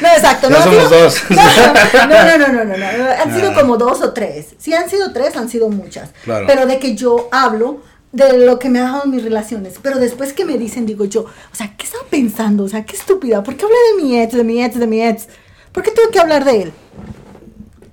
No, 0.00 0.08
exacto. 0.08 0.48
Ya 0.50 0.58
no, 0.58 0.64
somos 0.64 0.90
dos. 0.90 1.22
No, 1.30 2.06
no, 2.06 2.38
no, 2.38 2.48
no, 2.48 2.64
no, 2.64 2.76
no. 2.76 3.10
Han 3.22 3.34
sido 3.34 3.50
Ah. 3.50 3.54
como 3.54 3.76
dos 3.76 4.00
o 4.02 4.12
tres. 4.12 4.54
Si 4.58 4.74
han 4.74 4.88
sido 4.90 5.12
tres, 5.12 5.36
han 5.36 5.48
sido 5.48 5.68
muchas. 5.68 6.10
Claro. 6.24 6.46
Pero 6.46 6.66
de 6.66 6.78
que 6.78 6.94
yo 6.96 7.28
hablo 7.32 7.80
de 8.12 8.38
lo 8.38 8.58
que 8.58 8.68
me 8.68 8.78
ha 8.80 8.82
dejado 8.84 9.04
en 9.04 9.10
mis 9.12 9.22
relaciones. 9.24 9.74
Pero 9.82 9.98
después 9.98 10.32
que 10.32 10.44
me 10.44 10.58
dicen, 10.58 10.86
digo 10.86 11.04
yo, 11.06 11.22
o 11.22 11.54
sea, 11.54 11.74
¿qué 11.76 11.84
estaba 11.86 12.04
pensando? 12.10 12.64
O 12.64 12.68
sea, 12.68 12.84
qué 12.84 12.96
estúpida. 12.96 13.42
¿Por 13.42 13.56
qué 13.56 13.64
hablé 13.64 13.76
de 13.96 14.02
mi 14.02 14.20
ex, 14.20 14.32
de 14.34 14.44
mi 14.44 14.62
ex, 14.62 14.78
de 14.78 14.86
mi 14.86 15.02
ex? 15.02 15.28
¿Por 15.72 15.82
qué 15.82 15.90
tuve 15.92 16.10
que 16.10 16.18
hablar 16.20 16.44
de 16.44 16.62
él? 16.62 16.72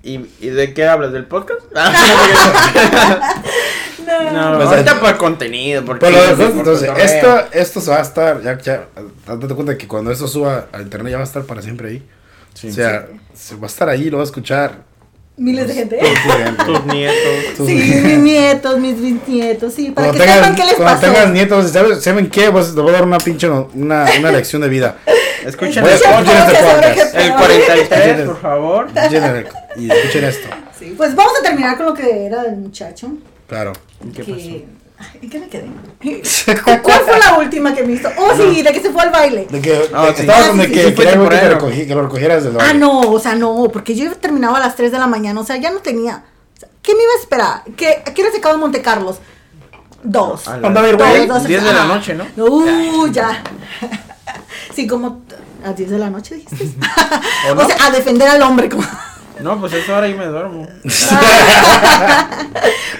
¿Y, 0.03 0.25
¿Y 0.39 0.49
de 0.49 0.73
qué 0.73 0.87
hablas? 0.87 1.11
¿Del 1.13 1.25
podcast? 1.25 1.61
No. 4.33 4.51
no, 4.51 4.57
Pues, 4.57 4.69
ahorita 4.69 4.99
por 4.99 5.17
contenido. 5.17 5.85
Porque 5.85 6.05
Pero 6.07 6.35
por 6.35 6.45
entonces, 6.57 6.89
cotorreo. 6.89 7.05
esto, 7.05 7.43
esto 7.53 7.81
se 7.81 7.91
va 7.91 7.97
a 7.97 8.01
estar, 8.01 8.41
ya, 8.41 8.57
ya, 8.57 8.87
date 9.27 9.53
cuenta 9.55 9.77
que 9.77 9.87
cuando 9.87 10.11
esto 10.11 10.27
suba 10.27 10.67
a 10.71 10.81
internet 10.81 11.11
ya 11.11 11.17
va 11.17 11.23
a 11.23 11.27
estar 11.27 11.43
para 11.43 11.61
siempre 11.61 11.89
ahí. 11.89 12.03
Sí. 12.53 12.69
o 12.69 12.73
sea, 12.73 13.07
se 13.33 13.55
va 13.55 13.63
a 13.63 13.67
estar 13.67 13.87
ahí, 13.87 14.09
lo 14.09 14.17
va 14.17 14.23
a 14.23 14.25
escuchar. 14.25 14.89
Miles 15.37 15.67
de 15.69 15.73
gente. 15.73 15.99
Tus 16.65 16.85
nietos. 16.87 17.55
Tus- 17.55 17.67
Sí, 17.67 17.75
mis 18.03 18.17
nietos, 18.17 18.77
mis 18.79 18.99
bisnietos, 19.01 19.73
sí, 19.73 19.91
para 19.91 20.07
Cuando 20.07 20.13
que 20.13 20.19
tengas, 20.19 20.35
sepan 20.39 20.55
qué 20.55 20.65
les 20.65 20.73
cuando 20.75 20.99
pasó. 21.01 21.13
tengas 21.13 21.29
nietos, 21.31 21.71
¿sabes- 21.71 22.03
¿saben 22.03 22.29
qué? 22.29 22.51
Pues 22.51 22.75
te 22.75 22.81
voy 22.81 22.89
a 22.89 22.93
dar 22.93 23.05
una 23.05 23.17
pinche, 23.19 23.47
no- 23.47 23.69
una, 23.73 24.05
una 24.19 24.31
lección 24.33 24.61
de 24.61 24.67
vida. 24.67 24.97
Escuchen 25.45 25.85
a 25.85 25.87
el 25.87 25.93
Escuchen 25.93 26.37
este 26.37 26.63
podcast, 26.63 27.15
El 27.15 27.33
43, 27.35 28.25
por 28.27 28.41
favor. 28.41 28.87
Escuchen, 28.93 29.47
y 29.77 29.89
escuchen 29.89 30.23
esto. 30.25 30.49
Sí, 30.77 30.93
pues 30.97 31.15
vamos 31.15 31.33
a 31.39 31.43
terminar 31.43 31.77
con 31.77 31.85
lo 31.85 31.93
que 31.93 32.25
era 32.25 32.43
del 32.43 32.57
muchacho. 32.57 33.09
Claro. 33.47 33.71
¿Qué 34.15 34.23
que- 34.23 34.33
pasó? 34.33 34.49
¿En 35.21 35.29
qué 35.29 35.39
me 35.39 35.47
quedé? 35.47 35.69
¿Cuál 36.83 36.99
fue 37.05 37.19
la 37.19 37.37
última 37.39 37.73
que 37.73 37.83
me 37.83 37.93
hizo? 37.93 38.09
Oh, 38.17 38.35
sí, 38.35 38.61
de 38.61 38.71
que 38.73 38.81
se 38.81 38.91
fue 38.91 39.01
al 39.03 39.11
baile. 39.11 39.47
De 39.49 39.61
que 39.61 39.89
Ah, 39.93 40.07
de 40.07 40.09
que 40.09 40.15
sí. 40.15 40.21
estabas 40.21 40.43
Ah, 40.43 40.47
donde 40.49 40.65
sí, 40.65 40.71
que 40.73 40.83
sí, 40.83 40.93
que, 40.93 41.03
te 41.03 41.09
temporero. 41.11 41.57
recogí- 41.59 41.87
que 41.87 41.95
lo 41.95 42.01
recogieras 42.03 42.43
del 42.43 42.59
Ah, 42.59 42.73
no, 42.73 42.99
o 43.01 43.19
sea, 43.19 43.35
no, 43.35 43.69
porque 43.71 43.95
yo 43.95 44.13
terminaba 44.17 44.57
a 44.57 44.59
las 44.61 44.75
3 44.75 44.91
de 44.91 44.99
la 44.99 45.07
mañana, 45.07 45.39
o 45.39 45.45
sea, 45.45 45.55
ya 45.57 45.71
no 45.71 45.79
tenía. 45.79 46.23
o 46.55 46.59
sea, 46.59 46.67
¿Qué 46.81 46.93
me 46.95 47.03
iba 47.03 47.11
a 47.13 47.21
esperar? 47.21 47.63
¿Qué, 47.77 48.03
¿A 48.05 48.13
qué 48.13 48.21
hora 48.23 48.31
se 48.31 48.39
acaba 48.39 48.57
Monte 48.57 48.81
Carlos? 48.81 49.19
Dos. 50.03 50.47
A 50.49 50.57
la- 50.57 50.67
Anda 50.67 50.79
a 50.81 50.83
ver, 50.83 50.97
Dos, 50.97 51.07
güey. 51.09 51.27
dos, 51.27 51.43
10 51.45 51.63
de 51.63 51.73
la 51.73 51.83
ah. 51.83 51.87
noche, 51.87 52.13
¿no? 52.15 52.25
Uh, 52.37 53.07
ya. 53.07 53.41
Sí, 54.75 54.87
como 54.87 55.23
a 55.65 55.73
10 55.73 55.89
de 55.89 55.97
la 55.99 56.09
noche 56.09 56.35
dijiste. 56.35 56.69
¿O 57.49 57.51
o, 57.51 57.55
no? 57.55 57.65
sea, 57.67 57.75
a 57.87 57.91
defender 57.91 58.27
al 58.29 58.41
hombre. 58.43 58.69
Como... 58.69 58.83
No, 59.41 59.59
pues 59.59 59.73
eso 59.73 59.95
ahora 59.95 60.07
yo 60.07 60.17
me 60.17 60.25
duermo. 60.25 60.67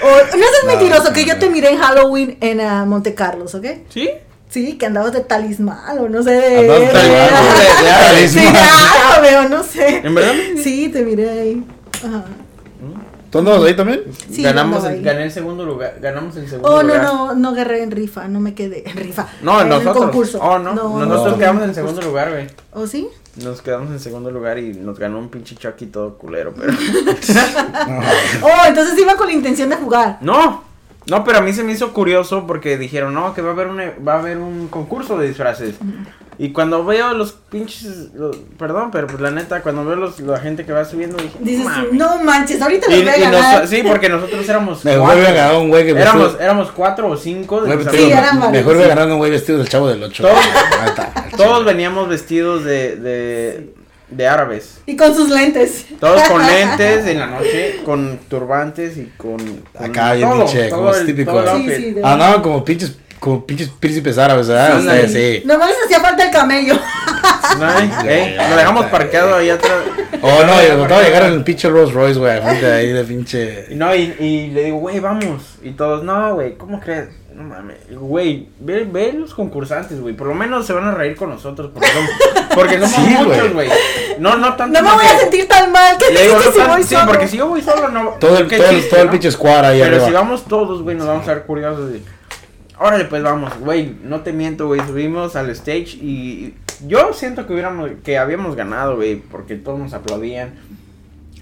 O- 0.02 0.38
no 0.38 0.44
seas 0.46 0.64
mentiroso, 0.66 1.12
que 1.14 1.26
yo 1.26 1.38
te 1.38 1.50
miré 1.50 1.72
en 1.72 1.78
Halloween 1.80 2.38
en 2.42 2.62
ah, 2.62 2.86
Monte 2.86 3.14
Carlos, 3.16 3.54
¿ok? 3.56 3.66
¿Sí? 3.90 4.10
Sí, 4.50 4.78
que 4.78 4.86
andabas 4.88 5.14
de 5.14 5.20
talismán 5.22 6.00
o 6.00 6.10
no 6.10 6.24
sé 6.24 6.32
de. 6.32 6.60
Andabas 6.60 6.82
de 6.82 6.88
talismán, 6.88 7.58
de- 7.58 7.84
de 7.86 7.92
árabe. 7.92 8.28
Sí, 8.30 8.40
de 8.40 8.48
árabe 8.60 9.38
o 9.38 9.50
no 9.50 9.64
sé. 9.64 9.98
¿En 10.04 10.16
verdad? 10.16 10.34
Sí, 10.64 10.90
te 10.90 11.02
miré 11.04 11.30
ahí. 11.30 11.64
Ajá. 12.04 12.24
¿Tú 13.30 13.40
andabas 13.40 13.64
ahí 13.64 13.76
también? 13.76 14.02
Sí, 14.32 14.42
Ganamos 14.42 14.84
el, 14.86 15.04
gané 15.04 15.24
el 15.26 15.32
segundo 15.32 15.64
lugar. 15.64 15.98
Ganamos 16.02 16.36
el 16.38 16.50
segundo 16.50 16.68
Oh, 16.68 16.82
no, 16.82 16.88
lugar. 16.96 17.04
no, 17.04 17.36
no 17.36 17.50
agarré 17.50 17.84
en 17.84 17.92
rifa, 17.92 18.28
no 18.28 18.40
me 18.40 18.56
quedé 18.56 18.90
en 18.90 18.98
rifa. 18.98 19.28
No, 19.44 19.62
en 19.62 19.70
nosotros. 19.70 19.96
el 19.98 20.02
concurso. 20.04 20.40
Oh, 20.42 20.58
no. 20.58 20.74
nosotros 20.74 21.34
no. 21.34 21.38
quedamos 21.38 21.64
en 21.64 21.76
segundo 21.76 22.02
lugar, 22.02 22.32
güey. 22.32 22.48
¿Oh, 22.74 22.88
sí? 22.88 23.08
Nos 23.44 23.62
quedamos 23.62 23.90
en 23.92 24.00
segundo 24.00 24.32
lugar 24.32 24.58
y 24.60 24.74
nos 24.74 25.00
ganó 25.00 25.20
un 25.20 25.30
pinche 25.30 25.56
Chucky 25.56 25.88
todo 25.88 26.18
culero, 26.18 26.54
pero. 26.54 26.74
Oh, 28.42 28.68
entonces 28.68 28.98
iba 28.98 29.16
con 29.16 29.28
la 29.28 29.34
intención 29.34 29.70
de 29.70 29.76
jugar. 29.76 30.18
no, 30.22 30.64
no, 31.08 31.24
pero 31.24 31.40
a 31.40 31.42
mí 31.42 31.54
se 31.54 31.64
me 31.64 31.72
hizo 31.72 31.92
curioso 31.92 32.46
porque 32.46 32.78
dijeron, 32.78 33.14
no, 33.14 33.34
que 33.34 33.42
va 33.42 33.50
a 33.50 33.54
haber 33.54 33.68
un, 33.68 33.80
va 34.08 34.14
a 34.14 34.20
haber 34.20 34.38
un 34.38 34.68
concurso 34.68 35.18
de 35.18 35.28
disfraces. 35.28 35.76
Y 36.42 36.54
cuando 36.54 36.86
veo 36.86 37.14
los 37.14 37.34
pinches, 37.34 38.14
los- 38.16 38.38
perdón, 38.58 38.92
pero 38.92 39.08
pues 39.08 39.20
la 39.20 39.30
neta, 39.30 39.62
cuando 39.62 39.84
veo 39.84 39.98
los, 39.98 40.22
la 40.22 40.40
gente 40.40 40.66
que 40.66 40.72
va 40.72 40.86
subiendo, 40.86 41.18
dije, 41.18 41.36
Dices, 41.42 41.66
"No 41.66 41.70
mames". 41.70 41.94
no 41.94 42.24
manches, 42.24 42.62
ahorita 42.62 42.88
Y, 42.88 42.92
les 42.92 43.04
voy 43.04 43.10
a 43.26 43.30
ganar. 43.30 43.60
nos- 43.62 43.70
sí, 43.70 43.84
porque 43.86 44.08
nosotros 44.08 44.48
éramos 44.48 44.86
Mejor 44.86 45.02
cuatro. 45.02 45.20
hubiera 45.20 45.34
ganado 45.36 45.60
un 45.62 45.68
güey 45.70 45.84
que 45.86 45.92
éramos, 45.92 46.24
vestido- 46.24 46.42
éramos 46.42 46.72
cuatro 46.72 47.10
o 47.10 47.18
cinco. 47.18 47.60
de 47.60 47.76
te 47.76 47.84
Sí, 47.92 48.10
varios, 48.14 48.52
Mejor 48.52 48.72
sí. 48.72 48.78
hubiera 48.78 48.88
ganado 48.96 49.12
un 49.14 49.18
güey 49.18 49.32
vestido 49.32 49.58
del 49.58 49.68
chavo 49.68 49.90
del 49.90 50.02
8. 50.02 50.24
Todos- 50.24 50.40
Todos 51.38 51.66
veníamos 51.66 52.08
vestidos 52.08 52.64
de, 52.64 52.96
de, 52.96 53.74
de 54.10 54.28
árabes. 54.28 54.80
Y 54.86 54.96
con 54.96 55.14
sus 55.14 55.30
lentes. 55.30 55.88
Todos 56.00 56.22
con 56.30 56.42
lentes 56.48 57.06
en 57.06 57.20
la 57.20 57.28
noche, 57.28 57.82
con 57.84 58.18
turbantes 58.30 58.96
y 58.98 59.12
con. 59.18 59.38
con 59.74 59.86
Acá, 59.86 60.14
bien 60.14 60.32
pinche, 60.32 60.70
como 60.70 60.92
típico. 60.94 61.44
Sí, 61.58 61.70
sí, 61.70 61.96
Andaban 62.02 62.42
como 62.42 62.64
pinches, 62.64 62.98
como 63.20 63.46
pinches 63.46 63.70
príncipes 63.70 64.18
árabes, 64.18 64.48
¿verdad? 64.48 64.80
Sí. 64.80 64.88
Ustedes, 64.88 65.12
sí. 65.42 65.48
Nomás 65.48 65.70
les 65.70 65.78
hacía 65.86 66.00
falta 66.00 66.24
el 66.24 66.32
camello. 66.32 66.74
Ay, 67.62 67.92
ey, 68.08 68.38
lo 68.50 68.56
dejamos 68.56 68.86
parqueado 68.88 69.36
ahí 69.36 69.50
atrás. 69.50 69.74
Oh, 70.22 70.44
no, 70.46 70.62
yo 70.62 70.78
trataba 70.80 71.02
de 71.02 71.06
llegar 71.08 71.24
en 71.24 71.34
el 71.34 71.44
pinche 71.44 71.70
Rolls 71.70 71.94
Royce, 71.94 72.20
güey, 72.20 72.32
ahí 72.40 72.88
de 72.92 73.04
pinche. 73.04 73.68
No, 73.72 73.94
y, 73.96 74.16
y 74.20 74.48
le 74.48 74.66
digo, 74.66 74.78
güey, 74.80 75.00
vamos. 75.00 75.44
Y 75.64 75.72
todos, 75.72 76.04
no, 76.04 76.36
güey, 76.36 76.56
¿cómo 76.56 76.80
crees? 76.80 77.10
No 77.34 77.44
mames, 77.44 77.78
güey, 77.92 78.50
ve, 78.60 78.86
ve 78.92 79.14
los 79.14 79.34
concursantes, 79.34 80.02
güey. 80.02 80.14
Por 80.14 80.28
lo 80.28 80.34
menos 80.34 80.66
se 80.66 80.74
van 80.74 80.86
a 80.86 80.92
reír 80.92 81.16
con 81.16 81.30
nosotros. 81.30 81.72
Porque 81.74 81.88
somos, 81.90 82.10
porque 82.54 82.74
somos 82.80 82.92
Sí, 82.92 83.02
muchos, 83.24 83.54
güey. 83.54 83.70
No, 84.18 84.36
no 84.38 84.56
tanto. 84.56 84.82
No 84.82 84.90
me 84.90 84.96
voy 84.96 85.06
a 85.06 85.20
sentir 85.20 85.48
tan 85.48 85.72
mal. 85.72 85.96
¿Qué 85.98 86.14
Le 86.14 86.24
digo, 86.24 86.36
no 86.36 86.52
si 86.52 86.58
tan- 86.58 86.68
voy 86.70 86.84
sí, 86.84 86.96
solo? 86.96 87.08
porque 87.08 87.28
si 87.30 87.38
yo 87.38 87.48
voy 87.48 87.62
solo, 87.62 87.88
no. 87.90 88.10
Todo 88.20 88.40
el, 88.40 88.48
todo 88.48 88.66
el, 88.66 88.70
chiste, 88.76 88.90
todo 88.90 89.02
el 89.04 89.10
pinche 89.10 89.32
squad 89.32 89.64
ahí 89.66 89.80
Pero 89.80 89.92
arriba. 89.92 90.08
si 90.08 90.12
vamos 90.14 90.44
todos, 90.46 90.82
güey, 90.84 90.98
nos 90.98 91.08
vamos 91.08 91.26
a 91.30 91.34
ver 91.36 91.44
curiosos. 91.44 91.92
Y... 91.96 92.04
Órale, 92.82 93.06
pues 93.06 93.22
vamos, 93.22 93.60
güey, 93.60 93.98
no 94.04 94.22
te 94.22 94.32
miento, 94.32 94.68
güey, 94.68 94.80
subimos 94.88 95.36
al 95.36 95.50
stage 95.50 95.98
y 96.02 96.54
yo 96.88 97.12
siento 97.12 97.46
que 97.46 97.52
hubiéramos, 97.52 97.90
que 98.06 98.18
habíamos 98.18 98.56
ganado, 98.56 98.96
güey, 98.96 99.18
porque 99.18 99.56
todos 99.56 99.78
nos 99.78 99.94
aplaudían. 99.94 100.54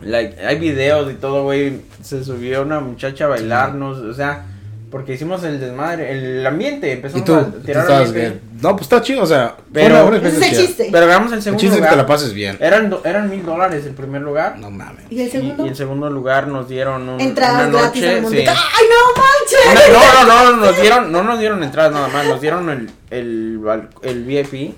like, 0.01 0.43
hay 0.43 0.57
videos 0.57 1.11
y 1.11 1.15
todo, 1.15 1.43
güey. 1.43 1.81
Se 2.01 2.23
subió 2.23 2.63
una 2.63 2.79
muchacha 2.79 3.25
a 3.25 3.27
bailarnos, 3.27 3.99
o 3.99 4.13
sea, 4.15 4.45
porque 4.89 5.13
hicimos 5.13 5.43
el 5.43 5.59
desmadre, 5.59 6.11
el 6.11 6.45
ambiente, 6.45 6.87
¿Y 6.87 6.91
empezamos 6.91 7.25
tú? 7.25 7.35
a 7.35 7.43
¿Tú 7.45 7.59
tirar 7.59 7.83
estabas 7.83 8.07
ambiente. 8.07 8.39
bien? 8.39 8.59
No, 8.61 8.71
pues 8.71 8.83
está 8.83 9.01
chido, 9.01 9.23
o 9.23 9.25
sea, 9.25 9.55
Pero- 9.73 10.07
una 10.07 10.17
Ese 10.17 10.27
es 10.27 10.41
el 10.41 10.65
chiste. 10.67 10.89
Pero 10.91 11.07
ganamos 11.07 11.31
el 11.33 11.37
El 11.39 11.43
segundo 11.43 11.59
chiste 11.61 11.75
es 11.75 11.81
que 11.81 11.85
lugar. 11.87 11.91
te 11.91 11.97
la 11.97 12.05
pases 12.05 12.33
bien. 12.33 12.57
Eran, 12.59 12.95
eran 13.03 13.29
mil 13.29 13.45
dólares 13.45 13.85
el 13.85 13.93
primer 13.93 14.21
lugar. 14.21 14.57
No 14.57 14.71
mames. 14.71 15.05
¿Y 15.09 15.21
el 15.21 15.29
segundo? 15.31 15.65
Y, 15.65 15.69
el 15.69 15.75
segundo 15.75 16.09
lugar 16.09 16.47
nos 16.47 16.67
dieron 16.69 17.07
un, 17.09 17.19
Entradas 17.19 17.67
una 17.67 17.79
gratis 17.81 18.01
noche. 18.01 18.17
al 18.19 18.27
sí. 18.27 18.37
¡Ay, 18.47 18.85
no 18.89 19.21
Una- 19.21 19.75
manches! 19.75 19.93
no, 19.93 20.25
no, 20.25 20.51
no, 20.55 20.65
nos 20.65 20.81
dieron, 20.81 21.11
no 21.11 21.23
nos 21.23 21.39
dieron 21.39 21.63
entradas 21.63 21.91
nada 21.91 22.07
más, 22.07 22.25
nos 22.25 22.39
dieron 22.41 22.69
el, 22.69 22.89
el, 23.09 23.59
el 24.03 24.23
VIP 24.23 24.75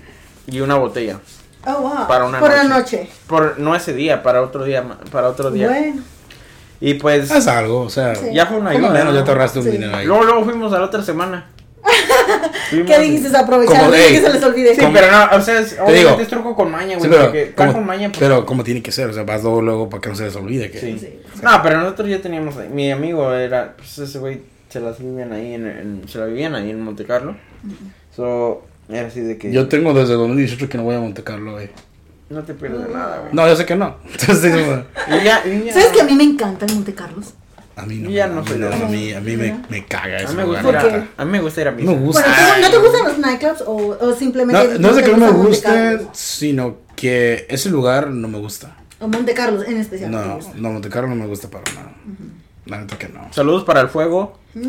y 0.48 0.60
una 0.62 0.76
botella. 0.76 1.20
Oh, 1.68 1.82
wow. 1.82 2.08
Para 2.08 2.26
una 2.26 2.40
Por 2.40 2.50
la 2.52 2.64
noche. 2.64 2.98
noche. 3.04 3.10
Por, 3.28 3.60
no 3.60 3.76
ese 3.76 3.94
día, 3.94 4.24
para 4.24 4.42
otro 4.42 4.64
día, 4.64 4.84
para 5.12 5.28
otro 5.30 5.52
día. 5.52 5.68
Bueno. 5.68 6.02
Y 6.82 6.94
pues, 6.96 7.30
Haz 7.32 7.48
algo, 7.48 7.82
o 7.82 7.90
sea, 7.90 8.16
Sí. 8.16 8.28
ya 8.34 8.46
fue 8.46 8.58
una 8.58 8.70
ayuda. 8.72 8.90
menos 8.92 9.14
¿no? 9.14 9.20
ya 9.20 9.26
te 9.26 9.32
ahorraste 9.32 9.60
un 9.60 9.66
Sí. 9.66 9.72
dinero 9.72 9.96
ahí. 9.98 10.06
Luego, 10.06 10.24
luego 10.24 10.46
fuimos 10.46 10.72
a 10.74 10.80
la 10.80 10.86
otra 10.86 11.02
semana. 11.04 11.50
Fuimos- 12.70 12.88
¿Qué 12.88 13.00
dijiste? 13.00 13.36
Aprovechar 13.36 13.90
de 13.90 13.98
que 13.98 14.22
se 14.22 14.34
les 14.34 14.44
olvide. 14.44 14.76
Sí, 14.76 14.82
pero 14.94 15.08
no, 15.12 15.38
o 15.38 15.42
sea, 15.42 15.60
es, 15.60 15.72
digo. 15.72 15.86
obviamente 15.86 16.24
es 16.24 16.28
truco 16.30 16.56
con 16.56 16.72
maña, 16.72 17.00
Sí, 17.00 17.08
güey. 17.08 17.10
pero, 17.10 17.24
porque 17.24 17.54
van 17.58 17.68
como, 17.68 17.80
con 17.80 17.88
maña. 17.88 18.08
pues, 18.10 18.20
pero 18.20 18.46
como 18.46 18.64
tiene 18.64 18.82
que 18.84 18.92
ser, 18.92 19.10
o 19.10 19.14
sea, 19.14 19.24
vas 19.24 19.42
luego, 19.44 19.62
luego 19.62 19.90
para 19.90 20.02
que 20.02 20.10
no 20.10 20.16
se 20.16 20.26
les 20.26 20.36
olvide 20.36 20.70
que... 20.70 20.80
sí. 20.80 20.98
Sí. 21.00 21.20
No, 21.42 21.52
pero 21.64 21.80
nosotros 21.80 22.10
ya 22.10 22.22
teníamos, 22.22 22.56
mi 22.72 22.92
amigo 22.92 23.34
era, 23.34 23.74
pues 23.78 23.98
ese 23.98 24.20
güey 24.20 24.42
se 24.70 24.80
las 24.82 25.00
vivían 25.00 25.32
ahí 25.34 25.54
en, 25.56 25.66
en- 25.68 26.02
se 26.08 26.20
la 26.20 26.26
vivían 26.26 26.54
ahí 26.54 26.70
en 26.70 26.82
Monte 26.82 27.06
Carlo. 27.06 27.36
So, 28.16 28.62
era 28.90 29.08
así 29.08 29.22
de 29.22 29.38
que 29.38 29.52
Yo 29.52 29.68
tengo 29.68 29.94
desde 29.94 30.14
2018 30.14 30.70
que 30.70 30.78
no 30.78 30.84
voy 30.84 30.96
a 30.96 31.00
Monte 31.00 31.24
Carlo, 31.24 31.54
güey. 31.54 31.70
No 32.30 32.44
te 32.44 32.54
pierdes 32.54 32.88
de 32.88 32.94
nada, 32.94 33.20
güey. 33.20 33.34
No, 33.34 33.48
yo 33.48 33.56
sé 33.56 33.66
que 33.66 33.76
no. 33.76 33.96
Entonces, 34.06 34.54
digo, 34.54 34.84
Y 35.08 35.24
ya, 35.24 35.42
y 35.46 35.66
ya- 35.66 35.74
¿Sabes 35.74 35.88
que 35.90 36.02
a 36.02 36.04
mí 36.06 36.14
me 36.14 36.24
encanta 36.24 36.66
el 36.66 36.76
Monte 36.76 36.94
Carlos? 36.94 37.34
a 37.76 37.86
mí 37.86 37.96
no. 37.98 38.10
Ya 38.10 38.26
a 38.26 38.28
no 38.28 38.42
mí 38.42 38.48
soy 38.48 38.58
de 38.60 38.70
no, 38.70 38.76
eso. 38.76 38.86
a 38.86 38.90
mí, 38.90 39.14
a 39.14 39.22
mí 39.22 39.38
me, 39.38 39.64
me 39.70 39.86
caga 39.86 40.18
A 40.18 40.20
ese 40.20 40.28
mí 40.30 40.36
me 40.36 40.44
lugar. 40.44 40.64
gusta 40.64 40.80
ir 40.86 40.92
¿Por 40.92 41.00
a, 41.00 41.08
a 41.18 41.26
mí 41.26 41.32
me 41.32 41.40
gusta 41.42 41.62
ir 41.62 41.68
a 41.70 41.72
misa. 41.72 41.92
Me 41.92 41.98
gusta. 41.98 42.22
Bueno, 42.26 42.54
¿tú- 42.56 42.62
¿no 42.62 42.70
te 42.72 42.78
gustan 42.78 43.04
los 43.08 43.18
nightclubs 43.20 43.62
o, 43.66 43.76
o 44.02 44.14
simplemente 44.16 44.68
No, 44.74 44.80
no 44.80 44.90
es 44.90 44.96
de 44.98 45.04
que 45.04 45.12
no 45.12 45.18
me 45.18 45.30
guste, 45.32 46.00
sino 46.12 46.78
que 46.98 47.46
ese 47.50 47.70
lugar 47.70 48.10
no 48.10 48.28
me 48.28 48.38
gusta. 48.38 48.76
O 49.00 49.08
Monte 49.08 49.34
Carlos 49.34 49.64
en 49.66 49.78
especial. 49.78 50.12
¿te 50.12 50.18
No, 50.18 50.36
gusta? 50.36 50.52
no, 50.56 50.72
Monte 50.72 50.90
Carlo 50.90 51.08
no 51.08 51.16
me 51.16 51.26
gusta 51.28 51.48
para 51.50 51.64
nada. 51.74 51.92
La 52.66 52.80
neta 52.82 52.98
que 52.98 53.08
no. 53.08 53.28
Saludos 53.32 53.64
para 53.64 53.80
el 53.82 53.88
fuego. 53.88 54.38
el 54.56 54.68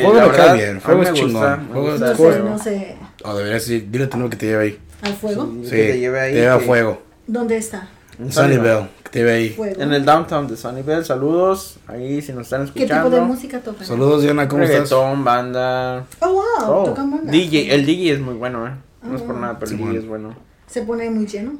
Fuego 0.00 0.14
me 0.14 0.36
cae 0.36 0.54
bien, 0.56 0.70
a 0.70 0.74
mí 0.74 0.80
fuego 0.80 1.02
es 1.04 1.12
chingón, 1.12 1.68
fuego 1.70 1.96
No 1.96 2.16
sé, 2.16 2.38
no 2.40 2.58
sé. 2.58 2.96
O 3.22 3.34
deberías 3.36 3.62
decir, 3.66 3.86
dile 3.90 4.04
a 4.06 4.10
tu 4.10 4.16
novio 4.16 4.30
que 4.30 4.36
te 4.36 4.46
lleve 4.46 4.64
ahí. 4.64 4.78
¿Al 5.02 5.14
fuego? 5.14 5.50
Sí, 5.62 5.64
Sí, 5.64 5.70
que 5.70 5.76
te 5.92 5.98
lleve 5.98 6.20
ahí. 6.20 6.32
Te 6.34 6.40
lleva 6.40 6.58
que- 6.58 6.64
fuego. 6.66 7.02
¿Dónde 7.26 7.56
está? 7.56 7.88
En 8.18 8.30
Sunnyvale, 8.30 8.88
que 9.04 9.10
te 9.10 9.18
lleve 9.20 9.32
ahí. 9.32 9.48
Fuego. 9.50 9.80
En 9.80 9.92
el 9.94 10.04
downtown 10.04 10.46
de 10.46 10.56
Sunnyvale, 10.56 11.04
saludos. 11.04 11.78
Ahí 11.86 12.20
si 12.20 12.32
nos 12.32 12.42
están 12.42 12.66
¿Qué 12.70 12.80
escuchando. 12.84 13.08
tipo 13.08 13.16
de 13.16 13.22
música 13.22 13.60
tocan? 13.60 13.86
Saludos, 13.86 14.22
Diana, 14.22 14.46
¿cómo 14.48 14.62
estás? 14.62 14.76
Reggaetón, 14.90 15.24
banda. 15.24 16.04
Oh, 16.20 16.28
wow, 16.32 16.42
Oh, 16.66 16.84
tocan 16.84 17.10
banda. 17.10 17.32
DJ, 17.32 17.74
el 17.74 17.86
DJ 17.86 18.12
es 18.14 18.20
muy 18.20 18.34
bueno, 18.34 18.66
eh. 18.66 18.72
No 19.02 19.16
es 19.16 19.22
por 19.22 19.36
Ah. 19.36 19.40
nada, 19.40 19.58
pero 19.58 19.72
el. 19.72 19.78
DJ 19.78 19.98
es 19.98 20.06
bueno. 20.06 20.36
Se 20.66 20.82
pone 20.82 21.08
muy 21.08 21.26
lleno. 21.26 21.52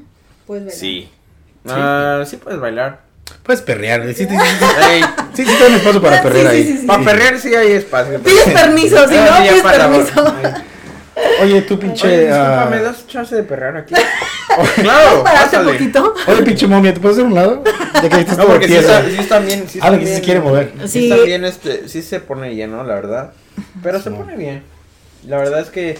Puedes 0.45 0.65
ver. 0.65 0.73
Sí. 0.73 1.09
Ah, 1.67 2.23
sí 2.27 2.37
puedes 2.37 2.59
bailar. 2.59 3.01
Puedes 3.43 3.61
perrear, 3.61 4.05
sí, 4.07 4.13
sí, 4.13 4.27
sí, 4.27 4.35
sí, 5.33 5.45
sí, 5.45 5.57
te 5.57 5.63
dan 5.63 5.73
espacio 5.73 6.01
para 6.01 6.17
Sí, 6.17 6.23
perrear 6.23 6.51
sí, 6.51 6.57
ahí. 6.57 6.63
sí, 6.67 6.77
sí. 6.79 6.85
para 6.87 7.03
perrear 7.03 7.39
sí 7.39 7.55
hay 7.55 7.71
espacio. 7.71 8.19
Pides 8.19 8.43
permiso, 8.53 9.07
si 9.07 9.15
Ah, 9.15 9.25
no, 9.29 9.37
sí, 9.37 9.49
pides 9.49 9.63
permiso. 9.63 10.35
Oye, 11.41 11.61
tú 11.63 11.73
Oye, 11.75 11.81
pinche... 11.83 12.07
disculpa, 12.25 12.63
ah, 12.63 12.69
¿me 12.69 12.81
das 12.81 13.07
chance 13.07 13.35
de 13.35 13.43
perrear 13.43 13.77
aquí? 13.77 13.93
claro, 14.75 15.23
un 15.59 15.65
poquito. 15.65 16.13
Oye, 16.27 16.43
pinche 16.43 16.67
momia, 16.67 16.93
¿te 16.93 16.99
puedes 16.99 17.17
hacer 17.17 17.27
un 17.27 17.35
lado? 17.35 17.63
Ya 18.01 18.09
que 18.09 18.19
estás 18.21 18.37
No, 18.37 18.45
porque 18.45 18.67
sí, 18.67 18.75
está, 18.75 19.03
sí 19.05 19.15
están 19.19 19.45
bien. 19.45 19.65
Sí 19.69 19.79
Ah, 19.81 19.85
están 19.87 19.99
que 19.99 20.05
sí 20.05 20.07
se 20.07 20.11
bien- 20.19 20.23
quiere 20.25 20.39
mover. 20.41 20.71
Sí, 20.81 20.87
Sí. 20.87 21.11
está 21.11 21.23
bien, 21.23 21.45
este, 21.45 21.87
sí 21.87 22.01
se 22.01 22.19
pone 22.19 22.53
lleno, 22.55 22.83
la 22.83 22.95
verdad. 22.95 23.33
Pero 23.83 23.99
se 24.01 24.11
pone 24.11 24.35
bien. 24.35 24.63
La 25.27 25.37
verdad 25.37 25.59
es 25.61 25.69
que, 25.69 25.99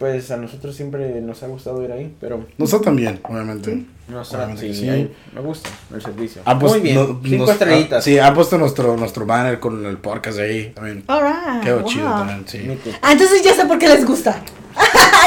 pues 0.00 0.30
a 0.32 0.36
nosotros 0.38 0.74
siempre 0.74 1.20
nos 1.20 1.42
ha 1.42 1.46
gustado 1.46 1.84
ir 1.84 1.92
ahí, 1.92 2.12
pero 2.20 2.44
Nosotros 2.58 2.86
también, 2.86 3.20
obviamente. 3.22 3.84
no 4.08 4.24
sé, 4.24 4.34
Obviamente 4.36 4.62
sí, 4.62 4.74
sí. 4.74 4.88
ahí 4.88 5.14
me 5.34 5.42
gusta 5.42 5.68
el 5.94 6.00
servicio. 6.02 6.40
Han 6.46 6.58
puesto- 6.58 6.78
Muy 6.78 6.88
bien, 6.88 6.96
no- 6.96 7.20
cinco 7.22 7.42
nos- 7.44 7.50
estrellitas. 7.52 7.98
ah, 7.98 8.02
sí, 8.02 8.18
han 8.18 8.34
puesto 8.34 8.56
nuestro, 8.58 8.96
nuestro 8.96 9.26
banner 9.26 9.60
con 9.60 9.84
el 9.84 9.98
podcast 9.98 10.38
ahí 10.38 10.72
también. 10.74 11.04
Alright. 11.06 11.62
Quedó 11.62 11.80
wow. 11.80 11.88
chido 11.88 12.06
también, 12.06 12.44
sí. 12.46 12.66
Ah, 13.02 13.12
entonces 13.12 13.42
ya 13.44 13.54
sé 13.54 13.66
por 13.66 13.78
qué 13.78 13.88
les 13.88 14.04
gusta. 14.04 14.40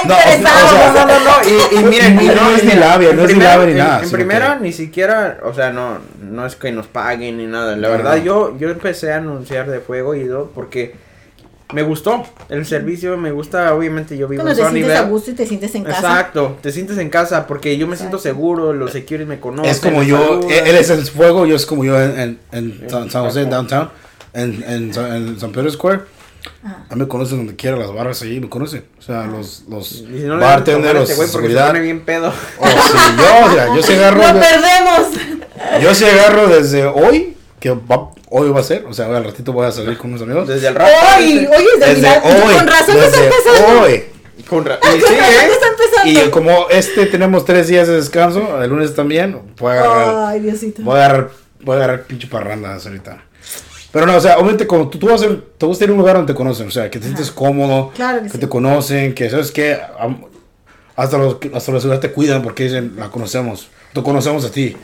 No, 0.05 0.15
o 0.15 0.17
sea, 0.17 0.35
Interesado. 0.35 0.89
o 0.89 0.93
sea, 0.93 1.05
No, 1.05 1.19
no, 1.19 1.25
no, 1.25 1.49
y, 1.49 1.75
y 1.79 1.83
miren, 1.85 2.13
y 2.21 2.25
No 2.25 2.49
es 2.49 2.63
ni 2.65 2.73
labia, 2.73 3.13
no 3.13 3.23
es 3.23 3.33
ni 3.37 3.41
labia 3.41 3.65
ni 3.67 3.73
nada, 3.75 4.03
En 4.03 4.09
primera, 4.11 4.57
que- 4.57 4.63
ni 4.65 4.73
siquiera, 4.73 5.37
o 5.45 5.53
sea, 5.53 5.71
no, 5.71 5.99
no 6.21 6.45
es 6.45 6.55
que 6.57 6.71
nos 6.73 6.87
paguen 6.87 7.37
ni 7.37 7.45
nada. 7.45 7.77
La 7.77 7.87
No, 7.89 7.93
verdad, 7.93 8.17
no. 8.17 8.23
yo, 8.23 8.57
yo 8.57 8.69
empecé 8.69 9.13
a 9.13 9.17
anunciar 9.17 9.69
de 9.69 9.79
fuego 9.79 10.13
y 10.15 10.25
todo 10.27 10.51
porque 10.53 10.95
me 11.73 11.83
gustó 11.83 12.23
el 12.49 12.65
servicio, 12.65 13.17
me 13.17 13.31
gusta, 13.31 13.73
obviamente 13.73 14.15
yo 14.17 14.27
vivo 14.27 14.43
Cuando 14.43 14.61
en 14.61 14.67
te 14.67 14.73
sientes 14.73 14.97
a 14.97 15.01
gusto 15.03 15.31
y 15.31 15.33
te 15.33 15.45
sientes 15.45 15.75
en 15.75 15.83
casa. 15.83 15.99
Exacto, 15.99 16.57
te 16.61 16.71
sientes 16.71 16.97
en 16.97 17.09
casa 17.09 17.47
porque 17.47 17.77
yo 17.77 17.87
me 17.87 17.95
siento 17.97 18.17
Exacto. 18.17 18.35
seguro, 18.35 18.73
los 18.73 18.91
securities 18.91 19.27
me 19.27 19.39
conocen. 19.39 19.71
Es 19.71 19.79
como 19.79 20.03
yo, 20.03 20.17
saludan. 20.17 20.67
él 20.67 20.75
es 20.75 20.89
el 20.89 21.05
fuego, 21.05 21.45
yo 21.45 21.55
es 21.55 21.65
como 21.65 21.83
yo 21.83 22.01
en, 22.01 22.19
en, 22.19 22.39
en 22.81 22.89
San, 22.89 23.09
San 23.11 23.23
José, 23.25 23.45
downtown, 23.45 23.89
en, 24.33 24.63
en, 24.67 24.93
San- 24.93 25.13
en 25.15 25.39
San 25.39 25.51
Pedro 25.51 25.69
Square. 25.71 26.01
Ajá. 26.63 26.85
A 26.89 26.95
mí 26.95 27.01
me 27.01 27.07
conocen 27.07 27.37
donde 27.37 27.55
quiera, 27.55 27.77
las 27.77 27.93
barras 27.93 28.21
ahí 28.21 28.39
me 28.39 28.49
conocen. 28.49 28.83
O 28.99 29.01
sea, 29.01 29.25
los, 29.25 29.63
los 29.69 29.87
si 29.87 30.03
no 30.03 30.37
este 30.51 30.73
güey 30.75 30.93
porque 31.03 31.15
se 31.15 31.27
seguridad. 31.31 31.67
pone 31.67 31.79
bien 31.79 32.01
pedo. 32.01 32.33
Oh, 32.59 32.67
sí, 32.67 32.97
yo, 33.17 33.49
mira, 33.49 33.75
yo 33.75 33.81
sí 33.83 33.93
agarro, 33.97 34.17
¡Lo 34.21 34.33
de- 34.33 34.39
perdemos! 34.39 35.81
yo 35.81 35.95
sí 35.95 36.03
agarro 36.05 36.47
desde 36.47 36.85
hoy, 36.85 37.37
que 37.61 37.71
va- 37.71 38.09
hoy 38.35 38.49
va 38.49 38.61
a 38.61 38.63
ser, 38.63 38.83
o 38.85 38.93
sea, 38.93 39.07
hoy 39.09 39.15
al 39.15 39.25
ratito 39.25 39.53
voy 39.53 39.67
a 39.67 39.71
salir 39.71 39.95
con 39.97 40.09
unos 40.09 40.23
amigos. 40.23 40.47
Desde 40.47 40.67
el 40.69 40.75
rato. 40.75 40.91
¡Hoy! 41.17 41.47
¡Hoy 41.55 41.65
es 41.75 41.79
de 41.79 41.95
Desde 41.95 42.09
hoy, 42.09 42.55
Con 42.55 42.67
razón 42.67 42.95
no 42.97 43.03
está 43.03 43.19
desde 43.21 43.25
empezando. 43.25 43.81
hoy. 43.81 44.03
Con 44.49 44.65
ra- 44.65 44.79
Con 44.79 44.89
y 44.89 44.93
sí, 44.95 45.01
razón 45.01 45.13
¿eh? 45.17 45.47
no 45.47 45.53
está 45.53 45.67
empezando. 45.67 46.11
Y 46.27 46.31
como 46.31 46.69
este 46.69 47.05
tenemos 47.05 47.45
tres 47.45 47.67
días 47.67 47.87
de 47.87 47.95
descanso, 47.95 48.61
el 48.61 48.69
lunes 48.69 48.95
también, 48.95 49.39
voy 49.59 49.71
a 49.71 49.81
agarrar, 49.81 50.25
Ay, 50.33 50.39
Diosito. 50.41 50.81
voy 50.81 50.99
a 50.99 51.05
agarrar, 51.05 51.29
voy 51.61 51.73
a 51.73 51.77
agarrar 51.77 52.03
pinche 52.03 52.27
parrandas 52.27 52.85
ahorita. 52.87 53.23
Pero 53.91 54.07
no, 54.07 54.17
o 54.17 54.19
sea, 54.19 54.37
obviamente 54.39 54.65
como 54.65 54.89
tú, 54.89 54.97
tú 54.97 55.07
vas 55.07 55.21
a, 55.21 55.27
ir- 55.27 55.43
te 55.57 55.65
gusta 55.67 55.83
ir 55.83 55.91
a 55.91 55.93
un 55.93 55.99
lugar 55.99 56.15
donde 56.15 56.33
te 56.33 56.35
conocen, 56.37 56.67
o 56.67 56.71
sea, 56.71 56.89
que 56.89 56.97
te 56.97 57.05
sientes 57.05 57.29
cómodo, 57.31 57.91
Claro 57.95 58.17
que 58.17 58.25
que 58.25 58.31
sí. 58.31 58.37
te 58.39 58.49
conocen, 58.49 59.13
que 59.13 59.29
sabes 59.29 59.51
que 59.51 59.79
hasta 60.95 61.17
los 61.17 61.37
hasta 61.53 61.71
los 61.71 61.81
ciudades 61.83 62.01
te 62.01 62.11
cuidan 62.11 62.41
porque 62.41 62.63
dicen, 62.63 62.93
la 62.97 63.09
conocemos, 63.09 63.69
te 63.93 64.01
conocemos 64.01 64.43
a 64.45 64.51
ti. 64.51 64.75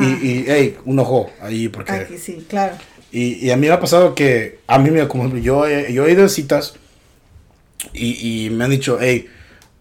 Y, 0.00 0.04
y, 0.04 0.44
hey, 0.48 0.78
un 0.86 0.98
ojo 1.00 1.30
ahí 1.42 1.68
porque... 1.68 1.92
Aquí 1.92 2.16
sí, 2.16 2.46
claro. 2.48 2.72
Y, 3.12 3.34
y 3.46 3.50
a 3.50 3.56
mí 3.56 3.66
me 3.66 3.72
ha 3.72 3.80
pasado 3.80 4.14
que, 4.14 4.58
a 4.66 4.78
mí 4.78 4.90
me, 4.90 5.06
como 5.06 5.36
yo, 5.36 5.66
he- 5.66 5.92
yo 5.92 6.06
he 6.06 6.12
ido 6.12 6.24
a 6.24 6.28
citas 6.28 6.74
y, 7.92 8.46
y 8.46 8.50
me 8.50 8.64
han 8.64 8.70
dicho, 8.70 8.98
hey, 9.00 9.28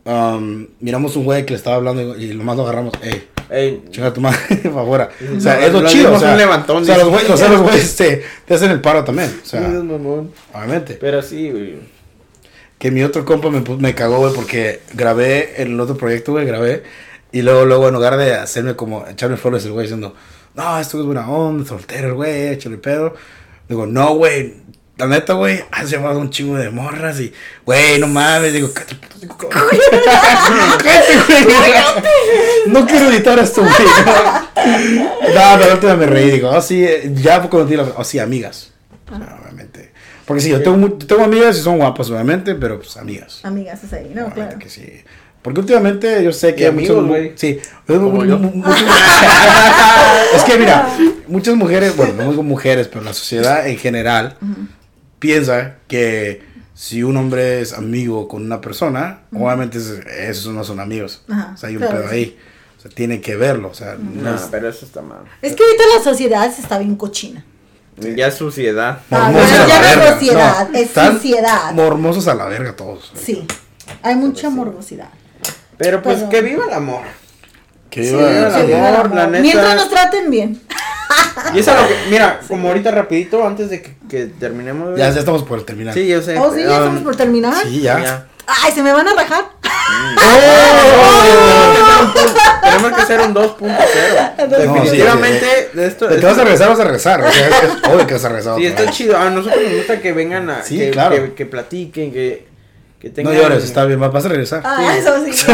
um, 0.06 0.68
miramos 0.80 1.16
un 1.16 1.24
güey 1.24 1.46
que 1.46 1.52
le 1.54 1.58
estaba 1.58 1.78
hablando 1.78 2.18
y 2.18 2.34
lo 2.34 2.44
más 2.44 2.58
lo 2.58 2.64
agarramos, 2.64 2.94
hey, 3.02 3.28
Ey, 3.50 3.84
chinga 3.90 4.14
tu 4.14 4.22
madre 4.22 4.40
afuera. 4.66 5.10
O 5.38 5.40
sea, 5.42 5.56
No, 5.58 5.62
es 5.66 5.74
lo 5.74 5.86
chido. 5.86 6.14
O 6.14 6.20
sea, 6.20 6.38
levantón, 6.38 6.84
o 6.84 6.86
sea, 6.86 6.98
los 7.00 7.10
güeyes, 7.10 7.30
o 7.32 7.36
sea, 7.36 7.50
los 7.50 7.62
güeyes 7.64 7.96
te, 7.98 8.24
te 8.46 8.54
hacen 8.54 8.72
el 8.72 8.80
paro 8.80 9.04
también. 9.04 9.42
O 9.44 9.46
sea, 9.46 9.60
es 9.68 9.68
mamón. 9.84 10.32
obviamente. 10.54 10.94
Pero 10.94 11.22
sí, 11.22 11.52
güey. 11.52 11.76
Que 12.80 12.92
mi 12.92 13.04
otro 13.04 13.26
compa 13.26 13.50
me, 13.50 13.60
me 13.60 13.94
cagó, 13.94 14.20
güey, 14.20 14.34
porque 14.34 14.80
grabé 14.94 15.62
en 15.62 15.74
el 15.74 15.80
otro 15.82 15.98
proyecto, 15.98 16.32
güey, 16.32 16.46
grabé. 16.46 16.84
Y 17.34 17.42
luego, 17.42 17.66
luego, 17.66 17.90
en 17.90 17.94
lugar 17.94 18.16
de 18.16 18.36
hacerme 18.36 18.78
como, 18.78 19.06
echarme 19.06 19.36
flores, 19.36 19.66
el 19.66 19.74
güey 19.74 19.84
diciendo, 19.84 20.16
no, 20.56 20.80
esto 20.80 21.00
es 21.00 21.06
buena 21.06 21.30
onda, 21.30 21.66
soltero, 21.66 22.10
el 22.10 22.14
güey, 22.16 22.48
échale 22.50 22.78
pedo. 22.78 23.16
Digo, 23.68 23.86
no, 23.86 24.16
güey, 24.16 24.56
la 24.98 25.08
neta, 25.08 25.34
güey, 25.34 25.64
has 25.72 25.90
llevado 25.90 26.20
un 26.20 26.30
chingo 26.30 26.58
de 26.58 26.70
morras 26.70 27.20
y, 27.20 27.34
güey, 27.66 28.00
no 28.00 28.08
mames. 28.08 28.54
Digo, 28.54 28.70
cállate, 28.74 28.98
güey. 29.26 29.80
No 32.68 32.86
quiero 32.86 33.10
editar 33.10 33.40
esto, 33.40 33.62
güey. 33.62 33.74
No, 35.34 35.58
la 35.58 35.74
última 35.74 35.96
me 35.96 36.06
reí, 36.06 36.32
digo, 36.32 36.50
oh, 36.50 36.62
sí, 36.62 36.84
eh, 36.84 37.12
ya 37.16 37.42
te 37.42 37.66
digo, 37.66 37.94
oh, 37.98 38.04
sí, 38.04 38.20
amigas. 38.20 38.72
O 39.10 39.18
sea, 39.18 39.40
obviamente. 39.42 39.92
Porque 40.26 40.42
sí, 40.42 40.50
yo 40.50 40.62
tengo, 40.62 40.92
tengo 40.94 41.24
amigas 41.24 41.58
y 41.58 41.62
son 41.62 41.78
guapas, 41.78 42.10
obviamente, 42.10 42.54
pero 42.56 42.78
pues 42.78 42.96
amigas. 42.98 43.40
Amigas, 43.44 43.84
es 43.84 43.94
ahí, 43.94 44.12
no, 44.14 44.26
Obviamente 44.28 44.34
claro. 44.36 44.60
que 44.60 44.70
sí. 44.70 45.04
Porque 45.42 45.60
últimamente 45.60 46.24
yo 46.24 46.32
sé 46.32 46.54
que 46.56 46.64
Y 46.64 46.66
hay 46.68 46.72
muchos 46.72 46.90
amigos, 46.98 47.08
güey. 47.10 47.32
Sí. 47.36 47.60
Es 50.36 50.44
que 50.44 50.58
mira, 50.58 50.88
muchas 51.28 51.56
mujeres, 51.56 51.96
bueno, 51.98 52.14
no 52.14 52.30
digo 52.32 52.44
mujeres, 52.44 52.88
pero 52.88 53.04
la 53.04 53.14
sociedad 53.14 53.68
en 53.68 53.78
general 53.78 54.38
piensa 55.20 55.76
que 55.88 56.44
si 56.74 57.04
un 57.04 57.18
hombre 57.18 57.62
es 57.62 57.74
amigo 57.74 58.28
con 58.28 58.44
una 58.44 58.62
persona, 58.62 59.22
obviamente 59.34 59.78
es- 59.78 60.00
esos 60.08 60.54
no 60.54 60.64
son 60.64 60.80
amigos. 60.80 61.24
Ajá, 61.30 61.52
o 61.54 61.58
sea, 61.58 61.70
hay 61.70 61.76
un 61.76 61.82
claro, 61.82 61.98
pedo 62.00 62.10
sí. 62.10 62.16
ahí. 62.16 62.38
O 62.78 62.82
sea, 62.82 62.92
tiene 62.92 63.20
que 63.22 63.36
verlo. 63.36 63.70
O 63.70 63.74
sea, 63.74 63.96
no 64.00 64.22
No, 64.32 64.36
es 64.36 64.42
pero 64.50 64.70
eso 64.70 64.86
está 64.86 65.02
mal. 65.02 65.20
Es 65.42 65.56
que 65.56 65.64
ahorita 65.64 65.84
la 65.98 66.04
sociedad 66.04 66.46
está 66.46 66.80
bien 66.80 66.96
cochina. 66.96 67.44
Ya 67.98 68.28
es 68.28 68.36
suciedad. 68.36 69.00
Ah, 69.12 69.30
mormosos 69.32 69.50
bueno, 69.50 69.64
a 69.64 69.68
ya 69.68 69.80
no 69.80 69.86
es 69.86 69.96
verga. 69.98 70.14
sociedad, 70.14 70.76
es 70.76 70.90
suciedad. 71.14 71.74
Mormosos 71.74 72.28
a 72.28 72.34
la 72.36 72.46
verga 72.46 72.76
todos. 72.76 73.12
Sí, 73.14 73.46
hay 74.02 74.16
mucha 74.16 74.50
morbosidad. 74.50 75.10
Pero 75.82 76.02
pues 76.02 76.18
Pero- 76.18 76.30
que 76.30 76.42
viva 76.42 76.66
el 76.68 76.74
amor. 76.74 77.02
Que 77.90 78.04
Sí, 78.04 78.10
iba- 78.12 78.30
el 78.30 78.52
Sí, 78.68 78.74
amor, 78.74 79.06
el 79.12 79.16
la 79.16 79.28
neta. 79.28 79.42
Mientras 79.42 79.76
nos 79.76 79.90
traten 79.90 80.30
bien. 80.30 80.62
Y 81.54 81.60
eso 81.60 81.72
es 81.72 81.82
lo 81.82 81.88
que, 81.88 81.96
mira, 82.10 82.40
como 82.48 82.70
ahorita 82.70 82.92
rapidito, 82.92 83.46
antes 83.46 83.70
de 83.70 83.82
que, 83.82 83.96
que 84.10 84.26
terminemos. 84.28 84.98
Ya, 84.98 85.10
ya 85.10 85.20
estamos 85.20 85.44
por 85.44 85.64
terminar. 85.66 85.94
Sí, 85.94 86.08
yo 86.08 86.22
sé. 86.22 86.38
Oh, 86.38 86.54
sí, 86.54 86.62
ya 86.62 86.68
um, 86.70 86.74
estamos 86.78 87.02
por 87.04 87.16
terminar. 87.18 87.54
Sí, 87.64 87.82
ya. 87.82 88.28
Ay, 88.48 88.72
se 88.72 88.82
me 88.82 88.94
van 88.94 89.08
a 89.08 89.14
rajar. 89.14 89.46
Tenemos 92.64 92.94
que 92.94 93.02
hacer 93.02 93.22
un 93.22 93.34
2.0. 93.34 94.48
Definitivamente, 94.50 95.70
de 95.74 95.86
esto. 95.88 96.08
De 96.08 96.18
que 96.20 96.26
vas 96.26 96.38
a 96.38 96.44
regresar, 96.44 96.70
vas 96.70 96.80
a 96.80 96.84
regresar. 96.84 97.22
O 97.22 97.32
sea, 97.32 97.48
es, 97.48 97.56
es 97.64 97.90
obvio 97.90 98.08
que 98.08 98.14
vas 98.14 98.26
a 98.26 98.30
regresar. 98.30 98.58
Sí, 98.58 98.66
está 98.66 98.82
vez. 98.84 98.92
chido. 98.92 99.18
A 99.18 99.30
nosotros 99.30 99.62
nos 99.64 99.74
gusta 99.76 100.00
que 100.00 100.14
vengan 100.14 100.50
a. 100.50 100.64
Sí, 100.64 100.78
que, 100.78 100.92
claro. 100.92 101.16
que, 101.16 101.34
que 101.34 101.46
platiquen, 101.46 102.12
que, 102.12 102.48
que 103.02 103.24
No 103.24 103.34
llores, 103.34 103.64
está 103.64 103.86
bien, 103.86 104.00
vas 104.00 104.26
a 104.26 104.30
regresar. 104.30 104.62
Ah, 104.64 104.96
eso 104.96 105.26
sí. 105.26 105.34
Sí, 105.34 105.52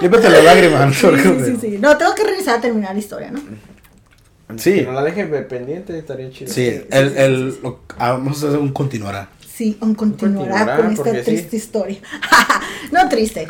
Límpiate 0.00 0.30
la 0.30 0.42
lágrima. 0.42 0.86
no 0.86 0.92
te 0.92 1.44
Sí, 1.44 1.44
sí, 1.44 1.56
sí. 1.60 1.78
No, 1.78 1.96
tengo 1.96 2.14
que 2.14 2.22
revisar 2.24 2.58
a 2.58 2.60
terminar 2.60 2.92
la 2.94 2.98
historia, 3.00 3.30
¿no? 3.32 3.40
Sí. 4.56 4.74
Que 4.76 4.82
no 4.82 4.92
la 4.92 5.02
dejen 5.02 5.46
pendiente, 5.48 5.98
estaría 5.98 6.30
chido. 6.30 6.52
Sí, 6.52 6.82
el, 6.90 7.16
el, 7.16 7.48
lo- 7.62 7.80
ah, 7.98 8.12
vamos 8.12 8.42
a 8.42 8.48
hacer 8.48 8.58
un 8.58 8.72
continuará. 8.72 9.28
Sí, 9.46 9.76
un 9.80 9.94
continuará 9.94 10.76
continuará, 10.76 10.76
con 10.76 10.92
esta 10.92 11.22
triste 11.24 11.56
historia. 11.56 11.98
no 12.92 13.08
triste. 13.08 13.48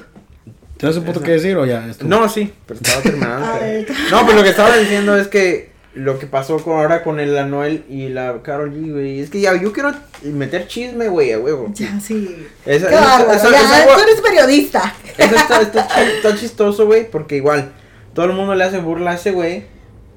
¿Tienes 0.77 0.97
un 0.97 1.05
punto 1.05 1.21
que 1.21 1.33
decir 1.33 1.57
o 1.57 1.67
ya? 1.67 1.87
No, 2.05 2.29
sí, 2.29 2.53
pero 2.67 2.81
estaba 2.81 3.03
terminando. 3.03 3.47
Pero-. 3.61 3.95
No, 4.11 4.25
pues 4.25 4.37
lo 4.37 4.43
que 4.43 4.49
estaba 4.49 4.77
diciendo 4.77 5.17
es 5.17 5.29
que 5.29 5.70
lo 5.95 6.19
que 6.19 6.27
pasó 6.27 6.59
con, 6.59 6.75
ahora 6.79 7.03
con 7.03 7.19
el 7.21 7.37
Anuel 7.37 7.85
y 7.89 8.09
la 8.11 8.43
Carol 8.43 8.73
G, 8.73 8.93
güey, 8.93 9.21
es 9.21 9.31
que 9.31 9.41
ya 9.41 9.55
yo 9.61 9.73
quiero 9.73 9.93
meter 10.23 10.69
chisme, 10.69 11.09
güey, 11.09 11.33
a 11.33 11.39
huevo. 11.39 11.71
Ya, 11.75 11.99
sí. 12.01 12.47
Esa- 12.65 12.89
Qué 12.89 12.95
bárbaro. 12.95 13.33
esa- 13.33 13.51
ya, 13.51 13.61
esa- 13.85 13.95
tú 13.95 14.01
eres 14.01 14.21
periodista. 14.21 14.95
Eso 15.19 15.35
está, 15.37 15.61
está 15.63 16.03
está 16.05 16.37
chistoso, 16.37 16.87
güey, 16.87 17.11
porque 17.11 17.37
igual 17.37 17.73
todo 18.15 18.27
el 18.27 18.33
mundo 18.33 18.55
le 18.55 18.65
hace 18.65 18.79
burla 18.79 19.13
a 19.13 19.15
ese 19.15 19.33
güey. 19.33 19.65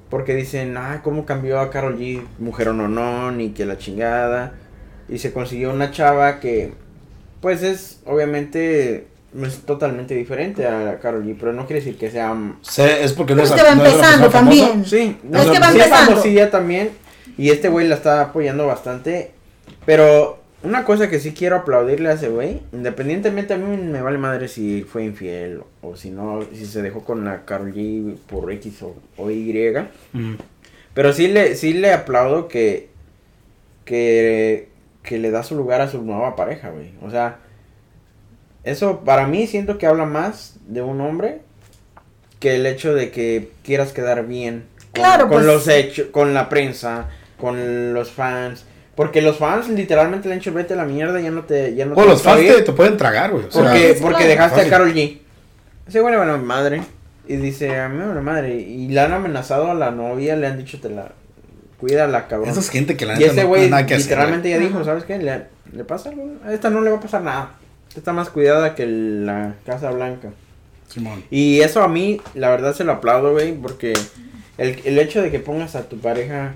Porque 0.09 0.35
dicen, 0.35 0.77
ah, 0.77 1.01
cómo 1.03 1.25
cambió 1.25 1.59
a 1.59 1.71
Carol 1.71 1.97
G, 1.97 2.21
mujer 2.37 2.69
o 2.69 2.73
no, 2.73 2.87
no, 2.87 3.31
ni 3.31 3.49
que 3.49 3.65
la 3.65 3.79
chingada. 3.79 4.53
Y 5.09 5.17
se 5.17 5.33
consiguió 5.33 5.71
una 5.73 5.89
chava 5.89 6.39
que, 6.39 6.71
pues 7.41 7.63
es, 7.63 7.99
obviamente, 8.05 9.07
es 9.41 9.59
totalmente 9.65 10.13
diferente 10.13 10.67
a 10.67 10.99
Carol 10.99 11.23
G, 11.25 11.35
pero 11.39 11.53
no 11.53 11.65
quiere 11.65 11.81
decir 11.81 11.97
que 11.97 12.11
sea... 12.11 12.35
Sé, 12.61 13.03
es 13.03 13.13
porque 13.13 13.33
no 13.35 13.41
Pero 13.43 13.55
es 13.55 13.59
es 13.59 13.63
que 13.63 13.69
va 13.69 13.75
no 13.75 13.83
es 13.85 13.93
empezando 13.93 14.29
también. 14.29 14.85
Sí, 14.85 15.17
No, 15.23 15.39
es 15.41 15.49
que 15.49 15.59
va 15.59 15.71
sí 15.71 15.77
empezando. 15.79 16.11
famosilla 16.11 16.51
también. 16.51 16.89
Y 17.37 17.49
este 17.49 17.69
güey 17.69 17.87
la 17.87 17.95
está 17.95 18.21
apoyando 18.21 18.67
bastante. 18.67 19.31
Pero 19.85 20.39
una 20.61 20.85
cosa 20.85 21.09
que 21.09 21.19
sí 21.19 21.33
quiero 21.33 21.57
aplaudirle 21.57 22.09
a 22.09 22.13
ese 22.13 22.29
güey, 22.29 22.61
independientemente 22.71 23.53
a 23.53 23.57
mí 23.57 23.75
me 23.75 24.01
vale 24.01 24.17
madre 24.17 24.47
si 24.47 24.83
fue 24.83 25.03
infiel 25.03 25.61
o 25.81 25.95
si 25.95 26.09
no, 26.09 26.41
si 26.53 26.65
se 26.65 26.81
dejó 26.81 27.03
con 27.03 27.25
la 27.25 27.43
Carol 27.45 27.73
G 27.73 28.15
por 28.27 28.51
X 28.51 28.81
o, 28.83 28.95
o 29.17 29.29
Y. 29.31 29.73
Mm. 30.13 30.35
Pero 30.93 31.11
sí 31.11 31.27
le, 31.27 31.55
sí 31.55 31.73
le 31.73 31.91
aplaudo 31.91 32.47
que, 32.47 32.89
que, 33.83 34.69
que 35.01 35.17
le 35.19 35.31
da 35.31 35.43
su 35.43 35.55
lugar 35.55 35.81
a 35.81 35.89
su 35.89 36.01
nueva 36.01 36.35
pareja, 36.35 36.69
güey. 36.69 36.91
O 37.01 37.09
sea, 37.09 37.39
eso 38.63 39.01
para 39.01 39.27
mí 39.27 39.47
siento 39.47 39.77
que 39.77 39.85
habla 39.87 40.05
más 40.05 40.55
de 40.67 40.81
un 40.81 41.01
hombre 41.01 41.41
que 42.39 42.55
el 42.55 42.65
hecho 42.65 42.93
de 42.93 43.11
que 43.11 43.51
quieras 43.63 43.91
quedar 43.93 44.25
bien 44.25 44.65
con, 44.93 45.01
Claro, 45.01 45.23
con 45.27 45.37
pues. 45.37 45.45
los 45.45 45.67
hechos, 45.67 46.07
con 46.11 46.33
la 46.33 46.49
prensa, 46.49 47.07
con 47.39 47.93
los 47.93 48.11
fans. 48.11 48.65
Porque 48.95 49.21
los 49.23 49.37
fans 49.37 49.69
literalmente 49.69 50.27
le 50.27 50.35
han 50.35 50.39
dicho 50.39 50.53
vete 50.53 50.73
a 50.75 50.77
la 50.77 50.85
mierda, 50.85 51.19
ya 51.19 51.31
no 51.31 51.43
te... 51.45 51.73
Ya 51.73 51.85
no 51.85 51.93
O 51.95 52.03
te 52.03 52.07
los 52.07 52.21
fans 52.21 52.41
oír". 52.41 52.53
te, 52.55 52.61
te 52.61 52.71
pueden 52.73 52.95
tragar, 52.95 53.31
güey. 53.31 53.45
O 53.45 53.51
sea, 53.51 53.63
Porque, 53.63 53.97
porque 54.01 54.17
claro. 54.17 54.29
dejaste 54.29 54.55
Fácil. 54.57 54.73
a 54.73 54.77
Carol 54.77 54.93
G. 54.93 55.17
Ese 55.87 55.99
güey 55.99 56.15
le 56.15 56.21
a 56.21 56.37
mi 56.37 56.45
madre. 56.45 56.81
Y 57.27 57.37
dice, 57.37 57.79
a 57.79 57.89
mí 57.89 57.97
me 57.97 58.05
vale 58.05 58.21
madre. 58.21 58.55
Y 58.55 58.87
le 58.89 58.99
han 58.99 59.13
amenazado 59.13 59.71
a 59.71 59.73
la 59.73 59.89
novia, 59.91 60.35
le 60.35 60.45
han 60.47 60.57
dicho, 60.57 60.79
te 60.79 60.89
la... 60.89 61.11
Cuídala, 61.79 62.27
cabrón. 62.27 62.49
esa 62.49 62.59
es 62.59 62.69
gente 62.69 62.95
que 62.95 63.05
la 63.05 63.19
y 63.19 63.23
ese 63.23 63.43
güey 63.43 63.71
hacer. 63.73 63.97
literalmente 63.99 64.49
ya 64.49 64.57
dijo. 64.59 64.83
¿sabes 64.85 65.03
qué? 65.05 65.17
Le, 65.17 65.45
le 65.73 65.83
pasa 65.83 66.09
algo. 66.09 66.29
A 66.45 66.53
esta 66.53 66.69
no 66.69 66.79
le 66.81 66.89
va 66.91 66.97
a 66.97 67.01
pasar 67.01 67.23
nada. 67.23 67.51
Está 67.95 68.13
más 68.13 68.29
cuidada 68.29 68.75
que 68.75 68.85
la 68.87 69.55
Casa 69.65 69.91
Blanca. 69.91 70.29
Simón. 70.87 71.23
Y 71.31 71.61
eso 71.61 71.81
a 71.81 71.87
mí, 71.87 72.19
la 72.35 72.49
verdad, 72.49 72.73
se 72.75 72.83
lo 72.83 72.91
aplaudo, 72.93 73.31
güey, 73.31 73.53
porque 73.53 73.93
el, 74.57 74.79
el 74.85 74.99
hecho 74.99 75.21
de 75.21 75.31
que 75.31 75.39
pongas 75.39 75.75
a 75.75 75.83
tu 75.83 75.97
pareja, 75.99 76.53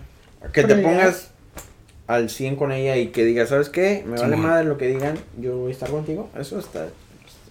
que 0.54 0.64
te 0.64 0.76
pongas 0.76 1.32
al 2.08 2.30
100 2.30 2.56
con 2.56 2.72
ella 2.72 2.98
y 2.98 3.08
que 3.08 3.26
digas, 3.26 3.50
¿sabes 3.50 3.70
qué? 3.70 4.04
Me 4.06 4.18
vale 4.18 4.36
Simón. 4.36 4.42
madre 4.50 4.66
lo 4.66 4.78
que 4.78 4.88
digan, 4.88 5.18
yo 5.40 5.58
voy 5.58 5.70
a 5.70 5.74
estar 5.74 5.90
contigo. 5.90 6.30
Eso 6.40 6.60
está... 6.60 6.88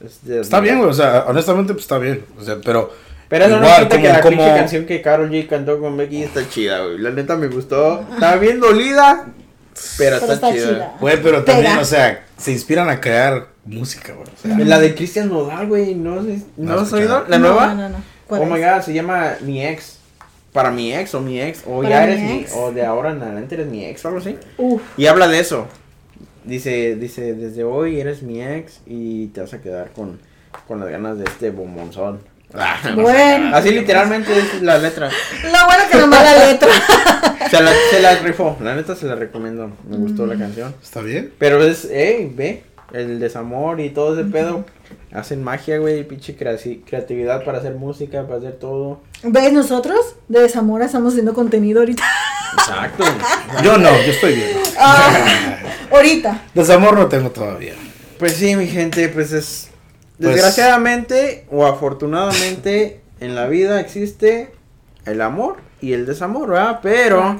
es 0.05 0.25
de- 0.25 0.41
Está 0.41 0.61
bien, 0.61 0.79
güey. 0.79 0.91
O 0.91 0.95
sea, 0.95 1.25
honestamente, 1.27 1.73
pues 1.73 1.85
está 1.85 1.99
bien. 1.99 2.25
O 2.39 2.43
sea, 2.45 2.57
pero. 2.65 2.91
Pero 3.29 3.45
eso 3.47 3.57
no 3.59 3.67
igual, 3.67 3.83
quita 3.89 4.01
que 4.03 4.09
la 4.09 4.21
como- 4.21 4.37
pinche 4.37 4.55
canción 4.55 4.87
que 4.87 5.03
Karol 5.03 5.31
G 5.31 5.49
cantó 5.49 5.81
con 5.81 5.97
Becky 5.97 6.23
está 6.23 6.49
chida, 6.49 6.85
güey. 6.85 6.99
La 6.99 7.11
neta 7.11 7.37
me 7.37 7.49
gustó. 7.49 8.01
Estaba 8.15 8.37
bien 8.37 8.61
dolida, 8.61 9.27
pero, 9.99 10.19
Pero 10.21 10.33
está, 10.33 10.53
chida. 10.53 10.97
Güey, 11.01 11.23
pero 11.23 11.45
también, 11.45 11.73
Pega. 11.73 11.81
o 11.83 11.85
sea, 11.85 12.25
se 12.37 12.53
inspiran 12.53 12.89
a 12.89 13.01
crear 13.01 13.49
música, 13.65 14.13
güey. 14.13 14.27
O 14.29 14.37
sea, 14.41 14.59
La 14.59 14.79
de 14.81 14.95
Cristian 14.95 15.29
Nodal, 15.29 15.67
güey, 15.67 15.95
¿no, 15.95 16.23
sé- 16.23 16.43
No 16.57 16.75
¿no 16.75 16.81
has 16.81 16.93
oído? 16.93 17.25
¿La 17.29 17.39
No, 17.39 17.49
nueva? 17.49 17.75
No, 17.75 17.89
no, 17.89 17.97
¿Cuál 18.27 18.43
Oh 18.43 18.47
my 18.47 18.61
god, 18.61 18.81
se 18.83 18.93
llama 18.93 19.35
Mi 19.41 19.65
Ex. 19.65 19.95
Para 20.53 20.71
mi 20.71 20.91
ex 20.95 21.15
o 21.15 21.21
mi 21.21 21.39
ex. 21.41 21.63
O 21.67 21.83
Para 21.83 21.89
ya 21.91 22.07
mi 22.07 22.13
eres 22.13 22.21
mi 22.23 22.39
ex. 22.41 22.53
O 22.55 22.73
de 22.73 22.85
ahora 22.87 23.11
en 23.11 23.21
adelante 23.23 23.55
eres 23.57 23.67
mi 23.67 23.85
ex 23.85 24.03
o 24.05 24.09
algo 24.09 24.21
así. 24.21 24.39
Uf. 24.57 24.81
Y 24.97 25.07
habla 25.07 25.29
de 25.29 25.39
eso. 25.41 25.67
Dice, 26.45 26.97
dice, 26.97 27.35
desde 27.35 27.63
hoy 27.65 28.01
eres 28.01 28.23
mi 28.23 28.43
ex 28.43 28.81
y 28.87 29.27
te 29.29 29.43
vas 29.43 29.53
a 29.53 29.61
quedar 29.61 29.91
con, 29.93 30.19
con 30.67 30.81
las 30.81 30.89
ganas 30.89 31.19
de 31.19 31.25
este 31.25 31.51
bombonzón. 31.51 32.21
Ah, 32.59 32.77
Bueno. 32.95 33.55
Así 33.57 33.71
literalmente 33.71 34.37
es 34.39 34.63
la 34.63 34.79
letra. 34.79 35.09
Lo 35.45 35.51
bueno 35.67 35.85
que 35.91 35.99
no 35.99 36.07
me 36.07 36.17
la 36.17 36.47
letra. 36.47 36.69
Se 37.51 37.63
la, 37.63 37.71
se 37.91 38.01
la 38.01 38.17
rifó. 38.17 38.57
La 38.61 38.75
neta 38.75 38.97
se 38.97 39.07
la 39.07 39.15
recomiendo. 39.15 39.71
Me 39.89 39.97
gustó 39.99 40.25
Mm. 40.25 40.29
la 40.31 40.37
canción. 40.37 40.75
¿Está 40.83 41.01
bien? 41.01 41.33
Pero 41.39 41.63
es, 41.63 41.87
hey, 41.91 42.33
ve. 42.35 42.65
El 42.93 43.21
desamor 43.21 43.79
y 43.81 43.91
todo 43.91 44.19
ese 44.19 44.29
pedo. 44.29 44.65
Hacen 45.13 45.45
magia, 45.45 45.79
güey. 45.79 46.03
Pinche 46.03 46.35
creatividad 46.37 47.45
para 47.45 47.59
hacer 47.59 47.75
música, 47.75 48.25
para 48.27 48.39
hacer 48.39 48.55
todo. 48.55 49.01
¿Ves? 49.23 49.53
Nosotros 49.53 50.17
de 50.29 50.41
Desamora 50.41 50.87
estamos 50.87 51.13
haciendo 51.13 51.35
contenido 51.35 51.81
ahorita. 51.81 52.03
Exacto. 52.59 53.05
Yo 53.63 53.79
no, 53.79 53.91
yo 53.91 54.13
estoy 54.13 54.35
bien. 54.35 54.51
Ah, 54.79 55.59
ahorita. 55.93 56.43
Desamor 56.55 56.95
no 56.97 57.07
tengo 57.07 57.31
todavía. 57.31 57.75
Pues 58.19 58.35
sí, 58.35 58.57
mi 58.57 58.67
gente, 58.67 59.09
pues 59.09 59.33
es. 59.33 59.69
Pues- 60.19 60.35
Desgraciadamente 60.35 61.45
o 61.51 61.67
afortunadamente 61.67 63.01
en 63.21 63.35
la 63.35 63.47
vida 63.47 63.81
existe 63.81 64.51
el 65.05 65.21
amor 65.21 65.57
y 65.81 65.93
el 65.93 66.07
desamor, 66.07 66.49
¿verdad? 66.51 66.81
Pero, 66.83 67.37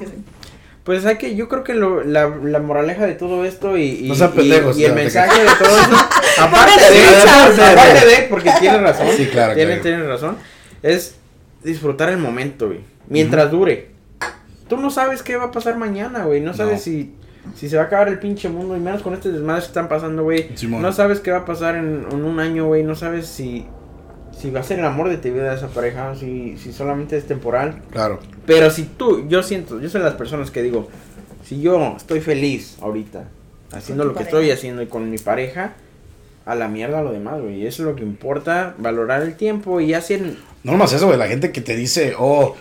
pues 0.83 1.05
hay 1.05 1.17
que, 1.17 1.35
yo 1.35 1.49
creo 1.49 1.63
que 1.63 1.73
lo- 1.73 2.03
la, 2.03 2.27
la 2.29 2.59
moraleja 2.59 3.05
de 3.05 3.15
todo 3.15 3.45
esto 3.45 3.77
y, 3.77 4.05
y, 4.05 4.07
No 4.09 4.15
sean 4.15 4.31
y- 4.33 4.37
pendejos, 4.37 4.77
y 4.77 4.85
el 4.85 4.93
mensaje 4.93 5.41
de 5.41 5.49
todo 5.59 5.77
eso, 5.79 5.97
aparte 6.39 6.79
de, 6.81 6.89
Richard. 7.01 7.71
aparte 7.71 8.05
de, 8.05 8.27
porque 8.29 8.51
tiene 8.59 8.77
razón, 8.79 9.07
Sí, 9.17 9.25
claro, 9.27 9.53
tiene, 9.55 9.79
claro. 9.79 9.81
tiene 9.83 10.03
razón, 10.07 10.37
es 10.83 11.15
disfrutar 11.63 12.09
el 12.09 12.17
momento, 12.17 12.67
güey, 12.67 12.81
mientras 13.09 13.51
dure. 13.51 13.89
Tú 14.69 14.77
no 14.77 14.89
sabes 14.89 15.23
qué 15.23 15.35
va 15.37 15.45
a 15.45 15.51
pasar 15.51 15.77
mañana, 15.77 16.25
güey, 16.25 16.41
no 16.41 16.53
sabes 16.53 16.73
No. 16.75 16.79
si, 16.79 17.15
si 17.55 17.69
se 17.69 17.77
va 17.77 17.83
a 17.83 17.85
acabar 17.85 18.07
el 18.07 18.19
pinche 18.19 18.49
mundo 18.49 18.75
y 18.75 18.79
menos 18.79 19.01
con 19.01 19.13
este 19.13 19.31
desmadre 19.31 19.61
que 19.61 19.67
están 19.67 19.87
pasando, 19.87 20.23
güey. 20.23 20.49
No 20.69 20.91
sabes 20.91 21.19
qué 21.19 21.31
va 21.31 21.39
a 21.39 21.45
pasar 21.45 21.75
en, 21.75 22.05
en 22.11 22.23
un 22.23 22.39
año, 22.39 22.67
güey. 22.67 22.83
No 22.83 22.95
sabes 22.95 23.27
si, 23.27 23.65
si 24.37 24.51
va 24.51 24.59
a 24.59 24.63
ser 24.63 24.79
el 24.79 24.85
amor 24.85 25.09
de 25.09 25.17
tu 25.17 25.29
vida 25.29 25.53
esa 25.53 25.67
pareja, 25.67 26.15
si, 26.15 26.57
si 26.57 26.71
solamente 26.73 27.17
es 27.17 27.25
temporal. 27.25 27.81
Claro. 27.91 28.19
Pero 28.45 28.69
si 28.69 28.83
tú, 28.83 29.27
yo 29.27 29.43
siento, 29.43 29.79
yo 29.79 29.89
soy 29.89 30.01
de 30.01 30.05
las 30.05 30.15
personas 30.15 30.51
que 30.51 30.61
digo, 30.61 30.87
si 31.43 31.61
yo 31.61 31.95
estoy 31.97 32.21
feliz 32.21 32.77
ahorita, 32.81 33.25
haciendo 33.71 34.03
lo 34.03 34.11
que 34.11 34.19
pareja. 34.19 34.37
estoy 34.37 34.51
haciendo 34.51 34.81
y 34.81 34.87
con 34.87 35.09
mi 35.09 35.17
pareja, 35.17 35.73
a 36.45 36.55
la 36.55 36.67
mierda 36.67 37.01
lo 37.01 37.11
demás, 37.11 37.41
güey. 37.41 37.65
Eso 37.65 37.83
es 37.83 37.89
lo 37.89 37.95
que 37.95 38.03
importa, 38.03 38.75
valorar 38.77 39.21
el 39.21 39.35
tiempo 39.35 39.81
y 39.81 39.93
hacen... 39.93 40.37
No 40.63 40.73
nomás 40.73 40.93
eso, 40.93 41.07
güey. 41.07 41.17
La 41.17 41.27
gente 41.27 41.51
que 41.51 41.61
te 41.61 41.75
dice, 41.75 42.13
oh, 42.17 42.55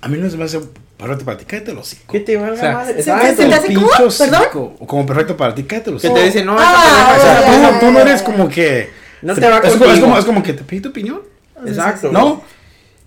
a 0.00 0.08
mí 0.08 0.18
no 0.18 0.30
se 0.30 0.36
me 0.36 0.44
hace 0.44 0.60
perfecto 0.98 1.24
para 1.24 1.38
ti, 1.38 1.44
cállate 1.44 1.72
los 1.74 1.86
hocico. 1.86 2.12
¿Qué 2.12 2.20
te 2.20 2.36
valga 2.36 2.52
O 2.54 2.56
sea, 2.56 2.72
madre? 2.72 2.94
¿se- 2.94 3.02
se 3.02 3.46
te 3.46 3.54
hace 3.54 3.76
hocico. 3.76 3.90
¿Perdón? 4.18 4.74
O 4.80 4.86
como 4.86 5.06
perfecto 5.06 5.36
para 5.36 5.54
ti, 5.54 5.62
cállate 5.64 5.90
los 5.90 6.00
Que 6.02 6.08
hocico. 6.08 6.20
te 6.20 6.26
dicen, 6.26 6.46
no, 6.46 6.56
Ah, 6.58 7.14
O 7.16 7.20
sea, 7.20 7.40
tú, 7.46 7.52
ya, 7.62 7.80
tú 7.80 7.90
no 7.92 8.00
eres 8.00 8.22
como 8.22 8.48
que... 8.48 8.90
No 9.22 9.34
te 9.34 9.40
va 9.48 9.58
es, 9.58 9.72
como, 9.72 9.74
es, 9.74 9.78
contigo. 9.78 10.06
como, 10.06 10.18
es 10.18 10.24
como 10.24 10.42
que 10.42 10.52
te 10.52 10.62
pedí 10.64 10.80
tu 10.80 10.88
opinión. 10.90 11.20
Exacto. 11.66 12.10
¿No? 12.12 12.42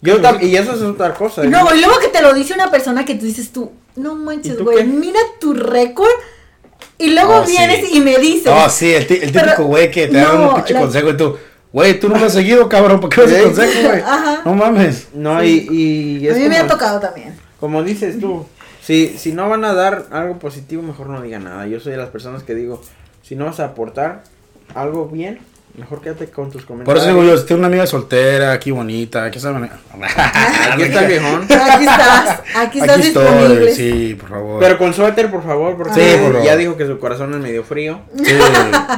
Yo 0.01 0.17
y 0.41 0.55
eso 0.55 0.73
es 0.75 0.81
otra 0.81 1.13
cosa. 1.13 1.43
Luego, 1.43 1.75
y 1.75 1.79
luego 1.81 1.99
que 1.99 2.07
te 2.07 2.21
lo 2.21 2.33
dice 2.33 2.53
una 2.53 2.71
persona 2.71 3.03
que 3.05 3.15
tú 3.15 3.25
dices 3.25 3.51
tú, 3.51 3.71
no 3.95 4.13
¿Y 4.13 4.15
manches, 4.15 4.57
güey, 4.59 4.83
mira 4.85 5.19
tu 5.41 5.53
récord. 5.53 6.07
Y 6.97 7.11
luego 7.11 7.35
Oh, 7.41 7.45
sí. 7.45 7.51
vienes 7.51 7.93
y 7.93 7.99
me 7.99 8.17
dices. 8.17 8.45
No, 8.45 8.69
sí, 8.69 8.93
el, 8.93 9.03
el 9.09 9.31
típico 9.31 9.63
güey 9.65 9.91
que 9.91 10.07
te 10.07 10.17
da 10.17 10.33
no, 10.33 10.49
un 10.49 10.55
pinche 10.55 10.73
la- 10.73 10.79
consejo 10.81 11.09
y 11.09 11.17
tú, 11.17 11.37
güey, 11.73 11.99
tú 11.99 12.07
no 12.09 12.15
me 12.15 12.25
has 12.25 12.33
seguido, 12.33 12.67
cabrón, 12.69 12.99
¿por 13.01 13.09
qué 13.09 13.21
me 13.21 13.27
das 13.27 13.33
el 13.33 13.39
Sí. 13.41 13.45
consejo, 13.55 13.87
güey? 13.89 14.01
Ajá. 14.01 14.41
No 14.45 14.53
mames. 14.53 15.07
No, 15.13 15.41
Sí. 15.41 15.67
y, 15.69 16.17
y 16.19 16.27
a 16.27 16.31
es 16.31 16.37
mí 16.37 16.47
me 16.49 16.57
ha 16.57 16.61
como- 16.61 16.73
tocado 16.73 16.99
también. 16.99 17.35
Como 17.59 17.83
dices 17.83 18.19
tú, 18.19 18.45
si, 18.83 19.17
si 19.17 19.31
no 19.33 19.49
van 19.49 19.63
a 19.65 19.73
dar 19.73 20.05
algo 20.11 20.39
positivo, 20.39 20.81
mejor 20.81 21.07
no 21.09 21.21
digan 21.21 21.43
nada. 21.43 21.67
Yo 21.67 21.79
soy 21.79 21.91
de 21.93 21.97
las 21.97 22.09
personas 22.09 22.43
que 22.43 22.55
digo, 22.55 22.81
si 23.23 23.35
no 23.35 23.45
vas 23.45 23.59
a 23.59 23.65
aportar 23.65 24.23
algo 24.75 25.07
bien, 25.07 25.39
Mejor 25.77 26.01
quédate 26.01 26.25
con 26.29 26.49
tus 26.51 26.63
Por 26.63 26.69
comentarios. 26.69 27.03
eso 27.05 27.13
digo 27.13 27.23
yo, 27.31 27.37
si 27.37 27.45
tengo 27.45 27.59
una 27.59 27.67
amiga 27.67 27.85
soltera, 27.85 28.51
aquí 28.53 28.71
bonita, 28.71 29.23
aquí 29.25 29.39
saben. 29.39 29.65
Aquí 30.73 30.81
está 30.81 31.01
el 31.01 31.07
viejón. 31.07 31.43
Aquí 31.49 31.85
estás, 31.85 32.39
aquí 32.55 32.79
estás 32.79 32.97
Aquí 32.97 33.03
disponible. 33.05 33.69
estoy, 33.71 33.91
sí, 34.09 34.15
por 34.15 34.29
favor. 34.29 34.59
Pero 34.59 34.77
con 34.79 34.93
suéter, 34.95 35.29
por 35.29 35.43
favor, 35.43 35.77
porque 35.77 35.93
Sí, 35.93 36.17
por 36.17 36.31
favor. 36.33 36.43
ya 36.43 36.57
dijo 36.57 36.75
que 36.75 36.87
su 36.87 36.97
corazón 36.99 37.33
es 37.35 37.39
medio 37.39 37.63
frío. 37.63 38.01
Sí, 38.17 38.33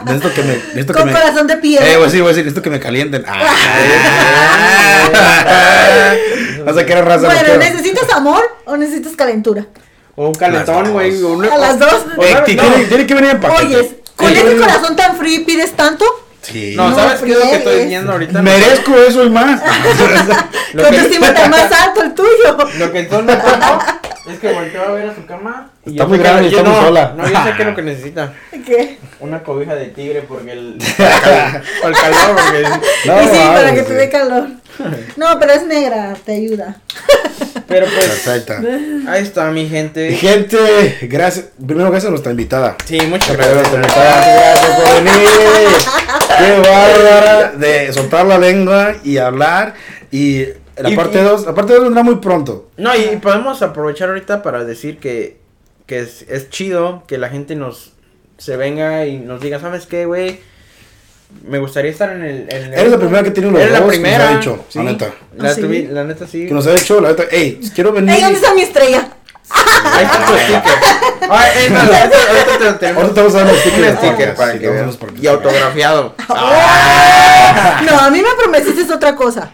necesito 0.05 0.33
que 0.33 0.41
me. 0.43 0.53
Necesito 0.55 0.93
que 0.93 0.99
Con 0.99 1.07
me 1.07 1.13
corazón 1.13 1.47
de 1.47 1.57
piedra. 1.57 1.85
eh, 1.87 1.95
voy 1.97 2.03
a 2.03 2.05
decir, 2.05 2.21
voy 2.21 2.29
a 2.29 2.33
decir, 2.33 2.45
necesito 2.45 2.61
que 2.63 2.69
me 2.69 2.79
calienten. 2.79 3.23
Ah. 3.27 3.43
No 6.65 6.75
qué 6.75 6.91
era 6.91 7.01
raza. 7.01 7.27
no 7.27 7.33
bueno. 7.33 7.57
¿necesitas 7.57 8.09
amor 8.13 8.43
o 8.65 8.77
necesitas 8.77 9.15
calentura? 9.15 9.65
O 10.15 10.27
un 10.27 10.33
calentón, 10.33 10.91
güey. 10.91 11.11
A 11.51 11.57
las 11.57 11.79
dos. 11.79 11.93
o 12.17 12.21
no, 12.21 12.43
tiene, 12.43 12.85
tiene 12.87 13.07
que 13.07 13.13
venir 13.13 13.31
en 13.31 13.39
paquete. 13.39 13.75
Oyes, 13.75 13.95
con 14.15 14.31
ese 14.31 14.57
corazón 14.57 14.95
tan 14.95 15.17
frío 15.17 15.41
y 15.41 15.45
pides 15.45 15.71
tanto, 15.71 16.05
Sí. 16.41 16.73
No, 16.75 16.89
No 16.89 16.95
¿sabes 16.95 17.21
qué 17.21 17.31
es 17.31 17.37
lo 17.37 17.45
que 17.45 17.55
estoy 17.55 17.85
viendo 17.85 18.11
ahorita? 18.13 18.41
Merezco 18.41 18.95
eso 18.97 19.23
y 19.23 19.29
más. 19.29 19.61
Lo 20.73 20.83
tu 20.83 20.89
que- 20.89 20.95
autoestima 20.97 21.27
está 21.27 21.49
más 21.49 21.71
alto 21.71 22.01
el 22.01 22.13
tuyo. 22.15 22.57
Lo 22.79 22.91
que 22.91 22.99
entonces 22.99 23.27
me 23.27 23.41
pasó 23.41 23.79
es 24.27 24.39
que 24.39 24.51
volteó 24.51 24.83
a 24.83 24.91
ver 24.91 25.09
a 25.09 25.15
su 25.15 25.25
cama 25.25 25.69
y 25.85 25.91
Está 25.91 26.03
yo 26.03 26.09
muy 26.09 26.17
grande 26.17 26.43
y 26.43 26.47
está 26.47 26.63
muy 26.63 26.73
no, 26.73 26.81
sola. 26.81 27.13
No, 27.15 27.27
yo 27.27 27.43
sé 27.43 27.53
que 27.55 27.61
es 27.61 27.67
lo 27.67 27.75
que 27.75 27.81
necesita. 27.83 28.33
¿Qué? 28.65 28.97
Una 29.19 29.43
cobija 29.43 29.75
de 29.75 29.85
tigre 29.87 30.23
porque 30.27 30.53
el. 30.53 30.77
o 31.83 31.87
el 31.87 31.93
calor, 31.93 32.35
porque. 32.35 32.63
No, 33.05 33.21
y 33.21 33.27
sí, 33.27 33.37
para 33.53 33.75
que 33.75 33.83
te 33.83 33.93
dé 33.93 34.09
calor. 34.09 34.47
No, 35.17 35.39
pero 35.39 35.53
es 35.53 35.65
negra, 35.65 36.15
te 36.25 36.33
ayuda. 36.33 36.81
Pero 37.67 37.85
pues. 37.85 38.05
Perfecta. 38.05 38.61
Ahí 39.07 39.23
está, 39.23 39.49
mi 39.49 39.67
gente. 39.69 40.11
Gente, 40.15 40.97
gracias. 41.03 41.45
Primero, 41.65 41.89
gracias 41.89 42.07
a 42.07 42.11
nuestra 42.11 42.31
invitada. 42.31 42.75
Sí, 42.85 42.99
muchas 43.07 43.31
Gracias, 43.37 43.71
gracias. 43.71 43.95
gracias 43.95 44.81
por 44.81 44.93
venir. 44.95 45.27
Qué 46.37 46.69
bárbara 46.69 47.51
de 47.53 47.93
soltar 47.93 48.25
la 48.25 48.37
lengua 48.37 48.95
y 49.05 49.17
hablar. 49.17 49.73
Y 50.11 50.47
la 50.75 50.89
Y- 50.89 50.95
parte 50.97 51.19
y- 51.19 51.23
2, 51.23 51.45
la 51.45 51.53
parte 51.55 51.73
2 51.73 51.83
vendrá 51.83 52.03
muy 52.03 52.15
pronto. 52.17 52.69
No, 52.75 52.93
y 52.95 53.15
podemos 53.21 53.61
aprovechar 53.61 54.09
ahorita 54.09 54.43
para 54.43 54.65
decir 54.65 54.97
que, 54.99 55.37
que 55.85 55.99
es, 55.99 56.25
es 56.27 56.49
chido 56.49 57.03
que 57.07 57.17
la 57.17 57.29
gente 57.29 57.55
nos 57.55 57.93
se 58.37 58.57
venga 58.57 59.05
y 59.05 59.17
nos 59.19 59.39
diga, 59.39 59.59
¿sabes 59.61 59.85
qué, 59.85 60.05
güey? 60.05 60.39
Me 61.47 61.57
gustaría 61.59 61.91
estar 61.91 62.11
en 62.11 62.23
el... 62.23 62.47
En 62.49 62.63
el 62.65 62.73
Eres 62.73 62.91
la 62.91 62.97
primera 62.97 63.23
que 63.23 63.31
tiene 63.31 63.49
un 63.49 63.55
Eres 63.57 63.71
la 63.71 63.79
los 63.79 63.87
dos 63.87 63.91
que 63.95 63.99
nos 63.99 64.09
primera. 64.09 64.29
ha 64.29 64.37
dicho, 64.37 64.65
sí. 64.69 64.77
la 64.79 64.83
neta. 64.85 65.13
La, 65.37 65.53
¿Sí? 65.53 65.61
tuvi- 65.61 65.89
la 65.89 66.03
neta 66.03 66.27
sí. 66.27 66.47
Que 66.47 66.53
nos 66.53 66.67
ha 66.67 66.73
dicho, 66.73 67.01
la 67.01 67.09
neta, 67.09 67.23
hey, 67.31 67.59
quiero 67.73 67.91
venir. 67.91 68.15
Ey, 68.15 68.21
¿dónde 68.21 68.37
está 68.39 68.53
mi 68.53 68.61
estrella? 68.61 69.09
Ahí 69.49 70.05
está 70.05 70.25
tu 70.25 70.33
sticker. 70.33 70.61
Ay, 71.29 71.69
más, 71.71 71.89
ahorita, 71.89 72.57
te 72.57 72.63
lo 72.65 72.75
tenemos. 72.75 73.03
Ahorita 73.03 73.15
te 73.15 73.21
vamos 73.21 73.35
a 73.35 73.37
dar 73.43 73.53
un 73.53 73.59
sticker. 73.59 73.89
Un 74.29 74.35
para 74.35 74.53
sí, 74.53 74.59
que 74.59 74.69
veas. 74.69 74.97
Y 75.21 75.27
autografiado. 75.27 76.15
No, 77.85 77.99
a 77.99 78.09
mí 78.09 78.21
me 78.21 78.29
prometiste 78.41 78.93
otra 78.93 79.15
cosa. 79.15 79.51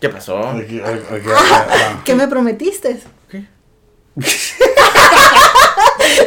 ¿Qué 0.00 0.08
pasó? 0.08 0.40
Ok, 0.40 0.64
¿Qué 2.04 2.14
me 2.14 2.26
prometiste? 2.26 2.98
¿Qué? 3.30 3.44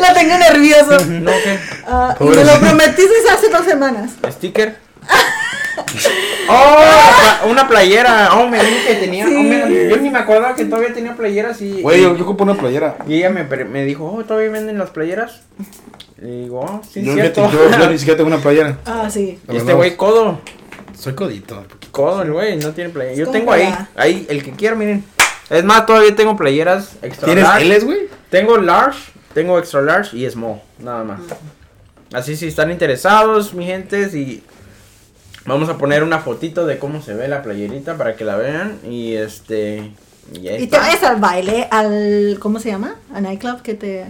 Lo 0.08 0.14
tengo 0.14 0.38
nervioso. 0.38 1.06
No, 1.22 1.32
¿qué? 1.32 1.60
Ah, 1.88 2.16
y 2.20 2.24
me 2.24 2.44
lo 2.44 2.60
prometiste 2.60 3.30
hace 3.32 3.50
dos 3.50 3.66
semanas. 3.66 4.12
¿Sticker? 4.32 4.76
¡Oh! 6.50 7.48
Una 7.50 7.68
playera. 7.68 8.30
Oh, 8.36 8.48
me 8.48 8.60
dijo 8.64 8.78
que 8.88 8.96
tenía. 8.96 9.26
Sí. 9.26 9.36
oh, 9.36 9.44
me- 9.44 9.90
yo 9.90 9.98
ni 9.98 10.10
me 10.10 10.20
acordaba 10.20 10.56
que 10.56 10.66
todavía 10.66 10.94
tenía 10.94 11.16
playeras 11.16 11.62
y. 11.62 11.82
Güey, 11.82 12.00
y- 12.00 12.04
yo, 12.04 12.16
yo 12.16 12.24
ocupo 12.24 12.44
una 12.44 12.56
playera. 12.56 12.98
Y 13.08 13.16
ella 13.16 13.30
me, 13.30 13.44
me 13.44 13.84
dijo, 13.86 14.06
oh, 14.06 14.24
¿todavía 14.24 14.50
venden 14.52 14.78
las 14.78 14.90
playeras? 14.90 15.42
Le 16.18 16.30
digo, 16.44 16.60
oh, 16.60 16.82
sí, 16.88 17.04
yo, 17.04 17.14
cierto. 17.14 17.50
yo- 17.52 17.70
yo 17.72 17.90
ni 17.90 17.98
siquiera 17.98 18.18
tengo 18.18 18.28
una 18.28 18.38
playera. 18.42 18.78
Ah, 18.86 19.10
sí. 19.10 19.40
Y 19.52 19.58
este 19.58 19.74
güey, 19.74 19.96
codo. 19.96 20.40
Soy 20.98 21.14
codito. 21.14 21.66
Codo, 21.92 22.22
el 22.22 22.32
güey, 22.32 22.58
no 22.58 22.72
tiene 22.72 22.90
playera. 22.92 23.16
Yo 23.16 23.30
tengo 23.30 23.52
ahí, 23.52 23.74
ahí, 23.96 24.26
el 24.30 24.44
que 24.44 24.52
quiera, 24.52 24.76
miren. 24.76 25.04
Es 25.50 25.64
más, 25.64 25.86
todavía 25.86 26.16
tengo 26.16 26.38
playeras 26.38 26.92
extra 27.02 27.26
¿Tienes. 27.26 27.46
L's, 27.78 27.84
güey? 27.86 28.00
Tengo 28.30 28.58
large, 28.58 29.00
tengo 29.34 29.58
extra 29.60 29.82
large 29.82 30.18
y 30.18 30.30
small, 30.30 30.62
nada 30.80 31.04
más. 31.04 31.20
Así 32.14 32.36
si 32.36 32.48
están 32.48 32.72
interesados, 32.72 33.54
mi 33.54 33.66
gente, 33.66 34.10
y 34.18 34.44
vamos 35.46 35.70
a 35.70 35.78
poner 35.78 36.04
una 36.04 36.20
fotito 36.20 36.66
de 36.66 36.78
cómo 36.78 37.02
se 37.02 37.14
ve 37.14 37.28
la 37.28 37.42
playerita 37.42 37.98
para 37.98 38.16
que 38.16 38.26
la 38.26 38.36
vean 38.36 38.80
y 38.84 39.14
este 39.14 39.92
y 40.34 40.68
te 40.68 40.78
vayas 40.78 41.04
al 41.04 41.20
baile, 41.20 41.68
al. 41.72 42.38
¿Cómo 42.40 42.60
se 42.60 42.70
llama? 42.70 42.96
A 43.14 43.22
nightclub 43.22 43.62
que 43.62 43.74
te. 43.74 44.06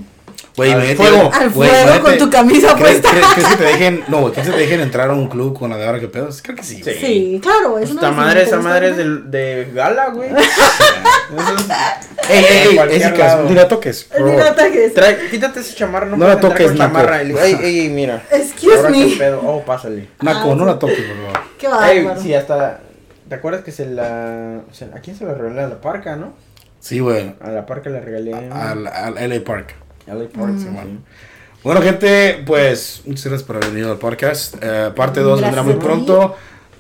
Güey, 0.57 0.71
Al 0.73 0.95
fuego. 0.97 1.31
Al 1.33 1.49
fuego 1.51 1.73
imagínate- 1.73 2.01
con 2.01 2.17
tu 2.17 2.29
camisa 2.29 2.75
¿crees, 2.75 2.99
puesta. 2.99 3.09
¿crees, 3.11 3.25
crees 3.33 3.47
que 3.47 3.55
te 3.55 3.63
dejen, 3.71 4.03
no, 4.09 4.19
güey, 4.21 4.33
¿crees 4.33 4.47
que 4.47 4.53
te 4.53 4.59
dejen 4.59 4.81
entrar 4.81 5.09
a 5.09 5.13
un 5.13 5.27
club 5.29 5.57
con 5.57 5.69
la 5.69 5.77
de 5.77 5.85
ahora 5.85 5.99
que 5.99 6.07
pedo? 6.07 6.29
Creo 6.43 6.55
que 6.55 6.63
sí. 6.63 6.83
Sí. 6.83 6.91
Sí, 6.99 7.39
claro, 7.41 7.79
es 7.79 7.89
una. 7.91 8.01
Esta 8.01 8.11
madre, 8.11 8.43
esa 8.43 8.57
madre 8.57 8.89
es 8.89 8.97
de, 8.97 9.05
de 9.05 9.71
gala, 9.73 10.09
güey. 10.09 10.29
Eso 10.29 10.39
Ey, 12.29 12.45
ey, 12.45 12.77
ey, 12.77 13.17
lado. 13.17 13.43
ni 13.49 13.55
la 13.55 13.67
toques. 13.67 14.03
por 14.05 14.17
favor. 14.19 14.55
Trae, 14.93 15.29
quítate 15.29 15.59
ese 15.61 15.75
chamarra, 15.75 16.05
no, 16.05 16.17
No 16.17 16.27
la 16.27 16.39
toques, 16.39 16.67
naco. 16.73 16.77
chamarra. 16.77 17.23
Y 17.23 17.31
ey, 17.31 17.57
ey, 17.61 17.79
ey, 17.81 17.89
mira. 17.89 18.21
Excuse 18.31 18.75
Ahora 18.77 18.89
me. 18.89 19.05
pedo. 19.17 19.41
Oh, 19.43 19.61
pásale. 19.63 20.09
Naco, 20.21 20.51
Ah, 20.51 20.55
no 20.55 20.65
la 20.65 20.77
toques, 20.79 20.99
por 20.99 21.15
favor. 21.33 21.39
Qué 21.57 21.67
Ey, 21.67 22.03
bárbaro. 22.03 22.21
sí, 22.21 22.33
hasta. 22.33 22.79
¿Te 23.27 23.35
acuerdas 23.35 23.63
que 23.63 23.71
se 23.71 23.85
la. 23.85 24.61
se- 24.71 24.85
¿A 24.85 24.99
quién 25.01 25.15
se 25.17 25.25
la 25.25 25.33
regalé? 25.33 25.61
A 25.61 25.67
la 25.67 25.79
parca, 25.81 26.15
¿no? 26.15 26.33
Sí, 26.79 26.99
güey. 26.99 27.33
A 27.41 27.49
la 27.49 27.65
parca 27.65 27.89
le 27.89 28.01
regalé. 28.01 28.33
Al, 28.33 28.87
al 28.87 29.15
LA 29.29 29.43
Park. 29.45 29.75
A 30.07 30.13
la 30.13 30.27
park, 30.27 30.57
sí, 30.57 30.65
Mm. 30.65 31.03
Bueno, 31.63 31.81
gente, 31.81 32.43
pues 32.45 33.01
muchas 33.05 33.25
gracias 33.25 33.43
por 33.43 33.57
haber 33.57 33.69
venido 33.69 33.91
al 33.91 33.99
podcast. 33.99 34.55
Eh, 34.61 34.91
parte 34.95 35.19
2 35.19 35.41
vendrá 35.41 35.61
muy 35.63 35.75
pronto. 35.75 36.35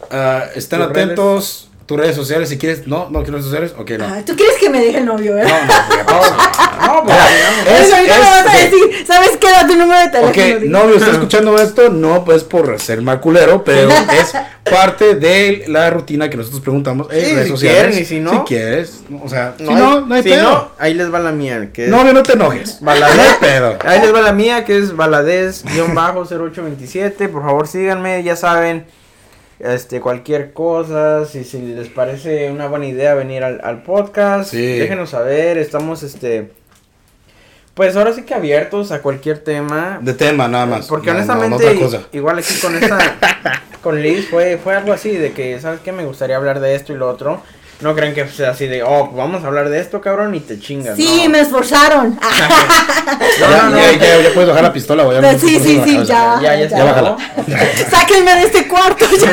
Eh, 0.09 0.41
estén 0.55 0.81
atentos. 0.81 1.70
Tus 1.91 1.99
redes 1.99 2.15
sociales, 2.15 2.47
si 2.47 2.57
quieres. 2.57 2.87
No, 2.87 3.09
no 3.09 3.19
quiero 3.21 3.33
redes 3.33 3.43
sociales. 3.47 3.73
Ok, 3.77 3.91
no. 3.99 4.05
Ah, 4.05 4.21
¿Tú 4.25 4.33
quieres 4.37 4.55
que 4.57 4.69
me 4.69 4.79
deje 4.79 4.99
el 4.99 5.05
novio, 5.05 5.31
No, 5.31 5.37
verdad? 5.39 5.59
no, 5.89 5.95
ya 5.97 6.05
pasó. 6.05 6.33
No, 6.87 7.03
pues. 7.03 7.17
Es- 7.67 7.91
ahorita 7.93 8.13
me 8.13 8.19
vas 8.21 8.47
a 8.47 8.57
es- 8.63 8.71
decir, 8.71 9.05
¿sabes 9.05 9.31
qué? 9.37 9.51
Da 9.51 9.67
tu 9.67 9.75
número 9.75 9.99
de 9.99 10.07
teléfono. 10.07 10.29
Ok, 10.29 10.37
novio, 10.69 10.95
está 10.95 11.11
escuchando 11.17 11.59
esto, 11.59 11.89
no 11.89 12.23
pues 12.23 12.45
por 12.45 12.79
ser 12.79 13.01
mal 13.01 13.19
culero, 13.19 13.61
pero 13.65 13.89
es 13.89 14.31
parte 14.63 15.15
de 15.15 15.65
la 15.67 15.89
rutina 15.89 16.29
que 16.29 16.37
nosotros 16.37 16.61
preguntamos 16.61 17.07
en 17.11 17.25
Sí, 17.25 17.31
redes 17.33 17.43
si 17.47 17.51
sociales. 17.51 17.81
quieren 17.87 18.01
y 18.01 18.05
si 18.05 18.19
no. 18.21 18.31
Si 18.31 18.37
quieres, 18.47 19.01
no, 19.09 19.23
o 19.23 19.27
sea, 19.27 19.55
si 19.57 19.67
hay- 19.67 19.75
no, 19.75 19.99
no 20.05 20.15
hay 20.15 20.23
si 20.23 20.29
pedo. 20.29 20.43
no, 20.49 20.71
ahí 20.79 20.93
les 20.93 21.13
va 21.13 21.19
la 21.19 21.33
mía. 21.33 21.71
Que 21.73 21.83
es 21.85 21.91
Novio, 21.91 22.13
no 22.13 22.23
te 22.23 22.31
enojes. 22.33 22.77
Baladez. 22.79 23.15
No 23.17 23.21
hay 23.23 23.35
pedo. 23.41 23.77
Ahí 23.83 23.99
les 23.99 24.13
va 24.15 24.21
la 24.21 24.31
mía, 24.31 24.63
que 24.63 24.77
es 24.77 24.95
baladez-0827. 24.95 27.27
Por 27.29 27.41
favor, 27.43 27.67
síganme, 27.67 28.23
ya 28.23 28.37
saben. 28.37 28.85
Este, 29.63 30.01
cualquier 30.01 30.53
cosa, 30.53 31.25
si, 31.25 31.43
si 31.43 31.61
les 31.61 31.87
parece 31.87 32.49
una 32.51 32.67
buena 32.67 32.87
idea 32.87 33.13
venir 33.13 33.43
al, 33.43 33.61
al 33.63 33.83
podcast, 33.83 34.49
Sí. 34.49 34.79
déjenos 34.79 35.11
saber, 35.11 35.59
estamos, 35.59 36.01
este, 36.01 36.51
pues 37.75 37.95
ahora 37.95 38.11
sí 38.13 38.23
que 38.23 38.33
abiertos 38.33 38.91
a 38.91 39.01
cualquier 39.03 39.37
tema, 39.39 39.99
De 40.01 40.13
tema, 40.15 40.47
nada 40.47 40.65
más. 40.65 40.87
porque 40.87 41.11
No, 41.13 41.19
no, 41.19 41.25
no 41.25 41.55
honestamente, 41.57 42.07
igual 42.17 42.39
aquí 42.39 42.53
con 42.59 42.75
esta, 42.75 42.97
con 43.83 44.01
Liz 44.01 44.29
fue, 44.29 44.57
fue 44.57 44.75
algo 44.75 44.93
así, 44.93 45.15
de 45.15 45.31
que, 45.31 45.59
¿sabes 45.61 45.79
qué? 45.81 45.91
Me 45.91 46.05
gustaría 46.05 46.37
hablar 46.37 46.59
de 46.59 46.73
esto 46.73 46.91
y 46.91 46.95
lo 46.97 47.07
otro, 47.07 47.41
no 47.81 47.95
crean 47.95 48.13
que 48.13 48.27
sea 48.27 48.51
así 48.51 48.67
de, 48.67 48.83
oh, 48.83 49.11
vamos 49.13 49.43
a 49.43 49.47
hablar 49.47 49.69
de 49.69 49.79
esto, 49.79 50.01
cabrón, 50.01 50.33
y 50.35 50.39
te 50.39 50.59
chingas, 50.59 50.95
Sí, 50.95 51.23
no. 51.25 51.29
me 51.31 51.39
esforzaron. 51.41 52.19
No, 53.39 53.49
ya, 53.49 53.61
no, 53.63 53.69
no. 53.71 53.77
ya, 53.77 53.91
ya, 53.93 54.21
ya 54.21 54.29
puedes 54.33 54.47
bajar 54.49 54.63
la 54.63 54.73
pistola, 54.73 55.03
güey. 55.03 55.15
ya 55.19 55.21
me 55.21 55.39
Sí, 55.39 55.59
sí, 55.59 55.81
sí, 55.83 55.97
ya. 56.05 56.39
ya, 56.41 56.55
ya, 56.55 56.67
Ya 56.67 56.83
bájala. 56.83 57.17
Sáquenme 57.89 58.35
de 58.35 58.43
este 58.43 58.67
cuarto 58.67 59.05
ya. 59.19 59.31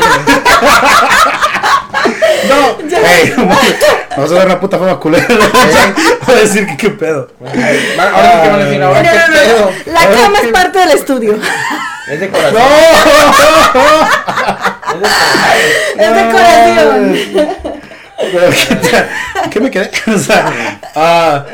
No, 2.49 2.79
no 2.83 3.45
mames, 3.45 3.77
vamos 4.17 4.31
a 4.31 4.35
dar 4.35 4.47
una 4.47 4.61
puta 4.61 4.79
fama 4.79 4.99
culera. 4.99 5.27
Voy 6.27 6.37
a 6.37 6.39
decir 6.41 6.67
que 6.67 6.77
qué 6.77 6.91
pedo. 6.91 7.29
Ahora 7.45 8.43
que 8.43 8.49
van 8.49 8.61
a 8.61 8.65
decir, 8.65 8.83
ahora 8.83 9.03
No, 9.03 9.11
qué 9.11 9.19
no, 9.19 9.27
no, 9.29 9.33
pedo. 9.35 9.71
no. 9.87 9.93
La 9.93 10.01
cama 10.09 10.39
qué- 10.41 10.47
es 10.47 10.53
parte 10.53 10.79
del 10.79 10.91
estudio. 10.91 11.39
Es 12.11 12.21
de 12.21 12.29
corazón. 12.31 12.63
Es 15.99 16.15
decoración. 16.15 17.19
Pero, 17.35 17.78
¿qué, 18.19 19.51
qué 19.51 19.61
me 19.61 19.71
quedé? 19.71 19.91
O 20.15 20.19
sea, 20.19 20.81
ah, 20.95 21.47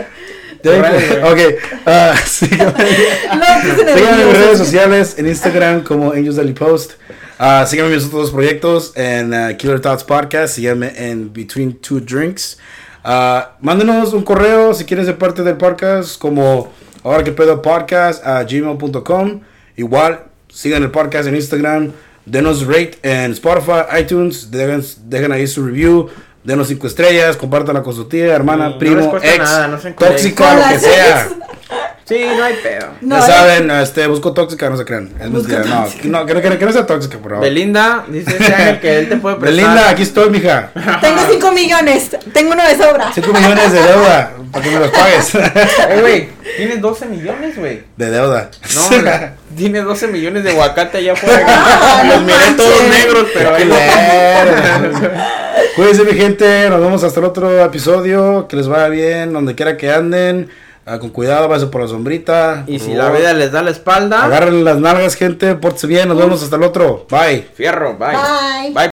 dije, 0.62 0.78
güey. 0.78 1.32
ok, 1.32 1.54
ah, 1.86 2.14
síganme, 2.26 2.72
No, 2.72 3.46
puse 3.62 3.94
síganme 3.94 4.22
en 4.22 4.28
mis 4.28 4.38
redes 4.38 4.58
sociales, 4.58 5.14
en 5.18 5.26
Instagram 5.26 5.82
como 5.82 6.12
Angels 6.12 6.36
Daily 6.36 6.52
Post. 6.52 6.92
Ah, 7.38 7.66
síganme 7.68 7.90
en 7.90 7.96
mis 7.96 8.06
otros 8.06 8.30
proyectos 8.30 8.92
en 8.96 9.34
ah, 9.34 9.56
Killer 9.56 9.80
Thoughts 9.80 10.04
Podcast. 10.04 10.54
Síganme 10.54 10.92
en 10.96 11.32
Between 11.32 11.74
Two 11.80 12.00
Drinks. 12.00 12.58
Mándenos 13.60 14.14
un 14.14 14.22
correo 14.22 14.72
si 14.72 14.84
quieren 14.84 15.04
ser 15.04 15.18
parte 15.18 15.42
del 15.42 15.56
podcast 15.56 16.18
como 16.18 16.72
ahora 17.02 17.22
que 17.22 17.32
pedo 17.32 17.60
podcast 17.60 18.26
a 18.26 18.42
gmail.com. 18.44 19.40
Igual, 19.76 20.24
sigan 20.48 20.82
el 20.82 20.90
podcast 20.90 21.28
en 21.28 21.34
Instagram. 21.34 21.92
Denos 22.24 22.66
rate 22.66 22.98
en 23.02 23.32
Spotify, 23.32 23.82
iTunes. 24.00 24.50
Dejen, 24.50 24.82
dejen 25.06 25.32
ahí 25.32 25.46
su 25.46 25.66
review. 25.66 26.08
Denos 26.44 26.68
cinco 26.68 26.86
estrellas. 26.86 27.36
Compártanla 27.36 27.82
con 27.82 27.94
su 27.94 28.04
tía, 28.04 28.34
hermana, 28.34 28.68
no 28.68 28.78
primo, 28.78 29.16
ex, 29.16 29.38
nada, 29.38 29.68
no 29.68 29.78
lo 30.54 30.68
que 30.68 30.78
sea. 30.78 31.28
Sí, 32.06 32.22
no 32.36 32.44
hay 32.44 32.54
pedo. 32.62 32.88
No, 33.00 33.18
ya 33.18 33.24
eh. 33.24 33.28
saben, 33.28 33.70
este, 33.70 34.06
busco 34.06 34.34
tóxica, 34.34 34.68
no 34.68 34.76
se 34.76 34.84
crean. 34.84 35.10
Es 35.18 35.30
mentira, 35.30 35.60
no, 35.60 35.88
que 35.88 36.08
no, 36.08 36.26
que 36.26 36.34
no, 36.34 36.58
que 36.58 36.66
no 36.66 36.72
sea 36.72 36.86
tóxica, 36.86 37.16
por 37.18 37.30
favor. 37.30 37.44
Belinda, 37.44 38.04
dice 38.08 38.36
ese 38.38 38.54
ángel 38.54 38.80
que 38.80 38.98
él 38.98 39.08
te 39.08 39.16
puede 39.16 39.36
prestar. 39.36 39.64
Belinda, 39.64 39.88
aquí 39.88 40.02
estoy, 40.02 40.28
mija. 40.28 40.70
Tengo 41.00 41.22
5 41.30 41.52
millones. 41.52 42.10
Tengo 42.34 42.52
uno 42.52 42.62
de 42.62 42.76
sobra. 42.76 43.10
5 43.10 43.32
millones 43.32 43.72
de 43.72 43.82
deuda, 43.82 44.32
para 44.52 44.64
que 44.64 44.70
me 44.70 44.80
los 44.80 44.90
pagues. 44.90 45.34
Eh, 45.84 46.00
güey, 46.00 46.28
tienes 46.56 46.80
12 46.80 47.06
millones, 47.06 47.58
güey. 47.58 47.82
De 47.96 48.10
deuda. 48.10 48.50
No, 48.74 49.26
tiene 49.56 49.80
12 49.80 50.06
millones 50.08 50.44
de 50.44 50.50
aguacate 50.50 50.98
allá 50.98 51.12
afuera. 51.12 51.46
Ah, 51.46 52.04
Los 52.06 52.22
miré 52.22 52.52
todos 52.56 52.82
negros, 52.82 53.26
pero 53.32 53.54
ahí. 53.54 53.70
Cuídense 55.76 56.04
mi 56.04 56.12
gente, 56.12 56.68
nos 56.70 56.80
vemos 56.80 57.02
hasta 57.02 57.20
el 57.20 57.26
otro 57.26 57.64
episodio, 57.64 58.46
que 58.48 58.56
les 58.56 58.68
vaya 58.68 58.88
bien, 58.88 59.32
donde 59.32 59.54
quiera 59.54 59.76
que 59.76 59.90
anden, 59.90 60.50
ah, 60.86 60.98
con 60.98 61.10
cuidado, 61.10 61.48
váyanse 61.48 61.70
por 61.70 61.82
la 61.82 61.88
sombrita. 61.88 62.64
Y 62.66 62.78
si 62.78 62.94
favor. 62.94 62.98
la 62.98 63.10
vida 63.18 63.32
les 63.34 63.52
da 63.52 63.62
la 63.62 63.70
espalda, 63.70 64.24
Agarren 64.24 64.64
las 64.64 64.78
nalgas 64.78 65.14
gente, 65.16 65.54
pórtense 65.54 65.86
bien, 65.86 66.08
nos 66.08 66.18
vemos 66.18 66.42
hasta 66.42 66.56
el 66.56 66.62
otro, 66.62 67.06
bye. 67.10 67.46
fierro, 67.54 67.96
bye. 67.98 68.08
Bye. 68.16 68.72
Bye. 68.72 68.93